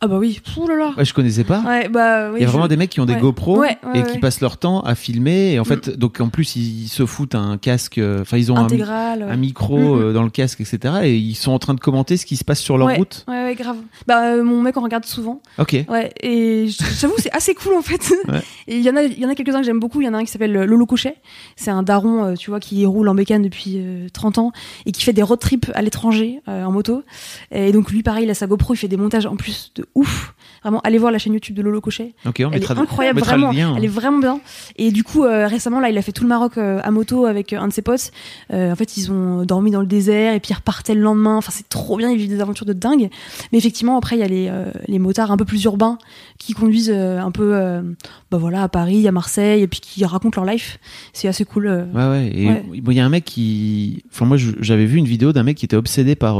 Ah 0.00 0.06
bah 0.06 0.18
oui. 0.18 0.40
Ouh 0.56 0.66
là 0.68 0.76
là. 0.76 0.92
Ouais, 0.96 1.04
je 1.04 1.14
connaissais 1.14 1.44
pas. 1.44 1.60
Ouais, 1.60 1.88
bah 1.88 2.30
oui. 2.30 2.38
Il 2.40 2.42
y 2.42 2.44
a 2.44 2.48
vraiment 2.48 2.64
je- 2.64 2.68
des 2.70 2.76
mecs 2.76 2.90
qui 2.90 3.00
ont 3.00 3.06
des 3.06 3.14
ouais. 3.14 3.20
GoPro 3.20 3.62
et 3.64 4.02
qui 4.10 4.18
passent 4.18 4.40
leur 4.40 4.56
temps 4.58 4.80
à 4.80 4.94
filmer. 4.94 5.52
Et 5.52 5.60
en 5.60 5.64
fait, 5.64 5.90
donc 5.90 6.20
en 6.20 6.28
plus, 6.28 6.56
ils 6.56 6.88
se 6.88 7.06
foutent 7.06 7.34
un 7.34 7.56
casque. 7.58 7.98
euh, 7.98 8.20
Enfin, 8.22 8.36
ils 8.36 8.52
ont 8.52 8.56
un, 8.56 8.64
Intégral. 8.64 9.36
micro 9.38 9.78
Mm, 9.78 9.82
mm. 9.98 10.02
euh, 10.02 10.12
dans 10.12 10.22
le 10.22 10.30
casque, 10.30 10.60
etc. 10.60 10.94
Et 11.04 11.16
ils 11.16 11.34
sont 11.34 11.52
en 11.52 11.58
train 11.58 11.74
de 11.74 11.80
commenter 11.80 12.16
ce 12.16 12.26
qui 12.26 12.36
se 12.36 12.44
passe 12.44 12.60
sur 12.60 12.76
leur 12.78 12.94
route. 12.96 13.24
Ouais, 13.28 13.54
grave. 13.58 13.76
Bah 14.06 14.24
euh, 14.34 14.42
mon 14.44 14.60
mec 14.62 14.76
on 14.76 14.82
regarde 14.82 15.04
souvent. 15.06 15.40
Ok. 15.58 15.76
Ouais, 15.88 16.12
et 16.22 16.66
j'avoue, 16.68 17.14
c'est 17.18 17.32
assez 17.32 17.54
cool 17.54 17.74
en 17.74 17.82
fait. 17.82 18.12
Et 18.68 18.76
il 18.76 18.82
y 18.82 18.90
en 18.90 18.96
a, 18.96 19.02
il 19.02 19.18
y 19.18 19.26
en 19.26 19.28
a 19.28 19.34
quelques-uns 19.34 19.60
que 19.60 19.66
j'aime 19.66 19.80
beaucoup. 19.80 20.00
Il 20.00 20.04
y 20.04 20.08
en 20.08 20.14
a 20.14 20.18
un 20.18 20.24
qui 20.24 20.30
s'appelle 20.30 20.52
Lolo 20.52 20.86
Cochet. 20.86 21.16
C'est 21.56 21.70
un 21.70 21.82
daron, 21.82 22.24
euh, 22.24 22.34
tu 22.34 22.50
vois, 22.50 22.60
qui 22.60 22.84
roule 22.86 23.08
en 23.08 23.14
bécane 23.14 23.42
depuis 23.42 23.74
euh, 23.78 24.08
30 24.12 24.38
ans 24.38 24.52
et 24.86 24.92
qui 24.92 25.02
fait 25.02 25.12
des 25.12 25.22
road 25.22 25.38
trips 25.38 25.70
à 25.74 25.82
l'étranger 25.82 26.40
en 26.46 26.70
moto. 26.72 27.02
Et 27.50 27.72
donc 27.72 27.90
lui, 27.90 28.02
pareil, 28.02 28.24
il 28.24 28.30
a 28.30 28.34
sa 28.34 28.46
GoPro, 28.46 28.74
il 28.74 28.76
fait 28.76 28.88
des 28.88 28.96
montages 28.96 29.26
en 29.26 29.36
plus 29.36 29.61
de 29.74 29.86
ouf. 29.94 30.34
Vraiment, 30.62 30.80
allez 30.84 30.98
voir 30.98 31.10
la 31.12 31.18
chaîne 31.18 31.32
YouTube 31.32 31.56
de 31.56 31.62
Lolo 31.62 31.80
Cochet. 31.80 32.14
On 32.24 32.52
Elle 32.52 32.60
mettra, 32.60 32.74
est 32.74 32.78
incroyable, 32.78 33.20
on 33.20 33.24
vraiment. 33.24 33.50
lien. 33.50 33.70
hein. 33.70 33.74
Elle 33.76 33.84
est 33.84 33.88
vraiment 33.88 34.18
bien. 34.18 34.40
Et 34.76 34.92
du 34.92 35.02
coup, 35.02 35.24
euh, 35.24 35.46
récemment, 35.48 35.80
là, 35.80 35.90
il 35.90 35.98
a 35.98 36.02
fait 36.02 36.12
tout 36.12 36.22
le 36.22 36.28
Maroc 36.28 36.56
euh, 36.56 36.80
à 36.84 36.90
moto 36.92 37.26
avec 37.26 37.52
euh, 37.52 37.58
un 37.58 37.68
de 37.68 37.72
ses 37.72 37.82
potes. 37.82 38.12
En 38.50 38.76
fait, 38.76 38.96
ils 38.96 39.10
ont 39.10 39.44
dormi 39.44 39.70
dans 39.70 39.80
le 39.80 39.86
désert 39.86 40.34
et 40.34 40.40
puis 40.40 40.52
ils 40.52 40.56
repartaient 40.56 40.94
le 40.94 41.00
lendemain. 41.00 41.36
Enfin, 41.36 41.50
c'est 41.52 41.68
trop 41.68 41.96
bien. 41.96 42.10
Ils 42.10 42.18
vivent 42.18 42.28
des 42.28 42.40
aventures 42.40 42.66
de 42.66 42.72
dingue. 42.72 43.10
Mais 43.50 43.58
effectivement, 43.58 43.96
après, 43.96 44.16
il 44.16 44.20
y 44.20 44.22
a 44.22 44.28
les, 44.28 44.52
les 44.86 44.98
motards 44.98 45.32
un 45.32 45.36
peu 45.36 45.44
plus 45.44 45.62
urbains 45.64 45.98
qui 46.46 46.54
conduisent 46.54 46.90
euh, 46.92 47.18
un 47.20 47.30
peu, 47.30 47.54
euh, 47.54 47.82
bah 48.30 48.38
voilà, 48.38 48.62
à 48.64 48.68
Paris, 48.68 49.06
à 49.06 49.12
Marseille, 49.12 49.62
et 49.62 49.66
puis 49.68 49.80
qui 49.80 50.04
racontent 50.04 50.40
leur 50.42 50.50
life. 50.50 50.78
C'est 51.12 51.28
assez 51.28 51.44
cool. 51.44 51.66
euh. 51.66 51.84
Ouais, 51.92 52.08
ouais. 52.08 52.30
Et 52.34 52.46
Ouais. 52.48 52.64
bon, 52.82 52.90
il 52.90 52.96
y 52.96 53.00
a 53.00 53.04
un 53.06 53.08
mec 53.08 53.24
qui. 53.24 54.02
Enfin, 54.12 54.24
moi, 54.24 54.36
j'avais 54.60 54.86
vu 54.86 54.98
une 54.98 55.06
vidéo 55.06 55.32
d'un 55.32 55.42
mec 55.44 55.56
qui 55.56 55.64
était 55.64 55.76
obsédé 55.76 56.14
par 56.16 56.38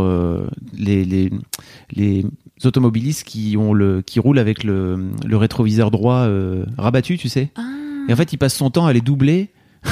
les, 0.76 1.04
les, 1.04 1.30
les 1.94 2.24
automobilistes 2.64 3.24
qui, 3.24 3.56
ont 3.58 3.72
le, 3.74 4.02
qui 4.02 4.20
roulent 4.20 4.38
avec 4.38 4.64
le, 4.64 5.10
le 5.26 5.36
rétroviseur 5.36 5.90
droit 5.90 6.28
rabattu, 6.78 7.18
tu 7.18 7.28
sais. 7.28 7.50
Ah. 7.56 7.62
Et 8.08 8.12
en 8.12 8.16
fait, 8.16 8.32
il 8.32 8.36
passe 8.38 8.54
son 8.54 8.70
temps 8.70 8.86
à 8.86 8.92
les 8.92 9.00
doubler. 9.00 9.50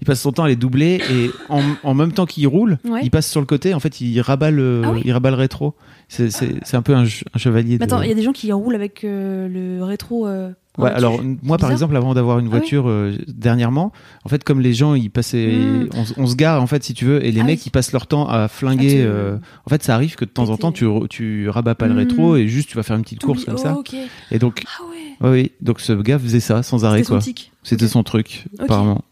Il 0.00 0.04
passe 0.06 0.20
son 0.20 0.30
temps 0.32 0.44
à 0.44 0.48
les 0.48 0.54
doubler 0.56 1.00
et 1.10 1.30
en, 1.48 1.62
en 1.82 1.94
même 1.94 2.12
temps 2.12 2.26
qu'il 2.26 2.46
roule, 2.46 2.78
Ouais. 2.84 3.00
il 3.02 3.10
passe 3.10 3.28
sur 3.28 3.40
le 3.40 3.46
côté. 3.46 3.74
En 3.74 3.80
fait, 3.80 4.00
il 4.00 4.20
rabat 4.20 4.50
le, 4.52 4.82
Ah 4.84 4.92
oui 4.92 5.02
il 5.04 5.12
rabat 5.12 5.30
le 5.30 5.36
rétro. 5.36 5.74
C'est- 6.14 6.74
un 6.74 6.82
peu 6.82 6.94
un, 6.94 7.04
ch- 7.04 7.24
un 7.34 7.38
chevalier. 7.38 7.76
Mais 7.78 7.84
attends, 7.84 8.02
il 8.02 8.08
y 8.08 8.12
a 8.12 8.14
des 8.14 8.22
gens 8.22 8.32
qui 8.32 8.50
roulent 8.52 8.74
avec 8.74 9.04
euh, 9.04 9.48
le 9.48 9.82
rétro. 9.84 10.26
euh, 10.26 10.50
en 10.76 10.82
Ouais, 10.82 10.90
voiture. 10.90 10.96
alors 11.08 11.20
moi 11.44 11.56
par 11.56 11.70
exemple 11.70 11.96
avant 11.96 12.14
d'avoir 12.14 12.40
une 12.40 12.46
Ah 12.46 12.50
oui 12.54 12.58
voiture 12.58 12.88
euh, 12.88 13.12
dernièrement, 13.28 13.92
en 14.24 14.28
fait 14.28 14.42
comme 14.42 14.60
les 14.60 14.74
gens 14.74 14.94
ils 14.94 15.08
passaient, 15.08 15.52
Mm. 15.54 15.88
on, 16.16 16.26
se 16.26 16.34
gare 16.34 16.60
en 16.60 16.66
fait 16.66 16.82
si 16.82 16.94
tu 16.94 17.04
veux 17.04 17.24
et 17.24 17.30
les 17.30 17.42
Ah 17.42 17.44
mecs 17.44 17.58
oui. 17.60 17.64
ils 17.66 17.70
passent 17.70 17.92
leur 17.92 18.08
temps 18.08 18.28
à 18.28 18.48
flinguer. 18.48 19.06
Ah, 19.06 19.36
tu- 19.38 19.44
en 19.66 19.70
fait 19.70 19.84
ça 19.84 19.94
arrive 19.94 20.16
que 20.16 20.24
de 20.24 20.30
temps 20.30 20.50
en 20.50 20.56
temps 20.56 20.72
tu 20.72 20.86
tu 21.08 21.48
rabats 21.48 21.76
pas 21.76 21.86
le 21.86 21.94
rétro 21.94 22.34
et 22.34 22.48
juste 22.48 22.68
tu 22.70 22.76
vas 22.76 22.82
faire 22.82 22.96
une 22.96 23.02
petite 23.02 23.22
course 23.22 23.44
comme 23.44 23.54
oh, 23.54 23.62
ça. 23.62 23.74
ok. 23.76 23.94
Et 24.32 24.40
donc 24.40 24.64
Ah 24.66 24.82
ouais. 24.90 25.28
ouais, 25.30 25.42
oui 25.42 25.52
donc 25.60 25.78
ce 25.78 25.92
gars 25.92 26.18
faisait 26.18 26.40
ça 26.40 26.64
sans 26.64 26.84
arrêt 26.84 27.04
C'était 27.04 27.20
son 27.20 27.32
quoi. 27.32 27.44
C'était 27.62 27.86
son 27.88 28.02
truc 28.02 28.46
apparemment. 28.58 29.02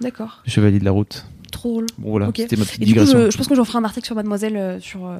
D'accord. 0.00 0.40
Le 0.46 0.50
chevalier 0.50 0.78
de 0.78 0.84
la 0.86 0.90
route. 0.90 1.26
Trop 1.52 1.68
drôle. 1.74 1.86
Bon 1.98 2.10
voilà 2.10 2.28
Ok. 2.28 2.38
c'était 2.38 2.56
ma 2.56 2.64
petite 2.64 2.78
coup, 2.80 2.84
digression. 2.84 3.18
je, 3.26 3.30
je 3.30 3.36
pense 3.36 3.46
que 3.46 3.54
j'en 3.54 3.64
ferai 3.64 3.78
un 3.78 3.84
article 3.84 4.04
sur 4.06 4.16
Mademoiselle 4.16 4.56
euh, 4.56 4.80
sur 4.80 5.06
euh, 5.06 5.18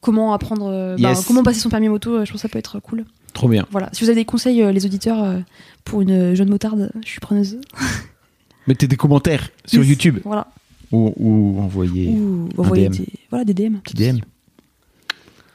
comment 0.00 0.32
apprendre, 0.34 0.66
euh, 0.68 0.96
bah, 0.98 1.10
Yes. 1.10 1.24
comment 1.24 1.42
passer 1.44 1.60
son 1.60 1.68
permis 1.70 1.88
moto. 1.88 2.24
Je 2.24 2.30
pense 2.32 2.32
que 2.32 2.38
ça 2.38 2.48
peut 2.48 2.58
être 2.58 2.80
cool. 2.80 3.04
Trop 3.32 3.48
bien. 3.48 3.66
Voilà. 3.70 3.88
Si 3.92 4.02
vous 4.02 4.10
avez 4.10 4.16
des 4.20 4.24
conseils, 4.24 4.62
euh, 4.62 4.72
les 4.72 4.84
auditeurs, 4.86 5.22
euh, 5.22 5.38
pour 5.84 6.00
une 6.02 6.34
jeune 6.34 6.48
motarde, 6.50 6.90
je 7.04 7.08
suis 7.08 7.20
preneuse. 7.20 7.58
Mettez 8.66 8.86
des 8.88 8.96
commentaires 8.96 9.50
sur 9.66 9.80
Yes. 9.82 9.90
YouTube 9.90 10.18
Voilà. 10.24 10.46
ou, 10.92 11.12
ou 11.16 11.60
envoyez 11.60 12.08
Ou 12.10 12.48
DM. 12.74 12.88
des, 12.92 13.06
voilà, 13.30 13.44
des 13.44 13.54
DM. 13.54 13.76
petit 13.84 13.94
DM. 13.94 14.18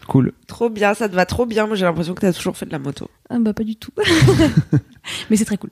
Cool. 0.07 0.34
Trop 0.47 0.69
bien, 0.69 0.93
ça 0.95 1.07
te 1.07 1.13
va 1.15 1.25
trop 1.25 1.45
bien. 1.45 1.67
Moi, 1.67 1.75
j'ai 1.75 1.86
l'impression 1.86 2.13
que 2.15 2.21
t'as 2.21 2.34
toujours 2.34 2.57
fait 2.57 2.65
de 2.65 2.71
la 2.71 2.80
moto. 2.80 3.09
Ah 3.30 3.38
bah 3.39 3.53
pas 3.53 3.63
du 3.63 3.75
tout. 3.75 3.91
Mais 5.30 5.36
c'est 5.38 5.45
très 5.45 5.57
cool. 5.57 5.69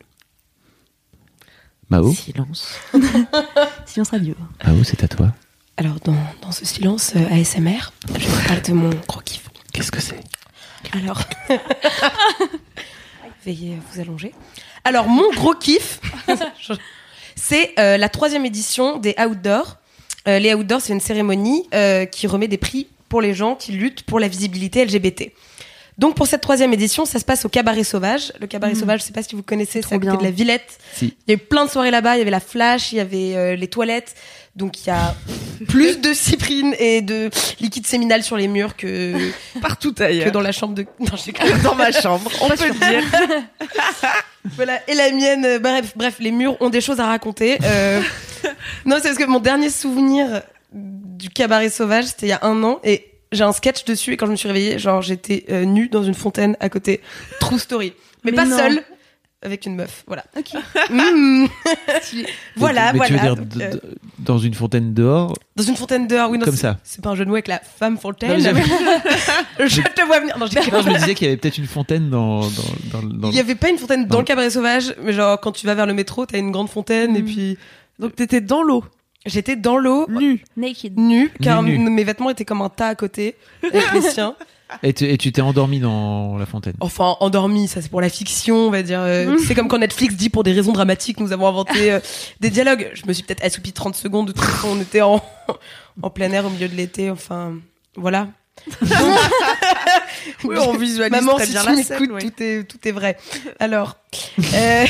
Mao, 1.89 2.13
Silence. 2.13 2.79
Silence 3.85 4.09
radio. 4.09 4.35
Mao 4.65 4.83
c'est 4.83 5.03
à 5.03 5.07
toi. 5.07 5.33
Alors, 5.77 5.99
dans, 6.03 6.17
dans 6.41 6.51
ce 6.51 6.65
silence 6.65 7.13
euh, 7.15 7.39
ASMR, 7.39 7.91
je 8.17 8.27
vous 8.27 8.47
parler 8.47 8.61
de 8.61 8.73
mon 8.73 8.89
gros 9.07 9.21
kiff. 9.21 9.49
Qu'est-ce 9.71 9.91
que 9.91 10.01
c'est? 10.01 10.19
Alors, 10.93 11.21
veuillez 13.45 13.77
vous 13.91 14.01
allonger. 14.01 14.33
Alors, 14.83 15.07
mon 15.07 15.29
gros 15.31 15.53
kiff, 15.53 16.01
c'est 17.35 17.73
euh, 17.79 17.97
la 17.97 18.09
troisième 18.09 18.45
édition 18.45 18.97
des 18.97 19.15
Outdoors. 19.19 19.77
Euh, 20.27 20.39
les 20.39 20.53
Outdoors, 20.53 20.81
c'est 20.81 20.93
une 20.93 20.99
cérémonie 20.99 21.67
euh, 21.73 22.05
qui 22.05 22.27
remet 22.27 22.47
des 22.47 22.57
prix 22.57 22.87
pour 23.07 23.21
les 23.21 23.33
gens 23.33 23.55
qui 23.55 23.71
luttent 23.71 24.03
pour 24.03 24.19
la 24.19 24.27
visibilité 24.27 24.83
LGBT. 24.83 25.31
Donc 25.97 26.15
pour 26.15 26.27
cette 26.27 26.41
troisième 26.41 26.71
édition, 26.73 27.05
ça 27.05 27.17
se 27.19 27.25
passe 27.25 27.43
au 27.45 27.49
Cabaret 27.49 27.83
Sauvage. 27.83 28.31
Le 28.39 28.45
Cabaret 28.47 28.73
Mm. 28.73 28.79
Sauvage, 28.79 28.99
je 29.01 29.05
sais 29.05 29.13
pas 29.13 29.23
si 29.23 29.35
vous 29.35 29.41
connaissez, 29.43 29.81
c'est 29.81 29.95
à 29.95 29.97
côté 29.97 30.07
bien. 30.11 30.15
de 30.17 30.23
la 30.23 30.31
Villette. 30.31 30.77
Si. 30.93 31.15
Il 31.27 31.31
y 31.31 31.33
a 31.33 31.35
eu 31.35 31.37
plein 31.39 31.65
de 31.65 31.71
soirées 31.71 31.89
là-bas. 31.91 32.15
Il 32.15 32.19
y 32.19 32.21
avait 32.21 32.29
la 32.31 32.39
Flash, 32.39 32.91
il 32.91 32.97
y 32.97 32.99
avait 32.99 33.35
euh, 33.35 33.55
les 33.55 33.67
toilettes. 33.67 34.13
Donc 34.55 34.79
il 34.85 34.87
y 34.87 34.91
a 34.91 35.15
plus 35.67 35.99
de 35.99 36.13
cyprine 36.13 36.75
et 36.79 37.01
de 37.01 37.29
liquide 37.59 37.87
séminal 37.87 38.21
sur 38.23 38.37
les 38.37 38.47
murs 38.47 38.75
que 38.75 39.13
Partout 39.61 39.93
que 39.93 40.03
ailleurs. 40.03 40.31
dans 40.31 40.41
la 40.41 40.51
chambre 40.51 40.75
de. 40.75 40.85
Non, 40.99 41.11
j'ai 41.15 41.33
dans 41.63 41.75
ma 41.75 41.91
chambre, 41.91 42.29
on 42.41 42.49
peut 42.49 42.67
le 42.67 42.73
dire. 42.73 43.03
Voilà, 44.55 44.79
et 44.87 44.93
la 44.95 45.11
mienne, 45.11 45.43
euh, 45.45 45.59
bref, 45.59 45.91
bref, 45.97 46.15
les 46.21 46.31
murs 46.31 46.55
ont 46.61 46.69
des 46.69 46.79
choses 46.79 47.01
à 47.01 47.05
raconter. 47.07 47.57
Euh, 47.63 48.01
non, 48.85 48.95
c'est 49.01 49.09
parce 49.09 49.17
que 49.17 49.25
mon 49.25 49.41
dernier 49.41 49.69
souvenir 49.69 50.41
du 50.71 51.29
cabaret 51.29 51.69
sauvage, 51.69 52.05
c'était 52.05 52.27
il 52.27 52.29
y 52.29 52.31
a 52.33 52.39
un 52.43 52.63
an, 52.63 52.79
et 52.85 53.11
j'ai 53.31 53.43
un 53.43 53.51
sketch 53.51 53.85
dessus, 53.85 54.13
et 54.13 54.17
quand 54.17 54.25
je 54.25 54.31
me 54.31 54.35
suis 54.37 54.47
réveillée, 54.47 54.79
genre, 54.79 55.01
j'étais 55.01 55.45
euh, 55.49 55.65
nue 55.65 55.89
dans 55.89 56.03
une 56.03 56.13
fontaine 56.13 56.55
à 56.59 56.69
côté. 56.69 57.01
True 57.39 57.59
story. 57.59 57.93
Mais, 58.23 58.31
Mais 58.31 58.37
pas 58.37 58.45
non. 58.45 58.57
seule, 58.57 58.83
avec 59.43 59.65
une 59.65 59.75
meuf, 59.75 60.03
voilà. 60.07 60.23
Ok. 60.37 60.53
Mm. 60.89 61.45
voilà, 62.55 62.93
Mais 62.93 62.99
tu 63.05 63.13
veux 63.13 63.19
voilà. 63.19 63.21
dire 63.21 63.35
donc, 63.35 63.47
d- 63.49 63.63
euh, 63.63 63.79
dans 64.19 64.37
une 64.37 64.53
fontaine 64.53 64.93
dehors 64.93 65.33
dans 65.55 65.63
une 65.63 65.75
fontaine 65.75 66.07
dehors, 66.07 66.29
oui, 66.29 66.37
non, 66.37 66.45
Comme 66.45 66.55
c'est- 66.55 66.61
ça. 66.61 66.77
C'est 66.83 67.03
pas 67.03 67.09
un 67.09 67.15
jeu 67.15 67.25
de 67.25 67.29
mots 67.29 67.35
avec 67.35 67.47
la 67.47 67.59
femme 67.59 67.97
fontaine. 67.97 68.39
je 69.59 69.81
te 69.81 70.05
vois 70.05 70.19
venir. 70.19 70.37
Non, 70.37 70.45
j'ai- 70.47 70.59
Non, 70.71 70.81
je 70.81 70.89
me 70.89 70.97
disais 70.97 71.15
qu'il 71.15 71.25
y 71.25 71.29
avait 71.29 71.37
peut-être 71.37 71.57
une 71.57 71.67
fontaine 71.67 72.09
dans, 72.09 72.41
dans, 72.41 73.01
dans, 73.01 73.03
dans- 73.07 73.29
Il 73.29 73.35
y 73.35 73.39
avait 73.39 73.55
pas 73.55 73.69
une 73.69 73.77
fontaine 73.77 74.03
dans 74.05 74.15
dans- 74.15 74.19
le 74.19 74.25
cabaret 74.25 74.49
sauvage, 74.49 74.93
mais 75.03 75.13
genre 75.13 75.39
quand 75.39 75.51
tu 75.51 75.65
vas 75.65 75.75
vers 75.75 75.85
le 75.85 75.93
métro, 75.93 76.25
t'as 76.25 76.37
une 76.39 76.51
grande 76.51 76.69
fontaine 76.69 77.15
et 77.15 77.21
Mm. 77.21 77.25
puis 77.25 77.57
Donc 77.99 78.15
t'étais 78.15 78.41
dans 78.41 78.61
l'eau, 78.63 78.83
j'étais 79.27 79.55
dans 79.55 79.77
l'eau, 79.77 80.07
nu. 80.09 80.43
Naked. 80.57 80.97
nue, 80.97 81.31
car 81.41 81.61
Nu, 81.63 81.77
nu. 81.77 81.89
mes 81.89 82.03
vêtements 82.03 82.29
étaient 82.29 82.45
comme 82.45 82.61
un 82.61 82.69
tas 82.69 82.87
à 82.87 82.95
côté 82.95 83.35
avec 83.63 83.93
les 83.93 84.01
siens. 84.11 84.35
Et 84.83 84.91
tu 84.91 85.05
et 85.05 85.17
tu 85.17 85.31
t'es 85.31 85.41
endormi 85.41 85.79
dans 85.79 86.37
la 86.37 86.45
fontaine. 86.45 86.73
Enfin, 86.81 87.15
endormi, 87.21 87.69
ça 87.69 87.81
c'est 87.81 87.87
pour 87.89 88.01
la 88.01 88.09
fiction, 88.09 88.67
on 88.67 88.69
va 88.69 88.83
dire. 88.83 88.99
euh, 89.01 89.37
C'est 89.47 89.55
comme 89.55 89.69
quand 89.69 89.77
Netflix 89.77 90.15
dit 90.15 90.29
pour 90.29 90.43
des 90.43 90.51
raisons 90.51 90.73
dramatiques, 90.73 91.21
nous 91.21 91.31
avons 91.31 91.47
inventé 91.47 91.89
euh, 91.93 91.99
des 92.41 92.49
dialogues. 92.49 92.91
Je 92.93 93.03
me 93.07 93.13
suis 93.13 93.23
peut-être 93.23 93.45
assoupie 93.45 93.71
30 93.71 93.95
secondes, 93.95 94.27
de 94.27 94.31
toute 94.33 94.43
façon, 94.43 94.69
on 94.77 94.81
était 94.81 94.99
en, 95.01 95.23
en 96.01 96.09
plein 96.09 96.29
air 96.33 96.45
au 96.45 96.49
milieu 96.49 96.67
de 96.67 96.75
l'été, 96.75 97.09
enfin, 97.09 97.53
voilà. 97.95 98.27
Oui, 100.43 100.57
on 100.59 100.73
visualise 100.73 101.11
Maman, 101.11 101.35
très 101.35 101.45
si 101.45 101.51
bien 101.53 101.61
tu 101.61 101.67
la 101.75 101.83
scène. 101.83 101.99
m'écoutes, 102.01 102.19
tout, 102.35 102.43
est, 102.43 102.63
tout 102.67 102.87
est 102.87 102.91
vrai. 102.91 103.17
Alors, 103.59 103.95
euh, 104.53 104.85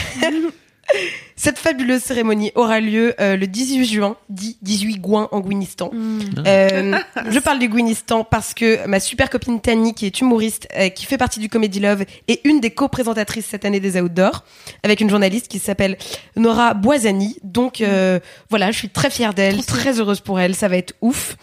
cette 1.35 1.59
fabuleuse 1.59 2.01
cérémonie 2.01 2.51
aura 2.55 2.79
lieu 2.79 3.13
euh, 3.19 3.37
le 3.37 3.45
18 3.45 3.85
juin, 3.85 4.17
dit 4.29 4.57
18 4.61 4.99
Gouin 4.99 5.27
en 5.31 5.39
Gouinistan. 5.39 5.91
Mm. 5.93 6.19
Euh, 6.45 6.97
je 7.29 7.39
parle 7.39 7.59
du 7.59 7.69
Gouinistan 7.69 8.23
parce 8.23 8.53
que 8.53 8.87
ma 8.87 8.99
super 8.99 9.29
copine 9.29 9.61
Tani, 9.61 9.93
qui 9.93 10.05
est 10.05 10.19
humoriste, 10.19 10.67
euh, 10.75 10.89
qui 10.89 11.05
fait 11.05 11.17
partie 11.17 11.39
du 11.39 11.49
Comedy 11.49 11.79
Love, 11.79 12.05
est 12.27 12.41
une 12.43 12.59
des 12.59 12.71
co-présentatrices 12.71 13.45
cette 13.45 13.65
année 13.65 13.79
des 13.79 14.01
Outdoors, 14.01 14.43
avec 14.83 14.99
une 14.99 15.09
journaliste 15.09 15.47
qui 15.47 15.59
s'appelle 15.59 15.97
Nora 16.35 16.73
Boisani. 16.73 17.37
Donc 17.43 17.81
euh, 17.81 18.19
voilà, 18.49 18.71
je 18.71 18.77
suis 18.77 18.89
très 18.89 19.09
fière 19.09 19.33
d'elle, 19.33 19.63
très 19.65 19.99
heureuse 19.99 20.21
pour 20.21 20.39
elle, 20.39 20.55
ça 20.55 20.67
va 20.67 20.77
être 20.77 20.93
ouf. 21.01 21.35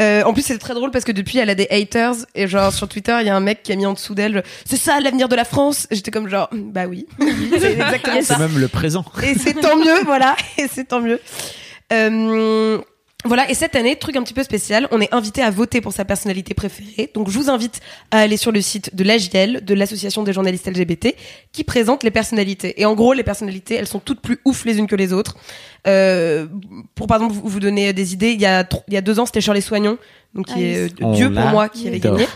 Euh, 0.00 0.22
en 0.24 0.32
plus, 0.32 0.42
c'est 0.42 0.58
très 0.58 0.74
drôle 0.74 0.90
parce 0.90 1.04
que 1.04 1.12
depuis, 1.12 1.38
elle 1.38 1.50
a 1.50 1.54
des 1.54 1.66
haters 1.70 2.14
et 2.34 2.46
genre 2.46 2.72
sur 2.72 2.88
Twitter, 2.88 3.16
il 3.20 3.26
y 3.26 3.30
a 3.30 3.36
un 3.36 3.40
mec 3.40 3.62
qui 3.62 3.72
a 3.72 3.76
mis 3.76 3.86
en 3.86 3.94
dessous 3.94 4.14
d'elle, 4.14 4.44
c'est 4.64 4.76
ça 4.76 5.00
l'avenir 5.00 5.28
de 5.28 5.36
la 5.36 5.44
France. 5.44 5.86
J'étais 5.90 6.10
comme 6.10 6.28
genre, 6.28 6.48
bah 6.52 6.86
oui, 6.86 7.06
c'est 7.58 7.72
exactement 7.72 8.22
ça. 8.22 8.34
C'est 8.34 8.40
même 8.40 8.58
le 8.58 8.68
présent. 8.68 9.04
Et 9.22 9.34
c'est 9.34 9.54
tant 9.54 9.76
mieux, 9.76 10.04
voilà. 10.04 10.36
Et 10.56 10.66
c'est 10.72 10.84
tant 10.84 11.00
mieux. 11.00 11.20
Euh, 11.92 12.78
voilà, 13.28 13.48
et 13.50 13.54
cette 13.54 13.76
année, 13.76 13.94
truc 13.96 14.16
un 14.16 14.22
petit 14.22 14.34
peu 14.34 14.42
spécial, 14.42 14.88
on 14.90 15.00
est 15.00 15.12
invité 15.14 15.42
à 15.42 15.50
voter 15.50 15.80
pour 15.80 15.92
sa 15.92 16.04
personnalité 16.04 16.54
préférée. 16.54 17.10
Donc 17.14 17.30
je 17.30 17.38
vous 17.38 17.50
invite 17.50 17.80
à 18.10 18.18
aller 18.18 18.36
sur 18.36 18.50
le 18.50 18.60
site 18.60 18.94
de 18.96 19.04
l'AJL, 19.04 19.64
de 19.64 19.74
l'Association 19.74 20.22
des 20.22 20.32
journalistes 20.32 20.66
LGBT, 20.66 21.14
qui 21.52 21.64
présente 21.64 22.02
les 22.02 22.10
personnalités. 22.10 22.80
Et 22.80 22.84
en 22.84 22.94
gros, 22.94 23.12
les 23.12 23.22
personnalités, 23.22 23.74
elles 23.74 23.86
sont 23.86 24.00
toutes 24.00 24.20
plus 24.20 24.38
ouf 24.44 24.64
les 24.64 24.78
unes 24.78 24.86
que 24.86 24.96
les 24.96 25.12
autres. 25.12 25.36
Euh, 25.86 26.46
pour 26.94 27.06
par 27.06 27.18
exemple 27.18 27.34
vous, 27.34 27.48
vous 27.48 27.60
donner 27.60 27.92
des 27.92 28.12
idées, 28.12 28.32
il 28.32 28.40
y 28.40 28.46
a, 28.46 28.68
il 28.88 28.94
y 28.94 28.96
a 28.96 29.00
deux 29.00 29.20
ans, 29.20 29.26
c'était 29.26 29.40
Shirley 29.40 29.60
Soignon, 29.60 29.96
donc 30.34 30.46
qui 30.46 30.54
Ah, 30.56 30.60
est 30.60 31.02
euh, 31.02 31.12
Dieu 31.14 31.32
pour 31.32 31.44
moi, 31.46 31.68
qui 31.68 31.86
avait 31.86 32.00
gagné. 32.00 32.26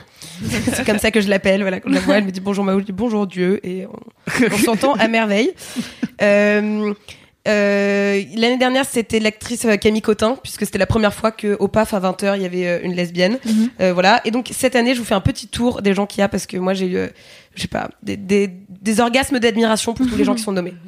C'est 0.72 0.84
comme 0.86 0.98
ça 0.98 1.10
que 1.10 1.20
je 1.20 1.28
l'appelle. 1.28 1.62
Voilà, 1.62 1.80
quand 1.80 1.88
je 1.88 1.94
la 1.94 2.00
vois, 2.00 2.18
elle 2.18 2.24
me 2.24 2.30
dit 2.30 2.40
bonjour 2.40 2.64
Mao, 2.64 2.78
je 2.78 2.84
dis 2.84 2.92
bonjour 2.92 3.26
Dieu, 3.26 3.60
et 3.66 3.86
on, 3.86 4.46
on 4.52 4.58
s'entend 4.58 4.94
à 4.94 5.08
merveille. 5.08 5.52
Euh, 6.22 6.94
euh, 7.48 8.22
L'année 8.36 8.58
dernière, 8.58 8.84
c'était 8.84 9.18
l'actrice 9.18 9.64
euh, 9.64 9.76
Camille 9.76 10.02
Cotin, 10.02 10.36
puisque 10.42 10.64
c'était 10.64 10.78
la 10.78 10.86
première 10.86 11.12
fois 11.12 11.32
que 11.32 11.56
au 11.58 11.68
PAF 11.68 11.94
à 11.94 12.00
20h, 12.00 12.36
il 12.36 12.42
y 12.42 12.46
avait 12.46 12.66
euh, 12.66 12.80
une 12.82 12.94
lesbienne. 12.94 13.38
Mhm. 13.44 13.70
Euh, 13.80 13.92
voilà. 13.92 14.20
Et 14.24 14.30
donc 14.30 14.50
cette 14.52 14.76
année, 14.76 14.94
je 14.94 15.00
vous 15.00 15.04
fais 15.04 15.14
un 15.14 15.20
petit 15.20 15.48
tour 15.48 15.82
des 15.82 15.94
gens 15.94 16.06
qu'il 16.06 16.20
y 16.20 16.22
a, 16.22 16.28
parce 16.28 16.46
que 16.46 16.56
moi 16.56 16.74
j'ai 16.74 16.86
eu, 16.86 16.96
euh, 16.96 17.08
je 17.54 17.62
sais 17.62 17.68
pas, 17.68 17.90
des, 18.02 18.16
des, 18.16 18.48
des 18.80 19.00
orgasmes 19.00 19.38
d'admiration 19.38 19.94
pour 19.94 20.06
tous 20.06 20.16
les 20.16 20.24
gens 20.24 20.34
qui 20.34 20.42
sont 20.42 20.52
nommés. 20.52 20.74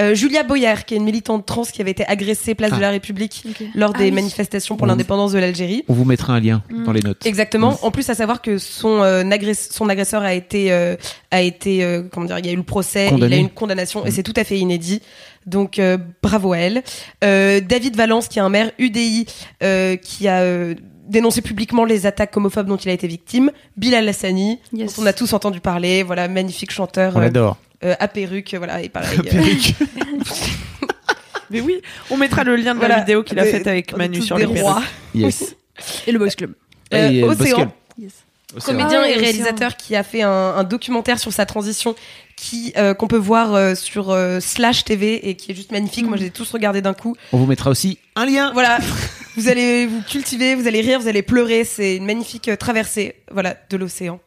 Euh, 0.00 0.14
Julia 0.14 0.42
Boyer, 0.42 0.72
qui 0.86 0.94
est 0.94 0.96
une 0.96 1.04
militante 1.04 1.44
trans 1.44 1.64
qui 1.64 1.82
avait 1.82 1.90
été 1.90 2.02
agressée 2.06 2.54
place 2.54 2.70
Ah. 2.72 2.76
de 2.76 2.80
la 2.80 2.88
République 2.88 3.44
Ok. 3.46 3.62
lors 3.74 3.92
Ah 3.94 3.98
des 3.98 4.04
oui. 4.04 4.10
manifestations 4.12 4.74
pour 4.78 4.86
l'indépendance 4.86 5.32
de 5.32 5.38
l'Algérie. 5.38 5.84
On 5.86 5.92
vous 5.92 6.06
mettra 6.06 6.32
un 6.32 6.40
lien 6.40 6.62
Mm. 6.70 6.84
dans 6.84 6.92
les 6.92 7.02
notes. 7.02 7.26
Exactement. 7.26 7.78
En 7.82 7.90
plus, 7.90 8.08
à 8.08 8.14
savoir 8.14 8.40
que 8.40 8.56
son, 8.56 9.02
euh, 9.02 9.22
agress- 9.24 9.70
son 9.70 9.90
agresseur 9.90 10.22
a 10.22 10.32
été, 10.32 10.72
euh, 10.72 10.96
a 11.30 11.42
été, 11.42 11.84
euh, 11.84 12.04
comment 12.10 12.24
dire, 12.24 12.38
il 12.38 12.46
y 12.46 12.48
a 12.48 12.52
eu 12.52 12.56
le 12.56 12.62
procès, 12.62 13.08
Condamné. 13.10 13.34
il 13.34 13.38
a 13.38 13.42
eu 13.42 13.44
une 13.44 13.50
condamnation, 13.50 14.02
et 14.06 14.08
Mm. 14.08 14.12
c'est 14.12 14.22
tout 14.22 14.32
à 14.36 14.44
fait 14.44 14.58
inédit. 14.58 15.02
Donc, 15.44 15.78
euh, 15.78 15.98
bravo 16.22 16.54
à 16.54 16.58
elle. 16.58 16.82
Euh, 17.22 17.60
David 17.60 17.94
Valence, 17.94 18.28
qui 18.28 18.38
est 18.38 18.42
un 18.42 18.48
maire 18.48 18.70
UDI, 18.78 19.26
euh, 19.62 19.96
qui 19.96 20.26
a, 20.26 20.40
euh, 20.40 20.74
dénoncer 21.08 21.42
publiquement 21.42 21.84
les 21.84 22.06
attaques 22.06 22.36
homophobes 22.36 22.66
dont 22.66 22.76
il 22.76 22.88
a 22.88 22.92
été 22.92 23.06
victime. 23.06 23.50
Bilal 23.76 24.08
Hassani, 24.08 24.58
Yes. 24.72 24.96
dont 24.96 25.02
on 25.02 25.06
a 25.06 25.12
tous 25.12 25.32
entendu 25.32 25.60
parler, 25.60 26.02
voilà, 26.02 26.28
magnifique 26.28 26.70
chanteur 26.70 27.12
On 27.16 27.18
euh, 27.18 27.22
l'adore. 27.22 27.56
euh, 27.84 27.94
à 27.98 28.08
perruque, 28.08 28.54
voilà, 28.56 28.82
et 28.82 28.88
pareil. 28.88 29.18
euh, 29.18 29.22
Perruque. 29.22 29.74
Mais 31.50 31.60
oui, 31.60 31.82
on 32.10 32.16
mettra 32.16 32.44
le 32.44 32.56
lien 32.56 32.74
de 32.74 32.80
la 32.80 33.00
vidéo 33.00 33.22
qu'il 33.22 33.38
a 33.38 33.44
faite 33.44 33.66
avec 33.66 33.94
Manu 33.96 34.22
sur 34.22 34.38
les 34.38 34.46
rois. 34.46 34.82
Yes. 35.14 35.54
Et 36.06 36.12
le 36.12 36.18
Boys 36.18 36.30
Club. 36.30 36.52
Euh, 36.94 37.10
Et, 37.10 37.22
euh, 37.22 37.26
Océan. 37.28 37.56
Boscal. 37.56 37.70
Yes. 37.98 38.12
Océan. 38.56 38.76
comédien 38.78 39.00
Ah 39.02 39.08
et 39.08 39.12
aussi, 39.12 39.20
réalisateur 39.20 39.76
qui 39.76 39.96
a 39.96 40.02
fait 40.02 40.22
un, 40.22 40.30
un 40.30 40.64
documentaire 40.64 41.18
sur 41.18 41.32
sa 41.32 41.44
transition 41.46 41.94
qui 42.36 42.72
euh, 42.76 42.92
qu'on 42.94 43.06
peut 43.08 43.16
voir 43.18 43.54
euh, 43.54 43.74
sur 43.74 44.10
euh, 44.10 44.40
Slash 44.40 44.84
TV 44.84 45.28
et 45.28 45.34
qui 45.36 45.52
est 45.52 45.54
juste 45.54 45.72
magnifique. 45.72 46.06
Moi, 46.06 46.16
j'ai 46.18 46.30
tous 46.30 46.50
regardé 46.52 46.80
d'un 46.82 46.92
coup. 46.94 47.16
On 47.32 47.38
vous 47.38 47.46
mettra 47.46 47.70
aussi 47.70 47.98
un 48.16 48.26
lien. 48.26 48.50
Voilà, 48.52 48.78
vous 49.36 49.48
allez 49.48 49.86
vous 49.86 50.02
cultiver, 50.02 50.54
vous 50.54 50.66
allez 50.66 50.80
rire, 50.80 51.00
vous 51.00 51.08
allez 51.08 51.22
pleurer. 51.22 51.64
C'est 51.64 51.96
une 51.96 52.04
magnifique 52.06 52.48
euh, 52.48 52.56
traversée, 52.56 53.16
voilà, 53.30 53.56
de 53.70 53.76
l'océan. 53.76 54.20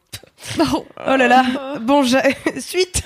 Oh 0.60 0.86
là 1.06 1.28
là. 1.28 1.44
Bon, 1.82 2.04
j'ai- 2.04 2.20
suite. 2.60 3.04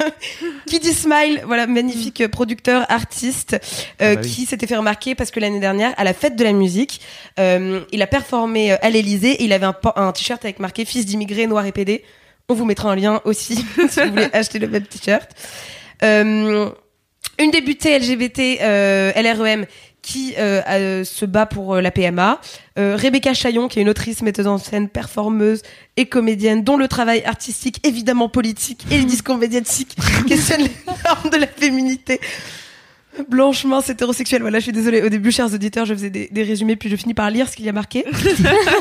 qui 0.65 0.79
dit 0.79 0.93
Smile, 0.93 1.41
voilà, 1.45 1.67
magnifique 1.67 2.21
euh, 2.21 2.27
producteur, 2.27 2.85
artiste, 2.89 3.53
euh, 3.53 3.57
Ah 3.99 4.15
bah 4.15 4.21
oui. 4.23 4.29
qui 4.29 4.45
s'était 4.45 4.67
fait 4.67 4.75
remarquer 4.75 5.15
parce 5.15 5.31
que 5.31 5.39
l'année 5.39 5.59
dernière, 5.59 5.93
à 5.97 6.03
la 6.03 6.13
fête 6.13 6.35
de 6.35 6.43
la 6.43 6.53
musique, 6.53 7.01
euh, 7.39 7.81
il 7.91 8.01
a 8.01 8.07
performé 8.07 8.71
euh, 8.73 8.77
à 8.81 8.89
l'Elysée 8.89 9.31
et 9.31 9.43
il 9.43 9.53
avait 9.53 9.67
un 9.95 10.11
t-shirt 10.11 10.43
avec 10.43 10.59
marqué 10.59 10.85
Fils 10.85 11.05
d'immigrés, 11.05 11.47
noir 11.47 11.65
et 11.65 11.71
pédé. 11.71 12.03
On 12.49 12.53
vous 12.55 12.65
mettra 12.65 12.91
un 12.91 12.95
lien 12.95 13.21
aussi 13.25 13.55
si 13.89 13.99
vous 14.01 14.09
voulez 14.09 14.27
acheter 14.33 14.59
le 14.59 14.67
même 14.67 14.83
t-shirt. 14.83 15.29
Euh, 16.03 16.69
une 17.37 17.51
débutée 17.51 17.97
LGBT 17.99 18.59
euh, 18.61 19.11
LREM 19.15 19.65
qui 20.01 20.33
euh, 20.37 20.61
euh, 20.67 21.03
se 21.03 21.25
bat 21.25 21.45
pour 21.45 21.75
euh, 21.75 21.81
la 21.81 21.91
PMA. 21.91 22.39
Euh, 22.77 22.97
Rebecca 22.99 23.33
Chaillon, 23.33 23.67
qui 23.67 23.79
est 23.79 23.81
une 23.81 23.89
autrice, 23.89 24.21
metteuse 24.21 24.47
en 24.47 24.57
scène, 24.57 24.89
performeuse 24.89 25.61
et 25.97 26.05
comédienne, 26.05 26.63
dont 26.63 26.77
le 26.77 26.87
travail 26.87 27.23
artistique, 27.25 27.85
évidemment 27.85 28.29
politique 28.29 28.85
et 28.91 28.97
les 28.97 29.05
discours 29.05 29.37
médiatiques 29.37 29.95
questionnent 30.27 30.61
les 30.61 30.71
normes 30.87 31.29
de 31.31 31.37
la 31.37 31.47
féminité. 31.47 32.19
Blanche, 33.27 33.65
mince, 33.65 33.89
hétérosexuelle. 33.89 34.41
Voilà, 34.41 34.59
je 34.59 34.63
suis 34.63 34.71
désolée. 34.71 35.01
Au 35.01 35.09
début, 35.09 35.31
chers 35.31 35.53
auditeurs, 35.53 35.85
je 35.85 35.93
faisais 35.93 36.09
des, 36.09 36.29
des 36.31 36.43
résumés, 36.43 36.75
puis 36.75 36.89
je 36.89 36.95
finis 36.95 37.13
par 37.13 37.29
lire 37.29 37.49
ce 37.49 37.55
qu'il 37.55 37.65
y 37.65 37.69
a 37.69 37.73
marqué. 37.73 38.05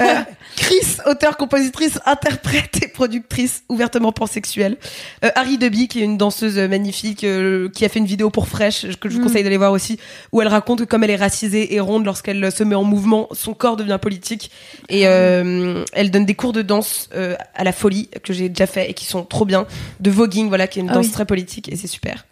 Euh, 0.00 0.20
Chris, 0.56 0.96
auteur, 1.06 1.36
compositrice, 1.36 1.98
interprète 2.06 2.78
et 2.82 2.88
productrice 2.88 3.62
ouvertement 3.68 4.12
pansexuelle. 4.12 4.76
Euh, 5.24 5.30
Harry 5.34 5.58
Deby, 5.58 5.88
qui 5.88 6.00
est 6.00 6.04
une 6.04 6.16
danseuse 6.18 6.56
magnifique, 6.58 7.24
euh, 7.24 7.68
qui 7.70 7.84
a 7.84 7.88
fait 7.88 7.98
une 7.98 8.06
vidéo 8.06 8.30
pour 8.30 8.46
Fresh, 8.48 8.86
que 9.00 9.08
je 9.08 9.14
vous 9.14 9.20
Mm. 9.20 9.24
conseille 9.24 9.42
d'aller 9.44 9.56
voir 9.56 9.72
aussi, 9.72 9.98
où 10.32 10.40
elle 10.40 10.48
raconte 10.48 10.80
que 10.80 10.84
comme 10.84 11.02
elle 11.04 11.10
est 11.10 11.16
racisée 11.16 11.74
et 11.74 11.80
ronde, 11.80 12.04
lorsqu'elle 12.04 12.52
se 12.52 12.62
met 12.64 12.74
en 12.76 12.84
mouvement, 12.84 13.28
son 13.32 13.54
corps 13.54 13.76
devient 13.76 13.98
politique. 14.00 14.50
Et 14.88 15.06
euh, 15.06 15.84
elle 15.92 16.10
donne 16.10 16.26
des 16.26 16.34
cours 16.34 16.52
de 16.52 16.62
danse 16.62 17.08
à 17.54 17.64
la 17.64 17.72
folie, 17.72 18.08
que 18.22 18.32
j'ai 18.32 18.48
déjà 18.48 18.66
fait 18.66 18.90
et 18.90 18.94
qui 18.94 19.04
sont 19.04 19.24
trop 19.24 19.44
bien. 19.44 19.66
De 20.00 20.10
voguing, 20.10 20.48
voilà, 20.48 20.66
qui 20.68 20.78
est 20.78 20.82
une 20.82 20.90
Ah 20.90 20.94
danse 20.94 21.06
oui. 21.06 21.12
très 21.12 21.26
politique, 21.26 21.70
et 21.72 21.76
c'est 21.76 21.86
super. 21.88 22.24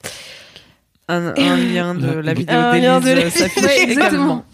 Un, 1.09 1.35
un 1.37 1.57
lien 1.57 1.95
de 1.95 2.09
la 2.19 2.35
vidéo 2.35 2.57
Un 2.57 2.79
lien 2.79 2.99
de 3.01 3.05
d'Élise 3.05 3.25
la- 3.25 3.31
s'affiche 3.31 3.63
Ouais, 3.63 3.83
également. 3.83 3.93
exactement. 4.07 4.45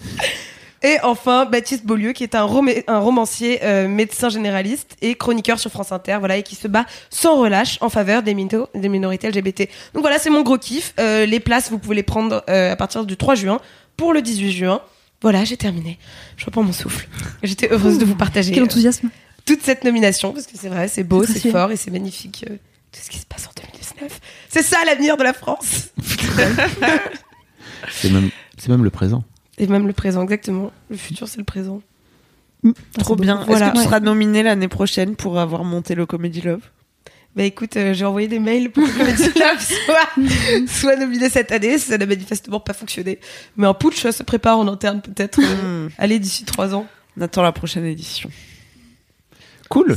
Et 0.84 0.96
enfin, 1.04 1.44
Baptiste 1.46 1.86
Beaulieu, 1.86 2.12
qui 2.12 2.24
est 2.24 2.34
un, 2.34 2.44
romé- 2.44 2.82
un 2.88 2.98
romancier, 2.98 3.60
euh, 3.62 3.86
médecin 3.86 4.28
généraliste 4.28 4.96
et 5.00 5.14
chroniqueur 5.14 5.58
sur 5.60 5.70
France 5.70 5.92
Inter, 5.92 6.16
voilà, 6.18 6.36
et 6.38 6.42
qui 6.42 6.56
se 6.56 6.66
bat 6.66 6.86
sans 7.08 7.38
relâche 7.40 7.78
en 7.80 7.88
faveur 7.88 8.22
des, 8.24 8.34
minto- 8.34 8.68
des 8.74 8.88
minorités 8.88 9.28
LGBT. 9.30 9.68
Donc 9.94 10.02
voilà, 10.02 10.18
c'est 10.18 10.28
mon 10.28 10.42
gros 10.42 10.58
kiff. 10.58 10.92
Euh, 10.98 11.24
les 11.24 11.38
places, 11.40 11.70
vous 11.70 11.78
pouvez 11.78 11.94
les 11.94 12.02
prendre 12.02 12.42
euh, 12.50 12.72
à 12.72 12.76
partir 12.76 13.04
du 13.06 13.16
3 13.16 13.36
juin 13.36 13.60
pour 13.96 14.12
le 14.12 14.20
18 14.22 14.50
juin. 14.52 14.80
Voilà, 15.22 15.44
j'ai 15.44 15.56
terminé. 15.56 15.98
Je 16.36 16.44
reprends 16.46 16.64
mon 16.64 16.72
souffle. 16.72 17.08
J'étais 17.44 17.68
heureuse 17.72 17.98
de 17.98 18.04
vous 18.04 18.16
partager 18.16 18.50
Quel 18.50 18.64
euh, 18.64 18.66
enthousiasme. 18.66 19.08
toute 19.46 19.62
cette 19.62 19.84
nomination, 19.84 20.32
parce 20.32 20.46
que 20.48 20.58
c'est 20.60 20.68
vrai, 20.68 20.88
c'est 20.88 21.04
beau, 21.04 21.20
C'est 21.22 21.28
c'est 21.28 21.32
précieux. 21.34 21.50
fort 21.52 21.70
et 21.70 21.76
c'est 21.76 21.92
magnifique. 21.92 22.44
euh, 22.50 22.56
tout 22.92 23.00
ce 23.02 23.10
qui 23.10 23.18
se 23.18 23.26
passe 23.26 23.46
en 23.46 23.50
2019. 23.60 24.20
C'est 24.48 24.62
ça 24.62 24.78
l'avenir 24.86 25.16
de 25.16 25.22
la 25.22 25.32
France. 25.32 25.90
C'est 27.90 28.10
même, 28.10 28.30
c'est 28.58 28.68
même 28.68 28.84
le 28.84 28.90
présent. 28.90 29.24
Et 29.58 29.66
même 29.66 29.86
le 29.88 29.92
présent, 29.92 30.22
exactement. 30.22 30.70
Le 30.88 30.96
futur, 30.96 31.26
c'est 31.28 31.38
le 31.38 31.44
présent. 31.44 31.82
Trop 33.00 33.16
bien. 33.16 33.42
Voilà. 33.46 33.66
Est-ce 33.66 33.70
que 33.70 33.74
tu 33.74 33.78
Ouais. 33.80 33.84
seras 33.86 34.00
nominé 34.00 34.42
l'année 34.44 34.68
prochaine 34.68 35.16
pour 35.16 35.38
avoir 35.38 35.64
monté 35.64 35.94
le 35.96 36.06
Comedy 36.06 36.40
Love? 36.42 36.60
Bah 37.34 37.42
écoute, 37.44 37.76
euh, 37.76 37.92
j'ai 37.92 38.04
envoyé 38.04 38.28
des 38.28 38.38
mails 38.38 38.70
pour 38.70 38.84
que 38.86 38.98
Comedy 38.98 39.24
Love 39.38 39.60
soit, 39.60 40.66
soit 40.68 40.96
nominé 40.96 41.28
cette 41.28 41.50
année. 41.50 41.78
Ça 41.78 41.98
n'a 41.98 42.06
manifestement 42.06 42.60
pas 42.60 42.72
fonctionné. 42.72 43.18
Mais 43.56 43.66
un 43.66 43.74
putsch 43.74 44.06
se 44.08 44.22
prépare 44.22 44.58
en 44.58 44.68
interne 44.68 45.00
peut-être. 45.02 45.40
euh, 45.40 45.86
Hmm. 45.86 45.90
Allez, 45.98 46.18
d'ici 46.20 46.44
trois 46.44 46.74
ans. 46.74 46.86
On 47.18 47.20
attend 47.22 47.42
la 47.42 47.52
prochaine 47.52 47.84
édition. 47.84 48.30
Cool. 49.68 49.96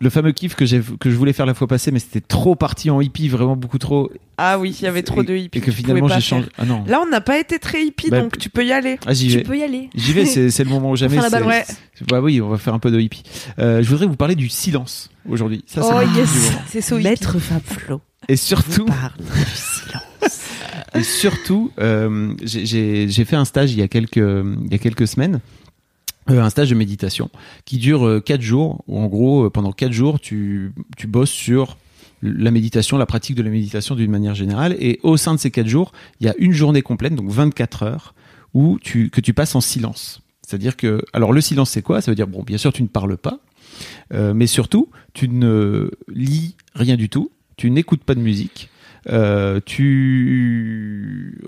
Le 0.00 0.10
fameux 0.10 0.30
kiff 0.32 0.54
que, 0.54 0.64
j'ai, 0.64 0.80
que 1.00 1.10
je 1.10 1.16
voulais 1.16 1.32
faire 1.32 1.44
la 1.46 1.54
fois 1.54 1.66
passée, 1.66 1.90
mais 1.90 1.98
c'était 1.98 2.20
trop 2.20 2.54
parti 2.54 2.88
en 2.88 3.00
hippie, 3.00 3.28
vraiment 3.28 3.56
beaucoup 3.56 3.78
trop. 3.78 4.10
Ah 4.36 4.56
oui, 4.58 4.76
il 4.80 4.84
y 4.84 4.86
avait 4.86 5.02
trop 5.02 5.24
de 5.24 5.34
hippies. 5.34 5.58
Et 5.58 5.60
que 5.60 5.70
tu 5.72 5.76
finalement 5.78 6.06
j'ai 6.06 6.20
changé. 6.20 6.46
Ah 6.56 6.64
non. 6.64 6.84
Là, 6.86 7.00
on 7.04 7.10
n'a 7.10 7.20
pas 7.20 7.38
été 7.38 7.58
très 7.58 7.84
hippie, 7.84 8.08
Bah, 8.10 8.20
donc 8.20 8.38
tu 8.38 8.48
peux 8.48 8.64
y 8.64 8.70
aller. 8.72 8.98
Ah, 9.06 9.12
j'y 9.12 9.26
Tu 9.28 9.36
vais. 9.38 9.42
peux 9.42 9.58
y 9.58 9.62
aller. 9.64 9.90
J'y 9.96 10.12
vais, 10.12 10.24
c'est, 10.24 10.50
c'est 10.50 10.62
le 10.62 10.70
moment 10.70 10.92
ou 10.92 10.96
jamais. 10.96 11.16
balle, 11.30 11.44
ouais. 11.44 11.64
Bah 12.08 12.20
oui, 12.20 12.40
on 12.40 12.48
va 12.48 12.58
faire 12.58 12.74
un 12.74 12.78
peu 12.78 12.92
de 12.92 13.00
hippie. 13.00 13.24
Euh, 13.58 13.82
je 13.82 13.88
voudrais 13.88 14.06
vous 14.06 14.14
parler 14.14 14.36
du 14.36 14.48
silence 14.48 15.10
aujourd'hui. 15.28 15.64
Ça, 15.66 15.82
c'est 15.82 15.88
Oh, 15.92 16.00
yes. 16.16 16.28
C'est 16.68 16.80
so 16.80 16.96
hippie. 16.98 17.08
Maître 17.08 17.38
Fab 17.40 17.62
Flo. 17.64 18.00
Et 18.28 18.36
surtout, 18.36 18.84
parle 18.84 19.12
du 19.18 19.24
silence. 19.54 20.44
Et 20.94 21.02
surtout, 21.02 21.70
euh, 21.80 22.34
j'ai 22.44 23.24
fait 23.24 23.36
un 23.36 23.44
stage 23.44 23.72
il 23.72 23.78
y 23.78 23.82
a 23.82 23.88
quelques, 23.88 24.16
il 24.16 24.68
y 24.70 24.74
a 24.74 24.78
quelques 24.78 25.08
semaines. 25.08 25.40
Euh, 26.30 26.42
un 26.42 26.50
stage 26.50 26.70
de 26.70 26.74
méditation 26.74 27.30
qui 27.64 27.78
dure 27.78 28.06
euh, 28.06 28.20
quatre 28.20 28.42
jours 28.42 28.84
où 28.86 28.98
en 28.98 29.06
gros 29.06 29.44
euh, 29.46 29.50
pendant 29.50 29.72
quatre 29.72 29.92
jours 29.92 30.20
tu, 30.20 30.72
tu 30.96 31.06
bosses 31.06 31.30
sur 31.30 31.76
la 32.20 32.50
méditation, 32.50 32.98
la 32.98 33.06
pratique 33.06 33.36
de 33.36 33.42
la 33.42 33.50
méditation 33.50 33.94
d'une 33.94 34.10
manière 34.10 34.34
générale 34.34 34.76
et 34.80 34.98
au 35.04 35.16
sein 35.16 35.34
de 35.34 35.38
ces 35.38 35.50
quatre 35.50 35.68
jours 35.68 35.92
il 36.20 36.26
y 36.26 36.30
a 36.30 36.34
une 36.38 36.52
journée 36.52 36.82
complète 36.82 37.14
donc 37.14 37.30
24 37.30 37.82
heures 37.84 38.14
où 38.54 38.78
tu, 38.80 39.10
que 39.10 39.20
tu 39.20 39.34
passes 39.34 39.54
en 39.54 39.60
silence 39.60 40.20
c'est-à-dire 40.46 40.76
que 40.76 41.02
alors 41.12 41.32
le 41.32 41.40
silence 41.40 41.70
c'est 41.70 41.82
quoi? 41.82 42.00
Ça 42.00 42.10
veut 42.10 42.16
dire 42.16 42.26
bon 42.26 42.42
bien 42.42 42.58
sûr 42.58 42.72
tu 42.72 42.82
ne 42.82 42.88
parles 42.88 43.16
pas 43.16 43.38
euh, 44.12 44.34
mais 44.34 44.46
surtout 44.46 44.90
tu 45.12 45.28
ne 45.28 45.90
lis 46.08 46.56
rien 46.74 46.96
du 46.96 47.08
tout 47.08 47.30
tu 47.56 47.70
n'écoutes 47.70 48.04
pas 48.04 48.14
de 48.14 48.20
musique 48.20 48.70
euh, 49.10 49.60
tu 49.64 51.38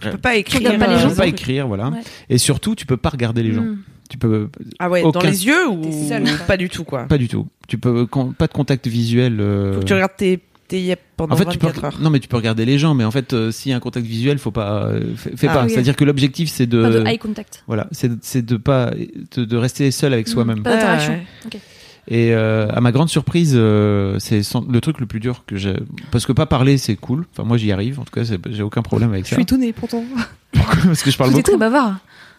Tu 0.00 0.10
peux 0.10 0.18
pas 0.18 0.36
écrire. 0.36 0.78
pas 0.78 0.86
les 0.86 0.94
euh, 0.94 0.98
gens. 0.98 1.08
tu 1.08 1.10
peux 1.10 1.16
pas 1.16 1.26
écrire, 1.26 1.66
voilà. 1.66 1.88
Ouais. 1.88 2.00
Et 2.28 2.38
surtout, 2.38 2.74
tu 2.74 2.86
peux 2.86 2.96
pas 2.96 3.10
regarder 3.10 3.42
les 3.42 3.52
gens. 3.52 3.62
Mm. 3.62 3.78
Tu 4.08 4.18
peux 4.18 4.48
Ah 4.78 4.88
ouais, 4.90 5.02
dans 5.02 5.20
les 5.20 5.46
yeux 5.46 5.68
ou 5.68 5.82
T'es 5.82 5.92
seul, 6.08 6.24
pas 6.46 6.56
du 6.56 6.68
tout 6.68 6.84
quoi. 6.84 7.04
pas 7.04 7.18
du 7.18 7.28
tout. 7.28 7.46
Tu 7.68 7.78
peux 7.78 8.06
con- 8.06 8.32
pas 8.36 8.46
de 8.46 8.52
contact 8.52 8.86
visuel. 8.86 9.38
euh, 9.40 9.74
Faut 9.74 9.80
que 9.80 9.84
tu 9.84 9.94
regardes 9.94 10.16
tes, 10.16 10.40
tes 10.68 10.80
yep 10.80 11.00
pendant 11.16 11.34
En 11.34 11.36
fait, 11.38 11.46
tu 11.46 11.58
peux 11.58 11.66
24 11.66 11.84
heures. 11.84 11.98
non 12.00 12.10
mais 12.10 12.20
tu 12.20 12.28
peux 12.28 12.36
regarder 12.36 12.64
les 12.64 12.78
gens, 12.78 12.94
mais 12.94 13.04
en 13.04 13.10
fait, 13.10 13.32
euh, 13.32 13.50
s'il 13.50 13.70
y 13.70 13.72
a 13.72 13.76
un 13.76 13.80
contact 13.80 14.06
visuel, 14.06 14.38
faut 14.38 14.50
pas, 14.52 14.84
euh, 14.86 15.14
fais, 15.16 15.48
Ah, 15.48 15.54
pas. 15.54 15.68
C'est-à-dire 15.68 15.96
que 15.96 16.04
l'objectif, 16.04 16.48
c'est 16.50 16.66
de, 16.66 16.82
Pas 16.82 16.90
de 16.90 17.04
eye 17.06 17.18
contact. 17.18 17.64
voilà, 17.66 17.88
c'est 17.90 18.10
c'est 18.22 18.44
de 18.44 18.56
pas, 18.56 18.90
de, 19.36 19.44
de 19.44 19.56
rester 19.56 19.90
seul 19.90 20.12
avec 20.12 20.28
Mm. 20.28 20.30
soi-même. 20.30 20.62
Pas 20.62 20.70
d'interaction. 20.74 21.14
Ah 21.44 21.48
ouais. 21.54 21.60
Et 22.08 22.32
euh, 22.32 22.68
à 22.70 22.80
ma 22.80 22.92
grande 22.92 23.08
surprise, 23.08 23.54
euh, 23.56 24.20
c'est 24.20 24.44
sans- 24.44 24.64
le 24.70 24.80
truc 24.80 25.00
le 25.00 25.06
plus 25.06 25.18
dur 25.18 25.42
que 25.44 25.56
j'ai, 25.56 25.74
parce 26.12 26.24
que 26.24 26.30
pas 26.32 26.46
parler, 26.46 26.78
c'est 26.78 26.94
cool. 26.94 27.24
Enfin, 27.32 27.42
moi, 27.42 27.56
j'y 27.56 27.72
arrive. 27.72 27.98
En 27.98 28.04
tout 28.04 28.12
cas, 28.14 28.22
j'ai 28.50 28.62
aucun 28.62 28.82
problème 28.82 29.10
avec 29.10 29.24
Je 29.24 29.30
ça. 29.30 29.34
suis 29.36 29.42
étonnée 29.42 29.72
pourtant. 29.72 30.04
Pourquoi? 30.52 30.76
Parce 30.84 31.02
que 31.02 31.10
je 31.10 31.18
parle 31.18 31.30
Vous 31.30 31.38
êtes 31.40 31.44
très 31.44 31.54
beaucoup. 31.54 31.60
bavard. 31.72 31.98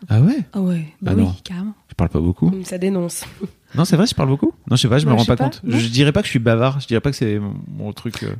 Ah 0.10 0.22
ouais 0.22 0.38
Ah 0.54 0.62
ouais, 0.62 0.86
bah 1.02 1.12
Ah 1.14 1.18
oui, 1.18 1.24
non. 1.24 1.36
carrément. 1.44 1.74
Je 1.90 1.96
parle 1.96 2.10
pas 2.10 2.20
beaucoup. 2.20 2.52
Ça 2.64 2.78
dénonce. 2.78 3.24
Non, 3.76 3.84
c'est 3.86 3.96
vrai, 3.98 4.06
je 4.08 4.16
parle 4.16 4.30
beaucoup. 4.30 4.54
Non, 4.70 4.76
je 4.76 4.82
sais 4.84 4.88
pas, 4.88 5.00
je 5.00 5.06
me 5.06 5.12
Ouais, 5.12 5.18
rends 5.18 5.24
je 5.24 5.28
pas, 5.28 5.36
pas, 5.36 5.44
compte. 5.46 5.62
non. 5.64 5.78
Je 5.78 5.88
dirais 5.88 6.12
pas 6.12 6.22
que 6.22 6.26
je 6.28 6.32
suis 6.32 6.40
bavard. 6.40 6.80
Je 6.80 6.88
dirais 6.88 7.02
pas 7.02 7.10
que 7.12 7.16
c'est 7.18 7.40
mon, 7.68 7.92
truc. 7.94 8.24
euh. 8.24 8.34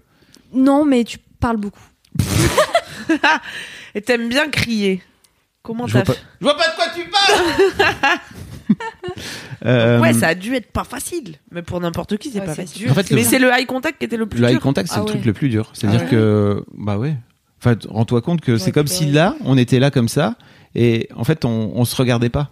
Non, 0.54 0.86
mais 0.86 1.04
tu 1.04 1.18
parles 1.40 1.58
beaucoup. 1.58 1.82
Et 3.96 4.02
t'aimes 4.02 4.30
bien 4.30 4.50
crier. 4.50 5.02
Comment 5.64 5.88
Je 5.88 5.94
t'as 5.94 6.04
vois 6.04 6.06
pas. 6.06 6.14
fait 6.14 6.26
Je 6.40 6.46
vois 6.46 6.56
pas 6.58 6.68
de 6.70 6.76
quoi 6.76 6.86
tu 6.96 7.10
parles. 7.10 8.20
Euh, 9.66 10.00
Ouais, 10.00 10.14
ça 10.14 10.28
a 10.30 10.36
dû 10.36 10.54
être 10.56 10.72
pas 10.72 10.84
facile. 10.84 11.36
Mais 11.52 11.62
pour 11.62 11.80
n'importe 11.80 12.18
qui, 12.18 12.30
c'est 12.30 12.40
Ouais, 12.40 12.46
pas 12.46 12.54
c'est 12.54 12.64
facile. 12.68 12.84
dur. 12.84 12.92
En 12.92 12.94
fait, 12.96 13.10
le- 13.10 13.16
mais 13.16 13.24
c'est 13.24 13.40
le 13.40 13.50
eye 13.50 13.66
contact 13.66 13.98
qui 14.00 14.06
était 14.06 14.18
le 14.18 14.26
plus 14.28 14.40
Le 14.40 14.48
eye 14.48 14.52
dur. 14.54 14.62
contact, 14.62 14.90
c'est 14.90 14.96
Ah 14.96 15.00
le 15.00 15.06
ouais. 15.06 15.12
truc 15.12 15.26
le 15.26 15.34
plus 15.34 15.50
dur. 15.50 15.70
C'est-à-dire 15.74 16.02
Ah 16.02 16.06
ouais. 16.06 16.10
que, 16.12 16.66
bah 16.78 16.98
ouais. 16.98 17.16
Enfin, 17.60 17.76
t- 17.76 17.88
rends-toi 17.90 18.22
compte 18.22 18.42
que 18.42 18.58
c'est 18.58 18.68
Ouais, 18.68 18.72
comme 18.74 18.88
c'est 18.88 19.06
si 19.06 19.12
là, 19.12 19.36
on 19.46 19.58
était 19.58 19.80
là 19.80 19.90
comme 19.90 20.10
ça, 20.10 20.36
et 20.80 21.10
en 21.16 21.24
fait, 21.24 21.44
on, 21.44 21.72
on 21.76 21.84
se 21.86 21.96
regardait 21.96 22.30
pas. 22.30 22.52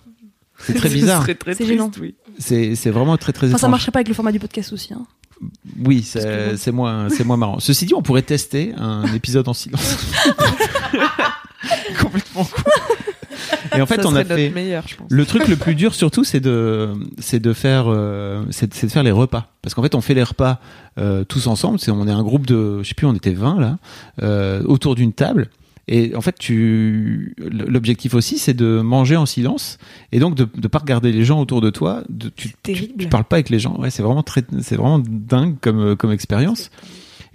C'est 0.60 0.74
très 0.74 0.90
bizarre. 0.94 1.24
C'est 1.26 1.36
triste, 1.36 1.66
gênant. 1.66 1.92
oui. 2.02 2.16
C'est, 2.40 2.76
vraiment 2.90 3.16
très 3.18 3.32
très 3.32 3.48
Enfin, 3.48 3.54
ça 3.54 3.60
étrange. 3.60 3.72
marcherait 3.72 3.92
pas 3.92 4.00
avec 4.00 4.08
le 4.10 4.14
format 4.14 4.32
du 4.32 4.40
podcast 4.40 4.74
aussi. 4.74 4.94
Hein. 4.94 5.06
Oui, 5.84 6.02
c'est, 6.04 6.72
moins, 6.72 7.10
c'est 7.10 7.24
moins 7.24 7.38
marrant. 7.38 7.60
Ceci 7.60 7.86
dit, 7.86 7.94
on 7.94 8.02
pourrait 8.02 8.22
tester 8.24 8.74
un 8.78 9.04
épisode 9.14 9.48
en 9.48 9.54
silence. 9.54 9.98
Complètement 12.02 12.44
con. 12.46 12.62
Et 13.76 13.82
en 13.82 13.86
fait, 13.86 14.02
Ça 14.02 14.08
on 14.08 14.16
a 14.16 14.24
fait. 14.24 14.50
meilleur, 14.50 14.88
je 14.88 14.96
pense. 14.96 15.08
Le 15.10 15.26
truc 15.26 15.48
le 15.48 15.56
plus 15.56 15.76
dur 15.76 15.94
surtout, 15.94 16.24
c'est 16.24 16.40
de, 16.40 16.90
c'est 17.20 17.40
de 17.40 17.54
faire, 17.54 17.86
euh, 17.88 18.44
c'est, 18.52 18.74
c'est 18.74 18.88
de 18.88 18.92
faire 18.92 19.04
les 19.04 19.12
repas. 19.12 19.50
Parce 19.62 19.74
qu'en 19.76 19.82
fait, 19.82 19.96
on 19.96 20.02
fait 20.02 20.14
les 20.14 20.24
repas 20.24 20.60
euh, 20.98 21.24
tous 21.26 21.48
ensemble. 21.48 21.80
C'est, 21.80 21.92
on 21.92 22.08
est 22.08 22.12
un 22.12 22.24
groupe 22.24 22.46
de, 22.46 22.82
je 22.84 22.88
sais 22.88 22.94
plus, 22.96 23.08
on 23.08 23.14
était 23.14 23.34
20 23.34 23.60
là, 23.60 23.78
euh, 24.22 24.62
autour 24.64 24.96
d'une 24.96 25.14
table. 25.14 25.50
Et 25.88 26.16
en 26.16 26.22
fait, 26.22 26.36
tu 26.40 27.36
l'objectif 27.38 28.16
aussi, 28.16 28.40
c'est 28.40 28.56
de 28.56 28.82
manger 28.82 29.16
en 29.18 29.26
silence 29.28 29.78
et 30.12 30.20
donc 30.20 30.34
de 30.36 30.48
ne 30.62 30.68
pas 30.68 30.80
regarder 30.80 31.12
les 31.12 31.24
gens 31.24 31.40
autour 31.40 31.62
de 31.62 31.70
toi. 31.70 32.04
De, 32.10 32.30
tu, 32.30 32.50
tu, 32.50 32.54
terrible. 32.64 32.94
tu 33.04 33.08
parles 33.08 33.24
pas 33.26 33.36
avec 33.36 33.50
les 33.50 33.60
gens. 33.60 33.78
Ouais, 33.80 33.92
c'est 33.92 34.02
vraiment 34.02 34.24
très, 34.24 34.44
c'est 34.62 34.76
vraiment 34.78 35.00
dingue 35.00 35.56
comme 35.62 35.96
comme 35.96 36.12
expérience. 36.12 36.72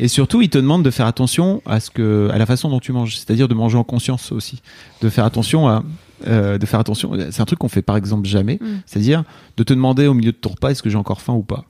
Et 0.01 0.09
surtout, 0.09 0.41
ils 0.41 0.49
te 0.49 0.57
demandent 0.59 0.83
de 0.85 0.91
faire 0.91 1.07
attention 1.07 1.61
à 1.67 1.79
ce 1.79 1.91
que, 1.91 2.29
à 2.33 2.39
la 2.39 2.47
façon 2.47 2.71
dont 2.71 2.81
tu 2.81 2.91
manges, 2.91 3.17
c'est-à-dire 3.19 3.49
de 3.49 3.55
manger 3.55 3.77
en 3.77 3.85
conscience 3.85 4.33
aussi, 4.33 4.63
de 5.03 5.11
faire 5.11 5.27
attention 5.27 5.69
à, 5.69 5.85
euh, 6.27 6.57
de 6.57 6.65
faire 6.67 6.81
attention. 6.81 7.13
C'est 7.31 7.43
un 7.43 7.45
truc 7.45 7.59
qu'on 7.59 7.69
fait 7.69 7.83
par 7.83 7.99
exemple 7.99 8.27
jamais, 8.27 8.59
Mm. 8.63 8.67
c'est-à-dire 8.87 9.25
de 9.59 9.63
te 9.63 9.75
demander 9.75 10.07
au 10.07 10.15
milieu 10.15 10.33
de 10.33 10.37
ton 10.39 10.51
repas 10.51 10.71
est-ce 10.71 10.83
que 10.83 10.89
j'ai 10.91 10.97
encore 10.97 11.21
faim 11.21 11.35
ou 11.35 11.43
pas? 11.43 11.67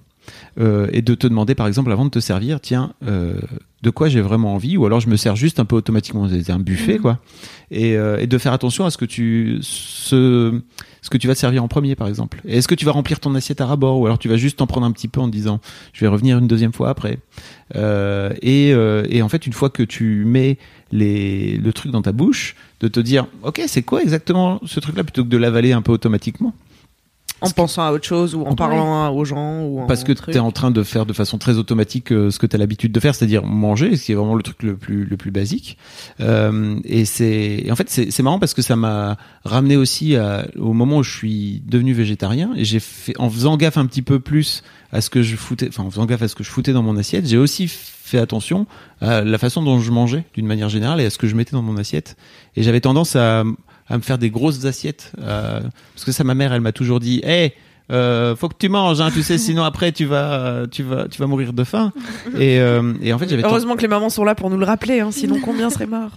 Euh, 0.59 0.89
et 0.93 1.01
de 1.03 1.15
te 1.15 1.27
demander 1.27 1.55
par 1.55 1.67
exemple 1.69 1.93
avant 1.93 2.05
de 2.05 2.11
te 2.11 2.19
servir 2.19 2.61
tiens 2.61 2.93
euh, 3.07 3.35
de 3.83 3.91
quoi 3.91 4.09
j'ai 4.09 4.21
vraiment 4.21 4.55
envie 4.55 4.77
ou 4.77 4.85
alors 4.85 4.99
je 5.01 5.09
me 5.09 5.17
sers 5.17 5.37
juste 5.37 5.61
un 5.61 5.65
peu 5.65 5.77
automatiquement 5.77 6.29
c'est 6.29 6.51
un 6.51 6.59
buffet 6.59 6.95
Mhm. 6.95 7.01
quoi. 7.01 7.19
Et, 7.71 7.97
euh, 7.97 8.19
et 8.19 8.27
de 8.27 8.37
faire 8.37 8.53
attention 8.53 8.85
à 8.85 8.91
ce 8.91 8.99
que 8.99 9.05
tu 9.05 9.59
ce, 9.63 10.61
ce 11.03 11.09
que 11.11 11.17
tu 11.19 11.29
vas 11.29 11.35
te 11.35 11.39
servir 11.39 11.63
en 11.65 11.69
premier 11.69 11.95
par 11.95 12.09
exemple. 12.09 12.43
Est-ce 12.47 12.67
que 12.69 12.75
tu 12.75 12.85
vas 12.85 12.93
remplir 12.93 13.21
ton 13.21 13.35
assiette 13.37 13.61
à 13.61 13.67
rabord 13.67 14.01
ou 14.01 14.07
alors 14.07 14.19
tu 14.19 14.29
vas 14.29 14.37
juste 14.37 14.59
t'en 14.59 14.67
prendre 14.67 14.87
un 14.87 14.93
petit 14.93 15.09
peu 15.09 15.21
en 15.21 15.29
disant 15.29 15.61
je 15.93 16.01
vais 16.05 16.09
revenir 16.09 16.39
une 16.39 16.49
deuxième 16.49 16.73
fois 16.73 16.89
après 16.91 17.19
Euh, 17.77 18.33
et, 18.43 18.73
euh, 18.75 19.07
et 19.09 19.23
en 19.23 19.29
fait 19.29 19.47
une 19.47 19.53
fois 19.53 19.71
que 19.71 19.85
tu 19.85 20.25
mets 20.27 20.59
les, 20.91 21.57
le 21.57 21.73
truc 21.73 21.93
dans 21.93 22.03
ta 22.03 22.11
bouche 22.11 22.57
de 22.81 22.89
te 22.89 22.99
dire 22.99 23.27
ok 23.45 23.63
c'est 23.69 23.83
quoi 23.83 24.03
exactement 24.03 24.61
ce 24.67 24.81
truc 24.81 24.97
là 24.97 25.05
plutôt 25.05 25.23
que 25.23 25.29
de 25.29 25.37
l'avaler 25.37 25.73
un 25.73 25.81
peu 25.83 25.93
automatiquement 25.93 26.53
En 27.43 27.51
pensant 27.51 27.83
à 27.83 27.93
autre 27.93 28.05
chose 28.05 28.35
ou 28.35 28.43
en 28.43 28.55
parlant 28.55 29.15
aux 29.15 29.25
gens 29.25 29.63
ou 29.63 29.81
en 29.81 29.87
parce 29.87 30.05
que 30.05 30.13
tu 30.13 30.31
es 30.33 30.39
en 30.39 30.51
train 30.53 30.71
de 30.71 30.83
faire 30.83 31.07
de 31.07 31.13
façon 31.13 31.39
très 31.39 31.57
automatique 31.57 32.13
euh, 32.13 32.31
ce 32.31 32.39
que 32.39 32.47
tu 32.47 32.55
as 32.57 32.59
l'habitude 32.59 32.93
de 32.93 33.01
faire, 33.01 33.15
c'est-à-dire 33.15 33.45
manger, 33.45 33.97
ce 33.97 34.05
qui 34.05 34.13
est 34.13 34.15
vraiment 34.15 34.35
le 34.35 34.43
truc 34.43 34.63
le 34.63 34.77
plus 34.77 35.05
le 35.05 35.17
plus 35.17 35.31
basique. 35.31 35.79
Euh, 36.21 36.79
et 36.85 37.05
c'est 37.05 37.67
en 37.71 37.77
fait 37.77 37.89
c'est 37.89 38.11
c'est 38.11 38.23
marrant 38.23 38.39
parce 38.39 38.55
que 38.55 38.63
ça 38.63 38.77
m'a 38.77 39.17
ramené 39.45 39.77
aussi 39.77 40.17
à- 40.17 40.47
au 40.59 40.73
moment 40.73 40.99
où 40.99 41.03
je 41.03 41.17
suis 41.17 41.63
devenu 41.67 41.93
végétarien 41.93 42.51
et 42.57 42.65
j'ai 42.65 42.81
fait 42.81 43.15
en 43.19 43.31
faisant 43.31 43.57
gaffe 43.57 43.77
un 43.79 43.87
petit 43.87 44.03
peu 44.03 44.21
plus 44.21 44.63
à 44.93 45.01
ce 45.01 45.09
que 45.09 45.23
je 45.23 45.37
foutais, 45.37 45.69
enfin 45.69 45.85
en 45.85 45.91
faisant 45.91 46.07
gaffe 46.07 46.23
à 46.23 46.29
ce 46.29 46.35
que 46.35 46.43
je 46.45 46.51
foutais 46.51 46.73
dans 46.73 46.83
mon 46.83 46.97
assiette, 46.97 47.27
j'ai 47.27 47.39
aussi 47.39 47.69
fait 47.69 48.19
attention 48.19 48.67
à 49.01 49.23
la 49.23 49.39
façon 49.39 49.63
dont 49.63 49.79
je 49.79 49.91
mangeais 49.93 50.25
d'une 50.35 50.47
manière 50.47 50.69
générale 50.69 51.01
et 51.01 51.05
à 51.07 51.11
ce 51.11 51.17
que 51.19 51.29
je 51.29 51.37
mettais 51.37 51.53
dans 51.53 51.63
mon 51.63 51.77
assiette. 51.77 52.17
Et 52.57 52.65
j'avais 52.65 52.81
tendance 52.81 53.15
à 53.15 53.45
à 53.91 53.97
me 53.97 54.03
faire 54.03 54.19
des 54.19 54.31
grosses 54.31 54.65
assiettes 54.65 55.13
euh, 55.21 55.61
parce 55.95 56.05
que 56.05 56.13
ça 56.13 56.25
ma 56.25 56.35
mère 56.35 56.53
elle 56.53 56.61
m'a 56.61 56.73
toujours 56.73 57.01
dit 57.01 57.21
hey 57.25 57.53
euh, 57.91 58.37
faut 58.37 58.49
que 58.49 58.55
tu 58.57 58.69
manges 58.69 59.01
hein, 59.01 59.11
tu 59.13 59.23
sais 59.25 59.37
sinon 59.37 59.65
après 59.65 59.91
tu 59.91 60.05
vas 60.05 60.67
tu 60.71 60.85
vas 60.85 61.09
tu 61.09 61.21
vas 61.21 61.27
mourir 61.27 61.53
de 61.53 61.65
faim. 61.65 61.93
Et, 62.39 62.61
euh, 62.61 62.95
et 63.03 63.13
en 63.13 63.19
fait 63.19 63.29
j'avais 63.29 63.45
Heureusement 63.45 63.75
que 63.75 63.83
les 63.83 63.89
mamans 63.89 64.11
sont 64.11 64.23
là 64.23 64.37
pour 64.37 64.49
nous 64.49 64.59
le 64.59 64.65
rappeler, 64.65 65.01
hein, 65.01 65.11
sinon 65.11 65.41
combien 65.43 65.71
seraient 65.71 65.89
morts 65.89 66.13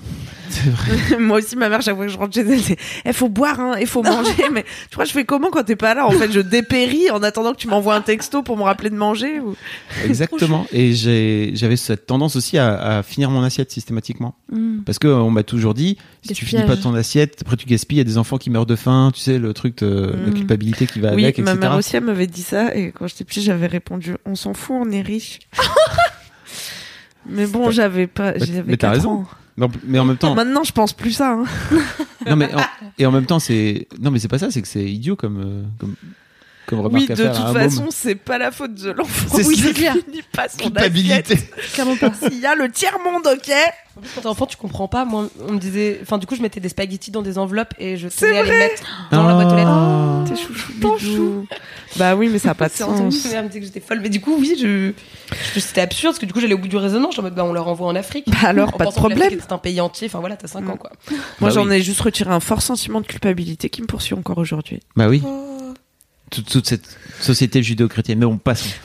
C'est 0.54 0.70
vrai. 0.70 1.18
Moi 1.20 1.38
aussi, 1.40 1.56
ma 1.56 1.70
mère, 1.70 1.82
chaque 1.82 1.96
fois 1.96 2.06
que 2.06 2.12
je 2.12 2.18
rentre 2.18 2.34
chez 2.34 2.42
elle, 2.42 2.62
c'est 2.62 2.78
il 3.06 3.14
faut 3.14 3.30
boire, 3.30 3.60
hein, 3.60 3.76
il 3.80 3.88
faut 3.88 4.04
manger. 4.04 4.50
mais 4.52 4.64
tu 4.90 4.96
vois, 4.96 5.06
je 5.06 5.12
fais 5.12 5.26
comment 5.26 5.50
quand 5.50 5.64
t'es 5.64 5.76
pas 5.76 5.94
là 5.96 6.06
En 6.06 6.12
fait, 6.12 6.32
je 6.32 6.40
dépéris 6.42 7.10
en 7.10 7.24
attendant 7.24 7.54
que 7.54 7.58
tu 7.58 7.68
m'envoies 7.68 7.96
un 7.96 8.02
texto 8.02 8.44
pour 8.44 8.56
me 8.58 8.64
rappeler 8.64 8.90
de 8.90 8.96
manger. 8.96 9.40
Ou... 9.40 9.56
exactement 10.06 10.68
et 10.72 10.94
j'avais 10.94 11.76
cette 11.78 12.06
tendance 12.06 12.36
aussi 12.36 12.58
à, 12.58 12.98
à 12.98 13.04
finir 13.04 13.30
mon 13.30 13.42
assiette 13.44 13.72
systématiquement 13.72 14.36
Mm. 14.52 14.82
parce 14.86 15.00
que 15.00 15.08
euh, 15.08 15.16
on 15.16 15.32
m'a 15.32 15.42
toujours 15.44 15.74
dit 15.74 15.98
si 16.22 16.34
tu 16.34 16.46
finis 16.46 16.64
pas 16.64 16.78
ton 16.78 16.94
assiette 16.94 17.40
après 17.42 17.56
tu 17.56 17.66
gaspilles 17.66 17.96
il 17.98 18.00
y 18.00 18.02
a 18.02 18.04
des 18.04 18.18
enfants 18.20 18.38
qui 18.38 18.50
meurent 18.52 18.66
de 18.68 18.76
faim 18.76 19.10
tu 19.14 19.20
sais 19.20 19.40
le 19.40 19.52
truc 19.54 19.78
de 19.80 20.14
la 20.14 20.30
Mm. 20.30 20.34
culpabilité 20.36 20.86
qui 20.86 21.00
va 21.00 21.14
oui, 21.16 21.24
avec 21.24 21.40
ma 21.40 21.52
etc 21.52 21.60
mère 21.62 21.76
aussi, 21.78 21.96
elle 21.96 22.04
m'avait 22.04 22.28
dit 22.28 22.44
ça. 22.44 22.76
Et 22.76 22.92
quand 22.92 23.08
j'étais 23.08 23.24
petite, 23.24 23.44
j'avais 23.44 23.66
répondu 23.68 24.16
on 24.26 24.36
s'en 24.36 24.54
fout, 24.54 24.76
on 24.80 24.92
est 24.92 25.02
riche. 25.02 25.40
mais 27.26 27.48
bon, 27.48 27.72
j'avais 27.72 28.08
pas. 28.08 28.34
Mais- 28.34 28.46
J'avais 28.46 28.64
mais 28.68 28.78
t'as 28.78 28.92
raison. 28.92 29.10
ans. 29.12 29.28
Non, 29.58 29.70
mais 29.86 30.00
en 30.00 30.06
même 30.06 30.18
temps 30.18 30.34
Maintenant, 30.34 30.64
je 30.64 30.72
pense 30.72 30.94
plus 30.94 31.12
ça. 31.12 31.34
hein. 31.34 31.46
non 32.28 32.36
mais 32.36 32.54
en- 32.56 32.62
et 32.98 33.06
en 33.06 33.12
même 33.12 33.26
temps 33.26 33.40
c'est 33.40 33.88
non 34.00 34.10
mais 34.12 34.20
c'est 34.20 34.28
pas 34.28 34.40
ça 34.40 34.50
c'est 34.52 34.62
que 34.62 34.68
c'est 34.68 34.84
idiot 34.86 35.16
comme 35.16 35.40
euh, 35.42 35.64
comme 35.80 35.96
comme 36.68 36.80
remarque 36.80 37.04
Oui, 37.08 37.12
à 37.12 37.16
de 37.16 37.24
toute 37.28 37.36
à 37.36 37.48
un 37.50 37.54
façon, 37.54 37.88
c'est 37.92 38.16
pas 38.16 38.38
la 38.38 38.52
faute 38.52 38.74
de 38.76 38.92
l'enfant. 38.92 39.38
C'est 39.38 39.44
Oui, 39.48 39.58
c'est 39.62 39.74
clair. 39.74 39.96
pas 40.34 40.48
son 40.50 40.58
culpabilité 40.60 41.34
assiette. 41.34 41.50
Clairement 41.74 41.96
pas. 41.98 42.12
S'il 42.30 42.40
y 42.40 42.46
a 42.46 42.56
le 42.56 42.70
tiers 42.72 42.98
monde, 43.04 43.28
ok. 43.28 43.52
En 43.96 44.02
plus, 44.02 44.10
quand 44.16 44.22
t'es 44.22 44.28
enfant, 44.28 44.46
tu 44.48 44.58
comprends 44.58 44.88
pas. 44.88 45.06
Moi, 45.06 45.28
on 45.48 45.52
me 45.54 45.60
disait. 45.60 46.00
Enfin, 46.02 46.18
du 46.18 46.26
coup, 46.26 46.36
je 46.36 46.42
mettais 46.42 46.60
des 46.60 46.70
spaghettis 46.70 47.12
dans 47.12 47.22
des 47.22 47.38
enveloppes 47.38 47.76
et 47.78 47.96
je 47.98 48.08
C'est 48.10 48.26
tenais 48.28 48.40
à 48.40 48.44
les 48.44 48.50
vrai 48.50 48.58
mettre 48.58 48.84
dans 49.12 49.28
la 49.28 49.34
boîte 49.36 49.52
aux 49.52 49.56
lettres. 49.56 49.70
Ah. 49.70 50.24
T'es 50.28 50.36
chouchou, 50.36 50.74
bidou. 50.74 51.46
Bah 51.98 52.16
oui, 52.16 52.28
mais 52.32 52.40
ça 52.40 52.52
a 52.52 52.54
pas 52.56 52.70
de 52.70 52.74
C'est 52.74 52.84
sens. 52.84 53.26
mère 53.32 53.44
me 53.44 53.48
disait 53.50 53.60
que 53.60 53.66
j'étais 53.68 53.80
folle. 53.80 54.00
Mais 54.02 54.10
du 54.10 54.20
coup, 54.20 54.36
oui, 54.40 54.56
je, 54.60 54.94
je- 55.54 55.60
c'était 55.60 55.82
absurde 55.82 56.14
parce 56.14 56.20
que 56.20 56.26
du 56.26 56.34
coup, 56.34 56.40
j'allais 56.40 56.56
au 56.56 56.58
bout 56.58 56.68
du 56.68 56.78
raisonnement. 56.78 57.12
Je 57.12 57.20
en 57.20 57.24
mode, 57.24 57.36
bah, 57.36 57.46
on 57.46 57.54
leur 57.54 57.68
envoie 57.68 57.86
en 57.86 57.96
Afrique. 57.96 58.26
Bah 58.32 58.38
alors, 58.48 58.70
En 58.74 58.78
pas 58.78 58.86
de 58.88 58.92
problème. 58.92 59.32
était 59.32 59.54
un 59.54 59.60
pays 59.60 59.80
entier. 59.80 60.08
Enfin, 60.08 60.20
voilà, 60.22 60.38
t'as 60.38 60.48
5 60.48 60.62
Mm. 60.62 60.70
ans, 60.72 60.78
quoi. 60.78 60.90
Moi, 61.12 61.20
Bah 61.42 61.50
j'en 61.52 61.68
oui. 61.68 61.76
ai 61.76 61.82
juste 61.84 62.02
retiré 62.02 62.32
un 62.32 62.40
fort 62.40 62.64
sentiment 62.64 63.00
de 63.00 63.06
culpabilité 63.06 63.70
qui 63.70 63.84
me 63.84 63.88
poursuit 63.88 64.16
encore 64.16 64.40
aujourd'hui. 64.40 64.80
Bah 64.96 65.08
oui. 65.08 65.22
Toute, 66.32 66.50
toute 66.50 66.66
cette 66.68 66.98
société 67.20 67.62
judéo-chrétienne. 67.62 68.20
Mais 68.20 68.26
on 68.26 68.38
passe. 68.38 68.76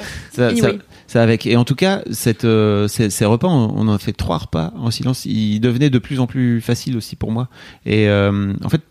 Ça, 1.06 1.22
avec. 1.22 1.46
Et 1.46 1.56
en 1.56 1.64
tout 1.64 1.74
cas, 1.74 2.02
cette, 2.10 2.44
euh, 2.44 2.86
ces, 2.86 3.08
ces 3.08 3.24
repas, 3.24 3.48
on, 3.48 3.72
on 3.74 3.88
en 3.88 3.94
a 3.94 3.98
fait 3.98 4.12
trois 4.12 4.36
repas 4.36 4.74
en 4.76 4.90
silence. 4.90 5.24
Ils 5.24 5.58
devenaient 5.58 5.88
de 5.88 5.98
plus 5.98 6.20
en 6.20 6.26
plus 6.26 6.60
faciles 6.60 6.96
aussi 6.98 7.16
pour 7.16 7.32
moi. 7.32 7.48
Et 7.86 8.08
euh, 8.08 8.52
en 8.62 8.68
fait, 8.68 8.82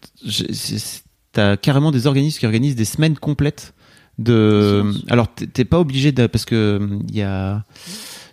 t'as 1.32 1.58
carrément 1.58 1.92
des 1.92 2.08
organismes 2.08 2.40
qui 2.40 2.46
organisent 2.48 2.76
des 2.76 2.86
semaines 2.86 3.16
complètes 3.18 3.74
de. 4.18 4.92
Alors, 5.10 5.28
t'es- 5.28 5.64
pas 5.66 5.80
obligé 5.80 6.12
de 6.12 6.26
parce 6.26 6.46
que 6.46 6.78
hum, 6.82 7.04
il 7.08 7.16
y 7.16 7.22
a 7.22 7.64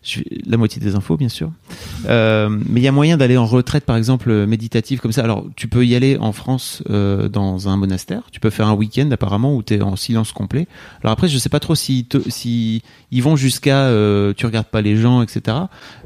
je- 0.04 0.20
la 0.46 0.56
moitié 0.56 0.80
des 0.80 0.94
infos, 0.94 1.16
bien 1.16 1.28
sûr. 1.28 1.50
Euh, 2.08 2.48
mais 2.68 2.80
il 2.80 2.84
y 2.84 2.88
a 2.88 2.92
moyen 2.92 3.16
d'aller 3.16 3.36
en 3.36 3.46
retraite, 3.46 3.84
par 3.84 3.96
exemple, 3.96 4.46
méditative 4.46 5.00
comme 5.00 5.12
ça. 5.12 5.22
Alors, 5.24 5.46
tu 5.56 5.66
peux 5.68 5.84
y 5.86 5.94
aller 5.94 6.16
en 6.18 6.32
France 6.32 6.82
euh, 6.90 7.28
dans 7.28 7.68
un 7.68 7.76
monastère. 7.76 8.22
Tu 8.30 8.40
peux 8.40 8.50
faire 8.50 8.68
un 8.68 8.74
week-end 8.74 9.08
apparemment 9.10 9.54
où 9.56 9.62
tu 9.62 9.74
es 9.74 9.82
en 9.82 9.96
silence 9.96 10.32
complet. 10.32 10.66
Alors 11.02 11.12
après, 11.12 11.28
je 11.28 11.38
sais 11.38 11.48
pas 11.48 11.60
trop 11.60 11.74
si, 11.74 12.06
si 12.28 12.82
ils 13.10 13.22
vont 13.22 13.36
jusqu'à 13.36 13.84
euh, 13.86 14.32
tu 14.36 14.46
regardes 14.46 14.66
pas 14.66 14.82
les 14.82 14.96
gens, 14.96 15.22
etc. 15.22 15.56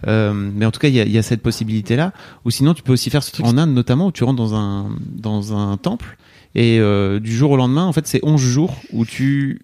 Euh, 0.07 0.33
mais 0.33 0.65
en 0.67 0.71
tout 0.71 0.81
cas, 0.81 0.89
il 0.89 0.95
y 0.95 1.01
a, 1.01 1.05
y 1.07 1.19
a 1.19 1.23
cette 1.23 1.43
possibilité-là. 1.43 2.13
Ou 2.45 2.51
sinon, 2.51 2.75
tu 2.75 2.83
peux 2.83 2.93
aussi 2.93 3.11
faire 3.11 3.23
ce 3.23 3.33
truc 3.33 3.47
en 3.47 3.59
Inde 3.59 3.75
notamment 3.75 4.07
où 4.07 4.13
tu 4.13 4.25
rentres 4.25 4.37
dans 4.39 4.55
un 4.55 4.91
dans 5.11 5.57
un 5.57 5.77
temple 5.77 6.17
et 6.55 6.79
euh, 6.81 7.21
du 7.21 7.37
jour 7.37 7.51
au 7.51 7.57
lendemain, 7.57 7.85
en 7.85 7.93
fait, 7.93 8.07
c'est 8.07 8.21
11 8.23 8.41
jours 8.41 8.75
où 8.93 9.05
tu 9.05 9.61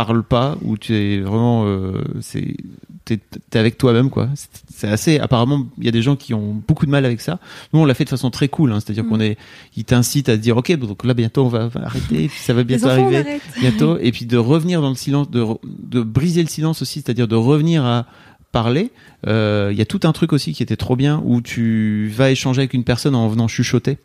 parles 0.00 0.22
pas, 0.22 0.56
où 0.62 0.76
tu 0.78 0.94
es 0.94 1.20
vraiment 1.20 1.64
euh, 1.66 2.02
c'est 2.20 2.56
t'es 3.04 3.18
t'es 3.50 3.58
avec 3.58 3.78
toi-même 3.78 4.10
quoi. 4.10 4.28
C'est- 4.34 4.48
C'est 4.78 4.88
assez 4.88 5.18
apparemment 5.18 5.66
il 5.78 5.84
y 5.84 5.88
a 5.88 5.90
des 5.98 6.02
gens 6.02 6.14
qui 6.14 6.32
ont 6.34 6.50
beaucoup 6.68 6.86
de 6.86 6.90
mal 6.96 7.04
avec 7.04 7.20
ça. 7.20 7.34
Nous 7.72 7.80
on 7.80 7.84
l'a 7.84 7.94
fait 7.94 8.04
de 8.04 8.10
façon 8.16 8.30
très 8.30 8.48
cool, 8.48 8.70
hein, 8.72 8.78
c'est-à-dire 8.80 9.04
Mm. 9.04 9.08
qu'on 9.08 9.20
est, 9.20 9.36
ils 9.76 9.84
t'incitent 9.84 10.28
à 10.28 10.36
te 10.36 10.42
dire 10.42 10.56
ok 10.56 10.70
donc 10.76 11.04
là 11.04 11.14
bientôt 11.14 11.44
on 11.44 11.48
va, 11.48 11.68
arrêter, 11.90 12.28
puis 12.28 12.38
ça 12.48 12.52
va 12.54 12.62
bientôt 12.62 12.86
enfants, 12.86 13.02
arriver, 13.12 13.40
bientôt 13.60 13.98
et 14.06 14.12
puis 14.12 14.24
de 14.26 14.36
revenir 14.36 14.80
dans 14.82 14.90
le 14.90 14.94
silence, 15.04 15.28
de 15.30 15.44
de 15.64 16.00
briser 16.02 16.42
le 16.42 16.48
silence 16.48 16.80
aussi, 16.82 17.00
c'est-à-dire 17.00 17.26
de 17.28 17.34
revenir 17.36 17.84
à 17.84 18.06
parler. 18.52 18.90
Euh, 19.26 19.68
Il 19.72 19.78
y 19.78 19.82
a 19.82 19.86
tout 19.94 20.00
un 20.04 20.12
truc 20.12 20.32
aussi 20.32 20.52
qui 20.54 20.62
était 20.62 20.76
trop 20.86 20.96
bien 20.96 21.20
où 21.24 21.40
tu 21.42 22.08
vas 22.14 22.30
échanger 22.30 22.60
avec 22.62 22.72
une 22.74 22.84
personne 22.84 23.14
en 23.14 23.26
venant 23.28 23.48
chuchoter. 23.48 23.98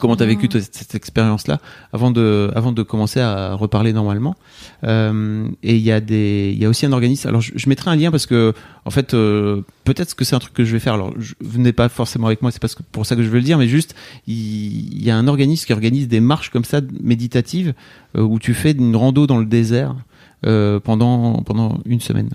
Comment 0.00 0.16
t'as 0.16 0.26
vécu 0.26 0.48
cette, 0.50 0.74
cette 0.74 0.94
expérience-là 0.96 1.60
avant 1.92 2.10
de 2.10 2.50
avant 2.56 2.72
de 2.72 2.82
commencer 2.82 3.20
à 3.20 3.54
reparler 3.54 3.92
normalement? 3.92 4.34
Euh, 4.82 5.46
Et 5.62 5.76
il 5.76 5.82
y 5.82 5.92
a 5.92 6.00
des 6.00 6.50
il 6.52 6.60
y 6.60 6.64
a 6.64 6.68
aussi 6.68 6.84
un 6.84 6.92
organisme. 6.92 7.28
Alors 7.28 7.40
je, 7.40 7.52
je 7.54 7.68
mettrai 7.68 7.90
un 7.90 7.96
lien 7.96 8.10
parce 8.10 8.26
que 8.26 8.54
en 8.84 8.90
fait 8.90 9.14
euh, 9.14 9.62
peut-être 9.84 10.14
que 10.14 10.24
c'est 10.24 10.34
un 10.34 10.40
truc 10.40 10.52
que 10.52 10.64
je 10.64 10.72
vais 10.72 10.80
faire. 10.80 10.94
Alors 10.94 11.12
je, 11.18 11.34
venez 11.40 11.72
pas 11.72 11.88
forcément 11.88 12.26
avec 12.26 12.42
moi, 12.42 12.50
c'est 12.50 12.60
que 12.60 12.82
pour 12.90 13.06
ça 13.06 13.14
que 13.14 13.22
je 13.22 13.28
veux 13.28 13.38
le 13.38 13.44
dire, 13.44 13.56
mais 13.56 13.68
juste 13.68 13.94
il, 14.26 14.94
il 14.94 15.04
y 15.04 15.10
a 15.10 15.16
un 15.16 15.28
organisme 15.28 15.64
qui 15.64 15.72
organise 15.72 16.08
des 16.08 16.20
marches 16.20 16.50
comme 16.50 16.64
ça 16.64 16.80
méditatives 17.00 17.72
euh, 18.16 18.22
où 18.22 18.38
tu 18.38 18.52
fais 18.52 18.72
une 18.72 18.96
rando 18.96 19.26
dans 19.26 19.38
le 19.38 19.46
désert 19.46 19.94
pendant 20.42 21.42
pendant 21.42 21.78
une 21.86 22.00
semaine 22.00 22.30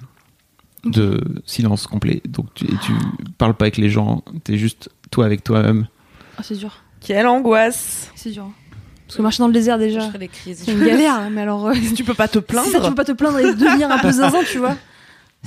de 0.85 1.21
silence 1.45 1.87
complet. 1.87 2.21
Donc 2.27 2.47
tu, 2.55 2.65
et 2.65 2.77
tu 2.81 2.93
parles 3.37 3.53
pas 3.53 3.65
avec 3.65 3.77
les 3.77 3.89
gens, 3.89 4.23
t'es 4.43 4.57
juste 4.57 4.89
toi 5.11 5.25
avec 5.25 5.43
toi-même. 5.43 5.87
Ah, 6.37 6.41
c'est 6.41 6.57
dur. 6.57 6.81
Quelle 7.01 7.27
angoisse. 7.27 8.09
C'est 8.15 8.31
dur. 8.31 8.49
Parce 9.07 9.17
que 9.17 9.21
marcher 9.23 9.39
dans 9.39 9.47
le 9.47 9.53
désert 9.53 9.77
déjà, 9.79 10.01
Je 10.01 10.05
ferais 10.07 10.19
des 10.19 10.27
crises. 10.27 10.61
c'est 10.65 10.71
une 10.71 10.85
galère. 10.85 11.29
Mais 11.31 11.41
alors, 11.41 11.67
euh, 11.67 11.73
Tu 11.95 12.03
peux 12.03 12.13
pas 12.13 12.27
te 12.27 12.37
plaindre. 12.39 12.69
ça, 12.69 12.79
tu 12.79 12.89
peux 12.89 12.95
pas 12.95 13.05
te 13.05 13.11
plaindre 13.13 13.39
et 13.39 13.53
devenir 13.55 13.91
un 13.91 13.97
peu 13.97 14.11
zinzin, 14.11 14.43
tu 14.49 14.59
vois. 14.59 14.75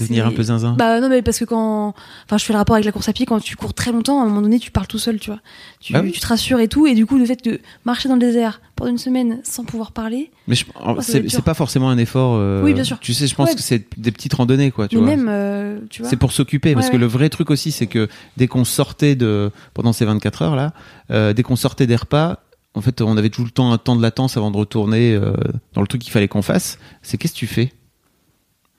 Devenir 0.00 0.26
un 0.26 0.30
peu 0.32 0.42
zinzin. 0.42 0.72
Bah 0.78 1.00
non, 1.00 1.10
mais 1.10 1.20
parce 1.20 1.38
que 1.38 1.44
quand. 1.44 1.94
Enfin, 2.24 2.38
je 2.38 2.44
fais 2.46 2.54
le 2.54 2.58
rapport 2.58 2.76
avec 2.76 2.86
la 2.86 2.92
course 2.92 3.10
à 3.10 3.12
pied, 3.12 3.26
quand 3.26 3.38
tu 3.40 3.56
cours 3.56 3.74
très 3.74 3.92
longtemps, 3.92 4.20
à 4.20 4.22
un 4.24 4.26
moment 4.26 4.40
donné, 4.40 4.58
tu 4.58 4.70
parles 4.70 4.86
tout 4.86 4.98
seul, 4.98 5.18
tu 5.18 5.28
vois. 5.30 5.40
Tu, 5.80 5.94
Ah 5.94 6.00
oui. 6.00 6.12
tu 6.12 6.20
te 6.20 6.26
rassures 6.26 6.60
et 6.60 6.68
tout, 6.68 6.86
et 6.86 6.94
du 6.94 7.04
coup, 7.04 7.18
le 7.18 7.26
fait 7.26 7.44
de 7.44 7.60
marcher 7.84 8.08
dans 8.08 8.14
le 8.14 8.20
désert 8.20 8.62
pendant 8.74 8.90
une 8.90 8.96
semaine 8.98 9.40
sans 9.44 9.64
pouvoir 9.64 9.92
parler. 9.92 10.30
Mais 10.48 10.54
je- 10.54 10.64
doit 10.82 11.02
c'est 11.02 11.42
pas 11.44 11.52
forcément 11.52 11.90
un 11.90 11.98
effort. 11.98 12.36
euh, 12.36 12.62
Oui, 12.64 12.72
bien 12.72 12.84
sûr. 12.84 12.98
Tu 13.00 13.12
sais, 13.12 13.26
je 13.26 13.34
pense 13.34 13.50
Ouais. 13.50 13.54
que 13.54 13.60
c'est 13.60 13.86
des 13.98 14.12
petites 14.12 14.32
randonnées, 14.32 14.70
quoi. 14.70 14.88
Tu 14.88 14.96
mais 14.96 15.02
vois. 15.02 15.10
même, 15.16 15.26
euh, 15.28 15.78
tu 15.90 16.00
vois. 16.00 16.08
C'est 16.10 16.16
pour 16.16 16.32
s'occuper, 16.32 16.72
parce 16.72 16.86
Ouais, 16.86 16.92
que 16.92 16.96
le 16.96 17.06
vrai 17.06 17.28
truc 17.28 17.50
aussi, 17.50 17.70
c'est 17.70 17.86
que 17.86 18.08
dès 18.38 18.48
qu'on 18.48 18.64
sortait 18.64 19.14
de 19.14 19.50
pendant 19.74 19.92
ces 19.92 20.06
24 20.06 20.40
heures 20.40 20.56
là, 20.56 20.72
euh, 21.10 21.34
dès 21.34 21.42
qu'on 21.42 21.54
sortait 21.56 21.86
des 21.86 21.96
repas, 21.96 22.38
en 22.72 22.80
fait, 22.80 23.02
on 23.02 23.18
avait 23.18 23.28
tout 23.28 23.44
le 23.44 23.50
temps 23.50 23.70
un 23.72 23.76
temps 23.78 23.94
de 23.96 24.00
latence 24.00 24.38
avant 24.38 24.50
de 24.50 24.56
retourner 24.56 25.12
euh, 25.14 25.34
dans 25.74 25.82
le 25.82 25.86
truc 25.86 26.00
qu'il 26.00 26.12
fallait 26.12 26.28
qu'on 26.28 26.40
fasse. 26.40 26.78
C'est 27.02 27.18
qu'est-ce 27.18 27.34
que 27.34 27.38
tu 27.38 27.46
fais? 27.46 27.74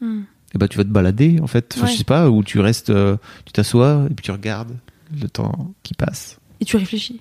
Hmm. 0.01 0.21
Eh 0.55 0.57
ben, 0.57 0.67
tu 0.67 0.77
vas 0.77 0.83
te 0.83 0.89
balader, 0.89 1.39
en 1.41 1.47
fait. 1.47 1.73
Enfin, 1.75 1.85
Ouais. 1.87 1.91
je 1.93 1.97
sais 1.97 2.03
pas, 2.03 2.29
ou 2.29 2.43
tu 2.43 2.59
restes, 2.59 2.89
euh, 2.91 3.17
tu 3.45 3.53
t'assois 3.53 4.05
et 4.09 4.13
puis 4.13 4.23
tu 4.23 4.31
regardes 4.31 4.75
le 5.19 5.27
temps 5.29 5.73
qui 5.83 5.93
passe. 5.93 6.37
et 6.61 6.65
tu 6.65 6.77
réfléchis. 6.77 7.19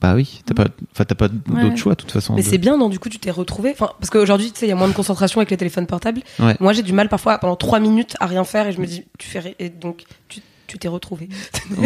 Bah 0.00 0.14
oui, 0.14 0.42
t'as 0.44 0.52
pas, 0.54 0.66
enfin 0.92 1.04
t'as 1.06 1.14
pas 1.14 1.28
d'autre 1.28 1.54
Ouais. 1.70 1.76
choix 1.76 1.92
de 1.94 2.00
toute 2.00 2.10
façon. 2.12 2.34
Mais 2.34 2.42
de- 2.42 2.46
c'est 2.46 2.58
bien, 2.58 2.76
non, 2.76 2.90
du 2.90 2.98
coup, 2.98 3.08
tu 3.08 3.18
t'es 3.18 3.30
retrouvé. 3.30 3.70
Enfin, 3.72 3.90
parce 3.98 4.10
qu'aujourd'hui, 4.10 4.52
tu 4.52 4.58
sais, 4.60 4.66
il 4.66 4.68
y 4.68 4.72
a 4.72 4.76
moins 4.76 4.88
de 4.88 4.92
concentration 4.92 5.40
avec 5.40 5.50
les 5.50 5.56
téléphones 5.56 5.86
portables. 5.86 6.20
Ouais. 6.40 6.56
Moi, 6.60 6.74
j'ai 6.74 6.82
du 6.82 6.92
mal 6.92 7.08
parfois 7.08 7.38
pendant 7.38 7.56
trois 7.56 7.80
minutes 7.80 8.14
à 8.20 8.26
rien 8.26 8.44
faire 8.44 8.66
et 8.66 8.72
je 8.72 8.80
me 8.80 8.86
dis, 8.86 9.04
tu 9.18 9.28
fais. 9.28 9.56
Et 9.58 9.68
donc, 9.70 10.04
tu 10.28 10.40
tu 10.66 10.78
t'es 10.78 10.88
retrouvé. 10.88 11.28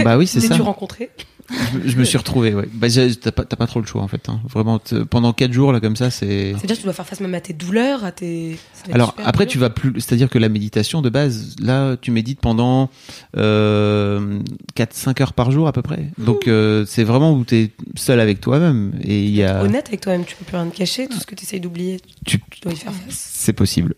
Bah 0.05 0.17
oui, 0.17 0.27
c'est 0.27 0.41
ça. 0.41 0.49
T'es-tu 0.49 0.63
rencontré 0.63 1.11
Je, 1.51 1.79
me- 1.79 1.89
je 1.89 1.97
me 1.97 2.05
suis 2.05 2.19
retrouvé. 2.19 2.55
Ouais. 2.55 2.69
Bah 2.75 2.89
t'as 2.91 3.31
pas, 3.33 3.67
trop 3.67 3.81
le 3.81 3.87
choix 3.87 4.03
en 4.03 4.09
fait. 4.09 4.29
hein. 4.29 4.41
Vraiment, 4.49 4.81
pendant 5.11 5.33
quatre 5.33 5.53
jours 5.53 5.73
là 5.73 5.81
comme 5.81 5.97
ça, 5.97 6.11
c'est. 6.11 6.53
C'est-à-dire 6.53 6.77
que 6.77 6.81
tu 6.81 6.85
dois 6.85 6.93
faire 6.93 7.07
face 7.07 7.21
même 7.21 7.35
à 7.35 7.41
tes 7.41 7.53
douleurs, 7.55 8.05
à 8.05 8.13
tes. 8.13 8.59
Alors 8.93 9.15
après, 9.25 9.47
tu 9.47 9.59
vas 9.59 9.71
plus. 9.71 9.93
C'est-à-dire 10.01 10.29
que 10.29 10.39
la 10.39 10.49
méditation 10.49 11.01
de 11.03 11.09
base, 11.09 11.57
là, 11.61 11.97
tu 11.97 12.11
médites 12.11 12.41
pendant 12.41 12.91
euh, 13.37 14.41
4-5 14.77 15.23
heures 15.23 15.33
par 15.33 15.51
jour 15.51 15.69
à 15.69 15.73
peu 15.73 15.83
près. 15.83 16.11
Donc 16.19 16.49
euh, 16.49 16.85
c'est 16.87 17.05
vraiment 17.05 17.33
où 17.33 17.45
t'es 17.45 17.71
seul 17.97 18.21
avec 18.21 18.41
toi-même 18.41 18.93
et 19.03 19.25
il 19.25 19.35
y 19.35 19.43
a. 19.43 19.63
Honnête 19.63 19.89
avec 19.89 20.01
toi-même, 20.01 20.25
tu 20.25 20.37
peux 20.37 20.45
plus 20.45 20.57
rien 20.57 20.67
te 20.69 20.77
cacher, 20.77 21.09
tout 21.09 21.19
ce 21.19 21.27
que 21.27 21.35
tu 21.35 21.45
essayes 21.45 21.61
d'oublier, 21.61 22.01
Tu- 22.25 22.41
tu 22.51 22.61
dois 22.61 22.73
y 22.73 22.77
faire 22.77 22.93
face. 22.93 23.31
C'est 23.33 23.53
possible. 23.53 23.95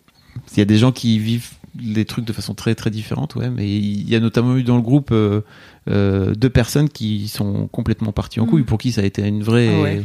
Il 0.52 0.58
y 0.58 0.62
a 0.62 0.64
des 0.66 0.78
gens 0.78 0.92
qui 0.92 1.18
vivent 1.18 1.50
les 1.80 2.04
trucs 2.04 2.24
de 2.24 2.32
façon 2.32 2.54
très 2.54 2.74
très 2.74 2.90
différente, 2.90 3.36
ouais. 3.36 3.48
Mais 3.50 3.68
il 3.68 4.08
y 4.08 4.16
a 4.16 4.20
notamment 4.20 4.56
eu 4.56 4.62
dans 4.64 4.76
le 4.76 4.82
groupe 4.82 5.10
euh, 5.12 5.42
euh, 5.88 6.34
deux 6.34 6.50
personnes 6.50 6.88
qui 6.88 7.28
sont 7.28 7.68
complètement 7.68 8.12
parties 8.12 8.40
en 8.40 8.46
couille, 8.46 8.64
pour 8.64 8.78
qui 8.78 8.92
ça 8.92 9.00
a 9.00 9.04
été 9.04 9.26
une 9.26 9.42
vraie, 9.42 9.68
Ah 9.74 9.82
ouais. 9.82 10.02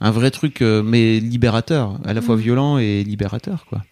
un 0.00 0.10
vrai 0.10 0.30
truc, 0.30 0.62
euh, 0.62 0.82
mais 0.82 1.20
libérateur, 1.20 2.00
à 2.04 2.14
la 2.14 2.22
fois 2.22 2.36
violent 2.36 2.78
et 2.78 3.04
libérateur, 3.04 3.66
quoi. 3.68 3.84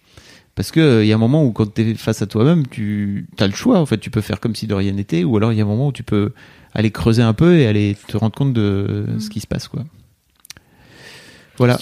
Parce 0.55 0.71
que 0.71 0.81
euh, 0.81 1.05
il 1.05 1.09
y 1.09 1.13
a 1.13 1.15
un 1.17 1.19
moment 1.19 1.45
où 1.45 1.53
quand 1.53 1.67
t'es 1.75 1.95
face 1.95 2.23
à 2.23 2.27
toi-même, 2.27 2.67
tu 2.67 3.27
as 3.39 3.47
le 3.47 3.53
choix. 3.53 3.79
En 3.79 3.85
fait, 3.85 3.99
tu 3.99 4.11
peux 4.11 4.23
faire 4.23 4.41
comme 4.41 4.55
si 4.55 4.67
de 4.67 4.73
rien 4.73 4.93
n'était, 4.93 5.23
ou 5.23 5.37
alors 5.37 5.53
il 5.53 5.59
y 5.59 5.61
a 5.61 5.65
un 5.65 5.69
moment 5.69 5.89
où 5.89 5.93
tu 5.93 6.03
peux 6.03 6.33
aller 6.73 6.91
creuser 6.91 7.23
un 7.23 7.35
peu 7.35 7.59
et 7.59 7.67
aller 7.67 7.97
te 8.09 8.17
rendre 8.17 8.35
compte 8.35 8.55
de 8.55 9.07
ce 9.19 9.29
qui 9.29 9.41
se 9.41 9.47
passe, 9.47 9.69
quoi. 9.69 9.85
Voilà. 11.59 11.79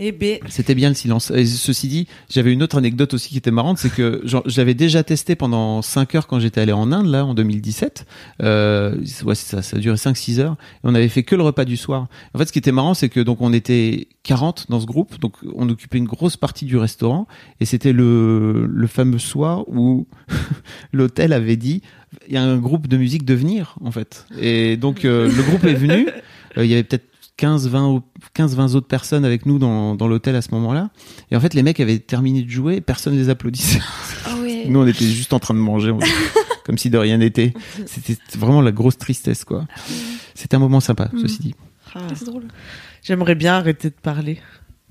B. 0.00 0.42
C'était 0.48 0.74
bien 0.74 0.88
le 0.88 0.94
silence. 0.94 1.30
Et 1.30 1.44
ceci 1.44 1.88
dit, 1.88 2.06
j'avais 2.30 2.52
une 2.52 2.62
autre 2.62 2.78
anecdote 2.78 3.14
aussi 3.14 3.28
qui 3.28 3.38
était 3.38 3.50
marrante, 3.50 3.78
c'est 3.78 3.92
que 3.92 4.22
j'avais 4.46 4.74
déjà 4.74 5.04
testé 5.04 5.36
pendant 5.36 5.82
5 5.82 6.14
heures 6.14 6.26
quand 6.26 6.40
j'étais 6.40 6.60
allé 6.60 6.72
en 6.72 6.90
Inde, 6.92 7.06
là, 7.06 7.24
en 7.24 7.34
2017. 7.34 8.06
Euh, 8.42 8.96
ouais, 9.24 9.34
ça, 9.34 9.62
ça 9.62 9.76
a 9.76 9.80
duré 9.80 9.96
5-6 9.96 10.40
heures. 10.40 10.56
Et 10.76 10.80
on 10.84 10.94
avait 10.94 11.08
fait 11.08 11.22
que 11.22 11.36
le 11.36 11.42
repas 11.42 11.64
du 11.64 11.76
soir. 11.76 12.08
En 12.34 12.38
fait, 12.38 12.46
ce 12.46 12.52
qui 12.52 12.58
était 12.58 12.72
marrant, 12.72 12.94
c'est 12.94 13.08
que 13.08 13.20
donc 13.20 13.40
on 13.40 13.52
était 13.52 14.08
40 14.22 14.66
dans 14.70 14.80
ce 14.80 14.86
groupe, 14.86 15.18
donc 15.20 15.34
on 15.54 15.68
occupait 15.68 15.98
une 15.98 16.06
grosse 16.06 16.36
partie 16.36 16.64
du 16.64 16.76
restaurant, 16.76 17.26
et 17.60 17.64
c'était 17.64 17.92
le, 17.92 18.66
le 18.66 18.86
fameux 18.86 19.18
soir 19.18 19.68
où 19.68 20.06
l'hôtel 20.92 21.32
avait 21.32 21.56
dit, 21.56 21.82
il 22.28 22.34
y 22.34 22.36
a 22.36 22.42
un 22.42 22.58
groupe 22.58 22.88
de 22.88 22.96
musique 22.96 23.24
de 23.24 23.34
venir, 23.34 23.76
en 23.82 23.90
fait. 23.90 24.26
Et 24.40 24.76
donc, 24.76 25.04
euh, 25.04 25.30
le 25.30 25.42
groupe 25.42 25.64
est 25.64 25.74
venu. 25.74 26.08
Euh, 26.56 26.64
Il 26.64 26.70
y 26.70 26.74
avait 26.74 26.82
peut-être 26.82 27.09
15-20 27.40 28.02
15-20 28.36 28.74
autres 28.74 28.86
personnes 28.86 29.24
avec 29.24 29.46
nous 29.46 29.58
dans, 29.58 29.94
dans 29.94 30.06
l'hôtel 30.06 30.36
à 30.36 30.42
ce 30.42 30.50
moment-là. 30.52 30.90
Et 31.30 31.36
en 31.36 31.40
fait, 31.40 31.54
les 31.54 31.62
mecs 31.62 31.80
avaient 31.80 31.98
terminé 31.98 32.42
de 32.42 32.50
jouer, 32.50 32.80
personne 32.80 33.16
les 33.16 33.28
applaudissait. 33.30 33.80
Ah 34.26 34.36
ouais. 34.42 34.64
Nous, 34.68 34.78
on 34.78 34.86
était 34.86 35.06
juste 35.06 35.32
en 35.32 35.38
train 35.38 35.54
de 35.54 35.58
manger, 35.58 35.92
comme 36.64 36.76
si 36.78 36.90
de 36.90 36.98
rien 36.98 37.16
n'était. 37.18 37.54
C'était 37.86 38.16
vraiment 38.36 38.60
la 38.60 38.72
grosse 38.72 38.98
tristesse, 38.98 39.44
quoi. 39.44 39.66
C'était 40.34 40.56
un 40.56 40.60
moment 40.60 40.80
sympa, 40.80 41.10
ceci 41.20 41.38
dit. 41.40 41.54
Ah, 41.94 42.00
Ah, 42.02 42.14
c'est 42.14 42.26
drôle. 42.26 42.44
J'aimerais 43.02 43.34
bien 43.34 43.54
arrêter 43.54 43.88
de 43.88 43.94
parler 43.94 44.38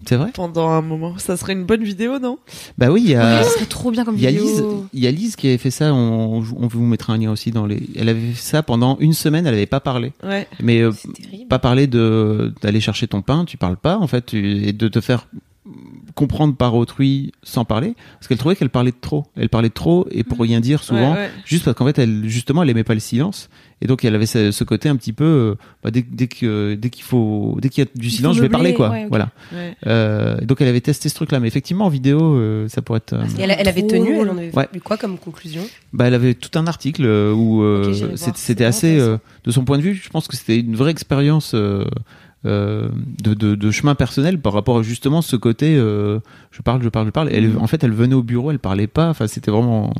C'est 0.05 0.15
vrai 0.15 0.31
pendant 0.33 0.69
un 0.69 0.81
moment. 0.81 1.17
Ça 1.17 1.35
serait 1.37 1.53
une 1.53 1.65
bonne 1.65 1.83
vidéo, 1.83 2.19
non? 2.19 2.37
Bah 2.77 2.89
oui, 2.91 3.01
il 3.03 3.09
y 3.11 3.15
a... 3.15 3.43
ça 3.43 3.49
serait 3.49 3.65
trop 3.65 3.91
bien 3.91 4.05
comme 4.05 4.15
Il 4.15 4.21
y 4.21 4.27
a 4.27 4.31
vidéo. 4.31 4.45
Lise, 4.45 4.63
il 4.93 4.99
y 5.03 5.07
a 5.07 5.11
Lise 5.11 5.35
qui 5.35 5.47
avait 5.47 5.57
fait 5.57 5.71
ça. 5.71 5.93
On, 5.93 6.37
on 6.57 6.67
vous 6.67 6.85
mettra 6.85 7.13
un 7.13 7.17
lien 7.17 7.31
aussi 7.31 7.51
dans 7.51 7.65
les. 7.65 7.83
Elle 7.95 8.09
avait 8.09 8.31
fait 8.31 8.41
ça 8.41 8.63
pendant 8.63 8.97
une 8.99 9.13
semaine. 9.13 9.45
Elle 9.45 9.53
avait 9.55 9.65
pas 9.65 9.81
parlé. 9.81 10.13
Ouais. 10.23 10.47
Mais 10.61 10.81
euh, 10.81 10.91
C'est 10.95 11.11
terrible. 11.13 11.47
pas 11.49 11.59
parler 11.59 11.87
de 11.87 12.53
d'aller 12.61 12.79
chercher 12.79 13.07
ton 13.07 13.21
pain. 13.21 13.45
Tu 13.45 13.57
parles 13.57 13.77
pas 13.77 13.97
en 13.97 14.07
fait 14.07 14.27
tu- 14.27 14.63
et 14.67 14.73
de 14.73 14.87
te 14.87 15.01
faire 15.01 15.27
comprendre 16.15 16.55
par 16.55 16.75
autrui 16.75 17.31
sans 17.43 17.63
parler 17.63 17.93
parce 18.13 18.27
qu'elle 18.27 18.37
trouvait 18.37 18.55
qu'elle 18.55 18.69
parlait 18.69 18.91
de 18.91 18.97
trop. 18.99 19.25
Elle 19.37 19.49
parlait 19.49 19.69
de 19.69 19.73
trop 19.73 20.07
et 20.11 20.23
pour 20.23 20.39
rien 20.39 20.59
dire 20.59 20.81
souvent. 20.83 21.11
Ouais, 21.13 21.17
ouais. 21.19 21.31
Juste 21.45 21.65
parce 21.65 21.77
qu'en 21.77 21.85
fait, 21.85 21.99
elle 21.99 22.23
justement, 22.27 22.63
elle 22.63 22.69
aimait 22.69 22.83
pas 22.83 22.93
le 22.95 22.99
silence 22.99 23.49
et 23.81 23.87
donc 23.87 24.03
elle 24.03 24.13
avait 24.15 24.25
ce, 24.25 24.51
ce 24.51 24.63
côté 24.63 24.89
un 24.89 24.95
petit 24.95 25.13
peu. 25.13 25.23
euh, 25.23 25.55
bah, 25.83 25.91
dès 25.91 26.01
dès 26.01 26.27
que 26.27 26.75
dès 26.75 26.89
qu'il 26.89 27.03
faut 27.03 27.57
dès 27.61 27.69
qu'il 27.69 27.83
y 27.83 27.87
a 27.87 27.89
du 27.99 28.09
silence, 28.09 28.35
je 28.37 28.41
vais 28.41 28.49
parler 28.49 28.73
quoi. 28.73 28.89
ouais. 28.89 29.07
Voilà. 29.09 29.29
Ouais. 29.53 29.75
Euh, 29.87 30.37
donc 30.41 30.61
elle 30.61 30.67
avait 30.67 30.81
testé 30.81 31.09
ce 31.09 31.15
truc-là, 31.15 31.39
mais 31.39 31.47
effectivement 31.47 31.85
en 31.85 31.89
vidéo, 31.89 32.35
euh, 32.35 32.67
ça 32.67 32.81
pourrait 32.81 32.97
être. 32.97 33.13
euh, 33.13 33.23
Et 33.37 33.41
elle, 33.43 33.55
elle 33.57 33.67
avait 33.67 33.87
tenu, 33.87 34.15
elle 34.19 34.29
en 34.29 34.37
avait 34.37 34.55
Ouais. 34.55 34.67
eu 34.73 34.79
quoi 34.81 34.97
comme 34.97 35.17
conclusion? 35.17 35.63
Bah, 35.93 36.07
elle 36.07 36.13
avait 36.13 36.33
tout 36.33 36.57
un 36.59 36.67
article 36.67 37.03
où 37.05 37.63
euh, 37.63 37.85
Ok, 37.87 37.93
j'irai 37.93 38.15
voir. 38.15 38.35
c'était- 38.37 38.65
assez, 38.65 38.99
euh, 38.99 39.17
de 39.45 39.51
son 39.51 39.63
point 39.65 39.77
de 39.77 39.83
vue, 39.83 39.95
je 39.95 40.09
pense 40.09 40.27
que 40.27 40.35
c'était 40.35 40.59
une 40.59 40.75
vraie 40.75 40.91
expérience 40.91 41.55
de, 42.45 43.33
de, 43.33 43.55
de 43.55 43.71
chemin 43.71 43.95
personnel 43.95 44.39
par 44.39 44.53
rapport 44.53 44.79
à 44.79 44.81
justement 44.81 45.21
ce 45.21 45.35
côté, 45.35 45.75
euh, 45.77 46.19
je 46.51 46.61
parle, 46.61 46.81
je 46.81 46.89
parle, 46.89 47.07
je 47.07 47.11
parle. 47.11 47.29
Elle, 47.31 47.57
en 47.57 47.67
fait, 47.67 47.83
elle 47.83 47.91
venait 47.91 48.15
au 48.15 48.23
bureau, 48.23 48.51
elle 48.51 48.59
parlait 48.59 48.87
pas. 48.87 49.09
Enfin, 49.09 49.27
c'était 49.27 49.51
vraiment 49.51 49.93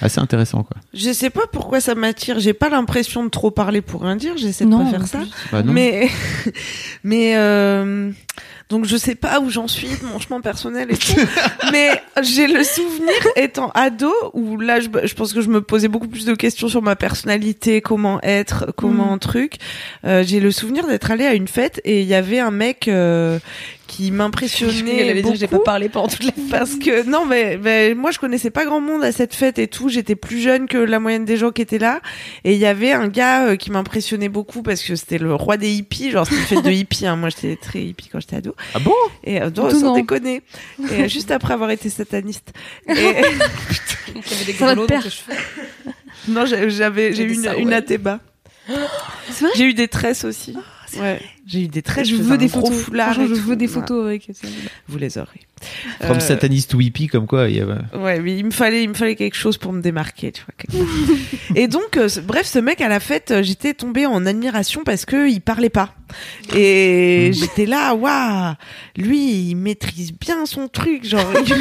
assez 0.00 0.20
intéressant, 0.20 0.62
quoi. 0.62 0.76
Je 0.94 1.12
sais 1.12 1.30
pas 1.30 1.46
pourquoi 1.52 1.80
ça 1.80 1.94
m'attire. 1.94 2.40
J'ai 2.40 2.54
pas 2.54 2.70
l'impression 2.70 3.24
de 3.24 3.28
trop 3.28 3.50
parler 3.50 3.82
pour 3.82 4.02
rien 4.02 4.16
dire. 4.16 4.36
J'essaie 4.36 4.64
de 4.64 4.70
Non, 4.70 4.84
pas 4.84 4.90
faire 4.90 5.00
non 5.00 5.06
ça. 5.06 5.20
Bah, 5.52 5.62
non. 5.62 5.72
Mais, 5.72 6.08
mais 7.04 7.36
euh, 7.36 8.10
donc 8.72 8.86
je 8.86 8.96
sais 8.96 9.14
pas 9.14 9.38
où 9.38 9.50
j'en 9.50 9.68
suis 9.68 9.88
de 9.88 10.06
mon 10.06 10.18
chemin 10.18 10.40
personnel 10.40 10.90
et 10.90 10.96
tout. 10.96 11.14
mais 11.72 11.90
j'ai 12.22 12.46
le 12.46 12.64
souvenir 12.64 13.12
étant 13.36 13.70
ado 13.74 14.12
où 14.32 14.58
là 14.58 14.80
je, 14.80 14.88
je 15.04 15.14
pense 15.14 15.32
que 15.32 15.42
je 15.42 15.48
me 15.48 15.60
posais 15.60 15.88
beaucoup 15.88 16.08
plus 16.08 16.24
de 16.24 16.34
questions 16.34 16.68
sur 16.68 16.82
ma 16.82 16.96
personnalité, 16.96 17.80
comment 17.82 18.20
être, 18.22 18.72
comment 18.76 19.16
truc. 19.18 19.56
Euh, 20.04 20.24
j'ai 20.26 20.40
le 20.40 20.50
souvenir 20.50 20.86
d'être 20.86 21.10
allée 21.10 21.26
à 21.26 21.34
une 21.34 21.48
fête 21.48 21.80
et 21.84 22.00
il 22.00 22.06
y 22.08 22.14
avait 22.14 22.40
un 22.40 22.50
mec 22.50 22.88
euh, 22.88 23.38
qui 23.92 24.10
m'impressionnait 24.10 25.20
beaucoup. 25.20 25.36
j'ai 25.36 25.46
pas 25.46 25.58
parlé 25.58 25.90
pendant 25.90 26.08
toute 26.08 26.24
la 26.24 26.32
Parce 26.50 26.76
que 26.76 27.04
non, 27.06 27.26
mais, 27.26 27.58
mais 27.62 27.94
moi 27.94 28.10
je 28.10 28.18
connaissais 28.18 28.50
pas 28.50 28.64
grand 28.64 28.80
monde 28.80 29.04
à 29.04 29.12
cette 29.12 29.34
fête 29.34 29.58
et 29.58 29.68
tout. 29.68 29.90
J'étais 29.90 30.16
plus 30.16 30.40
jeune 30.40 30.66
que 30.66 30.78
la 30.78 30.98
moyenne 30.98 31.26
des 31.26 31.36
gens 31.36 31.50
qui 31.50 31.60
étaient 31.60 31.78
là. 31.78 32.00
Et 32.44 32.54
il 32.54 32.58
y 32.58 32.64
avait 32.64 32.92
un 32.92 33.08
gars 33.08 33.48
euh, 33.48 33.56
qui 33.56 33.70
m'impressionnait 33.70 34.30
beaucoup 34.30 34.62
parce 34.62 34.82
que 34.82 34.96
c'était 34.96 35.18
le 35.18 35.34
roi 35.34 35.58
des 35.58 35.70
hippies. 35.70 36.10
Genre 36.10 36.26
c'était 36.26 36.40
une 36.40 36.46
fête 36.46 36.64
de 36.64 36.70
hippies. 36.70 37.06
Hein. 37.06 37.16
Moi 37.16 37.28
j'étais 37.28 37.56
très 37.56 37.82
hippie 37.82 38.08
quand 38.10 38.18
j'étais 38.18 38.36
ado. 38.36 38.54
Ah 38.74 38.78
bon? 38.78 38.94
Et 39.24 39.42
euh, 39.42 39.50
non, 39.54 39.68
Tout 39.68 39.80
sans 39.80 39.94
déconner. 39.94 40.40
Et 40.90 41.02
euh, 41.02 41.08
juste 41.08 41.30
après 41.30 41.52
avoir 41.52 41.70
été 41.70 41.90
sataniste. 41.90 42.54
Et, 42.88 42.92
Il 42.94 42.96
y 42.96 44.34
avait 44.34 44.52
des 44.52 44.74
dans 44.74 44.86
tes 44.86 45.00
cheveux. 45.10 45.36
non, 46.28 46.46
j'ai- 46.46 46.70
j'avais 46.70 47.12
j'ai 47.12 47.24
eu 47.24 47.34
une, 47.34 47.42
ça, 47.42 47.56
une 47.56 47.68
ouais. 47.68 47.74
athéba. 47.74 48.20
Vrai? 48.68 49.50
J'ai 49.56 49.64
eu 49.64 49.74
des 49.74 49.88
tresses 49.88 50.24
aussi. 50.24 50.56
ouais. 50.98 51.20
J'ai 51.52 51.62
eu 51.64 51.68
des 51.68 51.82
tresses. 51.82 52.08
Je 52.08 52.16
veux 52.16 52.38
des 52.38 52.48
photos. 52.48 52.72
foulard 52.72 53.12
je 53.14 53.20
veux 53.22 53.56
des 53.56 53.66
Ouais. 53.66 53.72
photos 53.72 54.06
avec. 54.06 54.28
Vous 54.88 54.98
les 54.98 55.18
aurez. 55.18 55.40
From 56.00 56.16
Euh, 56.16 56.20
sataniste 56.20 56.74
ou 56.74 56.80
hippie, 56.80 57.06
comme 57.06 57.28
quoi, 57.28 57.48
il 57.48 57.56
y 57.56 57.60
avait. 57.60 57.74
Ouais, 57.96 58.18
mais 58.20 58.36
il 58.36 58.44
me 58.46 58.50
fallait, 58.50 58.82
il 58.82 58.88
me 58.88 58.94
fallait 58.94 59.14
quelque 59.14 59.36
chose 59.36 59.58
pour 59.58 59.72
me 59.72 59.80
démarquer, 59.80 60.32
tu 60.32 60.42
vois. 60.42 60.84
et 61.54 61.68
donc, 61.68 61.96
euh, 61.96 62.08
bref, 62.24 62.46
ce 62.48 62.58
mec 62.58 62.80
à 62.80 62.88
la 62.88 62.98
fête, 62.98 63.30
euh, 63.30 63.42
j'étais 63.44 63.72
tombée 63.72 64.04
en 64.06 64.26
admiration 64.26 64.82
parce 64.84 65.04
que 65.04 65.28
il 65.30 65.40
parlait 65.40 65.68
pas. 65.70 65.94
Et 66.54 67.30
j'étais 67.32 67.64
là, 67.66 67.94
waouh, 67.94 68.54
lui, 68.96 69.50
il 69.50 69.54
maîtrise 69.54 70.12
bien 70.12 70.46
son 70.46 70.66
truc, 70.68 71.04
genre, 71.06 71.24
je 71.46 71.54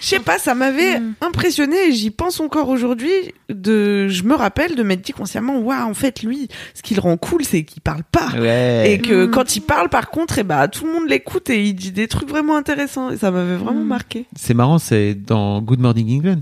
sais 0.00 0.20
pas, 0.20 0.38
ça 0.38 0.54
m'avait 0.54 1.00
impressionné. 1.20 1.76
et 1.88 1.92
J'y 1.92 2.10
pense 2.10 2.40
encore 2.40 2.68
aujourd'hui. 2.70 3.12
De, 3.50 4.08
je 4.08 4.22
me 4.22 4.34
rappelle 4.34 4.74
de 4.74 4.82
m'être 4.82 5.02
dit 5.02 5.12
consciemment, 5.12 5.58
waouh, 5.58 5.88
en 5.88 5.94
fait, 5.94 6.22
lui, 6.22 6.48
ce 6.74 6.82
qui 6.82 6.94
le 6.94 7.00
rend 7.02 7.16
cool, 7.18 7.44
c'est 7.44 7.62
qu'il 7.64 7.82
parle 7.82 8.02
pas. 8.10 8.30
Ouais. 8.38 8.90
Et 8.92 8.98
que 8.98 9.23
Mm. 9.26 9.30
quand 9.30 9.56
il 9.56 9.60
parle, 9.62 9.88
par 9.88 10.10
contre, 10.10 10.38
et 10.38 10.44
bah, 10.44 10.68
tout 10.68 10.86
le 10.86 10.92
monde 10.92 11.08
l'écoute 11.08 11.50
et 11.50 11.64
il 11.64 11.74
dit 11.74 11.92
des 11.92 12.08
trucs 12.08 12.28
vraiment 12.28 12.56
intéressants. 12.56 13.10
Et 13.10 13.16
ça 13.16 13.30
m'avait 13.30 13.56
vraiment 13.56 13.84
Mm. 13.84 13.88
marqué. 13.88 14.26
C'est 14.36 14.54
marrant, 14.54 14.78
c'est 14.78 15.14
dans 15.14 15.60
Good 15.62 15.80
Morning 15.80 16.18
England. 16.18 16.40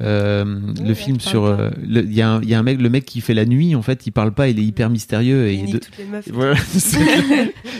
Euh, 0.00 0.44
le 0.80 0.94
film 0.94 1.18
sur 1.18 1.44
euh, 1.44 1.70
il 1.84 2.12
y, 2.14 2.22
a 2.22 2.30
un- 2.34 2.42
il 2.42 2.48
y 2.48 2.54
a 2.54 2.58
un 2.60 2.62
mec 2.62 2.80
le 2.80 2.88
mec 2.88 3.04
qui 3.04 3.20
fait 3.20 3.34
la 3.34 3.44
nuit 3.44 3.74
en 3.74 3.82
fait 3.82 4.06
il 4.06 4.12
parle 4.12 4.30
pas 4.30 4.46
il 4.46 4.56
est 4.60 4.62
hyper 4.62 4.90
mystérieux 4.90 5.48
et 5.48 5.54
Il 5.54 5.72
de-. 5.72 5.80
Voilà, 6.32 6.54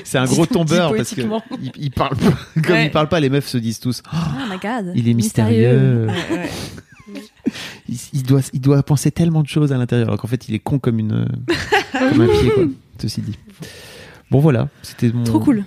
c'est 0.05 0.19
un 0.19 0.25
gros 0.25 0.45
tombeur 0.45 0.97
parce 0.97 1.15
que 1.15 1.21
il, 1.63 1.71
il 1.79 1.91
parle 1.93 2.17
pas. 2.17 2.33
Comme 2.61 2.73
Ouais. 2.73 2.87
il 2.87 2.91
parle 2.91 3.09
pas, 3.09 3.21
les 3.21 3.31
meufs 3.31 3.47
se 3.47 3.57
disent 3.59 3.79
tous. 3.79 4.03
Oh, 4.13 4.17
Oh 4.17 4.53
my 4.53 4.59
god. 4.59 4.93
il 4.97 5.09
est 5.09 5.15
mystérieux. 5.15 6.07
Ouais, 6.09 6.37
ouais. 6.37 6.51
Il, 7.89 7.97
il 8.15 8.23
doit, 8.25 8.41
il 8.53 8.61
doit 8.61 8.83
penser 8.83 9.13
tellement 9.13 9.43
de 9.43 9.49
choses 9.49 9.73
à 9.73 9.79
l'intérieur, 9.79 10.09
alors 10.09 10.21
qu'en 10.21 10.27
fait, 10.29 10.49
il 10.49 10.55
est 10.57 10.59
con 10.59 10.81
comme 10.81 10.99
une, 10.99 11.27
comme 11.93 12.21
un 12.21 12.27
pied, 12.27 12.51
quoi. 12.51 12.65
Ceci 13.01 13.21
dit. 13.23 13.39
Bon 14.31 14.41
voilà, 14.41 14.69
c'était 14.83 15.11
mon. 15.11 15.25
Trop 15.25 15.41
cool. 15.41 15.65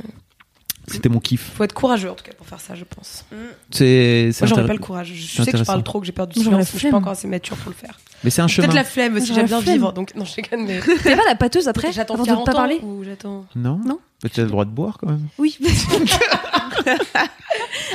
C'était 0.88 1.10
mon 1.10 1.20
kiff. 1.20 1.52
Faut 1.56 1.64
être 1.64 1.74
courageux 1.74 2.10
en 2.10 2.16
tout 2.16 2.24
cas 2.24 2.34
pour 2.34 2.46
faire 2.46 2.60
ça, 2.60 2.76
je 2.76 2.84
pense. 2.84 3.26
C'est. 3.70 4.32
c'est 4.34 4.46
Moi, 4.46 4.50
j'aurais 4.50 4.68
pas 4.68 4.74
le 4.74 4.80
courage. 4.80 5.12
Je 5.14 5.44
sais 5.44 5.52
que 5.52 5.58
je 5.58 5.64
parle 5.64 5.84
trop, 5.84 6.00
que 6.00 6.06
j'ai 6.06 6.12
peur 6.12 6.28
du 6.28 6.40
silence, 6.40 6.54
mais 6.54 6.66
je 6.66 6.78
suis 6.78 6.90
pas 6.90 6.98
encore 6.98 7.14
assez 7.14 7.28
mature 7.28 7.56
pour 7.58 7.72
le 7.72 7.76
faire. 7.76 8.00
Mais 8.24 8.30
c'est 8.30 8.42
un 8.42 8.48
chemin. 8.48 8.68
Peut-être 8.68 8.76
la 8.76 8.84
flemme 8.84 9.16
aussi, 9.16 9.34
j'aime 9.34 9.48
bien 9.48 9.62
vivre. 9.62 9.94
Donc, 9.94 10.16
non, 10.16 10.26
je 10.26 10.36
déconne, 10.36 10.66
mais. 10.66 10.80
T'avais 11.04 11.16
pas 11.16 11.28
la 11.28 11.36
pâteuse 11.36 11.68
après 11.68 11.92
J'attends 11.92 12.16
avant 12.16 12.26
40 12.26 12.46
de 12.46 12.52
pas 12.52 12.58
parler 12.58 12.80
ou 12.84 13.04
j'attends. 13.04 13.46
Non. 13.56 13.80
Non. 13.86 14.00
Mais 14.24 14.30
tu 14.30 14.40
as 14.40 14.44
le 14.44 14.50
droit 14.50 14.66
de 14.66 14.70
boire 14.70 14.98
quand 15.00 15.08
même. 15.08 15.28
Oui. 15.40 15.58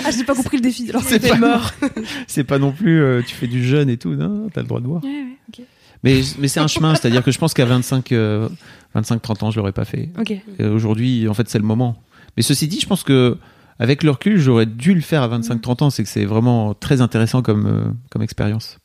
ah, 0.05 0.11
j'ai 0.11 0.25
pas 0.25 0.35
compris 0.35 0.57
le 0.57 0.63
défi. 0.63 0.89
Alors 0.89 1.03
C'est 1.05 1.21
pas 1.21 1.37
mort. 1.37 1.71
c'est 2.27 2.45
pas 2.45 2.59
non 2.59 2.73
plus. 2.73 3.01
euh, 3.01 3.23
tu 3.25 3.35
fais 3.35 3.47
du 3.47 3.65
jeûne 3.65 3.89
et 3.89 3.97
tout. 3.97 4.15
Non, 4.15 4.49
t'as 4.53 4.63
le 4.63 4.67
droit 4.67 4.81
de 4.81 4.87
boire. 4.87 5.05
Ouais, 5.05 5.11
ouais, 5.11 5.39
ok. 5.49 5.65
Mais, 6.03 6.21
mais 6.39 6.49
c'est 6.49 6.61
un 6.61 6.67
chemin, 6.67 6.95
c'est-à-dire 6.95 7.23
que 7.23 7.31
je 7.31 7.39
pense 7.39 7.55
qu'à 7.55 7.65
25, 7.65 8.13
euh, 8.13 8.49
25-30 9.01 9.45
ans, 9.45 9.51
je 9.51 9.59
l'aurais 9.59 9.73
pas 9.73 9.85
fait. 9.85 10.11
Aujourd'hui, 10.61 11.29
en 11.29 11.35
fait, 11.35 11.49
c'est 11.49 11.59
le 11.59 11.65
moment. 11.65 11.97
Mais 12.37 12.43
ceci 12.43 12.69
dit, 12.69 12.81
je 12.81 12.87
pense 12.87 13.03
que 13.03 13.39
avec 13.79 14.03
le 14.03 14.11
recul, 14.11 14.39
j'aurais 14.39 14.67
dû 14.67 14.95
le 14.95 15.01
faire 15.01 15.23
à 15.23 15.29
25-30 15.29 15.85
ans. 15.85 15.91
C'est 15.91 16.03
que 16.03 16.09
c'est 16.09 16.25
vraiment 16.25 16.75
très 16.75 17.01
intéressant 17.01 17.43
comme, 17.43 17.67
euh, 17.67 17.93
comme 18.11 18.23
expérience. 18.23 18.79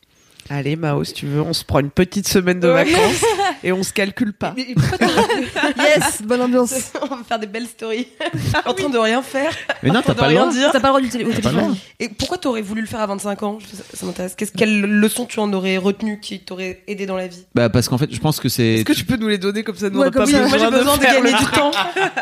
Allez, 0.53 0.75
Mao, 0.75 1.01
si 1.05 1.13
tu 1.13 1.27
veux, 1.27 1.39
on 1.39 1.53
se 1.53 1.63
prend 1.63 1.79
une 1.79 1.91
petite 1.91 2.27
semaine 2.27 2.59
de 2.59 2.67
vacances 2.67 3.23
et 3.63 3.71
on 3.71 3.83
se 3.83 3.93
calcule 3.93 4.33
pas. 4.33 4.53
Yes, 4.57 6.21
bonne 6.23 6.41
ambiance. 6.41 6.91
On 7.01 7.15
va 7.15 7.23
faire 7.23 7.39
des 7.39 7.47
belles 7.47 7.67
stories. 7.67 8.07
en 8.65 8.73
train 8.73 8.89
de 8.89 8.97
rien 8.97 9.21
faire. 9.21 9.53
Mais 9.81 9.91
non, 9.91 10.01
t'as 10.05 10.13
de 10.13 10.19
pas 10.19 10.27
rien 10.27 10.49
dire. 10.49 10.71
T'as 10.73 10.81
pas 10.81 10.89
le 10.89 10.93
droit 10.93 10.99
le 10.99 11.07
téléphone. 11.07 11.77
Et 12.01 12.09
pourquoi 12.09 12.37
t'aurais 12.37 12.61
voulu 12.61 12.81
le 12.81 12.87
faire 12.87 12.99
à 12.99 13.07
25 13.07 13.43
ans? 13.43 13.59
Ça, 13.93 14.05
m'intéresse. 14.05 14.35
Qu'est-ce, 14.35 14.51
quelle 14.51 14.81
leçon 14.81 15.25
tu 15.25 15.39
en 15.39 15.53
aurais 15.53 15.77
retenu 15.77 16.19
qui 16.19 16.41
t'aurait 16.41 16.83
aidé 16.85 17.05
dans 17.05 17.15
la 17.15 17.27
vie? 17.27 17.45
Bah, 17.55 17.69
parce 17.69 17.87
qu'en 17.87 17.97
fait, 17.97 18.13
je 18.13 18.19
pense 18.19 18.41
que 18.41 18.49
c'est. 18.49 18.73
Est-ce 18.73 18.83
que 18.83 18.91
tu 18.91 19.05
peux 19.05 19.15
nous 19.15 19.29
les 19.29 19.37
donner 19.37 19.63
comme 19.63 19.77
ça? 19.77 19.89
Nous 19.89 20.01
Ouais, 20.01 20.07
on 20.07 20.11
pas. 20.11 20.25
Moi 20.25 20.57
j'ai 20.57 20.69
besoin 20.69 20.97
de, 20.97 21.01
faire 21.01 21.21
gagner 21.21 21.37
du 21.37 21.45
temps. 21.45 21.71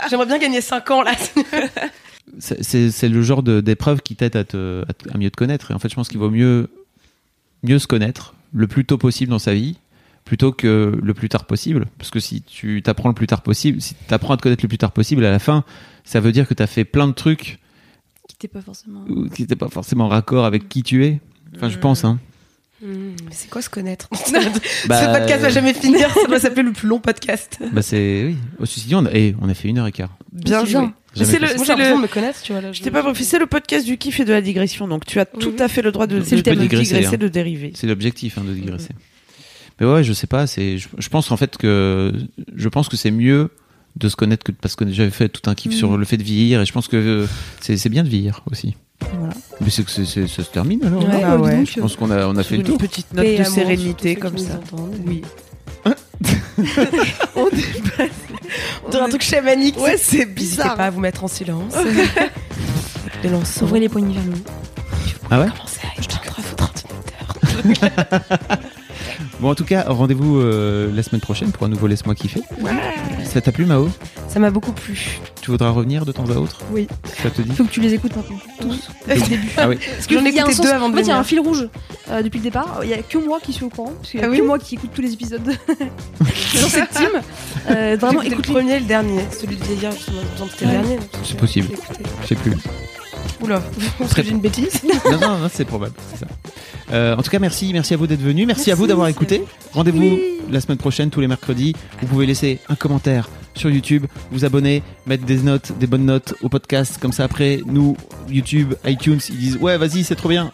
J'aimerais 0.08 0.28
bien 0.28 0.38
gagner 0.38 0.62
5 0.62 0.92
ans 0.92 1.02
là. 1.02 1.14
c'est- 2.38 3.10
le 3.10 3.22
genre 3.24 3.42
de- 3.42 3.60
d'épreuve 3.60 4.02
qui 4.02 4.16
t'aide 4.16 4.36
à, 4.36 4.42
à 4.42 5.18
mieux 5.18 5.32
te 5.32 5.36
connaître. 5.36 5.72
Et 5.72 5.74
en 5.74 5.80
fait, 5.80 5.90
je 5.90 5.96
pense 5.96 6.10
qu'il 6.10 6.20
vaut 6.20 6.30
mieux, 6.30 6.70
mieux 7.64 7.80
se 7.80 7.88
connaître 7.88 8.34
le 8.54 8.68
plus 8.68 8.86
tôt 8.86 8.98
possible 8.98 9.30
dans 9.32 9.40
sa 9.40 9.54
vie 9.54 9.78
plutôt 10.26 10.52
que 10.52 10.98
le 11.02 11.14
plus 11.14 11.28
tard 11.30 11.46
possible. 11.46 11.88
Parce 11.98 12.12
que 12.12 12.20
si 12.20 12.42
tu 12.42 12.82
t'apprends 12.84 13.10
le 13.10 13.16
plus 13.16 13.28
tard 13.28 13.42
possible, 13.42 13.82
si 13.82 13.96
tu 13.96 14.14
apprends 14.14 14.34
à 14.34 14.38
te 14.38 14.44
connaître 14.44 14.64
le 14.64 14.70
plus 14.70 14.78
tard 14.78 14.92
possible, 14.92 15.26
à 15.26 15.32
la 15.32 15.40
fin, 15.40 15.64
ça 16.04 16.20
veut 16.20 16.32
dire 16.32 16.48
que 16.48 16.54
tu 16.54 16.62
as 16.64 16.68
fait 16.68 16.86
plein 16.86 17.08
de 17.08 17.14
trucs 17.14 17.60
Qui 18.28 18.36
t'es 18.38 18.48
pas 18.48 18.62
forcément. 18.62 19.04
ou- 19.10 19.28
qui 19.30 19.42
n'étaient 19.42 19.56
pas 19.56 19.70
forcément 19.70 20.06
en 20.06 20.10
raccord 20.10 20.46
avec 20.46 20.70
qui 20.70 20.84
tu 20.84 21.04
es. 21.06 21.20
Enfin, 21.56 21.70
je 21.70 21.78
pense. 21.80 22.06
Hein. 22.06 22.20
Hmm, 22.82 23.16
mais 23.26 23.32
c'est 23.32 23.50
quoi 23.50 23.62
se 23.62 23.70
connaître 23.70 24.08
Bah, 24.12 24.18
Ce 25.04 25.20
podcast 25.20 25.42
va 25.42 25.50
jamais 25.50 25.74
finir. 25.74 26.10
Ça 26.14 26.28
doit 26.28 26.40
s'appeler 26.40 26.64
le 26.64 26.72
plus 26.74 26.88
long 26.88 27.00
podcast. 27.00 27.58
Bah, 27.74 27.82
c'est. 27.82 28.26
Oui. 28.28 28.38
Au 28.60 28.64
dit, 28.66 28.94
on 28.96 29.06
a, 29.06 29.12
et 29.12 29.36
on 29.42 29.50
a 29.50 29.54
fait 29.54 29.68
une 29.68 29.80
heure 29.80 29.88
et 29.88 29.92
quart. 29.92 30.16
Bien 30.32 30.64
joué. 30.64 30.88
C'est 31.16 31.40
le, 31.40 31.48
c'est 31.48 31.76
de 31.76 32.02
me 32.02 32.08
connaître, 32.08 32.42
tu 32.42 32.52
vois. 32.52 32.62
Là, 32.62 32.72
je 32.72 32.82
t'ai 32.82 32.92
pas 32.92 33.04
c'est 33.16 33.40
le 33.40 33.48
podcast 33.48 33.86
du 33.86 33.98
kiff 33.98 34.20
et 34.20 34.26
de 34.26 34.32
la 34.32 34.42
digression, 34.42 34.88
donc 34.88 35.06
tu 35.06 35.20
as 35.20 35.26
tout 35.26 35.54
à 35.60 35.68
fait 35.68 35.82
le 35.82 35.92
droit 35.92 36.06
de, 36.08 36.22
C'est 36.22 36.36
le 36.36 36.42
de- 36.44 36.50
de 36.50 36.56
thème. 36.56 36.60
Digresser, 36.68 36.96
digresser, 36.96 37.16
hein. 37.16 37.18
de 37.18 37.28
dériver. 37.28 37.72
C'est 37.76 37.88
l'objectif 37.88 38.38
hein, 38.38 38.44
de 38.48 38.54
digresser. 38.54 38.90
Mais 39.80 39.88
ouais, 39.88 40.04
je 40.04 40.14
sais 40.14 40.28
pas. 40.28 40.46
C'est. 40.46 40.78
Je, 40.78 40.88
je 40.98 41.10
pense 41.10 41.32
en 41.32 41.38
fait 41.38 41.58
que 41.58 42.14
je 42.56 42.70
pense 42.70 42.90
que 42.90 42.98
c'est 42.98 43.12
mieux 43.12 43.50
de 43.96 44.08
se 44.08 44.16
connaître 44.16 44.44
que 44.44 44.52
parce 44.52 44.76
que 44.76 44.90
j'avais 44.92 45.10
fait 45.10 45.30
tout 45.30 45.50
un 45.50 45.56
kiff 45.56 45.74
sur 45.74 45.98
le 45.98 46.06
fait 46.06 46.18
de 46.18 46.24
vieillir 46.24 46.62
et 46.62 46.66
je 46.66 46.72
pense 46.74 46.88
que 46.88 46.98
euh, 46.98 47.26
c'est 47.62 47.76
c'est 47.78 47.90
bien 47.90 48.04
de 48.04 48.10
vieillir 48.10 48.44
aussi. 48.52 48.76
Voilà. 49.14 49.34
Mais 49.62 49.70
c'est 49.70 49.84
que 49.84 49.90
c'est- 49.92 50.06
c'est- 50.06 50.28
ça 50.28 50.44
se 50.44 50.50
termine 50.52 50.84
alors. 50.86 51.02
Ouais, 51.04 51.22
bah 51.22 51.38
ouais. 51.38 51.66
Je 51.66 51.80
pense 51.80 51.96
qu'on 51.96 52.12
a 52.12 52.28
on 52.28 52.36
a 52.36 52.44
fait 52.44 52.56
le 52.56 52.62
une 52.62 52.68
tour. 52.68 52.78
petite 52.78 53.14
note 53.14 53.26
et 53.26 53.40
de 53.40 53.44
sérénité 53.46 54.16
comme 54.16 54.38
ça. 54.38 54.60
Oui. 55.08 55.22
On 57.36 57.46
dirait 58.92 59.04
un 59.04 59.10
truc 59.10 59.22
chamanique. 59.22 59.78
Ouais, 59.78 59.98
c'est 59.98 60.18
N'hésitez 60.18 60.26
bizarre. 60.26 60.76
pas 60.76 60.86
à 60.86 60.90
vous 60.90 61.00
mettre 61.00 61.24
en 61.24 61.28
silence. 61.28 61.74
Les 63.24 63.30
lançons. 63.30 63.66
Ouvrez 63.66 63.80
les 63.82 63.90
poignées 63.90 64.14
vers 64.14 64.24
le 64.24 64.32
haut. 64.32 64.44
Ah 65.30 65.40
ouais. 65.42 65.48
Commencez 65.50 65.80
à. 65.84 65.90
Bon 69.40 69.50
en 69.52 69.56
tout 69.56 69.64
cas 69.64 69.86
rendez-vous 69.88 70.38
euh, 70.40 70.92
la 70.94 71.02
semaine 71.02 71.22
prochaine 71.22 71.52
pour 71.52 71.66
un 71.66 71.70
nouveau 71.70 71.88
laisse-moi 71.88 72.14
kiffer. 72.14 72.42
Ça 73.24 73.40
t'a 73.40 73.52
plu 73.54 73.66
Mao? 73.66 73.90
Ça 74.28 74.40
m'a 74.40 74.50
beaucoup 74.52 74.74
plu. 74.74 75.20
Tu 75.42 75.52
voudras 75.52 75.70
revenir 75.70 76.06
de 76.06 76.12
temps 76.12 76.26
à 76.30 76.36
autre? 76.36 76.60
Oui. 76.72 76.88
Ça 77.24 77.30
te 77.30 77.42
dit? 77.42 77.52
Faut 77.56 77.64
que 77.64 77.70
tu 77.70 77.80
les 77.80 77.94
écoutes 77.94 78.16
maintenant. 78.16 78.38
Tous. 78.60 78.90
Depuis 79.08 79.22
le 79.22 79.28
début. 79.30 79.50
Ah 79.58 79.70
oui. 79.70 79.78
Parce 79.78 80.08
que 80.08 80.14
J'en 80.16 80.26
ai 80.26 80.30
écouté 80.30 80.54
sens- 80.54 80.66
deux 80.66 80.72
avant 80.72 80.90
de 80.90 80.94
En 80.94 80.98
fait, 80.98 81.04
il 81.04 81.08
y 81.08 81.12
a 81.12 81.18
un 81.18 81.24
fil 81.24 81.40
rouge 81.40 81.70
euh, 82.12 82.22
depuis 82.22 82.40
le 82.40 82.44
départ. 82.44 82.80
Il 82.84 82.90
y 82.90 82.94
a 82.94 83.02
que 83.02 83.18
moi 83.18 83.40
qui 83.42 83.54
suis 83.54 83.64
au 83.64 83.70
courant. 83.70 83.94
Parce 83.98 84.12
qu'il 84.12 84.20
y 84.20 84.24
a 84.24 84.26
Ah 84.26 84.30
que 84.30 84.34
oui 84.34 84.42
moi 84.42 84.60
qui 84.60 84.76
écoute 84.76 84.92
tous 84.94 85.02
les 85.02 85.14
épisodes 85.14 85.42
de- 85.44 85.52
dans 86.62 86.68
cette 86.70 86.90
team. 86.92 87.10
Euh, 87.70 87.98
vraiment, 88.00 88.22
écoute 88.22 88.48
le 88.48 88.54
premier 88.54 88.76
et 88.76 88.80
le 88.80 88.86
dernier. 88.86 89.22
Celui 89.32 89.56
de 89.56 89.64
vieillard, 89.64 89.94
justement. 89.94 90.22
Le 90.62 90.68
dernier. 90.68 91.00
C'est 91.24 91.38
possible. 91.38 91.70
Je 92.24 92.28
sais 92.28 92.36
plus. 92.36 92.54
Oula, 93.42 93.62
j'ai 94.16 94.30
une 94.30 94.42
bêtise. 94.42 94.82
non, 95.06 95.20
non, 95.20 95.38
non, 95.38 95.50
c'est 95.52 95.66
probable. 95.66 95.94
c'est 96.12 96.20
ça. 96.20 96.28
Euh, 96.92 97.16
en 97.16 97.22
tout 97.22 97.30
cas, 97.30 97.40
merci, 97.40 97.72
merci 97.72 97.94
à 97.94 97.98
vous 97.98 98.08
d'être 98.08 98.22
venus. 98.22 98.46
Merci, 98.46 98.72
à 98.72 98.76
vous 98.76 98.88
d'avoir 98.88 99.08
écouté. 99.08 99.44
Rendez-vous 99.74 100.18
la 100.50 100.60
semaine 100.60 100.78
prochaine, 100.78 101.10
tous 101.10 101.22
les 101.22 101.28
mercredis. 101.28 101.76
Vous 102.02 102.08
pouvez 102.08 102.26
laisser 102.26 102.60
un 102.68 102.76
commentaire 102.76 103.30
sur 103.56 103.70
YouTube, 103.70 104.06
vous 104.32 104.46
abonner, 104.46 104.84
mettre 105.06 105.26
des 105.26 105.38
notes, 105.38 105.72
des 105.78 105.88
bonnes 105.88 106.06
notes 106.06 106.34
au 106.42 106.50
podcast. 106.50 106.98
Comme 107.00 107.12
ça, 107.12 107.24
après, 107.24 107.62
nous, 107.66 107.96
YouTube, 108.30 108.74
iTunes, 108.86 109.20
ils 109.30 109.38
disent 109.38 109.58
Ouais, 109.58 109.78
vas-y, 109.78 110.04
c'est 110.04 110.16
trop 110.16 110.30
bien. 110.30 110.52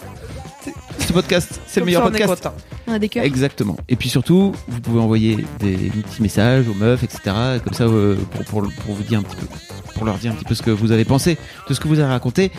Ce 0.99 1.13
podcast, 1.13 1.59
c'est 1.67 1.79
le 1.79 1.85
meilleur 1.85 2.03
ça, 2.03 2.09
on 2.09 2.13
est 2.13 2.19
podcast. 2.19 2.43
content. 2.43 2.55
On 2.87 2.93
a 2.93 2.99
des 2.99 3.09
cœurs. 3.09 3.23
Exactement. 3.23 3.77
Et 3.87 3.95
puis 3.95 4.09
surtout, 4.09 4.53
vous 4.67 4.81
pouvez 4.81 4.99
envoyer 4.99 5.37
des 5.59 5.75
petits 5.75 6.21
messages 6.21 6.67
aux 6.67 6.73
meufs, 6.73 7.03
etc. 7.03 7.19
Comme 7.63 7.73
ça, 7.73 7.83
euh, 7.85 8.15
pour, 8.31 8.43
pour, 8.45 8.73
pour 8.85 8.95
vous 8.95 9.03
dire 9.03 9.19
un 9.19 9.23
petit 9.23 9.35
peu, 9.35 9.47
pour 9.95 10.05
leur 10.05 10.17
dire 10.17 10.31
un 10.31 10.35
petit 10.35 10.45
peu 10.45 10.55
ce 10.55 10.63
que 10.63 10.71
vous 10.71 10.91
avez 10.91 11.05
pensé 11.05 11.37
de 11.69 11.73
ce 11.73 11.79
que 11.79 11.87
vous 11.87 11.99
avez 11.99 12.09
raconté. 12.11 12.51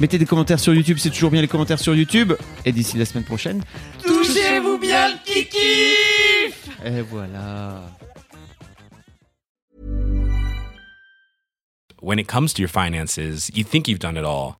Mettez 0.00 0.18
des 0.18 0.24
commentaires 0.26 0.58
sur 0.60 0.72
YouTube, 0.74 0.96
c'est 0.98 1.10
toujours 1.10 1.30
bien 1.30 1.42
les 1.42 1.48
commentaires 1.48 1.78
sur 1.78 1.94
YouTube. 1.94 2.32
Et 2.64 2.72
d'ici 2.72 2.96
la 2.96 3.04
semaine 3.04 3.24
prochaine. 3.24 3.62
Touchez-vous 4.04 4.78
bien 4.78 5.08
le 5.08 5.14
kiki 5.24 5.58
Et 6.84 7.02
voilà. 7.02 7.82
When 12.02 12.18
it 12.18 12.26
comes 12.26 12.54
to 12.54 12.62
your 12.62 12.70
finances, 12.70 13.50
you 13.54 13.62
think 13.62 13.86
you've 13.88 13.98
done 13.98 14.16
it 14.16 14.24
all. 14.24 14.59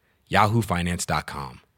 yahoofinance.com. 0.31 1.70